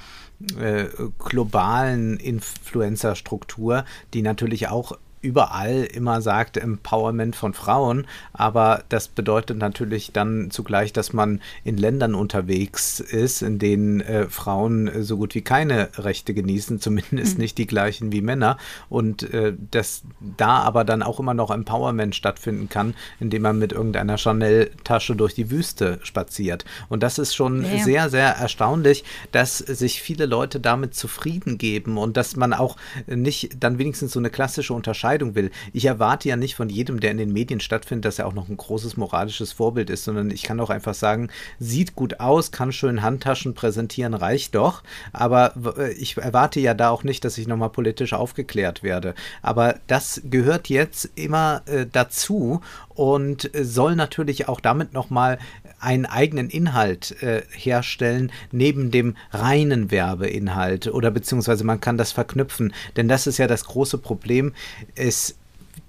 äh, 0.59 0.87
globalen 1.19 2.17
Influencer-Struktur, 2.17 3.85
die 4.15 4.23
natürlich 4.23 4.69
auch 4.69 4.93
überall 5.23 5.85
immer 5.85 6.23
sagt 6.23 6.57
Empowerment 6.57 7.37
von 7.37 7.53
Frauen, 7.53 8.07
aber 8.33 8.85
das 8.89 9.09
bedeutet 9.09 9.59
natürlich 9.59 10.13
dann 10.13 10.51
zugleich, 10.51 10.93
dass 10.93 11.13
man 11.13 11.41
in 11.63 11.77
Ländern 11.77 12.15
unterwegs 12.15 13.01
ist, 13.01 13.43
in 13.43 13.59
denen 13.59 14.01
äh, 14.01 14.29
Frauen 14.29 15.03
so 15.03 15.19
gut 15.19 15.35
wie 15.35 15.43
keine 15.43 15.91
Rechte 15.99 16.33
genießen, 16.33 16.81
zumindest 16.81 17.35
mhm. 17.35 17.43
nicht 17.43 17.59
die 17.59 17.67
gleichen 17.67 18.13
wie 18.13 18.23
Männer 18.23 18.57
und 18.89 19.23
äh, 19.35 19.53
dass 19.71 20.03
da 20.39 20.61
aber 20.61 20.85
dann 20.85 21.03
auch 21.03 21.21
immer 21.21 21.35
noch 21.35 21.51
Empowerment 21.51 22.15
stattfinden 22.15 22.69
kann, 22.69 22.95
indem 23.19 23.43
man 23.43 23.59
mit 23.59 23.73
irgendeiner 23.73 24.17
Chanel-Tasche 24.17 25.17
durch 25.17 25.35
die 25.35 25.51
Wüste 25.51 26.01
spaziert. 26.03 26.65
Und 26.89 27.03
das 27.03 27.19
ist 27.19 27.35
schon 27.35 27.65
ja. 27.65 27.85
sehr, 27.85 28.11
sehr 28.11 28.29
erstaunlich, 28.37 29.05
dass 29.33 29.59
sich 29.59 30.01
viele 30.01 30.27
Leute 30.27 30.61
damit 30.61 30.95
zufrieden 30.95 31.59
geben 31.59 31.99
und 31.99 32.17
dass 32.17 32.37
man 32.37 32.55
auch 32.55 32.77
nicht 33.07 33.63
dann 33.63 33.79
wenigstens 33.79 34.13
so 34.13 34.19
eine 34.19 34.31
klassische 34.31 34.73
Unterscheidung 34.73 35.10
Entscheidung 35.11 35.35
will. 35.35 35.51
Ich 35.73 35.87
erwarte 35.87 36.29
ja 36.29 36.37
nicht 36.37 36.55
von 36.55 36.69
jedem, 36.69 37.01
der 37.01 37.11
in 37.11 37.19
den 37.19 37.33
Medien 37.33 37.59
stattfindet, 37.59 38.05
dass 38.05 38.21
er 38.21 38.27
auch 38.27 38.33
noch 38.33 38.49
ein 38.49 38.57
großes 38.57 38.97
moralisches 38.97 39.53
Vorbild 39.53 39.91
ist, 39.91 40.05
sondern 40.05 40.31
ich 40.31 40.45
kann 40.45 40.61
auch 40.61 40.71
einfach 40.71 40.95
sagen, 40.95 41.31
sieht 41.59 41.97
gut 41.97 42.21
aus, 42.21 42.53
kann 42.53 42.71
schön 42.71 43.03
Handtaschen 43.03 43.55
präsentieren, 43.55 44.15
reicht 44.15 44.55
doch. 44.55 44.83
Aber 45.13 45.55
äh, 45.77 45.93
ich 45.95 46.17
erwarte 46.17 46.61
ja 46.61 46.75
da 46.75 46.91
auch 46.91 47.03
nicht, 47.03 47.25
dass 47.25 47.39
ich 47.39 47.49
nochmal 47.49 47.71
politisch 47.71 48.13
aufgeklärt 48.13 48.85
werde. 48.85 49.15
Aber 49.43 49.77
das 49.89 50.23
gehört 50.25 50.69
jetzt 50.69 51.11
immer 51.17 51.63
äh, 51.67 51.87
dazu 51.91 52.61
und 52.91 53.51
soll 53.61 53.97
natürlich 53.97 54.49
auch 54.49 54.61
damit 54.61 54.93
nochmal 54.93 55.39
einen 55.81 56.07
eigenen 56.07 56.51
Inhalt 56.51 57.23
äh, 57.23 57.43
herstellen, 57.51 58.31
neben 58.53 58.91
dem 58.91 59.17
reinen 59.33 59.91
Werbeinhalt 59.91 60.87
oder 60.89 61.11
beziehungsweise 61.11 61.65
man 61.65 61.81
kann 61.81 61.99
das 61.99 62.13
verknüpfen, 62.13 62.73
denn 62.97 63.09
das 63.09 63.27
ist 63.27 63.39
ja 63.39 63.47
das 63.47 63.65
große 63.65 63.99
Problem. 63.99 64.53
Es 64.95 65.37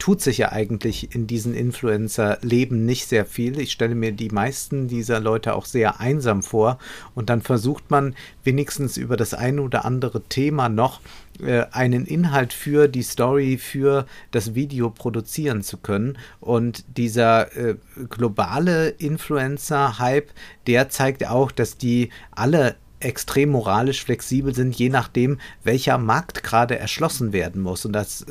tut 0.01 0.19
sich 0.19 0.39
ja 0.39 0.51
eigentlich 0.51 1.13
in 1.13 1.27
diesen 1.27 1.53
Influencer-Leben 1.53 2.85
nicht 2.85 3.07
sehr 3.07 3.23
viel. 3.23 3.59
Ich 3.59 3.71
stelle 3.71 3.93
mir 3.93 4.11
die 4.11 4.29
meisten 4.29 4.87
dieser 4.87 5.19
Leute 5.19 5.53
auch 5.53 5.65
sehr 5.65 5.99
einsam 5.99 6.41
vor. 6.41 6.79
Und 7.13 7.29
dann 7.29 7.43
versucht 7.43 7.91
man 7.91 8.15
wenigstens 8.43 8.97
über 8.97 9.15
das 9.15 9.35
eine 9.35 9.61
oder 9.61 9.85
andere 9.85 10.23
Thema 10.23 10.69
noch 10.69 11.01
äh, 11.41 11.65
einen 11.71 12.05
Inhalt 12.05 12.53
für 12.53 12.87
die 12.87 13.03
Story, 13.03 13.57
für 13.57 14.05
das 14.31 14.55
Video 14.55 14.89
produzieren 14.89 15.61
zu 15.61 15.77
können. 15.77 16.17
Und 16.39 16.97
dieser 16.97 17.55
äh, 17.55 17.75
globale 18.09 18.89
Influencer-Hype, 18.89 20.31
der 20.67 20.89
zeigt 20.89 21.27
auch, 21.27 21.51
dass 21.51 21.77
die 21.77 22.09
alle 22.31 22.75
extrem 23.01 23.49
moralisch 23.49 24.03
flexibel 24.03 24.53
sind, 24.53 24.75
je 24.75 24.89
nachdem, 24.89 25.39
welcher 25.63 25.97
Markt 25.97 26.43
gerade 26.43 26.77
erschlossen 26.77 27.33
werden 27.33 27.61
muss. 27.61 27.85
Und 27.85 27.93
das, 27.93 28.25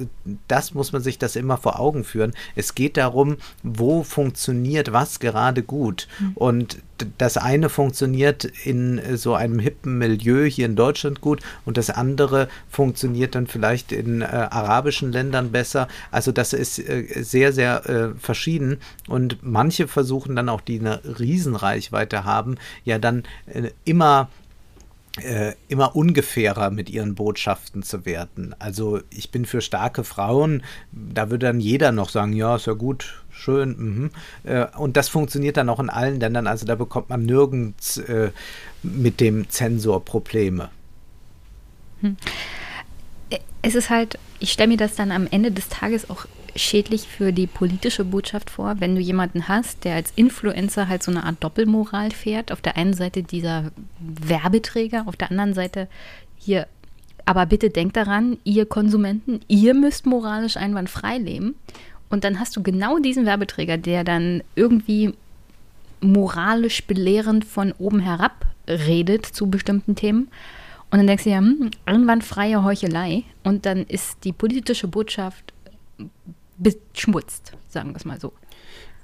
das 0.49 0.75
muss 0.75 0.93
man 0.93 1.03
sich 1.03 1.19
das 1.19 1.37
immer 1.37 1.57
vor 1.57 1.79
Augen 1.79 2.05
führen. 2.05 2.33
Es 2.57 2.75
geht 2.75 2.97
darum, 2.97 3.37
wo 3.63 4.03
funktioniert 4.03 4.93
was 4.93 5.21
gerade 5.21 5.63
gut. 5.63 6.09
Mhm. 6.19 6.33
Und 6.35 6.79
das 7.19 7.37
eine 7.37 7.69
funktioniert 7.69 8.45
in 8.45 9.01
so 9.17 9.35
einem 9.35 9.59
hippen 9.59 9.99
Milieu 9.99 10.45
hier 10.45 10.67
in 10.67 10.77
Deutschland 10.77 11.21
gut 11.21 11.41
und 11.65 11.77
das 11.77 11.91
andere 11.91 12.49
funktioniert 12.69 13.35
dann 13.35 13.47
vielleicht 13.47 13.93
in 13.93 14.23
äh, 14.23 14.27
arabischen 14.27 15.13
Ländern 15.13 15.53
besser. 15.53 15.89
Also 16.11 16.33
das 16.33 16.53
ist 16.53 16.79
äh, 16.79 17.23
sehr, 17.23 17.53
sehr 17.53 17.89
äh, 17.89 18.09
verschieden 18.19 18.79
und 19.09 19.39
manche 19.43 19.89
versuchen 19.89 20.37
dann 20.37 20.49
auch, 20.49 20.61
die 20.61 20.79
eine 20.79 21.01
Riesenreichweite 21.19 22.25
haben, 22.25 22.57
ja 22.85 22.99
dann 22.99 23.25
äh, 23.47 23.71
immer 23.85 24.29
äh, 25.19 25.55
immer 25.69 25.97
ungefährer 25.97 26.71
mit 26.71 26.89
ihren 26.89 27.15
Botschaften 27.15 27.83
zu 27.83 28.07
werden. 28.07 28.55
Also 28.59 29.01
ich 29.11 29.31
bin 29.31 29.45
für 29.45 29.61
starke 29.61 30.05
Frauen, 30.05 30.63
da 30.93 31.31
würde 31.31 31.47
dann 31.47 31.61
jeder 31.61 31.91
noch 31.91 32.11
sagen, 32.11 32.33
ja, 32.33 32.57
ist 32.57 32.67
ja 32.67 32.75
gut, 32.75 33.23
schön. 33.31 33.77
Mhm. 33.77 34.11
Äh, 34.45 34.67
und 34.77 34.97
das 34.97 35.09
funktioniert 35.09 35.57
dann 35.57 35.69
auch 35.69 35.81
in 35.81 35.91
allen 35.91 36.21
Ländern, 36.21 36.47
also 36.47 36.65
da 36.65 36.77
bekommt 36.77 37.09
man 37.09 37.25
nirgends 37.25 37.97
äh, 37.99 38.31
mit 38.83 39.21
dem 39.21 39.49
Zensor 39.51 40.05
Probleme. 40.05 40.71
Hm. 42.01 42.17
Es 43.63 43.75
ist 43.75 43.91
halt, 43.91 44.19
ich 44.39 44.53
stelle 44.53 44.69
mir 44.69 44.77
das 44.79 44.95
dann 44.95 45.11
am 45.11 45.27
Ende 45.31 45.53
des 45.53 45.69
Tages 45.69 46.09
auch 46.09 46.25
schädlich 46.61 47.09
für 47.09 47.33
die 47.33 47.47
politische 47.47 48.05
Botschaft 48.05 48.51
vor, 48.51 48.77
wenn 48.79 48.95
du 48.95 49.01
jemanden 49.01 49.49
hast, 49.49 49.85
der 49.85 49.95
als 49.95 50.13
Influencer 50.17 50.89
halt 50.89 51.03
so 51.03 51.11
eine 51.11 51.25
Art 51.25 51.43
Doppelmoral 51.43 52.11
fährt. 52.11 52.53
Auf 52.53 52.61
der 52.61 52.77
einen 52.77 52.95
Seite 52.95 53.23
dieser 53.23 53.73
Werbeträger, 54.01 55.05
auf 55.07 55.17
der 55.17 55.31
anderen 55.31 55.55
Seite 55.55 55.89
hier, 56.37 56.67
aber 57.25 57.47
bitte 57.47 57.71
denkt 57.71 57.97
daran, 57.97 58.39
ihr 58.45 58.67
Konsumenten, 58.67 59.41
ihr 59.49 59.75
müsst 59.75 60.07
moralisch 60.07 60.57
einwandfrei 60.57 61.19
leben. 61.19 61.55
Und 62.09 62.25
dann 62.25 62.41
hast 62.41 62.57
du 62.57 62.63
genau 62.63 62.99
diesen 62.99 63.27
Werbeträger, 63.27 63.79
der 63.79 64.05
dann 64.05 64.43
irgendwie 64.57 65.15
moralisch 66.01 66.85
belehrend 66.85 67.45
von 67.45 67.73
oben 67.79 68.01
herab 68.01 68.47
redet 68.67 69.27
zu 69.27 69.49
bestimmten 69.49 69.95
Themen. 69.95 70.29
Und 70.91 70.99
dann 70.99 71.07
denkst 71.07 71.25
du 71.25 71.31
ja, 71.31 71.39
hm, 71.39 71.71
einwandfreie 71.85 72.65
Heuchelei. 72.65 73.23
Und 73.45 73.65
dann 73.65 73.85
ist 73.85 74.25
die 74.25 74.33
politische 74.33 74.89
Botschaft 74.89 75.53
beschmutzt, 76.61 77.53
sagen 77.69 77.91
wir 77.91 77.97
es 77.97 78.05
mal 78.05 78.21
so. 78.21 78.33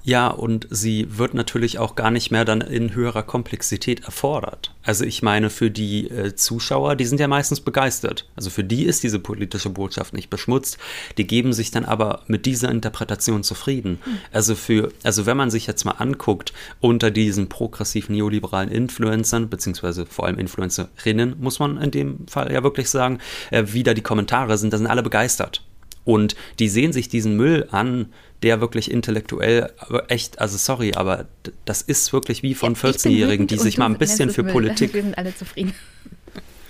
Ja, 0.07 0.29
und 0.29 0.69
sie 0.71 1.19
wird 1.19 1.35
natürlich 1.35 1.81
auch 1.81 1.97
gar 1.97 2.13
nicht 2.13 2.31
mehr 2.31 2.45
dann 2.45 2.61
in 2.61 2.95
höherer 2.95 3.25
Komplexität 3.25 4.05
erfordert. 4.05 4.73
Also 4.85 5.05
ich 5.05 5.21
meine, 5.21 5.51
für 5.51 5.69
die 5.69 6.09
äh, 6.09 6.37
Zuschauer, 6.37 6.95
die 6.95 7.07
sind 7.07 7.19
ja 7.19 7.27
meistens 7.27 7.59
begeistert. 7.59 8.29
Also 8.37 8.51
für 8.51 8.63
die 8.63 8.85
ist 8.85 9.03
diese 9.03 9.19
politische 9.19 9.69
Botschaft 9.69 10.15
nicht 10.15 10.31
beschmutzt. 10.31 10.79
Die 11.19 11.27
geben 11.27 11.53
sich 11.53 11.73
dann 11.73 11.85
aber 11.85 12.23
mit 12.29 12.47
dieser 12.47 12.71
Interpretation 12.71 13.43
zufrieden. 13.43 13.99
Mhm. 14.07 14.19
Also 14.31 14.55
für, 14.55 14.93
also 15.03 15.27
wenn 15.27 15.37
man 15.37 15.51
sich 15.51 15.67
jetzt 15.67 15.85
mal 15.85 15.97
anguckt, 15.99 16.53
unter 16.79 17.11
diesen 17.11 17.49
progressiven 17.49 18.15
neoliberalen 18.15 18.71
Influencern, 18.71 19.49
beziehungsweise 19.49 20.07
vor 20.07 20.27
allem 20.27 20.39
Influencerinnen, 20.39 21.35
muss 21.41 21.59
man 21.59 21.83
in 21.83 21.91
dem 21.91 22.29
Fall 22.29 22.53
ja 22.53 22.63
wirklich 22.63 22.91
sagen, 22.91 23.19
äh, 23.51 23.65
wie 23.67 23.83
da 23.83 23.93
die 23.93 24.03
Kommentare 24.03 24.57
sind, 24.57 24.73
da 24.73 24.79
sind 24.79 24.87
alle 24.87 25.03
begeistert. 25.03 25.65
Und 26.07 26.37
die 26.61 26.69
sehen 26.69 26.93
sich 26.93 27.09
diesen 27.09 27.37
Müll 27.37 27.67
an, 27.73 28.07
der 28.43 28.61
wirklich 28.61 28.91
intellektuell 28.91 29.73
echt, 30.09 30.39
also 30.39 30.57
sorry, 30.57 30.93
aber 30.95 31.27
das 31.65 31.83
ist 31.83 32.13
wirklich 32.13 32.45
wie 32.45 32.55
von 32.55 32.77
14-Jährigen, 32.77 33.49
die 33.49 33.59
sich 33.59 33.77
mal 33.77 33.87
ein 33.87 33.99
bisschen 33.99 34.31
für 34.31 34.45
Politik. 34.45 34.95
Wir 34.95 35.03
sind 35.03 35.19
alle 35.19 35.35
zufrieden. 35.35 35.75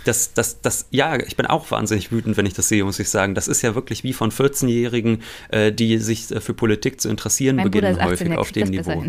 Das, 0.05 0.33
das, 0.33 0.63
das, 0.63 0.87
ja, 0.91 1.19
ich 1.19 1.37
bin 1.37 1.47
auch 1.47 1.71
wahnsinnig 1.71 2.13
wütend, 2.13 2.37
wenn 2.37 2.47
ich 2.47 2.55
das 2.55 2.69
sehe, 2.69 2.83
muss 2.85 2.99
ich 2.99 3.11
sagen. 3.11 3.35
Das 3.35 3.47
ist 3.47 3.61
ja 3.61 3.75
wirklich 3.75 4.05
wie 4.05 4.15
von 4.15 4.31
14-Jährigen, 4.31 5.23
äh, 5.51 5.71
die 5.71 5.99
sich 5.99 6.31
äh, 6.31 6.41
für 6.41 6.55
Politik 6.55 7.01
zu 7.01 7.11
interessieren 7.11 7.57
mein 7.57 7.67
beginnen, 7.67 7.97
18, 7.97 8.09
häufig 8.09 8.39
auf 8.39 8.53
dem 8.53 8.69
Niveau. 8.69 9.05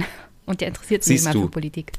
Und 0.45 0.59
der 0.59 0.69
interessiert 0.69 1.03
sich 1.03 1.21
immer 1.21 1.31
für 1.31 1.49
Politik. 1.49 1.91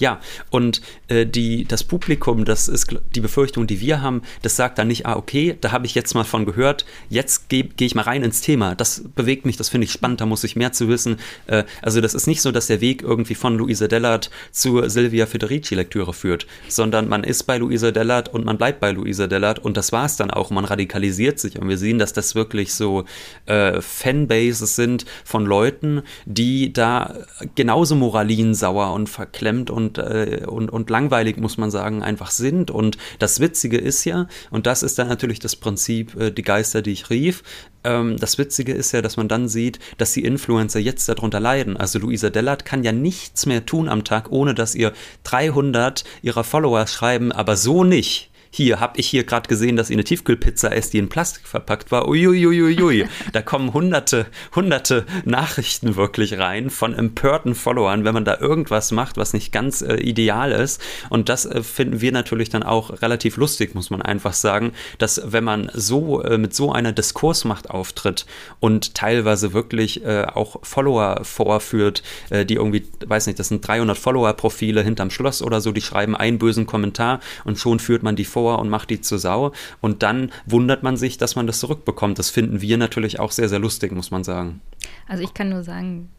Ja, 0.00 0.20
und 0.50 0.80
äh, 1.06 1.24
die, 1.24 1.66
das 1.66 1.84
Publikum, 1.84 2.44
das 2.44 2.66
ist 2.66 2.96
die 3.14 3.20
Befürchtung, 3.20 3.68
die 3.68 3.80
wir 3.80 4.02
haben, 4.02 4.22
das 4.42 4.56
sagt 4.56 4.78
dann 4.78 4.88
nicht, 4.88 5.06
ah, 5.06 5.14
okay, 5.14 5.56
da 5.60 5.70
habe 5.70 5.86
ich 5.86 5.94
jetzt 5.94 6.14
mal 6.14 6.24
von 6.24 6.44
gehört, 6.46 6.84
jetzt 7.08 7.48
gehe 7.48 7.62
geh 7.64 7.86
ich 7.86 7.94
mal 7.94 8.02
rein 8.02 8.24
ins 8.24 8.40
Thema. 8.40 8.74
Das 8.74 9.04
bewegt 9.14 9.46
mich, 9.46 9.56
das 9.56 9.68
finde 9.68 9.84
ich 9.84 9.92
spannend, 9.92 10.20
da 10.20 10.26
muss 10.26 10.42
ich 10.42 10.56
mehr 10.56 10.72
zu 10.72 10.88
wissen. 10.88 11.18
Äh, 11.46 11.62
also 11.80 12.00
das 12.00 12.14
ist 12.14 12.26
nicht 12.26 12.42
so, 12.42 12.50
dass 12.50 12.66
der 12.66 12.80
Weg 12.80 13.02
irgendwie 13.02 13.36
von 13.36 13.56
Luisa 13.56 13.86
Dellert 13.86 14.30
zur 14.50 14.90
Silvia 14.90 15.26
Federici-Lektüre 15.26 16.12
führt, 16.12 16.48
sondern 16.68 17.08
man 17.08 17.22
ist 17.22 17.44
bei 17.44 17.58
Luisa 17.58 17.92
Dellert 17.92 18.34
und 18.34 18.44
man 18.44 18.58
bleibt 18.58 18.80
bei 18.80 18.90
Luisa 18.90 19.28
Dellert 19.28 19.60
und 19.60 19.76
das 19.76 19.92
war 19.92 20.06
es 20.06 20.16
dann 20.16 20.32
auch. 20.32 20.50
Man 20.50 20.64
radikalisiert 20.64 21.38
sich 21.38 21.60
und 21.60 21.68
wir 21.68 21.78
sehen, 21.78 22.00
dass 22.00 22.12
das 22.12 22.34
wirklich 22.34 22.74
so 22.74 23.04
äh, 23.46 23.80
Fanbases 23.80 24.74
sind 24.74 25.04
von 25.24 25.46
Leuten, 25.46 26.02
die 26.26 26.72
da 26.72 27.14
genauso 27.54 27.94
moralinsauer 27.94 28.92
und 28.92 29.08
verklemmt 29.08 29.70
und 29.70 29.83
und, 29.84 29.98
äh, 29.98 30.44
und, 30.46 30.70
und 30.70 30.90
langweilig, 30.90 31.36
muss 31.36 31.58
man 31.58 31.70
sagen, 31.70 32.02
einfach 32.02 32.30
sind. 32.30 32.70
Und 32.70 32.96
das 33.18 33.40
Witzige 33.40 33.78
ist 33.78 34.04
ja, 34.04 34.26
und 34.50 34.66
das 34.66 34.82
ist 34.82 34.98
dann 34.98 35.08
natürlich 35.08 35.38
das 35.38 35.56
Prinzip, 35.56 36.18
äh, 36.20 36.30
die 36.30 36.42
Geister, 36.42 36.82
die 36.82 36.92
ich 36.92 37.10
rief, 37.10 37.42
ähm, 37.84 38.16
das 38.16 38.38
Witzige 38.38 38.72
ist 38.72 38.92
ja, 38.92 39.02
dass 39.02 39.16
man 39.16 39.28
dann 39.28 39.48
sieht, 39.48 39.78
dass 39.98 40.12
die 40.12 40.24
Influencer 40.24 40.80
jetzt 40.80 41.08
darunter 41.08 41.40
leiden. 41.40 41.76
Also 41.76 41.98
Luisa 41.98 42.30
Dellert 42.30 42.64
kann 42.64 42.82
ja 42.82 42.92
nichts 42.92 43.46
mehr 43.46 43.66
tun 43.66 43.88
am 43.88 44.04
Tag, 44.04 44.30
ohne 44.30 44.54
dass 44.54 44.74
ihr 44.74 44.92
300 45.24 46.04
ihrer 46.22 46.44
Follower 46.44 46.86
schreiben, 46.86 47.32
aber 47.32 47.56
so 47.56 47.84
nicht 47.84 48.30
hier, 48.54 48.78
habe 48.78 49.00
ich 49.00 49.08
hier 49.08 49.24
gerade 49.24 49.48
gesehen, 49.48 49.74
dass 49.74 49.90
ihr 49.90 49.96
eine 49.96 50.04
Tiefkühlpizza 50.04 50.68
esst, 50.68 50.92
die 50.92 50.98
in 50.98 51.08
Plastik 51.08 51.44
verpackt 51.44 51.90
war. 51.90 52.06
Uiuiuiui. 52.06 53.06
da 53.32 53.42
kommen 53.42 53.72
hunderte, 53.74 54.26
hunderte 54.54 55.06
Nachrichten 55.24 55.96
wirklich 55.96 56.38
rein 56.38 56.70
von 56.70 56.94
empörten 56.94 57.56
Followern, 57.56 58.04
wenn 58.04 58.14
man 58.14 58.24
da 58.24 58.38
irgendwas 58.38 58.92
macht, 58.92 59.16
was 59.16 59.32
nicht 59.32 59.50
ganz 59.50 59.82
äh, 59.82 59.96
ideal 59.96 60.52
ist. 60.52 60.80
Und 61.10 61.28
das 61.28 61.46
äh, 61.46 61.64
finden 61.64 62.00
wir 62.00 62.12
natürlich 62.12 62.48
dann 62.48 62.62
auch 62.62 63.02
relativ 63.02 63.38
lustig, 63.38 63.74
muss 63.74 63.90
man 63.90 64.02
einfach 64.02 64.34
sagen, 64.34 64.72
dass 64.98 65.20
wenn 65.24 65.42
man 65.42 65.68
so 65.74 66.22
äh, 66.22 66.38
mit 66.38 66.54
so 66.54 66.70
einer 66.70 66.92
Diskursmacht 66.92 67.70
auftritt 67.70 68.24
und 68.60 68.94
teilweise 68.94 69.52
wirklich 69.52 70.04
äh, 70.04 70.26
auch 70.26 70.60
Follower 70.62 71.24
vorführt, 71.24 72.04
äh, 72.30 72.46
die 72.46 72.54
irgendwie, 72.54 72.84
weiß 73.04 73.26
nicht, 73.26 73.40
das 73.40 73.48
sind 73.48 73.66
300 73.66 73.98
Follower-Profile 73.98 74.82
hinterm 74.84 75.10
Schloss 75.10 75.42
oder 75.42 75.60
so, 75.60 75.72
die 75.72 75.82
schreiben 75.82 76.14
einen 76.14 76.38
bösen 76.38 76.66
Kommentar 76.66 77.18
und 77.42 77.58
schon 77.58 77.80
führt 77.80 78.04
man 78.04 78.14
die 78.14 78.24
vor 78.24 78.43
sauer 78.44 78.58
und 78.58 78.68
macht 78.68 78.90
die 78.90 79.00
zu 79.00 79.18
Sau. 79.18 79.52
Und 79.80 80.02
dann 80.02 80.30
wundert 80.46 80.82
man 80.82 80.96
sich, 80.96 81.18
dass 81.18 81.36
man 81.36 81.46
das 81.46 81.60
zurückbekommt. 81.60 82.18
Das 82.18 82.30
finden 82.30 82.60
wir 82.60 82.78
natürlich 82.78 83.20
auch 83.20 83.32
sehr, 83.32 83.48
sehr 83.48 83.58
lustig, 83.58 83.92
muss 83.92 84.10
man 84.10 84.24
sagen. 84.24 84.60
Also 85.08 85.22
ich 85.22 85.34
kann 85.34 85.48
nur 85.48 85.62
sagen, 85.62 86.10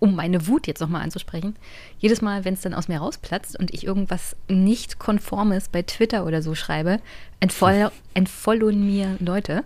um 0.00 0.14
meine 0.14 0.46
Wut 0.46 0.66
jetzt 0.66 0.80
nochmal 0.80 1.02
anzusprechen, 1.02 1.56
jedes 1.98 2.22
Mal, 2.22 2.44
wenn 2.44 2.54
es 2.54 2.60
dann 2.60 2.74
aus 2.74 2.88
mir 2.88 2.98
rausplatzt 2.98 3.58
und 3.58 3.72
ich 3.72 3.84
irgendwas 3.84 4.36
nicht 4.48 4.98
konformes 4.98 5.68
bei 5.68 5.82
Twitter 5.82 6.24
oder 6.24 6.42
so 6.42 6.54
schreibe, 6.54 7.00
entfollowen 8.14 8.86
mir 8.86 9.16
Leute. 9.20 9.64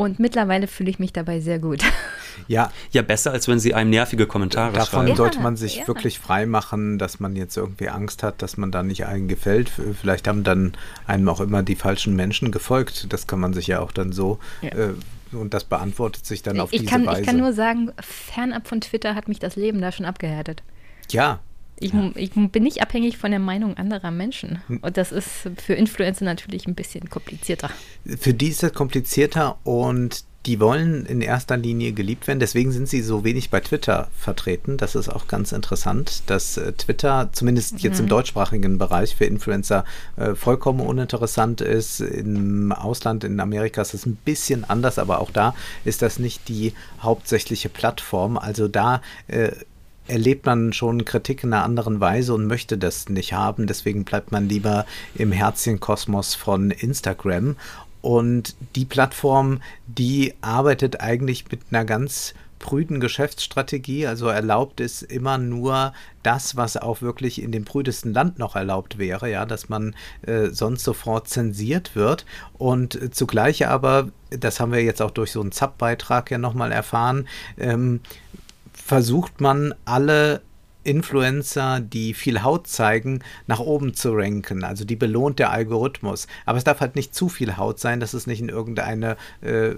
Und 0.00 0.18
mittlerweile 0.18 0.66
fühle 0.66 0.88
ich 0.88 0.98
mich 0.98 1.12
dabei 1.12 1.40
sehr 1.40 1.58
gut. 1.58 1.82
Ja. 2.48 2.72
Ja, 2.90 3.02
besser, 3.02 3.32
als 3.32 3.48
wenn 3.48 3.58
sie 3.58 3.74
einem 3.74 3.90
nervige 3.90 4.26
Kommentare 4.26 4.72
Davon 4.72 4.86
schreiben. 4.86 5.06
Davon 5.08 5.16
sollte 5.16 5.40
man 5.40 5.56
sich 5.56 5.76
ja. 5.76 5.88
wirklich 5.88 6.18
frei 6.18 6.46
machen, 6.46 6.96
dass 6.98 7.20
man 7.20 7.36
jetzt 7.36 7.54
irgendwie 7.56 7.90
Angst 7.90 8.22
hat, 8.22 8.40
dass 8.40 8.56
man 8.56 8.70
da 8.70 8.82
nicht 8.82 9.04
allen 9.04 9.28
gefällt. 9.28 9.70
Vielleicht 10.00 10.26
haben 10.26 10.42
dann 10.42 10.72
einem 11.06 11.28
auch 11.28 11.40
immer 11.40 11.62
die 11.62 11.74
falschen 11.74 12.16
Menschen 12.16 12.50
gefolgt. 12.50 13.12
Das 13.12 13.26
kann 13.26 13.40
man 13.40 13.52
sich 13.52 13.66
ja 13.66 13.80
auch 13.80 13.92
dann 13.92 14.12
so. 14.12 14.38
Ja. 14.62 14.70
Äh, 14.70 14.94
und 15.32 15.52
das 15.52 15.64
beantwortet 15.64 16.24
sich 16.24 16.42
dann 16.42 16.60
auf 16.60 16.72
ich 16.72 16.80
diese 16.80 16.90
kann, 16.90 17.04
Weise. 17.04 17.20
Ich 17.20 17.26
kann 17.26 17.36
nur 17.36 17.52
sagen, 17.52 17.92
fernab 18.00 18.66
von 18.66 18.80
Twitter 18.80 19.14
hat 19.14 19.28
mich 19.28 19.38
das 19.38 19.56
Leben 19.56 19.82
da 19.82 19.92
schon 19.92 20.06
abgehärtet. 20.06 20.62
Ja, 21.10 21.40
ich, 21.80 21.92
ja. 21.92 22.10
ich, 22.14 22.30
bin 22.32 22.62
nicht 22.62 22.82
abhängig 22.82 23.18
von 23.18 23.30
der 23.30 23.40
Meinung 23.40 23.76
anderer 23.76 24.10
Menschen. 24.10 24.62
Hm. 24.68 24.78
Und 24.82 24.96
das 24.96 25.12
ist 25.12 25.48
für 25.56 25.74
Influencer 25.74 26.24
natürlich 26.24 26.66
ein 26.66 26.74
bisschen 26.74 27.08
komplizierter. 27.10 27.70
Für 28.18 28.34
die 28.34 28.48
ist 28.48 28.62
das 28.62 28.72
komplizierter 28.72 29.58
und 29.64 30.24
die 30.46 30.58
wollen 30.58 31.04
in 31.04 31.20
erster 31.20 31.58
Linie 31.58 31.92
geliebt 31.92 32.26
werden. 32.26 32.40
Deswegen 32.40 32.72
sind 32.72 32.88
sie 32.88 33.02
so 33.02 33.24
wenig 33.24 33.50
bei 33.50 33.60
Twitter 33.60 34.08
vertreten. 34.16 34.78
Das 34.78 34.94
ist 34.94 35.10
auch 35.10 35.28
ganz 35.28 35.52
interessant, 35.52 36.22
dass 36.26 36.56
äh, 36.56 36.72
Twitter 36.72 37.28
zumindest 37.32 37.82
jetzt 37.82 37.98
mhm. 37.98 38.04
im 38.04 38.08
deutschsprachigen 38.08 38.78
Bereich 38.78 39.14
für 39.14 39.26
Influencer 39.26 39.84
äh, 40.16 40.34
vollkommen 40.34 40.80
uninteressant 40.80 41.60
ist. 41.60 42.00
Im 42.00 42.72
Ausland, 42.72 43.24
in 43.24 43.38
Amerika 43.38 43.82
ist 43.82 43.92
es 43.92 44.06
ein 44.06 44.16
bisschen 44.16 44.64
anders, 44.64 44.98
aber 44.98 45.20
auch 45.20 45.30
da 45.30 45.54
ist 45.84 46.00
das 46.00 46.18
nicht 46.18 46.48
die 46.48 46.72
hauptsächliche 47.00 47.68
Plattform. 47.68 48.38
Also 48.38 48.66
da 48.66 49.02
äh, 49.26 49.50
erlebt 50.10 50.46
man 50.46 50.72
schon 50.72 51.04
Kritik 51.04 51.44
in 51.44 51.52
einer 51.52 51.64
anderen 51.64 52.00
Weise 52.00 52.34
und 52.34 52.46
möchte 52.46 52.76
das 52.76 53.08
nicht 53.08 53.32
haben. 53.32 53.66
Deswegen 53.66 54.04
bleibt 54.04 54.32
man 54.32 54.48
lieber 54.48 54.84
im 55.14 55.32
Herzchenkosmos 55.32 56.34
von 56.34 56.70
Instagram. 56.70 57.56
Und 58.02 58.56
die 58.76 58.84
Plattform, 58.84 59.60
die 59.86 60.34
arbeitet 60.40 61.00
eigentlich 61.00 61.50
mit 61.50 61.60
einer 61.70 61.84
ganz 61.84 62.34
prüden 62.60 63.00
Geschäftsstrategie, 63.00 64.06
also 64.06 64.28
erlaubt 64.28 64.80
es 64.80 65.02
immer 65.02 65.38
nur 65.38 65.92
das, 66.22 66.56
was 66.56 66.76
auch 66.76 67.00
wirklich 67.00 67.42
in 67.42 67.52
dem 67.52 67.64
prüdesten 67.64 68.12
Land 68.12 68.38
noch 68.38 68.54
erlaubt 68.54 68.98
wäre, 68.98 69.30
ja, 69.30 69.46
dass 69.46 69.70
man 69.70 69.96
äh, 70.22 70.50
sonst 70.50 70.84
sofort 70.84 71.26
zensiert 71.26 71.96
wird 71.96 72.26
und 72.58 73.14
zugleich 73.14 73.66
aber, 73.66 74.10
das 74.28 74.60
haben 74.60 74.72
wir 74.72 74.82
jetzt 74.82 75.00
auch 75.00 75.10
durch 75.10 75.32
so 75.32 75.40
einen 75.40 75.52
ZAP-Beitrag 75.52 76.30
ja 76.30 76.36
nochmal 76.38 76.70
erfahren, 76.70 77.26
ähm, 77.58 78.00
versucht 78.90 79.40
man 79.40 79.72
alle 79.84 80.40
Influencer, 80.84 81.80
die 81.80 82.14
viel 82.14 82.42
Haut 82.42 82.66
zeigen, 82.66 83.22
nach 83.46 83.60
oben 83.60 83.94
zu 83.94 84.12
ranken. 84.12 84.64
Also 84.64 84.84
die 84.84 84.96
belohnt 84.96 85.38
der 85.38 85.50
Algorithmus. 85.50 86.26
Aber 86.46 86.58
es 86.58 86.64
darf 86.64 86.80
halt 86.80 86.96
nicht 86.96 87.14
zu 87.14 87.28
viel 87.28 87.56
Haut 87.56 87.78
sein, 87.78 88.00
dass 88.00 88.14
es 88.14 88.26
nicht 88.26 88.40
in 88.40 88.48
irgendeine 88.48 89.16
äh, 89.42 89.72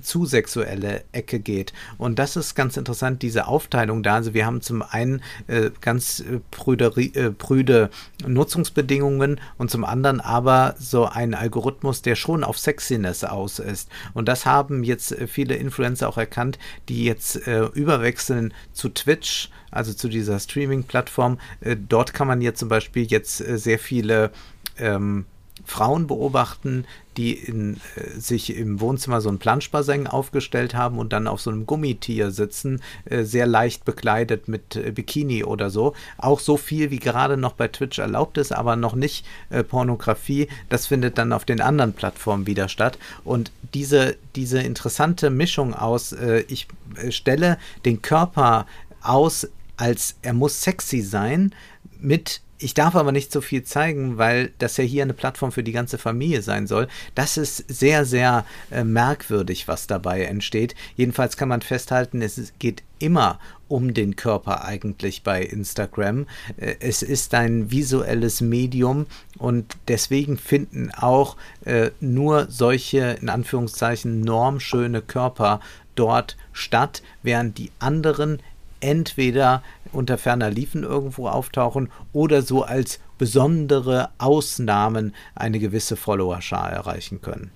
zu 0.00 0.26
sexuelle 0.26 1.04
Ecke 1.12 1.40
geht. 1.40 1.72
Und 1.98 2.18
das 2.18 2.36
ist 2.36 2.54
ganz 2.54 2.76
interessant, 2.76 3.22
diese 3.22 3.46
Aufteilung 3.46 4.02
da. 4.02 4.14
Also 4.14 4.34
wir 4.34 4.46
haben 4.46 4.62
zum 4.62 4.82
einen 4.82 5.22
äh, 5.46 5.70
ganz 5.80 6.20
äh, 6.20 6.40
prüde, 6.50 6.86
äh, 6.86 7.30
prüde 7.30 7.90
Nutzungsbedingungen 8.26 9.40
und 9.58 9.70
zum 9.70 9.84
anderen 9.84 10.20
aber 10.20 10.74
so 10.78 11.06
einen 11.06 11.34
Algorithmus, 11.34 12.02
der 12.02 12.14
schon 12.14 12.44
auf 12.44 12.58
Sexiness 12.58 13.24
aus 13.24 13.58
ist. 13.58 13.90
Und 14.14 14.28
das 14.28 14.46
haben 14.46 14.84
jetzt 14.84 15.12
äh, 15.12 15.26
viele 15.26 15.56
Influencer 15.56 16.08
auch 16.08 16.18
erkannt, 16.18 16.58
die 16.88 17.04
jetzt 17.04 17.46
äh, 17.46 17.66
überwechseln 17.66 18.54
zu 18.72 18.88
Twitch 18.88 19.50
also 19.70 19.92
zu 19.92 20.08
dieser 20.08 20.29
Streaming-Plattform. 20.38 21.38
Äh, 21.60 21.76
dort 21.76 22.14
kann 22.14 22.28
man 22.28 22.40
jetzt 22.40 22.60
zum 22.60 22.68
Beispiel 22.68 23.04
jetzt 23.04 23.40
äh, 23.40 23.58
sehr 23.58 23.78
viele 23.78 24.30
ähm, 24.78 25.24
Frauen 25.64 26.06
beobachten, 26.06 26.84
die 27.16 27.32
in, 27.32 27.76
äh, 27.96 28.18
sich 28.18 28.56
im 28.56 28.80
Wohnzimmer 28.80 29.20
so 29.20 29.28
ein 29.28 29.38
Planschbassin 29.38 30.06
aufgestellt 30.06 30.74
haben 30.74 30.98
und 30.98 31.12
dann 31.12 31.26
auf 31.26 31.40
so 31.40 31.50
einem 31.50 31.66
Gummitier 31.66 32.30
sitzen, 32.30 32.82
äh, 33.04 33.24
sehr 33.24 33.46
leicht 33.46 33.84
bekleidet 33.84 34.48
mit 34.48 34.76
äh, 34.76 34.90
Bikini 34.92 35.44
oder 35.44 35.70
so. 35.70 35.94
Auch 36.18 36.40
so 36.40 36.56
viel, 36.56 36.90
wie 36.90 36.98
gerade 36.98 37.36
noch 37.36 37.52
bei 37.52 37.68
Twitch 37.68 37.98
erlaubt 37.98 38.38
ist, 38.38 38.52
aber 38.52 38.76
noch 38.76 38.94
nicht 38.94 39.26
äh, 39.50 39.62
Pornografie. 39.62 40.48
Das 40.68 40.86
findet 40.86 41.18
dann 41.18 41.32
auf 41.32 41.44
den 41.44 41.60
anderen 41.60 41.92
Plattformen 41.92 42.46
wieder 42.46 42.68
statt. 42.68 42.98
Und 43.24 43.52
diese, 43.74 44.16
diese 44.36 44.60
interessante 44.60 45.30
Mischung 45.30 45.74
aus, 45.74 46.14
ich 46.48 46.66
stelle 47.10 47.58
den 47.84 48.02
Körper 48.02 48.66
aus 49.02 49.46
als 49.80 50.16
er 50.22 50.34
muss 50.34 50.62
sexy 50.62 51.00
sein 51.00 51.54
mit 51.98 52.42
ich 52.62 52.74
darf 52.74 52.94
aber 52.94 53.10
nicht 53.10 53.32
so 53.32 53.40
viel 53.40 53.62
zeigen, 53.62 54.18
weil 54.18 54.52
das 54.58 54.76
ja 54.76 54.84
hier 54.84 55.02
eine 55.02 55.14
Plattform 55.14 55.50
für 55.50 55.62
die 55.62 55.72
ganze 55.72 55.96
Familie 55.96 56.42
sein 56.42 56.66
soll. 56.66 56.88
Das 57.14 57.38
ist 57.38 57.64
sehr, 57.68 58.04
sehr 58.04 58.44
äh, 58.70 58.84
merkwürdig, 58.84 59.66
was 59.66 59.86
dabei 59.86 60.24
entsteht. 60.24 60.74
Jedenfalls 60.94 61.38
kann 61.38 61.48
man 61.48 61.62
festhalten, 61.62 62.20
es 62.20 62.52
geht 62.58 62.82
immer 62.98 63.38
um 63.66 63.94
den 63.94 64.14
Körper 64.14 64.64
eigentlich 64.64 65.22
bei 65.22 65.42
Instagram. 65.42 66.26
Äh, 66.58 66.74
es 66.80 67.00
ist 67.02 67.32
ein 67.32 67.70
visuelles 67.70 68.42
Medium 68.42 69.06
und 69.38 69.78
deswegen 69.88 70.36
finden 70.36 70.90
auch 70.94 71.38
äh, 71.64 71.92
nur 72.00 72.50
solche 72.50 73.16
in 73.22 73.30
Anführungszeichen 73.30 74.20
normschöne 74.20 75.00
Körper 75.00 75.60
dort 75.94 76.36
statt, 76.52 77.02
während 77.22 77.58
die 77.58 77.70
anderen 77.78 78.42
entweder 78.80 79.62
unter 79.92 80.18
ferner 80.18 80.50
Liefen 80.50 80.82
irgendwo 80.82 81.28
auftauchen 81.28 81.90
oder 82.12 82.42
so 82.42 82.62
als 82.62 83.00
besondere 83.18 84.10
Ausnahmen 84.18 85.14
eine 85.34 85.58
gewisse 85.58 85.96
Followerschar 85.96 86.70
erreichen 86.70 87.20
können. 87.20 87.50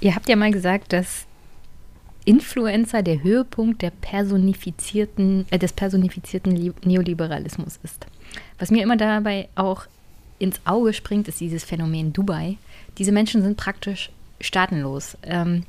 Ihr 0.00 0.14
habt 0.14 0.28
ja 0.28 0.36
mal 0.36 0.50
gesagt, 0.50 0.92
dass 0.92 1.26
Influencer 2.24 3.02
der 3.02 3.22
Höhepunkt 3.22 3.82
der 3.82 3.90
personifizierten, 3.90 5.46
äh, 5.50 5.58
des 5.58 5.72
personifizierten 5.72 6.74
Neoliberalismus 6.84 7.78
ist. 7.82 8.06
Was 8.58 8.70
mir 8.70 8.82
immer 8.82 8.96
dabei 8.96 9.48
auch 9.54 9.86
ins 10.38 10.60
Auge 10.64 10.92
springt, 10.92 11.28
ist 11.28 11.40
dieses 11.40 11.64
Phänomen 11.64 12.12
Dubai. 12.12 12.58
Diese 12.98 13.12
Menschen 13.12 13.42
sind 13.42 13.56
praktisch 13.56 14.10
staatenlos. 14.40 15.16
Ähm, 15.22 15.64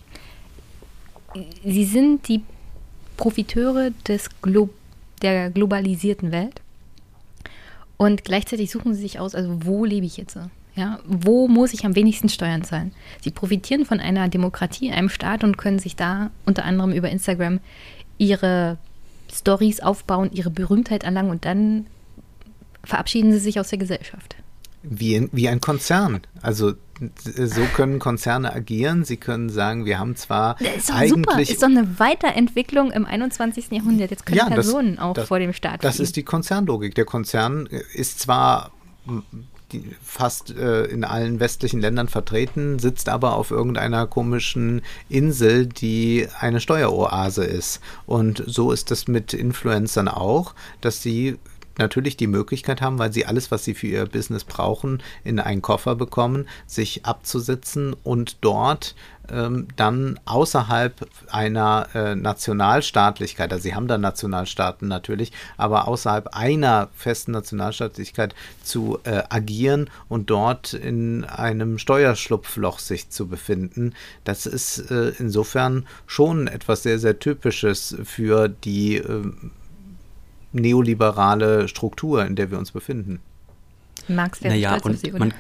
sie 1.63 1.85
sind 1.85 2.27
die 2.27 2.41
Profiteure 3.17 3.91
des 4.07 4.29
Glo 4.41 4.69
der 5.21 5.49
globalisierten 5.49 6.31
Welt 6.31 6.61
und 7.97 8.23
gleichzeitig 8.23 8.71
suchen 8.71 8.93
sie 8.93 9.01
sich 9.01 9.19
aus, 9.19 9.33
also 9.33 9.65
wo 9.65 9.83
lebe 9.83 10.05
ich 10.05 10.17
jetzt? 10.17 10.37
Ja, 10.75 10.99
wo 11.07 11.47
muss 11.47 11.73
ich 11.73 11.85
am 11.85 11.95
wenigsten 11.95 12.29
Steuern 12.29 12.63
zahlen? 12.63 12.91
Sie 13.21 13.31
profitieren 13.31 13.85
von 13.85 13.99
einer 13.99 14.29
Demokratie, 14.29 14.91
einem 14.91 15.09
Staat 15.09 15.43
und 15.43 15.57
können 15.57 15.79
sich 15.79 15.95
da 15.95 16.29
unter 16.45 16.65
anderem 16.65 16.91
über 16.91 17.09
Instagram 17.09 17.59
ihre 18.19 18.77
Stories 19.33 19.79
aufbauen, 19.79 20.29
ihre 20.31 20.51
Berühmtheit 20.51 21.03
erlangen 21.03 21.31
und 21.31 21.45
dann 21.45 21.87
verabschieden 22.83 23.31
sie 23.33 23.39
sich 23.39 23.59
aus 23.59 23.69
der 23.69 23.79
Gesellschaft. 23.79 24.35
Wie, 24.89 25.29
wie 25.31 25.49
ein 25.49 25.61
Konzern. 25.61 26.21
Also 26.41 26.73
so 27.35 27.61
können 27.75 27.99
Konzerne 27.99 28.53
agieren. 28.53 29.05
Sie 29.05 29.17
können 29.17 29.49
sagen, 29.49 29.85
wir 29.85 29.99
haben 29.99 30.15
zwar 30.15 30.55
das 30.59 30.77
ist 30.77 30.89
doch 30.89 30.95
eigentlich 30.95 31.09
super. 31.25 31.39
ist 31.41 31.63
doch 31.63 31.69
eine 31.69 31.99
Weiterentwicklung 31.99 32.91
im 32.91 33.05
21. 33.05 33.71
Jahrhundert. 33.71 34.11
Jetzt 34.11 34.25
können 34.25 34.37
ja, 34.37 34.45
Personen 34.45 34.95
das, 34.95 35.03
auch 35.03 35.13
das, 35.13 35.27
vor 35.27 35.39
dem 35.39 35.53
Staat. 35.53 35.83
Das 35.83 35.95
fliegen. 35.95 36.03
ist 36.03 36.15
die 36.15 36.23
Konzernlogik. 36.23 36.95
Der 36.95 37.05
Konzern 37.05 37.67
ist 37.93 38.19
zwar 38.19 38.71
die, 39.71 39.83
fast 40.01 40.55
äh, 40.55 40.85
in 40.85 41.03
allen 41.03 41.39
westlichen 41.39 41.81
Ländern 41.81 42.07
vertreten, 42.07 42.79
sitzt 42.79 43.09
aber 43.09 43.35
auf 43.35 43.51
irgendeiner 43.51 44.07
komischen 44.07 44.81
Insel, 45.09 45.67
die 45.67 46.27
eine 46.39 46.59
Steueroase 46.59 47.43
ist. 47.43 47.81
Und 48.05 48.43
so 48.45 48.71
ist 48.71 48.91
es 48.91 49.07
mit 49.07 49.33
Influencern 49.33 50.07
auch, 50.07 50.55
dass 50.81 51.01
sie 51.01 51.37
natürlich 51.79 52.17
die 52.17 52.27
Möglichkeit 52.27 52.81
haben, 52.81 52.99
weil 52.99 53.13
sie 53.13 53.25
alles, 53.25 53.51
was 53.51 53.63
sie 53.63 53.73
für 53.73 53.87
ihr 53.87 54.05
Business 54.05 54.43
brauchen, 54.43 55.01
in 55.23 55.39
einen 55.39 55.61
Koffer 55.61 55.95
bekommen, 55.95 56.47
sich 56.65 57.05
abzusetzen 57.05 57.95
und 58.03 58.37
dort 58.41 58.95
ähm, 59.29 59.67
dann 59.75 60.19
außerhalb 60.25 61.07
einer 61.29 61.87
äh, 61.93 62.15
Nationalstaatlichkeit, 62.15 63.51
also 63.51 63.63
sie 63.63 63.75
haben 63.75 63.87
da 63.87 63.97
Nationalstaaten 63.97 64.87
natürlich, 64.87 65.31
aber 65.57 65.87
außerhalb 65.87 66.29
einer 66.35 66.89
festen 66.95 67.31
Nationalstaatlichkeit 67.31 68.35
zu 68.63 68.99
äh, 69.03 69.23
agieren 69.29 69.89
und 70.07 70.29
dort 70.29 70.73
in 70.73 71.25
einem 71.25 71.77
Steuerschlupfloch 71.77 72.79
sich 72.79 73.09
zu 73.09 73.27
befinden, 73.27 73.93
das 74.23 74.45
ist 74.45 74.91
äh, 74.91 75.13
insofern 75.19 75.85
schon 76.05 76.47
etwas 76.47 76.83
sehr, 76.83 76.99
sehr 76.99 77.19
Typisches 77.19 77.97
für 78.03 78.47
die 78.47 78.97
ähm, 78.97 79.51
neoliberale 80.51 81.67
Struktur, 81.67 82.25
in 82.25 82.35
der 82.35 82.51
wir 82.51 82.57
uns 82.57 82.71
befinden. 82.71 83.19
Max, 84.07 84.39
wer 84.41 84.51
naja, 84.51 84.77
und 84.83 84.99
Sie, 84.99 85.11
man, 85.11 85.33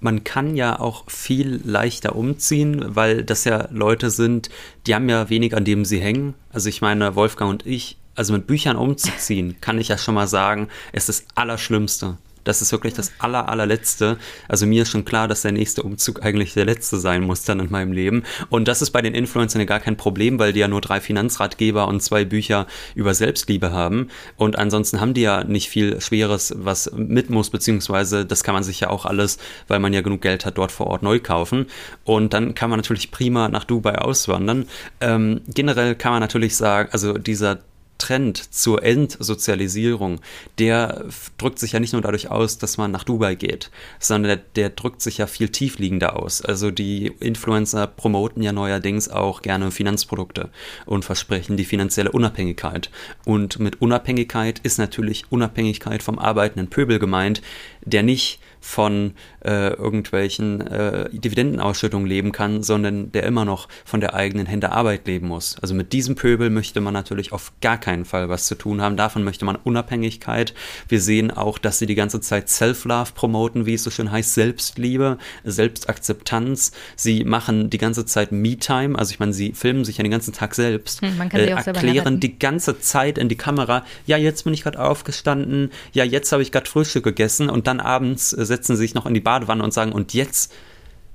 man 0.00 0.24
kann 0.24 0.56
ja 0.56 0.78
auch 0.78 1.10
viel 1.10 1.60
leichter 1.64 2.16
umziehen, 2.16 2.84
weil 2.88 3.24
das 3.24 3.44
ja 3.44 3.68
Leute 3.70 4.10
sind, 4.10 4.48
die 4.86 4.94
haben 4.94 5.08
ja 5.08 5.28
wenig, 5.30 5.56
an 5.56 5.64
dem 5.64 5.84
sie 5.84 6.00
hängen. 6.00 6.34
Also 6.50 6.68
ich 6.68 6.80
meine, 6.80 7.14
Wolfgang 7.14 7.50
und 7.50 7.66
ich, 7.66 7.98
also 8.14 8.32
mit 8.32 8.46
Büchern 8.46 8.76
umzuziehen, 8.76 9.56
kann 9.60 9.78
ich 9.78 9.88
ja 9.88 9.98
schon 9.98 10.14
mal 10.14 10.28
sagen, 10.28 10.68
ist 10.92 11.08
das 11.08 11.24
Allerschlimmste. 11.34 12.18
Das 12.48 12.62
ist 12.62 12.72
wirklich 12.72 12.94
das 12.94 13.12
aller, 13.18 13.48
allerletzte. 13.48 14.16
Also 14.48 14.66
mir 14.66 14.82
ist 14.82 14.88
schon 14.88 15.04
klar, 15.04 15.28
dass 15.28 15.42
der 15.42 15.52
nächste 15.52 15.82
Umzug 15.82 16.24
eigentlich 16.24 16.54
der 16.54 16.64
letzte 16.64 16.96
sein 16.98 17.22
muss 17.22 17.44
dann 17.44 17.60
in 17.60 17.70
meinem 17.70 17.92
Leben. 17.92 18.22
Und 18.48 18.68
das 18.68 18.80
ist 18.80 18.90
bei 18.90 19.02
den 19.02 19.14
Influencern 19.14 19.60
ja 19.60 19.66
gar 19.66 19.80
kein 19.80 19.98
Problem, 19.98 20.38
weil 20.38 20.54
die 20.54 20.60
ja 20.60 20.68
nur 20.68 20.80
drei 20.80 21.00
Finanzratgeber 21.00 21.86
und 21.86 22.02
zwei 22.02 22.24
Bücher 22.24 22.66
über 22.94 23.12
Selbstliebe 23.12 23.70
haben. 23.70 24.08
Und 24.36 24.56
ansonsten 24.56 24.98
haben 24.98 25.12
die 25.12 25.20
ja 25.20 25.44
nicht 25.44 25.68
viel 25.68 26.00
Schweres, 26.00 26.54
was 26.56 26.90
mit 26.96 27.28
muss, 27.28 27.50
beziehungsweise 27.50 28.24
das 28.24 28.42
kann 28.42 28.54
man 28.54 28.62
sich 28.62 28.80
ja 28.80 28.88
auch 28.88 29.04
alles, 29.04 29.36
weil 29.66 29.78
man 29.78 29.92
ja 29.92 30.00
genug 30.00 30.22
Geld 30.22 30.46
hat, 30.46 30.56
dort 30.56 30.72
vor 30.72 30.86
Ort 30.86 31.02
neu 31.02 31.20
kaufen. 31.20 31.66
Und 32.04 32.32
dann 32.32 32.54
kann 32.54 32.70
man 32.70 32.78
natürlich 32.78 33.10
prima 33.10 33.50
nach 33.50 33.64
Dubai 33.64 33.98
auswandern. 33.98 34.66
Ähm, 35.02 35.42
generell 35.48 35.94
kann 35.96 36.12
man 36.12 36.20
natürlich 36.20 36.56
sagen, 36.56 36.88
also 36.92 37.12
dieser 37.12 37.58
Trend 37.98 38.54
zur 38.54 38.82
Entsozialisierung, 38.82 40.20
der 40.58 41.04
drückt 41.36 41.58
sich 41.58 41.72
ja 41.72 41.80
nicht 41.80 41.92
nur 41.92 42.02
dadurch 42.02 42.30
aus, 42.30 42.58
dass 42.58 42.78
man 42.78 42.90
nach 42.90 43.04
Dubai 43.04 43.34
geht, 43.34 43.70
sondern 43.98 44.28
der, 44.28 44.44
der, 44.56 44.70
drückt 44.70 45.02
sich 45.02 45.18
ja 45.18 45.26
viel 45.26 45.48
tiefliegender 45.48 46.16
aus. 46.16 46.40
Also 46.40 46.70
die 46.70 47.08
Influencer 47.20 47.86
promoten 47.86 48.42
ja 48.42 48.52
neuerdings 48.52 49.08
auch 49.08 49.42
gerne 49.42 49.70
Finanzprodukte 49.70 50.50
und 50.86 51.04
versprechen 51.04 51.56
die 51.56 51.64
finanzielle 51.64 52.12
Unabhängigkeit. 52.12 52.90
Und 53.24 53.58
mit 53.58 53.82
Unabhängigkeit 53.82 54.60
ist 54.60 54.78
natürlich 54.78 55.24
Unabhängigkeit 55.30 56.02
vom 56.02 56.18
arbeitenden 56.18 56.70
Pöbel 56.70 56.98
gemeint, 56.98 57.42
der 57.90 58.02
nicht 58.02 58.40
von 58.60 59.14
äh, 59.44 59.72
irgendwelchen 59.74 60.66
äh, 60.66 61.08
Dividendenausschüttungen 61.10 62.06
leben 62.06 62.32
kann, 62.32 62.62
sondern 62.62 63.12
der 63.12 63.22
immer 63.22 63.44
noch 63.44 63.68
von 63.84 64.00
der 64.00 64.14
eigenen 64.14 64.46
Hände 64.46 64.72
Arbeit 64.72 65.06
leben 65.06 65.28
muss. 65.28 65.56
Also 65.62 65.74
mit 65.74 65.92
diesem 65.92 66.16
Pöbel 66.16 66.50
möchte 66.50 66.80
man 66.80 66.92
natürlich 66.92 67.32
auf 67.32 67.52
gar 67.60 67.78
keinen 67.78 68.04
Fall 68.04 68.28
was 68.28 68.46
zu 68.46 68.56
tun 68.56 68.82
haben. 68.82 68.96
Davon 68.96 69.24
möchte 69.24 69.44
man 69.44 69.56
Unabhängigkeit. 69.56 70.54
Wir 70.88 71.00
sehen 71.00 71.30
auch, 71.30 71.58
dass 71.58 71.78
sie 71.78 71.86
die 71.86 71.94
ganze 71.94 72.20
Zeit 72.20 72.48
Self-Love 72.48 73.12
promoten, 73.14 73.64
wie 73.64 73.74
es 73.74 73.84
so 73.84 73.90
schön 73.90 74.10
heißt, 74.10 74.34
Selbstliebe, 74.34 75.18
Selbstakzeptanz. 75.44 76.72
Sie 76.96 77.24
machen 77.24 77.70
die 77.70 77.78
ganze 77.78 78.06
Zeit 78.06 78.32
Me-Time, 78.32 78.98
also 78.98 79.12
ich 79.12 79.20
meine, 79.20 79.32
sie 79.32 79.52
filmen 79.52 79.84
sich 79.84 79.98
ja 79.98 80.02
den 80.02 80.10
ganzen 80.10 80.34
Tag 80.34 80.54
selbst, 80.54 81.00
hm, 81.00 81.20
äh, 81.32 81.46
erklären 81.46 82.20
die 82.20 82.38
ganze 82.38 82.80
Zeit 82.80 83.18
in 83.18 83.28
die 83.28 83.36
Kamera, 83.36 83.84
ja, 84.06 84.16
jetzt 84.16 84.44
bin 84.44 84.52
ich 84.52 84.62
gerade 84.62 84.80
aufgestanden, 84.80 85.70
ja, 85.92 86.04
jetzt 86.04 86.32
habe 86.32 86.42
ich 86.42 86.52
gerade 86.52 86.68
Frühstück 86.68 87.04
gegessen 87.04 87.48
und 87.48 87.66
dann 87.66 87.77
abends 87.80 88.32
äh, 88.32 88.44
setzen 88.44 88.76
sie 88.76 88.82
sich 88.82 88.94
noch 88.94 89.06
in 89.06 89.14
die 89.14 89.20
Badewanne 89.20 89.64
und 89.64 89.72
sagen, 89.72 89.92
und 89.92 90.14
jetzt 90.14 90.52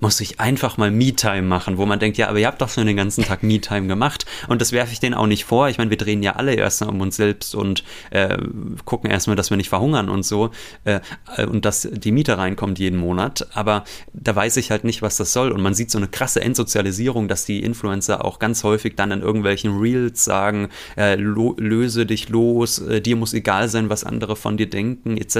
muss 0.04 0.20
ich 0.20 0.42
einfach 0.42 0.76
mal 0.76 0.92
Me-Time 0.92 1.44
machen, 1.44 1.78
wo 1.78 1.86
man 1.86 1.98
denkt, 1.98 2.18
ja, 2.18 2.28
aber 2.28 2.38
ihr 2.38 2.48
habt 2.48 2.62
doch 2.62 2.68
schon 2.68 2.86
den 2.86 2.98
ganzen 2.98 3.24
Tag 3.24 3.42
Me-Time 3.42 3.88
gemacht 3.88 4.26
und 4.50 4.60
das 4.60 4.74
werfe 4.74 4.92
ich 4.92 5.00
denen 5.00 5.16
auch 5.16 5.28
nicht 5.28 5.46
vor. 5.46 5.70
Ich 5.70 5.78
meine, 5.78 5.90
wir 5.90 5.98
drehen 5.98 6.22
ja 6.22 6.34
alle 6.34 6.54
erstmal 6.56 6.90
um 6.90 7.00
uns 7.00 7.16
selbst 7.16 7.56
und 7.56 7.86
äh, 8.10 8.38
gucken 8.84 9.10
erstmal, 9.10 9.38
dass 9.38 9.50
wir 9.50 9.56
nicht 9.56 9.70
verhungern 9.70 10.10
und 10.10 10.24
so 10.24 10.52
äh, 10.84 11.00
und 11.46 11.64
dass 11.64 11.88
die 11.90 12.12
Miete 12.12 12.38
reinkommt 12.38 12.80
jeden 12.80 13.00
Monat, 13.00 13.48
aber 13.54 13.86
da 14.12 14.36
weiß 14.36 14.58
ich 14.58 14.72
halt 14.72 14.84
nicht, 14.84 15.02
was 15.02 15.16
das 15.16 15.32
soll 15.32 15.54
und 15.54 15.62
man 15.62 15.74
sieht 15.74 15.90
so 15.90 16.00
eine 16.00 16.10
krasse 16.10 16.42
Entsozialisierung, 16.42 17.30
dass 17.30 17.46
die 17.46 17.64
Influencer 17.64 18.26
auch 18.26 18.40
ganz 18.40 18.66
häufig 18.66 18.98
dann 18.98 19.12
in 19.12 19.22
irgendwelchen 19.22 19.80
Reels 19.80 20.26
sagen, 20.26 20.68
äh, 20.98 21.16
löse 21.16 22.06
dich 22.06 22.28
los, 22.28 22.80
äh, 22.80 23.00
dir 23.00 23.16
muss 23.16 23.34
egal 23.34 23.70
sein, 23.70 23.88
was 23.88 24.04
andere 24.04 24.36
von 24.36 24.58
dir 24.58 24.70
denken, 24.70 25.16
etc. 25.16 25.38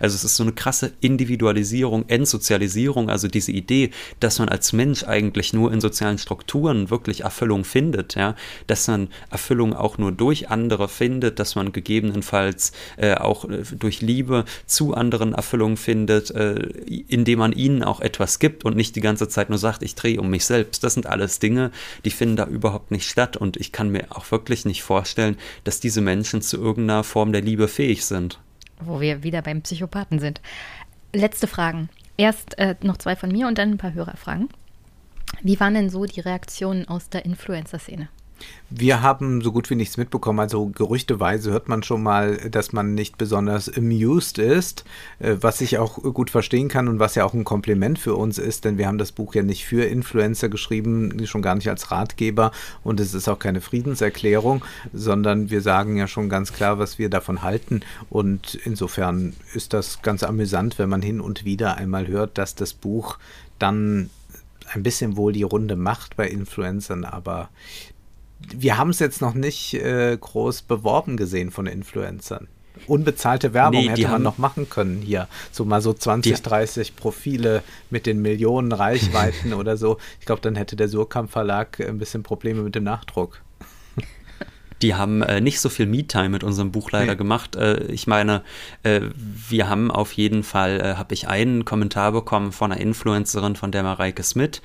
Also 0.00 0.16
es 0.16 0.22
ist 0.22 0.36
so 0.36 0.42
eine 0.42 0.52
krasse 0.52 0.92
Individualisierung, 1.00 2.10
Entsozialisierung, 2.10 3.08
also 3.08 3.26
diese 3.26 3.52
Idee, 3.52 3.90
dass 4.20 4.38
man 4.38 4.48
als 4.48 4.72
Mensch 4.72 5.04
eigentlich 5.04 5.52
nur 5.52 5.72
in 5.72 5.80
sozialen 5.80 6.18
Strukturen 6.18 6.90
wirklich 6.90 7.22
Erfüllung 7.22 7.64
findet, 7.64 8.14
ja, 8.14 8.34
dass 8.66 8.88
man 8.88 9.08
Erfüllung 9.30 9.74
auch 9.74 9.98
nur 9.98 10.12
durch 10.12 10.50
andere 10.50 10.88
findet, 10.88 11.38
dass 11.38 11.54
man 11.54 11.72
gegebenenfalls 11.72 12.72
äh, 12.96 13.14
auch 13.14 13.48
äh, 13.48 13.62
durch 13.78 14.00
Liebe 14.00 14.44
zu 14.66 14.94
anderen 14.94 15.34
Erfüllung 15.34 15.76
findet, 15.76 16.30
äh, 16.30 16.54
indem 17.08 17.40
man 17.40 17.52
ihnen 17.52 17.82
auch 17.82 18.00
etwas 18.00 18.38
gibt 18.38 18.64
und 18.64 18.76
nicht 18.76 18.96
die 18.96 19.00
ganze 19.00 19.28
Zeit 19.28 19.50
nur 19.50 19.58
sagt, 19.58 19.82
ich 19.82 19.94
drehe 19.94 20.20
um 20.20 20.30
mich 20.30 20.44
selbst. 20.44 20.84
Das 20.84 20.94
sind 20.94 21.06
alles 21.06 21.38
Dinge, 21.38 21.70
die 22.04 22.10
finden 22.10 22.36
da 22.36 22.46
überhaupt 22.46 22.90
nicht 22.90 23.08
statt 23.08 23.36
und 23.36 23.56
ich 23.56 23.72
kann 23.72 23.90
mir 23.90 24.06
auch 24.10 24.30
wirklich 24.30 24.64
nicht 24.64 24.82
vorstellen, 24.82 25.36
dass 25.64 25.80
diese 25.80 26.00
Menschen 26.00 26.42
zu 26.42 26.56
irgendeiner 26.56 27.04
Form 27.04 27.32
der 27.32 27.42
Liebe 27.42 27.68
fähig 27.68 28.04
sind. 28.04 28.38
Wo 28.80 29.00
wir 29.00 29.22
wieder 29.22 29.42
beim 29.42 29.62
Psychopathen 29.62 30.18
sind. 30.18 30.40
Letzte 31.12 31.46
Fragen. 31.46 31.88
Erst 32.16 32.58
äh, 32.58 32.74
noch 32.82 32.98
zwei 32.98 33.16
von 33.16 33.30
mir 33.30 33.48
und 33.48 33.58
dann 33.58 33.72
ein 33.72 33.78
paar 33.78 33.94
Hörerfragen. 33.94 34.48
Wie 35.42 35.58
waren 35.58 35.74
denn 35.74 35.90
so 35.90 36.04
die 36.04 36.20
Reaktionen 36.20 36.86
aus 36.88 37.08
der 37.08 37.24
Influencer-Szene? 37.24 38.08
Wir 38.74 39.02
haben 39.02 39.42
so 39.42 39.52
gut 39.52 39.68
wie 39.68 39.74
nichts 39.74 39.98
mitbekommen. 39.98 40.40
Also 40.40 40.66
gerüchteweise 40.66 41.50
hört 41.50 41.68
man 41.68 41.82
schon 41.82 42.02
mal, 42.02 42.36
dass 42.50 42.72
man 42.72 42.94
nicht 42.94 43.18
besonders 43.18 43.68
amused 43.68 44.38
ist, 44.38 44.84
äh, 45.18 45.36
was 45.40 45.60
ich 45.60 45.76
auch 45.78 46.02
gut 46.02 46.30
verstehen 46.30 46.68
kann 46.68 46.88
und 46.88 46.98
was 46.98 47.14
ja 47.14 47.24
auch 47.24 47.34
ein 47.34 47.44
Kompliment 47.44 47.98
für 47.98 48.14
uns 48.14 48.38
ist, 48.38 48.64
denn 48.64 48.78
wir 48.78 48.86
haben 48.86 48.96
das 48.96 49.12
Buch 49.12 49.34
ja 49.34 49.42
nicht 49.42 49.66
für 49.66 49.84
Influencer 49.84 50.48
geschrieben, 50.48 51.26
schon 51.26 51.42
gar 51.42 51.54
nicht 51.54 51.68
als 51.68 51.90
Ratgeber 51.90 52.50
und 52.82 52.98
es 52.98 53.12
ist 53.12 53.28
auch 53.28 53.38
keine 53.38 53.60
Friedenserklärung, 53.60 54.64
sondern 54.94 55.50
wir 55.50 55.60
sagen 55.60 55.96
ja 55.96 56.06
schon 56.06 56.30
ganz 56.30 56.52
klar, 56.52 56.78
was 56.78 56.98
wir 56.98 57.10
davon 57.10 57.42
halten 57.42 57.80
und 58.08 58.54
insofern 58.64 59.34
ist 59.54 59.74
das 59.74 60.00
ganz 60.00 60.22
amüsant, 60.22 60.78
wenn 60.78 60.88
man 60.88 61.02
hin 61.02 61.20
und 61.20 61.44
wieder 61.44 61.76
einmal 61.76 62.06
hört, 62.06 62.38
dass 62.38 62.54
das 62.54 62.72
Buch 62.72 63.18
dann 63.58 64.08
ein 64.74 64.82
bisschen 64.82 65.16
wohl 65.16 65.32
die 65.32 65.42
Runde 65.42 65.76
macht 65.76 66.16
bei 66.16 66.28
Influencern, 66.28 67.04
aber 67.04 67.50
wir 68.54 68.78
haben 68.78 68.90
es 68.90 68.98
jetzt 68.98 69.20
noch 69.20 69.34
nicht 69.34 69.74
äh, 69.74 70.16
groß 70.18 70.62
beworben 70.62 71.16
gesehen 71.16 71.50
von 71.50 71.66
Influencern. 71.66 72.48
Unbezahlte 72.86 73.54
Werbung 73.54 73.82
nee, 73.82 73.90
hätte 73.90 74.08
man 74.08 74.22
noch 74.22 74.38
machen 74.38 74.68
können 74.68 75.02
hier. 75.02 75.28
So 75.52 75.64
mal 75.64 75.80
so 75.80 75.92
20, 75.92 76.34
die, 76.34 76.42
30 76.42 76.96
Profile 76.96 77.62
mit 77.90 78.06
den 78.06 78.22
Millionen 78.22 78.72
Reichweiten 78.72 79.52
oder 79.54 79.76
so. 79.76 79.98
Ich 80.20 80.26
glaube, 80.26 80.40
dann 80.40 80.56
hätte 80.56 80.74
der 80.74 80.88
Surkamp 80.88 81.30
Verlag 81.30 81.80
ein 81.80 81.98
bisschen 81.98 82.22
Probleme 82.22 82.62
mit 82.62 82.74
dem 82.74 82.84
Nachdruck. 82.84 83.42
Die 84.82 84.96
haben 84.96 85.22
äh, 85.22 85.40
nicht 85.40 85.60
so 85.60 85.68
viel 85.68 85.86
Me-Time 85.86 86.30
mit 86.30 86.42
unserem 86.42 86.72
Buch 86.72 86.90
leider 86.90 87.12
nee. 87.12 87.16
gemacht. 87.16 87.54
Äh, 87.54 87.84
ich 87.84 88.08
meine, 88.08 88.42
äh, 88.82 89.00
wir 89.14 89.68
haben 89.68 89.92
auf 89.92 90.12
jeden 90.12 90.42
Fall, 90.42 90.80
äh, 90.80 90.94
habe 90.96 91.14
ich 91.14 91.28
einen 91.28 91.64
Kommentar 91.64 92.10
bekommen 92.10 92.50
von 92.50 92.72
einer 92.72 92.80
Influencerin, 92.80 93.54
von 93.54 93.70
der 93.70 93.84
Mareike 93.84 94.24
Smith, 94.24 94.60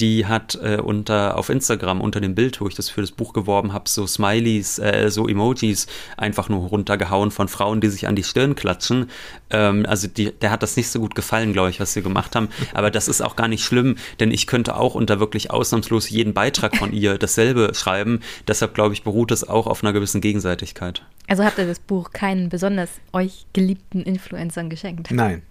die 0.00 0.26
hat 0.26 0.58
äh, 0.62 0.78
unter 0.78 1.36
auf 1.36 1.48
Instagram 1.48 2.00
unter 2.00 2.20
dem 2.20 2.34
Bild, 2.34 2.60
wo 2.60 2.68
ich 2.68 2.74
das 2.74 2.88
für 2.88 3.00
das 3.00 3.12
Buch 3.12 3.32
geworben 3.32 3.72
habe, 3.72 3.88
so 3.88 4.06
Smileys, 4.06 4.78
äh, 4.78 5.10
so 5.10 5.28
Emojis 5.28 5.86
einfach 6.16 6.48
nur 6.48 6.68
runtergehauen 6.68 7.30
von 7.30 7.48
Frauen, 7.48 7.80
die 7.80 7.88
sich 7.88 8.08
an 8.08 8.16
die 8.16 8.24
Stirn 8.24 8.54
klatschen. 8.54 9.10
Ähm, 9.50 9.86
also 9.86 10.08
die, 10.08 10.32
der 10.32 10.50
hat 10.50 10.62
das 10.62 10.76
nicht 10.76 10.88
so 10.88 10.98
gut 10.98 11.14
gefallen, 11.14 11.52
glaube 11.52 11.70
ich, 11.70 11.78
was 11.78 11.92
sie 11.92 12.02
gemacht 12.02 12.34
haben. 12.34 12.48
Aber 12.74 12.90
das 12.90 13.08
ist 13.08 13.20
auch 13.20 13.36
gar 13.36 13.48
nicht 13.48 13.64
schlimm, 13.64 13.96
denn 14.18 14.30
ich 14.30 14.46
könnte 14.46 14.76
auch 14.76 14.94
unter 14.94 15.20
wirklich 15.20 15.50
ausnahmslos 15.50 16.08
jeden 16.10 16.34
Beitrag 16.34 16.76
von 16.76 16.92
ihr 16.92 17.18
dasselbe 17.18 17.72
schreiben. 17.74 18.20
Deshalb 18.48 18.74
glaube 18.74 18.94
ich, 18.94 19.04
beruht 19.04 19.30
es 19.30 19.48
auch 19.48 19.66
auf 19.66 19.84
einer 19.84 19.92
gewissen 19.92 20.20
Gegenseitigkeit. 20.20 21.04
Also 21.28 21.44
habt 21.44 21.58
ihr 21.58 21.66
das 21.66 21.78
Buch 21.78 22.10
keinen 22.10 22.48
besonders 22.48 22.90
euch 23.12 23.46
geliebten 23.52 24.02
Influencern 24.02 24.70
geschenkt? 24.70 25.10
Nein. 25.10 25.42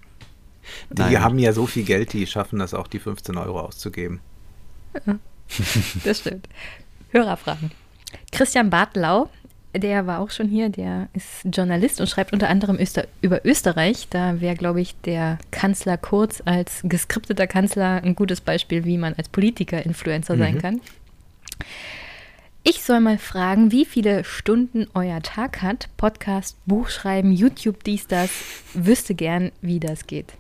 Die 0.92 1.02
Nein. 1.02 1.22
haben 1.22 1.40
ja 1.40 1.54
so 1.54 1.66
viel 1.66 1.84
Geld, 1.84 2.14
die 2.14 2.28
schaffen 2.28 2.60
das 2.60 2.74
auch, 2.74 2.88
die 2.88 3.00
15 3.00 3.38
Euro 3.38 3.62
auszugeben. 3.62 4.20
Das 6.04 6.20
stimmt. 6.20 6.48
Hörerfragen. 7.12 7.72
Christian 8.32 8.70
Bartlau, 8.70 9.30
der 9.76 10.06
war 10.08 10.20
auch 10.20 10.32
schon 10.32 10.48
hier, 10.48 10.70
der 10.70 11.08
ist 11.14 11.46
Journalist 11.46 12.02
und 12.02 12.08
schreibt 12.08 12.34
unter 12.34 12.50
anderem 12.50 12.78
Öster 12.78 13.08
über 13.22 13.46
Österreich. 13.46 14.08
Da 14.10 14.42
wäre, 14.42 14.56
glaube 14.56 14.82
ich, 14.82 14.96
der 15.02 15.38
Kanzler 15.52 15.98
Kurz 15.98 16.42
als 16.46 16.82
geskripteter 16.84 17.48
Kanzler 17.48 18.02
ein 18.04 18.16
gutes 18.16 18.42
Beispiel, 18.42 18.86
wie 18.86 18.98
man 18.98 19.14
als 19.14 19.30
Politiker 19.30 19.86
Influencer 19.86 20.36
mhm. 20.36 20.40
sein 20.40 20.58
kann. 20.60 20.82
Ich 22.64 22.84
soll 22.84 23.00
mal 23.00 23.18
fragen, 23.18 23.72
wie 23.72 23.86
viele 23.86 24.24
Stunden 24.24 24.88
euer 24.94 25.22
Tag 25.22 25.62
hat. 25.64 25.90
Podcast, 25.98 26.58
Buchschreiben, 26.68 27.32
YouTube, 27.32 27.84
dies, 27.84 28.08
das. 28.08 28.30
Wüsste 28.74 29.16
gern, 29.16 29.52
wie 29.62 29.80
das 29.80 30.06
geht. 30.06 30.34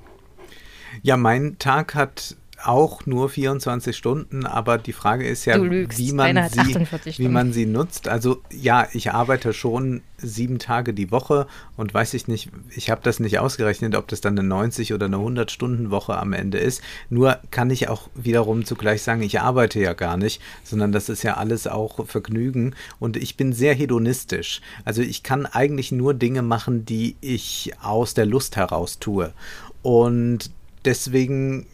Ja, 1.01 1.17
mein 1.17 1.57
Tag 1.57 1.95
hat 1.95 2.35
auch 2.63 3.05
nur 3.05 3.29
24 3.29 3.95
Stunden, 3.95 4.45
aber 4.45 4.77
die 4.77 4.93
Frage 4.93 5.27
ist 5.27 5.45
ja, 5.45 5.61
wie 5.61 6.11
man, 6.13 6.49
sie, 6.49 6.87
wie 7.17 7.27
man 7.27 7.53
sie 7.53 7.65
nutzt. 7.65 8.07
Also 8.07 8.41
ja, 8.51 8.87
ich 8.93 9.11
arbeite 9.11 9.53
schon 9.53 10.01
sieben 10.17 10.59
Tage 10.59 10.93
die 10.93 11.11
Woche 11.11 11.47
und 11.77 11.93
weiß 11.93 12.13
ich 12.13 12.27
nicht, 12.27 12.49
ich 12.75 12.89
habe 12.89 13.01
das 13.03 13.19
nicht 13.19 13.39
ausgerechnet, 13.39 13.95
ob 13.95 14.07
das 14.07 14.21
dann 14.21 14.37
eine 14.37 14.47
90 14.47 14.93
oder 14.93 15.07
eine 15.07 15.17
100 15.17 15.51
Stunden 15.51 15.91
Woche 15.91 16.17
am 16.17 16.33
Ende 16.33 16.57
ist. 16.57 16.81
Nur 17.09 17.39
kann 17.49 17.69
ich 17.69 17.89
auch 17.89 18.09
wiederum 18.15 18.65
zugleich 18.65 19.01
sagen, 19.01 19.21
ich 19.21 19.39
arbeite 19.39 19.79
ja 19.79 19.93
gar 19.93 20.17
nicht, 20.17 20.41
sondern 20.63 20.91
das 20.91 21.09
ist 21.09 21.23
ja 21.23 21.35
alles 21.35 21.67
auch 21.67 22.05
Vergnügen 22.07 22.75
und 22.99 23.17
ich 23.17 23.37
bin 23.37 23.53
sehr 23.53 23.73
hedonistisch. 23.73 24.61
Also 24.85 25.01
ich 25.01 25.23
kann 25.23 25.45
eigentlich 25.45 25.91
nur 25.91 26.13
Dinge 26.13 26.41
machen, 26.41 26.85
die 26.85 27.15
ich 27.21 27.71
aus 27.81 28.13
der 28.13 28.25
Lust 28.25 28.55
heraus 28.55 28.99
tue. 28.99 29.33
Und 29.81 30.51
deswegen 30.85 31.65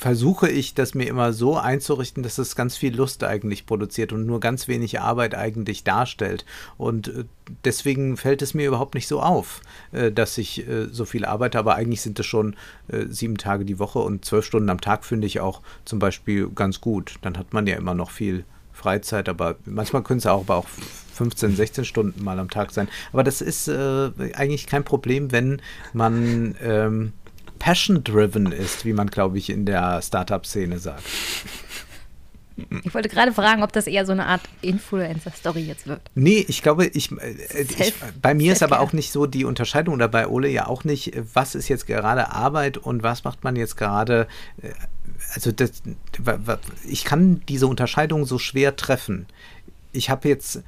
versuche 0.00 0.48
ich, 0.48 0.72
das 0.72 0.94
mir 0.94 1.06
immer 1.06 1.34
so 1.34 1.58
einzurichten, 1.58 2.22
dass 2.22 2.38
es 2.38 2.56
ganz 2.56 2.74
viel 2.74 2.96
Lust 2.96 3.22
eigentlich 3.22 3.66
produziert 3.66 4.14
und 4.14 4.24
nur 4.24 4.40
ganz 4.40 4.66
wenig 4.66 4.98
Arbeit 4.98 5.34
eigentlich 5.34 5.84
darstellt. 5.84 6.46
Und 6.78 7.08
äh, 7.08 7.24
deswegen 7.66 8.16
fällt 8.16 8.40
es 8.40 8.54
mir 8.54 8.66
überhaupt 8.66 8.94
nicht 8.94 9.06
so 9.06 9.20
auf, 9.20 9.60
äh, 9.92 10.10
dass 10.10 10.38
ich 10.38 10.66
äh, 10.66 10.86
so 10.90 11.04
viel 11.04 11.26
arbeite, 11.26 11.58
aber 11.58 11.74
eigentlich 11.74 12.00
sind 12.00 12.18
es 12.18 12.24
schon 12.24 12.56
sieben 13.08 13.36
Tage 13.36 13.64
die 13.64 13.78
Woche 13.78 14.00
und 14.00 14.24
zwölf 14.24 14.44
Stunden 14.44 14.68
am 14.68 14.80
Tag 14.80 15.04
finde 15.04 15.26
ich 15.26 15.38
auch 15.38 15.60
zum 15.84 16.00
Beispiel 16.00 16.48
ganz 16.48 16.80
gut. 16.80 17.16
Dann 17.22 17.38
hat 17.38 17.52
man 17.52 17.66
ja 17.68 17.76
immer 17.76 17.94
noch 17.94 18.10
viel 18.10 18.44
Freizeit, 18.72 19.28
aber 19.28 19.56
manchmal 19.64 20.02
können 20.02 20.18
es 20.18 20.26
auch, 20.26 20.40
aber 20.40 20.56
auch 20.56 20.66
15, 21.14 21.54
16 21.54 21.84
Stunden 21.84 22.24
mal 22.24 22.38
am 22.38 22.50
Tag 22.50 22.72
sein. 22.72 22.88
Aber 23.12 23.22
das 23.22 23.42
ist 23.42 23.68
äh, 23.68 24.10
eigentlich 24.34 24.66
kein 24.66 24.82
Problem, 24.82 25.30
wenn 25.30 25.60
man 25.92 26.56
ähm, 26.62 27.12
passion-driven 27.60 28.50
ist, 28.50 28.84
wie 28.84 28.92
man, 28.92 29.06
glaube 29.06 29.38
ich, 29.38 29.50
in 29.50 29.64
der 29.64 30.02
Startup-Szene 30.02 30.80
sagt. 30.80 31.04
Ich 32.84 32.92
wollte 32.92 33.08
gerade 33.08 33.32
fragen, 33.32 33.62
ob 33.62 33.72
das 33.72 33.86
eher 33.86 34.04
so 34.04 34.12
eine 34.12 34.26
Art 34.26 34.42
Influencer-Story 34.62 35.60
jetzt 35.60 35.86
wird. 35.86 36.00
Nee, 36.14 36.44
ich 36.48 36.62
glaube, 36.62 36.86
ich, 36.86 37.12
äh, 37.12 37.62
ich 37.62 37.94
bei 38.20 38.34
mir 38.34 38.52
ist 38.52 38.62
aber 38.62 38.80
auch 38.80 38.92
nicht 38.92 39.12
so 39.12 39.26
die 39.26 39.44
Unterscheidung 39.44 39.94
oder 39.94 40.08
bei 40.08 40.26
Ole 40.26 40.48
ja 40.48 40.66
auch 40.66 40.84
nicht, 40.84 41.12
was 41.34 41.54
ist 41.54 41.68
jetzt 41.68 41.86
gerade 41.86 42.32
Arbeit 42.32 42.76
und 42.76 43.02
was 43.02 43.24
macht 43.24 43.44
man 43.44 43.56
jetzt 43.56 43.76
gerade. 43.76 44.26
Äh, 44.60 44.72
also 45.34 45.52
das, 45.52 45.82
ich 46.88 47.04
kann 47.04 47.42
diese 47.48 47.66
Unterscheidung 47.66 48.24
so 48.24 48.38
schwer 48.38 48.76
treffen. 48.76 49.26
Ich 49.92 50.10
habe 50.10 50.28
jetzt 50.28 50.62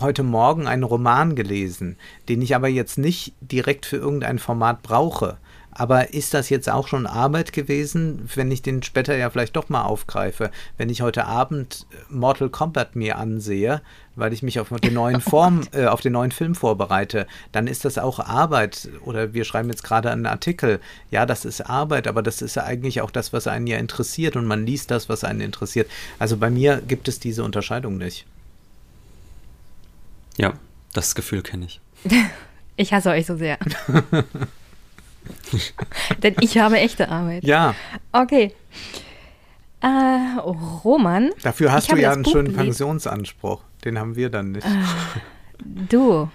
heute 0.00 0.22
Morgen 0.22 0.66
einen 0.66 0.82
Roman 0.82 1.34
gelesen, 1.34 1.96
den 2.28 2.42
ich 2.42 2.54
aber 2.54 2.68
jetzt 2.68 2.98
nicht 2.98 3.34
direkt 3.40 3.86
für 3.86 3.96
irgendein 3.96 4.38
Format 4.38 4.82
brauche. 4.82 5.38
Aber 5.74 6.14
ist 6.14 6.34
das 6.34 6.50
jetzt 6.50 6.70
auch 6.70 6.86
schon 6.86 7.06
Arbeit 7.06 7.52
gewesen, 7.52 8.30
wenn 8.34 8.50
ich 8.52 8.62
den 8.62 8.82
später 8.84 9.16
ja 9.16 9.28
vielleicht 9.28 9.56
doch 9.56 9.68
mal 9.68 9.82
aufgreife? 9.82 10.52
Wenn 10.78 10.88
ich 10.88 11.02
heute 11.02 11.26
Abend 11.26 11.86
Mortal 12.08 12.48
Kombat 12.48 12.94
mir 12.94 13.18
ansehe, 13.18 13.82
weil 14.14 14.32
ich 14.32 14.44
mich 14.44 14.60
auf 14.60 14.68
den 14.68 14.94
neuen 14.94 15.20
Form, 15.20 15.62
äh, 15.72 15.86
auf 15.86 16.00
den 16.00 16.12
neuen 16.12 16.30
Film 16.30 16.54
vorbereite, 16.54 17.26
dann 17.50 17.66
ist 17.66 17.84
das 17.84 17.98
auch 17.98 18.20
Arbeit. 18.20 18.88
Oder 19.04 19.34
wir 19.34 19.44
schreiben 19.44 19.68
jetzt 19.68 19.82
gerade 19.82 20.12
einen 20.12 20.26
Artikel. 20.26 20.80
Ja, 21.10 21.26
das 21.26 21.44
ist 21.44 21.60
Arbeit, 21.62 22.06
aber 22.06 22.22
das 22.22 22.40
ist 22.40 22.54
ja 22.54 22.62
eigentlich 22.62 23.00
auch 23.00 23.10
das, 23.10 23.32
was 23.32 23.48
einen 23.48 23.66
ja 23.66 23.78
interessiert 23.78 24.36
und 24.36 24.46
man 24.46 24.64
liest 24.64 24.92
das, 24.92 25.08
was 25.08 25.24
einen 25.24 25.40
interessiert. 25.40 25.90
Also 26.20 26.36
bei 26.36 26.50
mir 26.50 26.80
gibt 26.86 27.08
es 27.08 27.18
diese 27.18 27.42
Unterscheidung 27.42 27.98
nicht. 27.98 28.26
Ja, 30.36 30.54
das 30.92 31.16
Gefühl 31.16 31.42
kenne 31.42 31.66
ich. 31.66 31.80
ich 32.76 32.92
hasse 32.92 33.10
euch 33.10 33.26
so 33.26 33.36
sehr. 33.36 33.58
Denn 36.22 36.36
ich 36.40 36.58
habe 36.58 36.78
echte 36.78 37.08
Arbeit. 37.08 37.44
Ja. 37.44 37.74
Okay. 38.12 38.54
Äh, 39.80 40.38
Roman. 40.84 41.30
Dafür 41.42 41.72
hast 41.72 41.92
du 41.92 41.96
ja 41.96 42.12
einen 42.12 42.22
Buch 42.22 42.32
schönen 42.32 42.48
gelesen. 42.48 42.64
Pensionsanspruch. 42.64 43.62
Den 43.84 43.98
haben 43.98 44.16
wir 44.16 44.30
dann 44.30 44.52
nicht. 44.52 44.66
Äh, 44.66 44.70
du. 45.88 46.28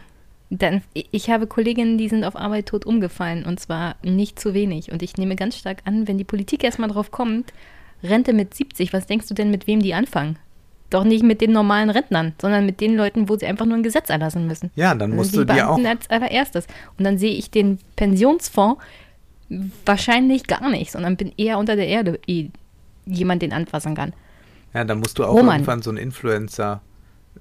Dann, 0.52 0.82
ich 0.94 1.30
habe 1.30 1.45
Kolleginnen, 1.45 1.99
die 1.99 2.10
sind 2.10 2.24
auf 2.24 2.36
Arbeit 2.36 2.68
tot 2.68 2.86
umgefallen 2.86 3.45
und 3.45 3.60
zwar 3.60 3.98
nicht 4.03 4.40
zu 4.40 4.56
wenig. 4.56 4.91
Und 4.91 5.03
ich 5.03 5.16
nehme 5.18 5.36
ganz 5.36 5.56
stark 5.56 5.82
an, 5.86 6.07
wenn 6.07 6.18
die 6.18 6.24
Politik 6.24 6.64
erstmal 6.64 6.90
drauf 6.90 7.11
kommt, 7.11 7.53
Rente 8.02 8.34
mit 8.34 8.53
70, 8.53 8.94
was 8.94 9.06
denkst 9.06 9.28
du 9.28 9.36
denn, 9.36 9.52
mit 9.52 9.68
wem 9.68 9.82
die 9.82 9.94
anfangen? 9.94 10.40
Doch 10.90 11.03
nicht 11.03 11.24
mit 11.24 11.41
den 11.41 11.52
normalen 11.52 11.90
Rentnern, 11.90 12.34
sondern 12.41 12.66
mit 12.66 12.82
den 12.82 12.95
Leuten, 12.95 13.30
wo 13.30 13.38
sie 13.38 13.45
einfach 13.45 13.66
nur 13.66 13.78
ein 13.78 13.84
Gesetz 13.84 14.10
erlassen 14.10 14.48
müssen. 14.48 14.72
Ja, 14.76 14.95
dann 14.95 15.11
musst 15.11 15.34
also 15.34 15.45
du 15.45 15.53
dir 15.53 15.70
auch. 15.70 15.84
als 15.84 16.10
allererstes. 16.10 16.66
Und 16.98 17.06
dann 17.06 17.18
sehe 17.18 17.34
ich 17.34 17.52
den 17.52 17.78
Pensionsfonds 17.95 18.82
wahrscheinlich 19.86 20.48
gar 20.48 20.70
nicht, 20.70 20.91
sondern 20.91 21.16
bin 21.18 21.32
eher 21.38 21.57
unter 21.60 21.76
der 21.76 21.88
Erde, 21.88 22.20
jemand 23.06 23.41
den 23.41 23.53
anfassen 23.53 23.95
kann. 23.95 24.14
Ja, 24.74 24.84
dann 24.84 24.99
musst 24.99 25.18
du 25.20 25.26
auch 25.26 25.34
Roman. 25.34 25.57
irgendwann 25.57 25.82
so 25.82 25.90
einen 25.90 25.98
Influencer, 25.98 26.82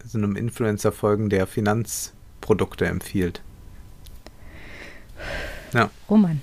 so 0.04 0.18
einem 0.18 0.36
Influencer 0.36 0.92
folgen, 0.92 1.28
der 1.28 1.46
Finanzprodukte 1.46 2.86
empfiehlt. 2.86 3.42
Ja. 5.74 5.90
Roman. 6.08 6.40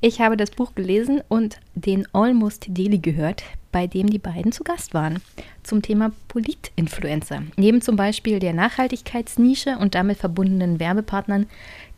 Ich 0.00 0.20
habe 0.20 0.36
das 0.36 0.50
Buch 0.50 0.74
gelesen 0.74 1.22
und 1.28 1.58
den 1.74 2.06
Almost 2.12 2.66
Daily 2.68 2.98
gehört, 2.98 3.44
bei 3.72 3.86
dem 3.86 4.08
die 4.08 4.18
beiden 4.18 4.52
zu 4.52 4.62
Gast 4.62 4.94
waren, 4.94 5.20
zum 5.62 5.82
Thema 5.82 6.12
Politinfluencer. 6.28 7.42
Neben 7.56 7.80
zum 7.80 7.96
Beispiel 7.96 8.38
der 8.38 8.52
Nachhaltigkeitsnische 8.52 9.78
und 9.78 9.94
damit 9.94 10.18
verbundenen 10.18 10.78
Werbepartnern 10.78 11.46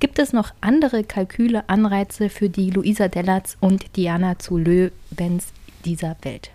gibt 0.01 0.19
es 0.19 0.33
noch 0.33 0.51
andere 0.61 1.05
Kalküle, 1.05 1.69
Anreize 1.69 2.29
für 2.31 2.49
die 2.49 2.71
Luisa 2.71 3.09
Dellatz 3.09 3.57
und 3.61 3.97
Diana 3.97 4.39
zu 4.39 4.57
Löwens 4.57 5.49
dieser 5.85 6.17
Welt. 6.23 6.51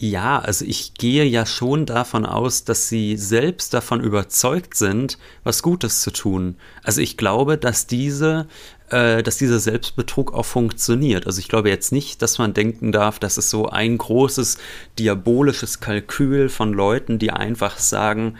Ja, 0.00 0.38
also 0.38 0.64
ich 0.64 0.94
gehe 0.94 1.24
ja 1.24 1.44
schon 1.44 1.84
davon 1.84 2.24
aus, 2.24 2.62
dass 2.62 2.88
sie 2.88 3.16
selbst 3.16 3.74
davon 3.74 4.00
überzeugt 4.00 4.76
sind, 4.76 5.18
was 5.42 5.60
Gutes 5.60 6.02
zu 6.02 6.12
tun. 6.12 6.54
Also 6.84 7.00
ich 7.00 7.16
glaube, 7.16 7.58
dass 7.58 7.88
diese, 7.88 8.46
äh, 8.90 9.22
dass 9.22 9.38
dieser 9.38 9.58
Selbstbetrug 9.58 10.32
auch 10.32 10.46
funktioniert. 10.46 11.26
Also 11.26 11.40
ich 11.40 11.48
glaube 11.48 11.68
jetzt 11.68 11.92
nicht, 11.92 12.22
dass 12.22 12.38
man 12.38 12.54
denken 12.54 12.92
darf, 12.92 13.18
dass 13.18 13.36
es 13.36 13.50
so 13.50 13.68
ein 13.68 13.98
großes 13.98 14.58
diabolisches 14.98 15.80
Kalkül 15.80 16.48
von 16.48 16.72
Leuten, 16.72 17.18
die 17.18 17.30
einfach 17.30 17.78
sagen, 17.78 18.36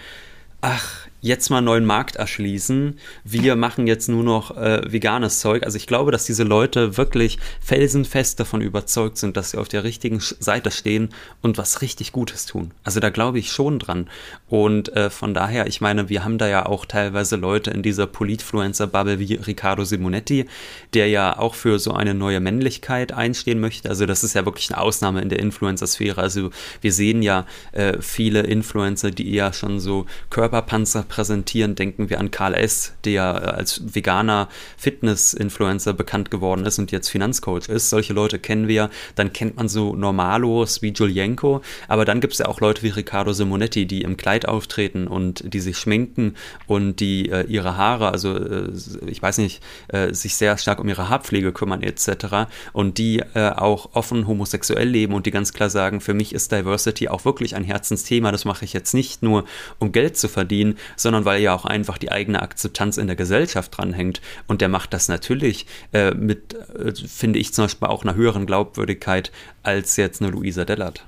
ach, 0.61 1.08
jetzt 1.21 1.51
mal 1.51 1.59
einen 1.59 1.67
neuen 1.67 1.85
Markt 1.85 2.17
erschließen. 2.17 2.99
Wir 3.25 3.57
machen 3.57 3.87
jetzt 3.87 4.09
nur 4.09 4.23
noch 4.23 4.57
äh, 4.57 4.81
veganes 4.91 5.41
Zeug. 5.41 5.65
Also 5.65 5.77
ich 5.77 5.87
glaube, 5.87 6.13
dass 6.13 6.27
diese 6.27 6.45
Leute 6.45 6.97
wirklich 6.97 7.39
felsenfest 7.61 8.39
davon 8.39 8.61
überzeugt 8.61 9.19
sind, 9.19 9.37
dass 9.37 9.51
sie 9.51 9.59
auf 9.59 9.69
der 9.69 9.83
richtigen 9.85 10.21
Seite 10.21 10.71
stehen 10.71 11.09
und 11.43 11.59
was 11.59 11.83
richtig 11.83 12.13
Gutes 12.13 12.47
tun. 12.47 12.71
Also 12.85 13.01
da 13.01 13.11
glaube 13.11 13.39
ich 13.41 13.51
schon 13.51 13.81
dran. 13.81 14.09
Und 14.49 14.95
äh, 14.95 15.11
von 15.11 15.35
daher, 15.35 15.67
ich 15.67 15.81
meine, 15.81 16.09
wir 16.09 16.25
haben 16.25 16.39
da 16.39 16.47
ja 16.47 16.67
auch 16.67 16.85
teilweise 16.85 17.37
Leute 17.37 17.71
in 17.73 17.83
dieser 17.83 18.07
Politfluencer-Bubble 18.07 19.19
wie 19.19 19.35
Riccardo 19.35 19.85
Simonetti, 19.85 20.47
der 20.95 21.09
ja 21.09 21.37
auch 21.37 21.57
für 21.57 21.81
so 21.81 21.93
eine 21.93 22.15
neue 22.15 22.39
Männlichkeit 22.39 23.13
einstehen 23.13 23.59
möchte. 23.59 23.89
Also 23.89 24.07
das 24.07 24.23
ist 24.23 24.35
ja 24.35 24.45
wirklich 24.45 24.71
eine 24.71 24.81
Ausnahme 24.81 25.21
in 25.21 25.31
der 25.31 25.41
Influencer-Sphäre. 25.41 26.21
Also 26.21 26.51
wir 26.81 26.93
sehen 26.93 27.23
ja 27.23 27.45
äh, 27.73 28.01
viele 28.01 28.43
Influencer, 28.43 29.11
die 29.11 29.35
eher 29.35 29.53
schon 29.53 29.81
so 29.81 30.07
Körperpanzer 30.31 31.08
präsentieren. 31.09 31.75
Denken 31.75 32.11
wir 32.11 32.21
an 32.21 32.31
Karl 32.31 32.55
S., 32.55 32.93
der 33.05 33.55
als 33.55 33.95
veganer 33.95 34.49
Fitness-Influencer 34.77 35.93
bekannt 35.95 36.31
geworden 36.31 36.65
ist 36.67 36.79
und 36.79 36.93
jetzt 36.93 37.09
Finanzcoach 37.09 37.69
ist. 37.69 37.91
Solche 37.91 38.13
Leute 38.13 38.39
kennen 38.39 38.69
wir. 38.69 38.91
Dann 39.15 39.33
kennt 39.33 39.57
man 39.57 39.69
so 39.69 39.95
Normalos 39.95 40.83
wie 40.83 40.93
Julienko. 40.93 41.63
Aber 41.89 42.05
dann 42.05 42.21
gibt 42.21 42.35
es 42.35 42.39
ja 42.39 42.47
auch 42.47 42.61
Leute 42.61 42.83
wie 42.83 42.89
Riccardo 42.89 43.33
Simonetti, 43.33 43.87
die 43.87 44.03
im 44.03 44.17
Kleid 44.17 44.47
auftreten 44.47 45.09
und 45.09 45.53
die 45.53 45.61
sich 45.61 45.79
schminken 45.79 46.35
und 46.67 47.01
die 47.01 47.31
äh, 47.31 47.45
ihre 47.45 47.77
Haare, 47.77 48.11
also 48.11 48.37
äh, 48.37 48.71
ich 49.07 49.23
weiß 49.23 49.39
nicht, 49.39 49.63
äh, 49.89 50.13
sich 50.13 50.37
sehr 50.37 50.59
stark 50.59 50.81
um 50.81 50.89
ihre 50.89 51.09
Haarpflege 51.09 51.53
kümmern 51.53 51.83
etc. 51.83 52.49
Und 52.73 52.99
die 52.99 53.23
äh, 53.35 53.51
auch 53.51 53.91
offen 53.95 54.27
homosexuell 54.27 54.89
leben 54.89 55.15
und 55.15 55.27
die 55.27 55.31
ganz 55.31 55.53
klar 55.53 55.71
sagen, 55.71 56.01
für 56.01 56.15
mich 56.15 56.35
ist 56.35 56.53
Diversity 56.53 57.09
auch 57.09 57.25
wirklich 57.25 57.57
ein 57.57 57.65
Herzensthema. 57.65 58.33
Das 58.33 58.45
mache 58.45 58.65
ich 58.65 58.73
jetzt 58.73 58.95
nicht 58.95 59.23
nur, 59.23 59.45
um 59.79 59.93
Geld 59.93 60.17
zu 60.17 60.29
verdienen, 60.29 60.77
sondern 61.01 61.25
weil 61.25 61.41
ja 61.41 61.55
auch 61.55 61.65
einfach 61.65 61.99
die 61.99 62.13
eigene 62.13 62.43
Akzeptanz 62.43 62.97
in 62.97 63.07
der 63.07 63.17
Gesellschaft 63.17 63.77
dranhängt. 63.77 64.21
Und 64.47 64.61
der 64.61 64.69
macht 64.69 64.93
das 64.93 65.09
natürlich 65.09 65.67
äh, 65.93 66.13
mit, 66.13 66.55
äh, 66.55 66.95
finde 66.95 67.39
ich 67.39 67.55
zum 67.55 67.65
Beispiel 67.65 67.89
auch 67.89 68.03
einer 68.03 68.15
höheren 68.15 68.47
Glaubwürdigkeit 68.47 69.33
als 69.63 69.97
jetzt 69.97 70.23
eine 70.23 70.31
Luisa 70.31 70.65
Dellert. 70.65 71.05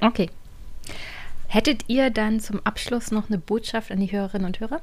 Okay. 0.00 0.30
Hättet 1.48 1.84
ihr 1.88 2.10
dann 2.10 2.40
zum 2.40 2.60
Abschluss 2.64 3.10
noch 3.10 3.28
eine 3.28 3.38
Botschaft 3.38 3.90
an 3.90 4.00
die 4.00 4.12
Hörerinnen 4.12 4.46
und 4.46 4.60
Hörer? 4.60 4.80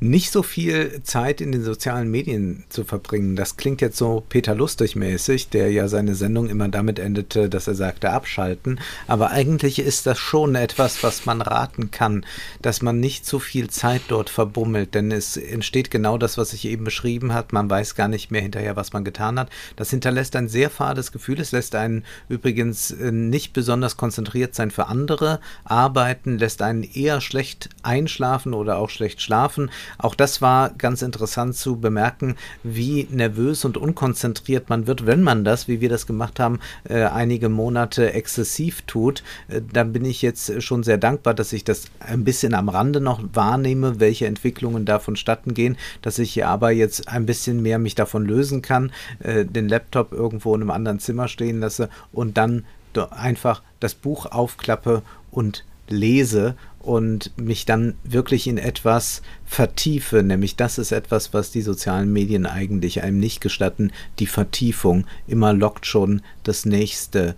Nicht 0.00 0.32
so 0.32 0.42
viel 0.42 1.02
Zeit 1.02 1.42
in 1.42 1.52
den 1.52 1.62
sozialen 1.62 2.10
Medien 2.10 2.64
zu 2.70 2.84
verbringen. 2.84 3.36
Das 3.36 3.58
klingt 3.58 3.82
jetzt 3.82 3.98
so 3.98 4.24
Peter 4.30 4.54
Lustig 4.54 4.96
mäßig, 4.96 5.50
der 5.50 5.70
ja 5.70 5.88
seine 5.88 6.14
Sendung 6.14 6.48
immer 6.48 6.68
damit 6.68 6.98
endete, 6.98 7.50
dass 7.50 7.68
er 7.68 7.74
sagte 7.74 8.10
abschalten. 8.10 8.80
Aber 9.06 9.30
eigentlich 9.30 9.78
ist 9.78 10.06
das 10.06 10.18
schon 10.18 10.54
etwas, 10.54 11.02
was 11.02 11.26
man 11.26 11.42
raten 11.42 11.90
kann, 11.90 12.24
dass 12.62 12.80
man 12.80 12.98
nicht 12.98 13.26
so 13.26 13.38
viel 13.38 13.68
Zeit 13.68 14.00
dort 14.08 14.30
verbummelt, 14.30 14.94
denn 14.94 15.12
es 15.12 15.36
entsteht 15.36 15.90
genau 15.90 16.16
das, 16.16 16.38
was 16.38 16.54
ich 16.54 16.64
eben 16.64 16.84
beschrieben 16.84 17.34
habe. 17.34 17.48
Man 17.52 17.68
weiß 17.68 17.94
gar 17.94 18.08
nicht 18.08 18.30
mehr 18.30 18.40
hinterher, 18.40 18.76
was 18.76 18.94
man 18.94 19.04
getan 19.04 19.38
hat. 19.38 19.50
Das 19.76 19.90
hinterlässt 19.90 20.34
ein 20.34 20.48
sehr 20.48 20.70
fades 20.70 21.12
Gefühl. 21.12 21.40
Es 21.40 21.52
lässt 21.52 21.74
einen 21.74 22.04
übrigens 22.30 22.90
äh, 22.90 23.12
nicht 23.12 23.52
besonders 23.52 23.98
konzentriert 23.98 24.54
sein 24.54 24.70
für 24.70 24.86
andere, 24.86 25.40
arbeiten, 25.64 26.38
lässt 26.38 26.62
einen 26.62 26.84
eher 26.84 27.20
schlecht 27.20 27.68
einschlafen 27.82 28.54
oder 28.54 28.78
auch 28.78 28.88
schlecht 28.88 29.20
schlafen. 29.20 29.70
Auch 29.98 30.14
das 30.14 30.42
war 30.42 30.70
ganz 30.70 31.02
interessant 31.02 31.56
zu 31.56 31.76
bemerken, 31.76 32.36
wie 32.62 33.06
nervös 33.10 33.64
und 33.64 33.76
unkonzentriert 33.76 34.68
man 34.68 34.86
wird, 34.86 35.06
wenn 35.06 35.22
man 35.22 35.44
das, 35.44 35.68
wie 35.68 35.80
wir 35.80 35.88
das 35.88 36.06
gemacht 36.06 36.40
haben, 36.40 36.60
äh, 36.88 37.04
einige 37.04 37.48
Monate 37.48 38.12
exzessiv 38.12 38.82
tut. 38.82 39.22
Äh, 39.48 39.62
dann 39.72 39.92
bin 39.92 40.04
ich 40.04 40.22
jetzt 40.22 40.62
schon 40.62 40.82
sehr 40.82 40.98
dankbar, 40.98 41.34
dass 41.34 41.52
ich 41.52 41.64
das 41.64 41.84
ein 42.00 42.24
bisschen 42.24 42.54
am 42.54 42.68
Rande 42.68 43.00
noch 43.00 43.20
wahrnehme, 43.32 44.00
welche 44.00 44.26
Entwicklungen 44.26 44.84
da 44.84 44.98
vonstatten 44.98 45.54
gehen, 45.54 45.76
dass 46.02 46.18
ich 46.18 46.44
aber 46.44 46.70
jetzt 46.70 47.08
ein 47.08 47.26
bisschen 47.26 47.62
mehr 47.62 47.78
mich 47.78 47.94
davon 47.94 48.24
lösen 48.24 48.62
kann, 48.62 48.92
äh, 49.20 49.44
den 49.44 49.68
Laptop 49.68 50.12
irgendwo 50.12 50.54
in 50.54 50.62
einem 50.62 50.70
anderen 50.70 51.00
Zimmer 51.00 51.28
stehen 51.28 51.60
lasse 51.60 51.88
und 52.12 52.36
dann 52.36 52.64
einfach 53.10 53.62
das 53.78 53.94
Buch 53.94 54.26
aufklappe 54.26 55.02
und 55.30 55.64
lese 55.88 56.54
und 56.80 57.30
mich 57.38 57.66
dann 57.66 57.94
wirklich 58.04 58.46
in 58.46 58.56
etwas 58.56 59.20
vertiefe, 59.44 60.22
nämlich 60.22 60.56
das 60.56 60.78
ist 60.78 60.92
etwas, 60.92 61.32
was 61.34 61.50
die 61.50 61.60
sozialen 61.60 62.12
Medien 62.12 62.46
eigentlich 62.46 63.02
einem 63.02 63.20
nicht 63.20 63.42
gestatten, 63.42 63.92
die 64.18 64.26
Vertiefung. 64.26 65.06
Immer 65.28 65.52
lockt 65.52 65.86
schon 65.86 66.22
das 66.42 66.64
nächste 66.64 67.36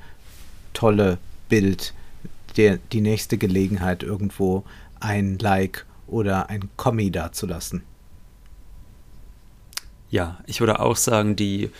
tolle 0.72 1.18
Bild, 1.48 1.92
der, 2.56 2.78
die 2.92 3.00
nächste 3.00 3.36
Gelegenheit, 3.36 4.04
irgendwo 4.04 4.62
ein 5.00 5.38
Like 5.38 5.86
oder 6.06 6.48
ein 6.48 6.68
Kommi 6.76 7.10
dazulassen. 7.10 7.82
Ja, 10.10 10.38
ich 10.46 10.60
würde 10.60 10.78
auch 10.78 10.96
sagen, 10.96 11.34
die, 11.34 11.70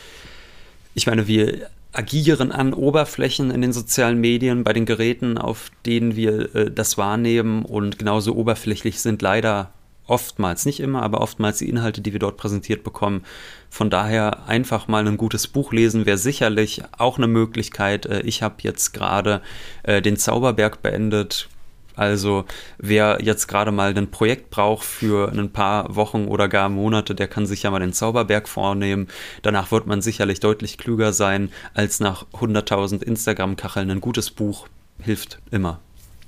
ich 0.94 1.06
meine, 1.06 1.28
wir 1.28 1.68
agieren 1.92 2.52
an 2.52 2.72
Oberflächen 2.72 3.50
in 3.50 3.60
den 3.60 3.72
sozialen 3.72 4.20
Medien, 4.20 4.64
bei 4.64 4.72
den 4.72 4.86
Geräten, 4.86 5.38
auf 5.38 5.70
denen 5.86 6.16
wir 6.16 6.54
äh, 6.54 6.70
das 6.70 6.98
wahrnehmen 6.98 7.64
und 7.64 7.98
genauso 7.98 8.34
oberflächlich 8.34 9.00
sind 9.00 9.22
leider 9.22 9.72
oftmals, 10.06 10.66
nicht 10.66 10.80
immer, 10.80 11.02
aber 11.02 11.20
oftmals 11.20 11.58
die 11.58 11.68
Inhalte, 11.68 12.00
die 12.00 12.12
wir 12.12 12.18
dort 12.18 12.36
präsentiert 12.36 12.82
bekommen. 12.82 13.24
Von 13.70 13.88
daher 13.88 14.46
einfach 14.48 14.88
mal 14.88 15.06
ein 15.06 15.16
gutes 15.16 15.46
Buch 15.46 15.72
lesen 15.72 16.06
wäre 16.06 16.18
sicherlich 16.18 16.82
auch 16.98 17.18
eine 17.18 17.28
Möglichkeit. 17.28 18.06
Äh, 18.06 18.20
ich 18.22 18.42
habe 18.42 18.56
jetzt 18.58 18.92
gerade 18.92 19.42
äh, 19.82 20.02
den 20.02 20.16
Zauberberg 20.16 20.82
beendet, 20.82 21.48
also 21.96 22.44
wer 22.78 23.18
jetzt 23.22 23.46
gerade 23.46 23.72
mal 23.72 23.96
ein 23.96 24.10
Projekt 24.10 24.50
braucht 24.50 24.84
für 24.84 25.30
ein 25.32 25.52
paar 25.52 25.94
Wochen 25.94 26.26
oder 26.26 26.48
gar 26.48 26.68
Monate, 26.68 27.14
der 27.14 27.28
kann 27.28 27.46
sich 27.46 27.62
ja 27.62 27.70
mal 27.70 27.80
den 27.80 27.92
Zauberberg 27.92 28.48
vornehmen. 28.48 29.08
Danach 29.42 29.70
wird 29.70 29.86
man 29.86 30.02
sicherlich 30.02 30.40
deutlich 30.40 30.78
klüger 30.78 31.12
sein 31.12 31.50
als 31.74 32.00
nach 32.00 32.26
100.000 32.32 33.02
Instagram-Kacheln. 33.02 33.90
Ein 33.90 34.00
gutes 34.00 34.30
Buch 34.30 34.68
hilft 35.00 35.40
immer. 35.50 35.80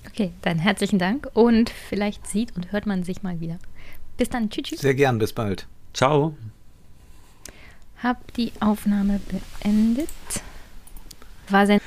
Okay, 0.07 0.33
dann 0.43 0.59
herzlichen 0.59 0.99
Dank 0.99 1.29
und 1.33 1.71
vielleicht 1.71 2.27
sieht 2.27 2.55
und 2.57 2.73
hört 2.73 2.87
man 2.87 3.03
sich 3.03 3.23
mal 3.23 3.41
wieder. 3.41 3.59
Bis 4.17 4.29
dann, 4.29 4.51
tschüss. 4.51 4.81
Sehr 4.81 4.95
gern, 4.95 5.19
bis 5.19 5.33
bald. 5.33 5.67
Ciao. 5.93 6.37
Hab 8.03 8.33
die 8.35 8.53
Aufnahme 8.61 9.21
beendet. 9.63 10.09
War 11.49 11.67
sehr 11.67 11.81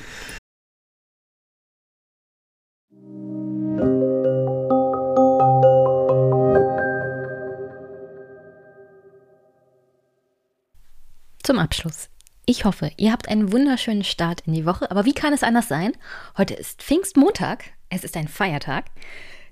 Zum 11.48 11.58
Abschluss. 11.58 12.10
Ich 12.44 12.66
hoffe, 12.66 12.90
ihr 12.98 13.10
habt 13.10 13.26
einen 13.26 13.50
wunderschönen 13.50 14.04
Start 14.04 14.42
in 14.42 14.52
die 14.52 14.66
Woche. 14.66 14.90
Aber 14.90 15.06
wie 15.06 15.14
kann 15.14 15.32
es 15.32 15.42
anders 15.42 15.66
sein? 15.66 15.92
Heute 16.36 16.52
ist 16.52 16.82
Pfingstmontag. 16.82 17.64
Es 17.88 18.04
ist 18.04 18.18
ein 18.18 18.28
Feiertag. 18.28 18.84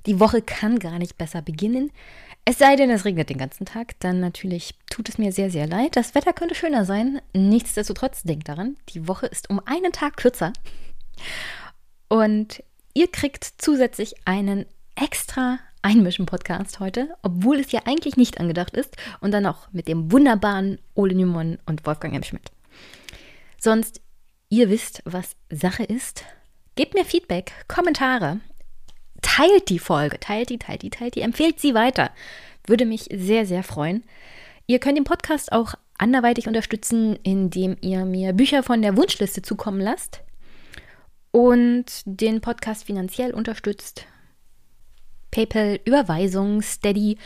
Die 0.05 0.21
Woche 0.21 0.43
kann 0.43 0.79
gar 0.79 0.99
nicht 0.99 1.17
besser 1.17 1.41
beginnen. 1.41 1.91
Es 2.45 2.59
sei 2.59 2.77
denn, 2.77 2.91
es 2.91 3.07
regnet 3.07 3.31
den 3.31 3.39
ganzen 3.39 3.65
Tag. 3.65 3.99
Dann 4.01 4.21
natürlich 4.21 4.75
tut 4.91 5.09
es 5.09 5.17
mir 5.17 5.33
sehr, 5.33 5.51
sehr 5.51 5.67
leid. 5.67 5.97
Das 5.97 6.15
Wetter 6.15 6.35
könnte 6.35 6.55
schöner 6.55 6.85
sein. 6.85 7.23
Nichtsdestotrotz 7.33 8.25
denkt 8.25 8.51
daran, 8.51 8.77
die 8.91 9.09
Woche 9.09 9.25
ist 9.25 9.49
um 9.49 9.59
einen 9.65 9.93
Tag 9.93 10.19
kürzer. 10.19 10.53
Und 12.09 12.63
ihr 12.93 13.11
kriegt 13.11 13.55
zusätzlich 13.57 14.17
einen 14.27 14.67
extra 14.97 15.61
Einmischen-Podcast 15.87 16.81
heute, 16.81 17.15
obwohl 17.23 17.61
es 17.61 17.71
ja 17.71 17.83
eigentlich 17.85 18.17
nicht 18.17 18.41
angedacht 18.41 18.77
ist. 18.77 18.97
Und 19.21 19.31
dann 19.31 19.45
noch 19.45 19.73
mit 19.73 19.87
dem 19.87 20.11
wunderbaren 20.11 20.81
Ole 20.95 21.15
Nymon 21.15 21.59
und 21.65 21.87
Wolfgang 21.87 22.13
M. 22.13 22.25
Schmidt. 22.25 22.51
Sonst, 23.61 24.01
ihr 24.49 24.69
wisst, 24.69 25.01
was 25.05 25.37
Sache 25.49 25.85
ist. 25.85 26.25
Gebt 26.75 26.95
mir 26.95 27.05
Feedback, 27.05 27.53
Kommentare. 27.69 28.41
Teilt 29.23 29.69
die 29.69 29.79
Folge, 29.79 30.19
teilt 30.19 30.51
die, 30.51 30.59
teilt 30.59 30.83
die, 30.83 30.91
teilt 30.91 31.15
die, 31.15 31.21
empfehlt 31.21 31.61
sie 31.61 31.73
weiter. 31.73 32.11
Würde 32.67 32.85
mich 32.85 33.09
sehr, 33.13 33.47
sehr 33.47 33.63
freuen. 33.63 34.03
Ihr 34.67 34.81
könnt 34.81 34.99
den 34.99 35.05
Podcast 35.05 35.53
auch 35.53 35.75
anderweitig 35.97 36.49
unterstützen, 36.49 37.17
indem 37.23 37.77
ihr 37.81 38.05
mir 38.05 38.33
Bücher 38.33 38.65
von 38.65 38.83
der 38.83 38.97
Wunschliste 38.97 39.41
zukommen 39.41 39.81
lasst 39.81 40.21
und 41.31 41.85
den 42.05 42.41
Podcast 42.41 42.85
finanziell 42.85 43.33
unterstützt 43.33 44.07
PayPal, 45.31 45.81
Überweisung, 45.85 46.63
Steady, 46.63 47.19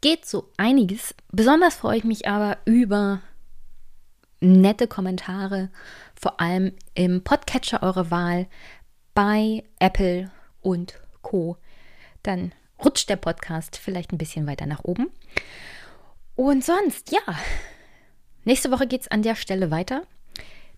geht 0.00 0.26
so 0.26 0.50
einiges. 0.56 1.14
Besonders 1.30 1.74
freue 1.74 1.98
ich 1.98 2.04
mich 2.04 2.28
aber 2.28 2.58
über 2.64 3.20
nette 4.40 4.86
Kommentare, 4.86 5.70
vor 6.14 6.40
allem 6.40 6.72
im 6.94 7.22
Podcatcher 7.22 7.82
eurer 7.82 8.10
Wahl 8.10 8.46
bei 9.14 9.64
Apple 9.78 10.30
und 10.60 10.98
Co. 11.22 11.56
Dann 12.22 12.52
rutscht 12.82 13.08
der 13.10 13.16
Podcast 13.16 13.76
vielleicht 13.76 14.12
ein 14.12 14.18
bisschen 14.18 14.46
weiter 14.46 14.66
nach 14.66 14.84
oben. 14.84 15.10
Und 16.34 16.64
sonst, 16.64 17.12
ja, 17.12 17.20
nächste 18.44 18.70
Woche 18.70 18.86
geht 18.86 19.02
es 19.02 19.08
an 19.08 19.22
der 19.22 19.34
Stelle 19.34 19.70
weiter 19.70 20.02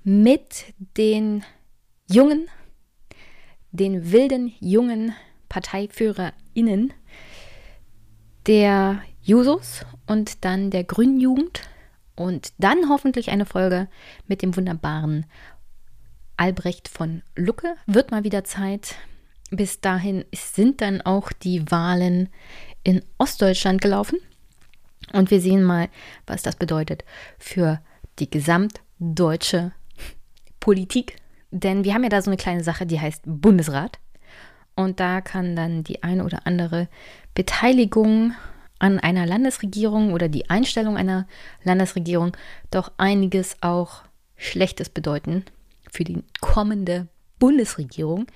mit 0.02 0.74
den 0.97 1.44
jungen, 2.10 2.48
den 3.70 4.10
wilden 4.10 4.52
jungen 4.59 5.14
ParteiführerInnen 5.48 6.41
der 8.47 9.03
Jusos 9.23 9.85
und 10.07 10.45
dann 10.45 10.70
der 10.70 10.85
Grünen 10.85 11.20
Jugend 11.20 11.62
und 12.16 12.53
dann 12.59 12.89
hoffentlich 12.89 13.31
eine 13.31 13.47
Folge 13.47 13.89
mit 14.27 14.43
dem 14.43 14.57
wunderbaren 14.57 15.27
Albrecht 16.37 16.89
von 16.89 17.23
Lucke. 17.37 17.77
Wird 17.87 18.11
mal 18.11 18.24
wieder 18.24 18.45
Zeit. 18.45 18.97
Bis 19.51 19.81
dahin 19.81 20.24
sind 20.35 20.81
dann 20.81 21.03
auch 21.03 21.31
die 21.31 21.70
Wahlen 21.70 22.29
in 22.83 23.05
Ostdeutschland 23.19 23.81
gelaufen. 23.81 24.19
Und 25.12 25.31
wir 25.31 25.41
sehen 25.41 25.62
mal, 25.62 25.89
was 26.27 26.43
das 26.43 26.57
bedeutet 26.57 27.05
für 27.39 27.81
die 28.19 28.31
gesamtdeutsche 28.31 29.73
Politik. 30.59 31.16
Denn 31.51 31.85
wir 31.85 31.93
haben 31.93 32.03
ja 32.03 32.09
da 32.09 32.23
so 32.23 32.31
eine 32.31 32.39
kleine 32.39 32.65
Sache, 32.65 32.87
die 32.87 33.01
heißt 33.01 33.23
Bundesrat. 33.27 33.99
Und 34.74 35.01
da 35.01 35.20
kann 35.20 35.57
dann 35.57 35.85
die 35.85 36.03
eine 36.03 36.24
oder 36.24 36.47
andere 36.47 36.89
Beteiligung 37.35 38.35
an 38.78 38.99
einer 38.99 39.27
Landesregierung 39.27 40.12
oder 40.12 40.28
die 40.28 40.51
Einstellung 40.51 40.97
einer 40.97 41.27
Landesregierung 41.62 42.36
doch 42.70 42.90
einiges 42.97 43.57
auch 43.61 44.03
Schlechtes 44.36 44.89
bedeuten 44.89 45.44
für 45.90 46.05
die 46.05 46.23
kommende 46.40 47.07
Bundesregierung. 47.39 48.27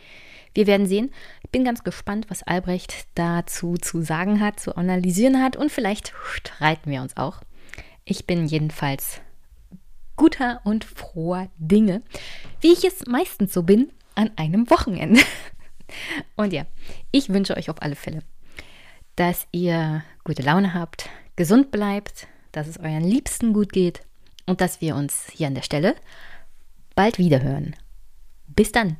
Wir 0.54 0.66
werden 0.66 0.86
sehen. 0.86 1.10
Ich 1.42 1.50
bin 1.50 1.64
ganz 1.64 1.84
gespannt, 1.84 2.26
was 2.28 2.42
Albrecht 2.42 3.06
dazu 3.14 3.74
zu 3.74 4.02
sagen 4.02 4.40
hat, 4.40 4.60
zu 4.60 4.76
analysieren 4.76 5.42
hat 5.42 5.56
und 5.56 5.70
vielleicht 5.70 6.12
streiten 6.24 6.90
wir 6.90 7.02
uns 7.02 7.16
auch. 7.16 7.40
Ich 8.04 8.26
bin 8.26 8.46
jedenfalls 8.46 9.20
guter 10.14 10.60
und 10.64 10.84
froher 10.84 11.48
Dinge, 11.58 12.02
wie 12.60 12.72
ich 12.72 12.84
es 12.84 13.06
meistens 13.06 13.52
so 13.52 13.64
bin 13.64 13.90
an 14.14 14.30
einem 14.36 14.70
Wochenende. 14.70 15.20
Und 16.36 16.52
ja, 16.52 16.66
ich 17.12 17.28
wünsche 17.28 17.56
euch 17.56 17.70
auf 17.70 17.80
alle 17.82 17.96
Fälle 17.96 18.22
dass 19.16 19.48
ihr 19.50 20.04
gute 20.24 20.42
Laune 20.42 20.74
habt, 20.74 21.08
gesund 21.34 21.70
bleibt, 21.70 22.28
dass 22.52 22.68
es 22.68 22.78
euren 22.78 23.02
Liebsten 23.02 23.52
gut 23.52 23.72
geht 23.72 24.02
und 24.46 24.60
dass 24.60 24.80
wir 24.80 24.94
uns 24.94 25.26
hier 25.32 25.48
an 25.48 25.54
der 25.54 25.62
Stelle 25.62 25.96
bald 26.94 27.18
wieder 27.18 27.42
hören. 27.42 27.74
Bis 28.46 28.72
dann! 28.72 28.96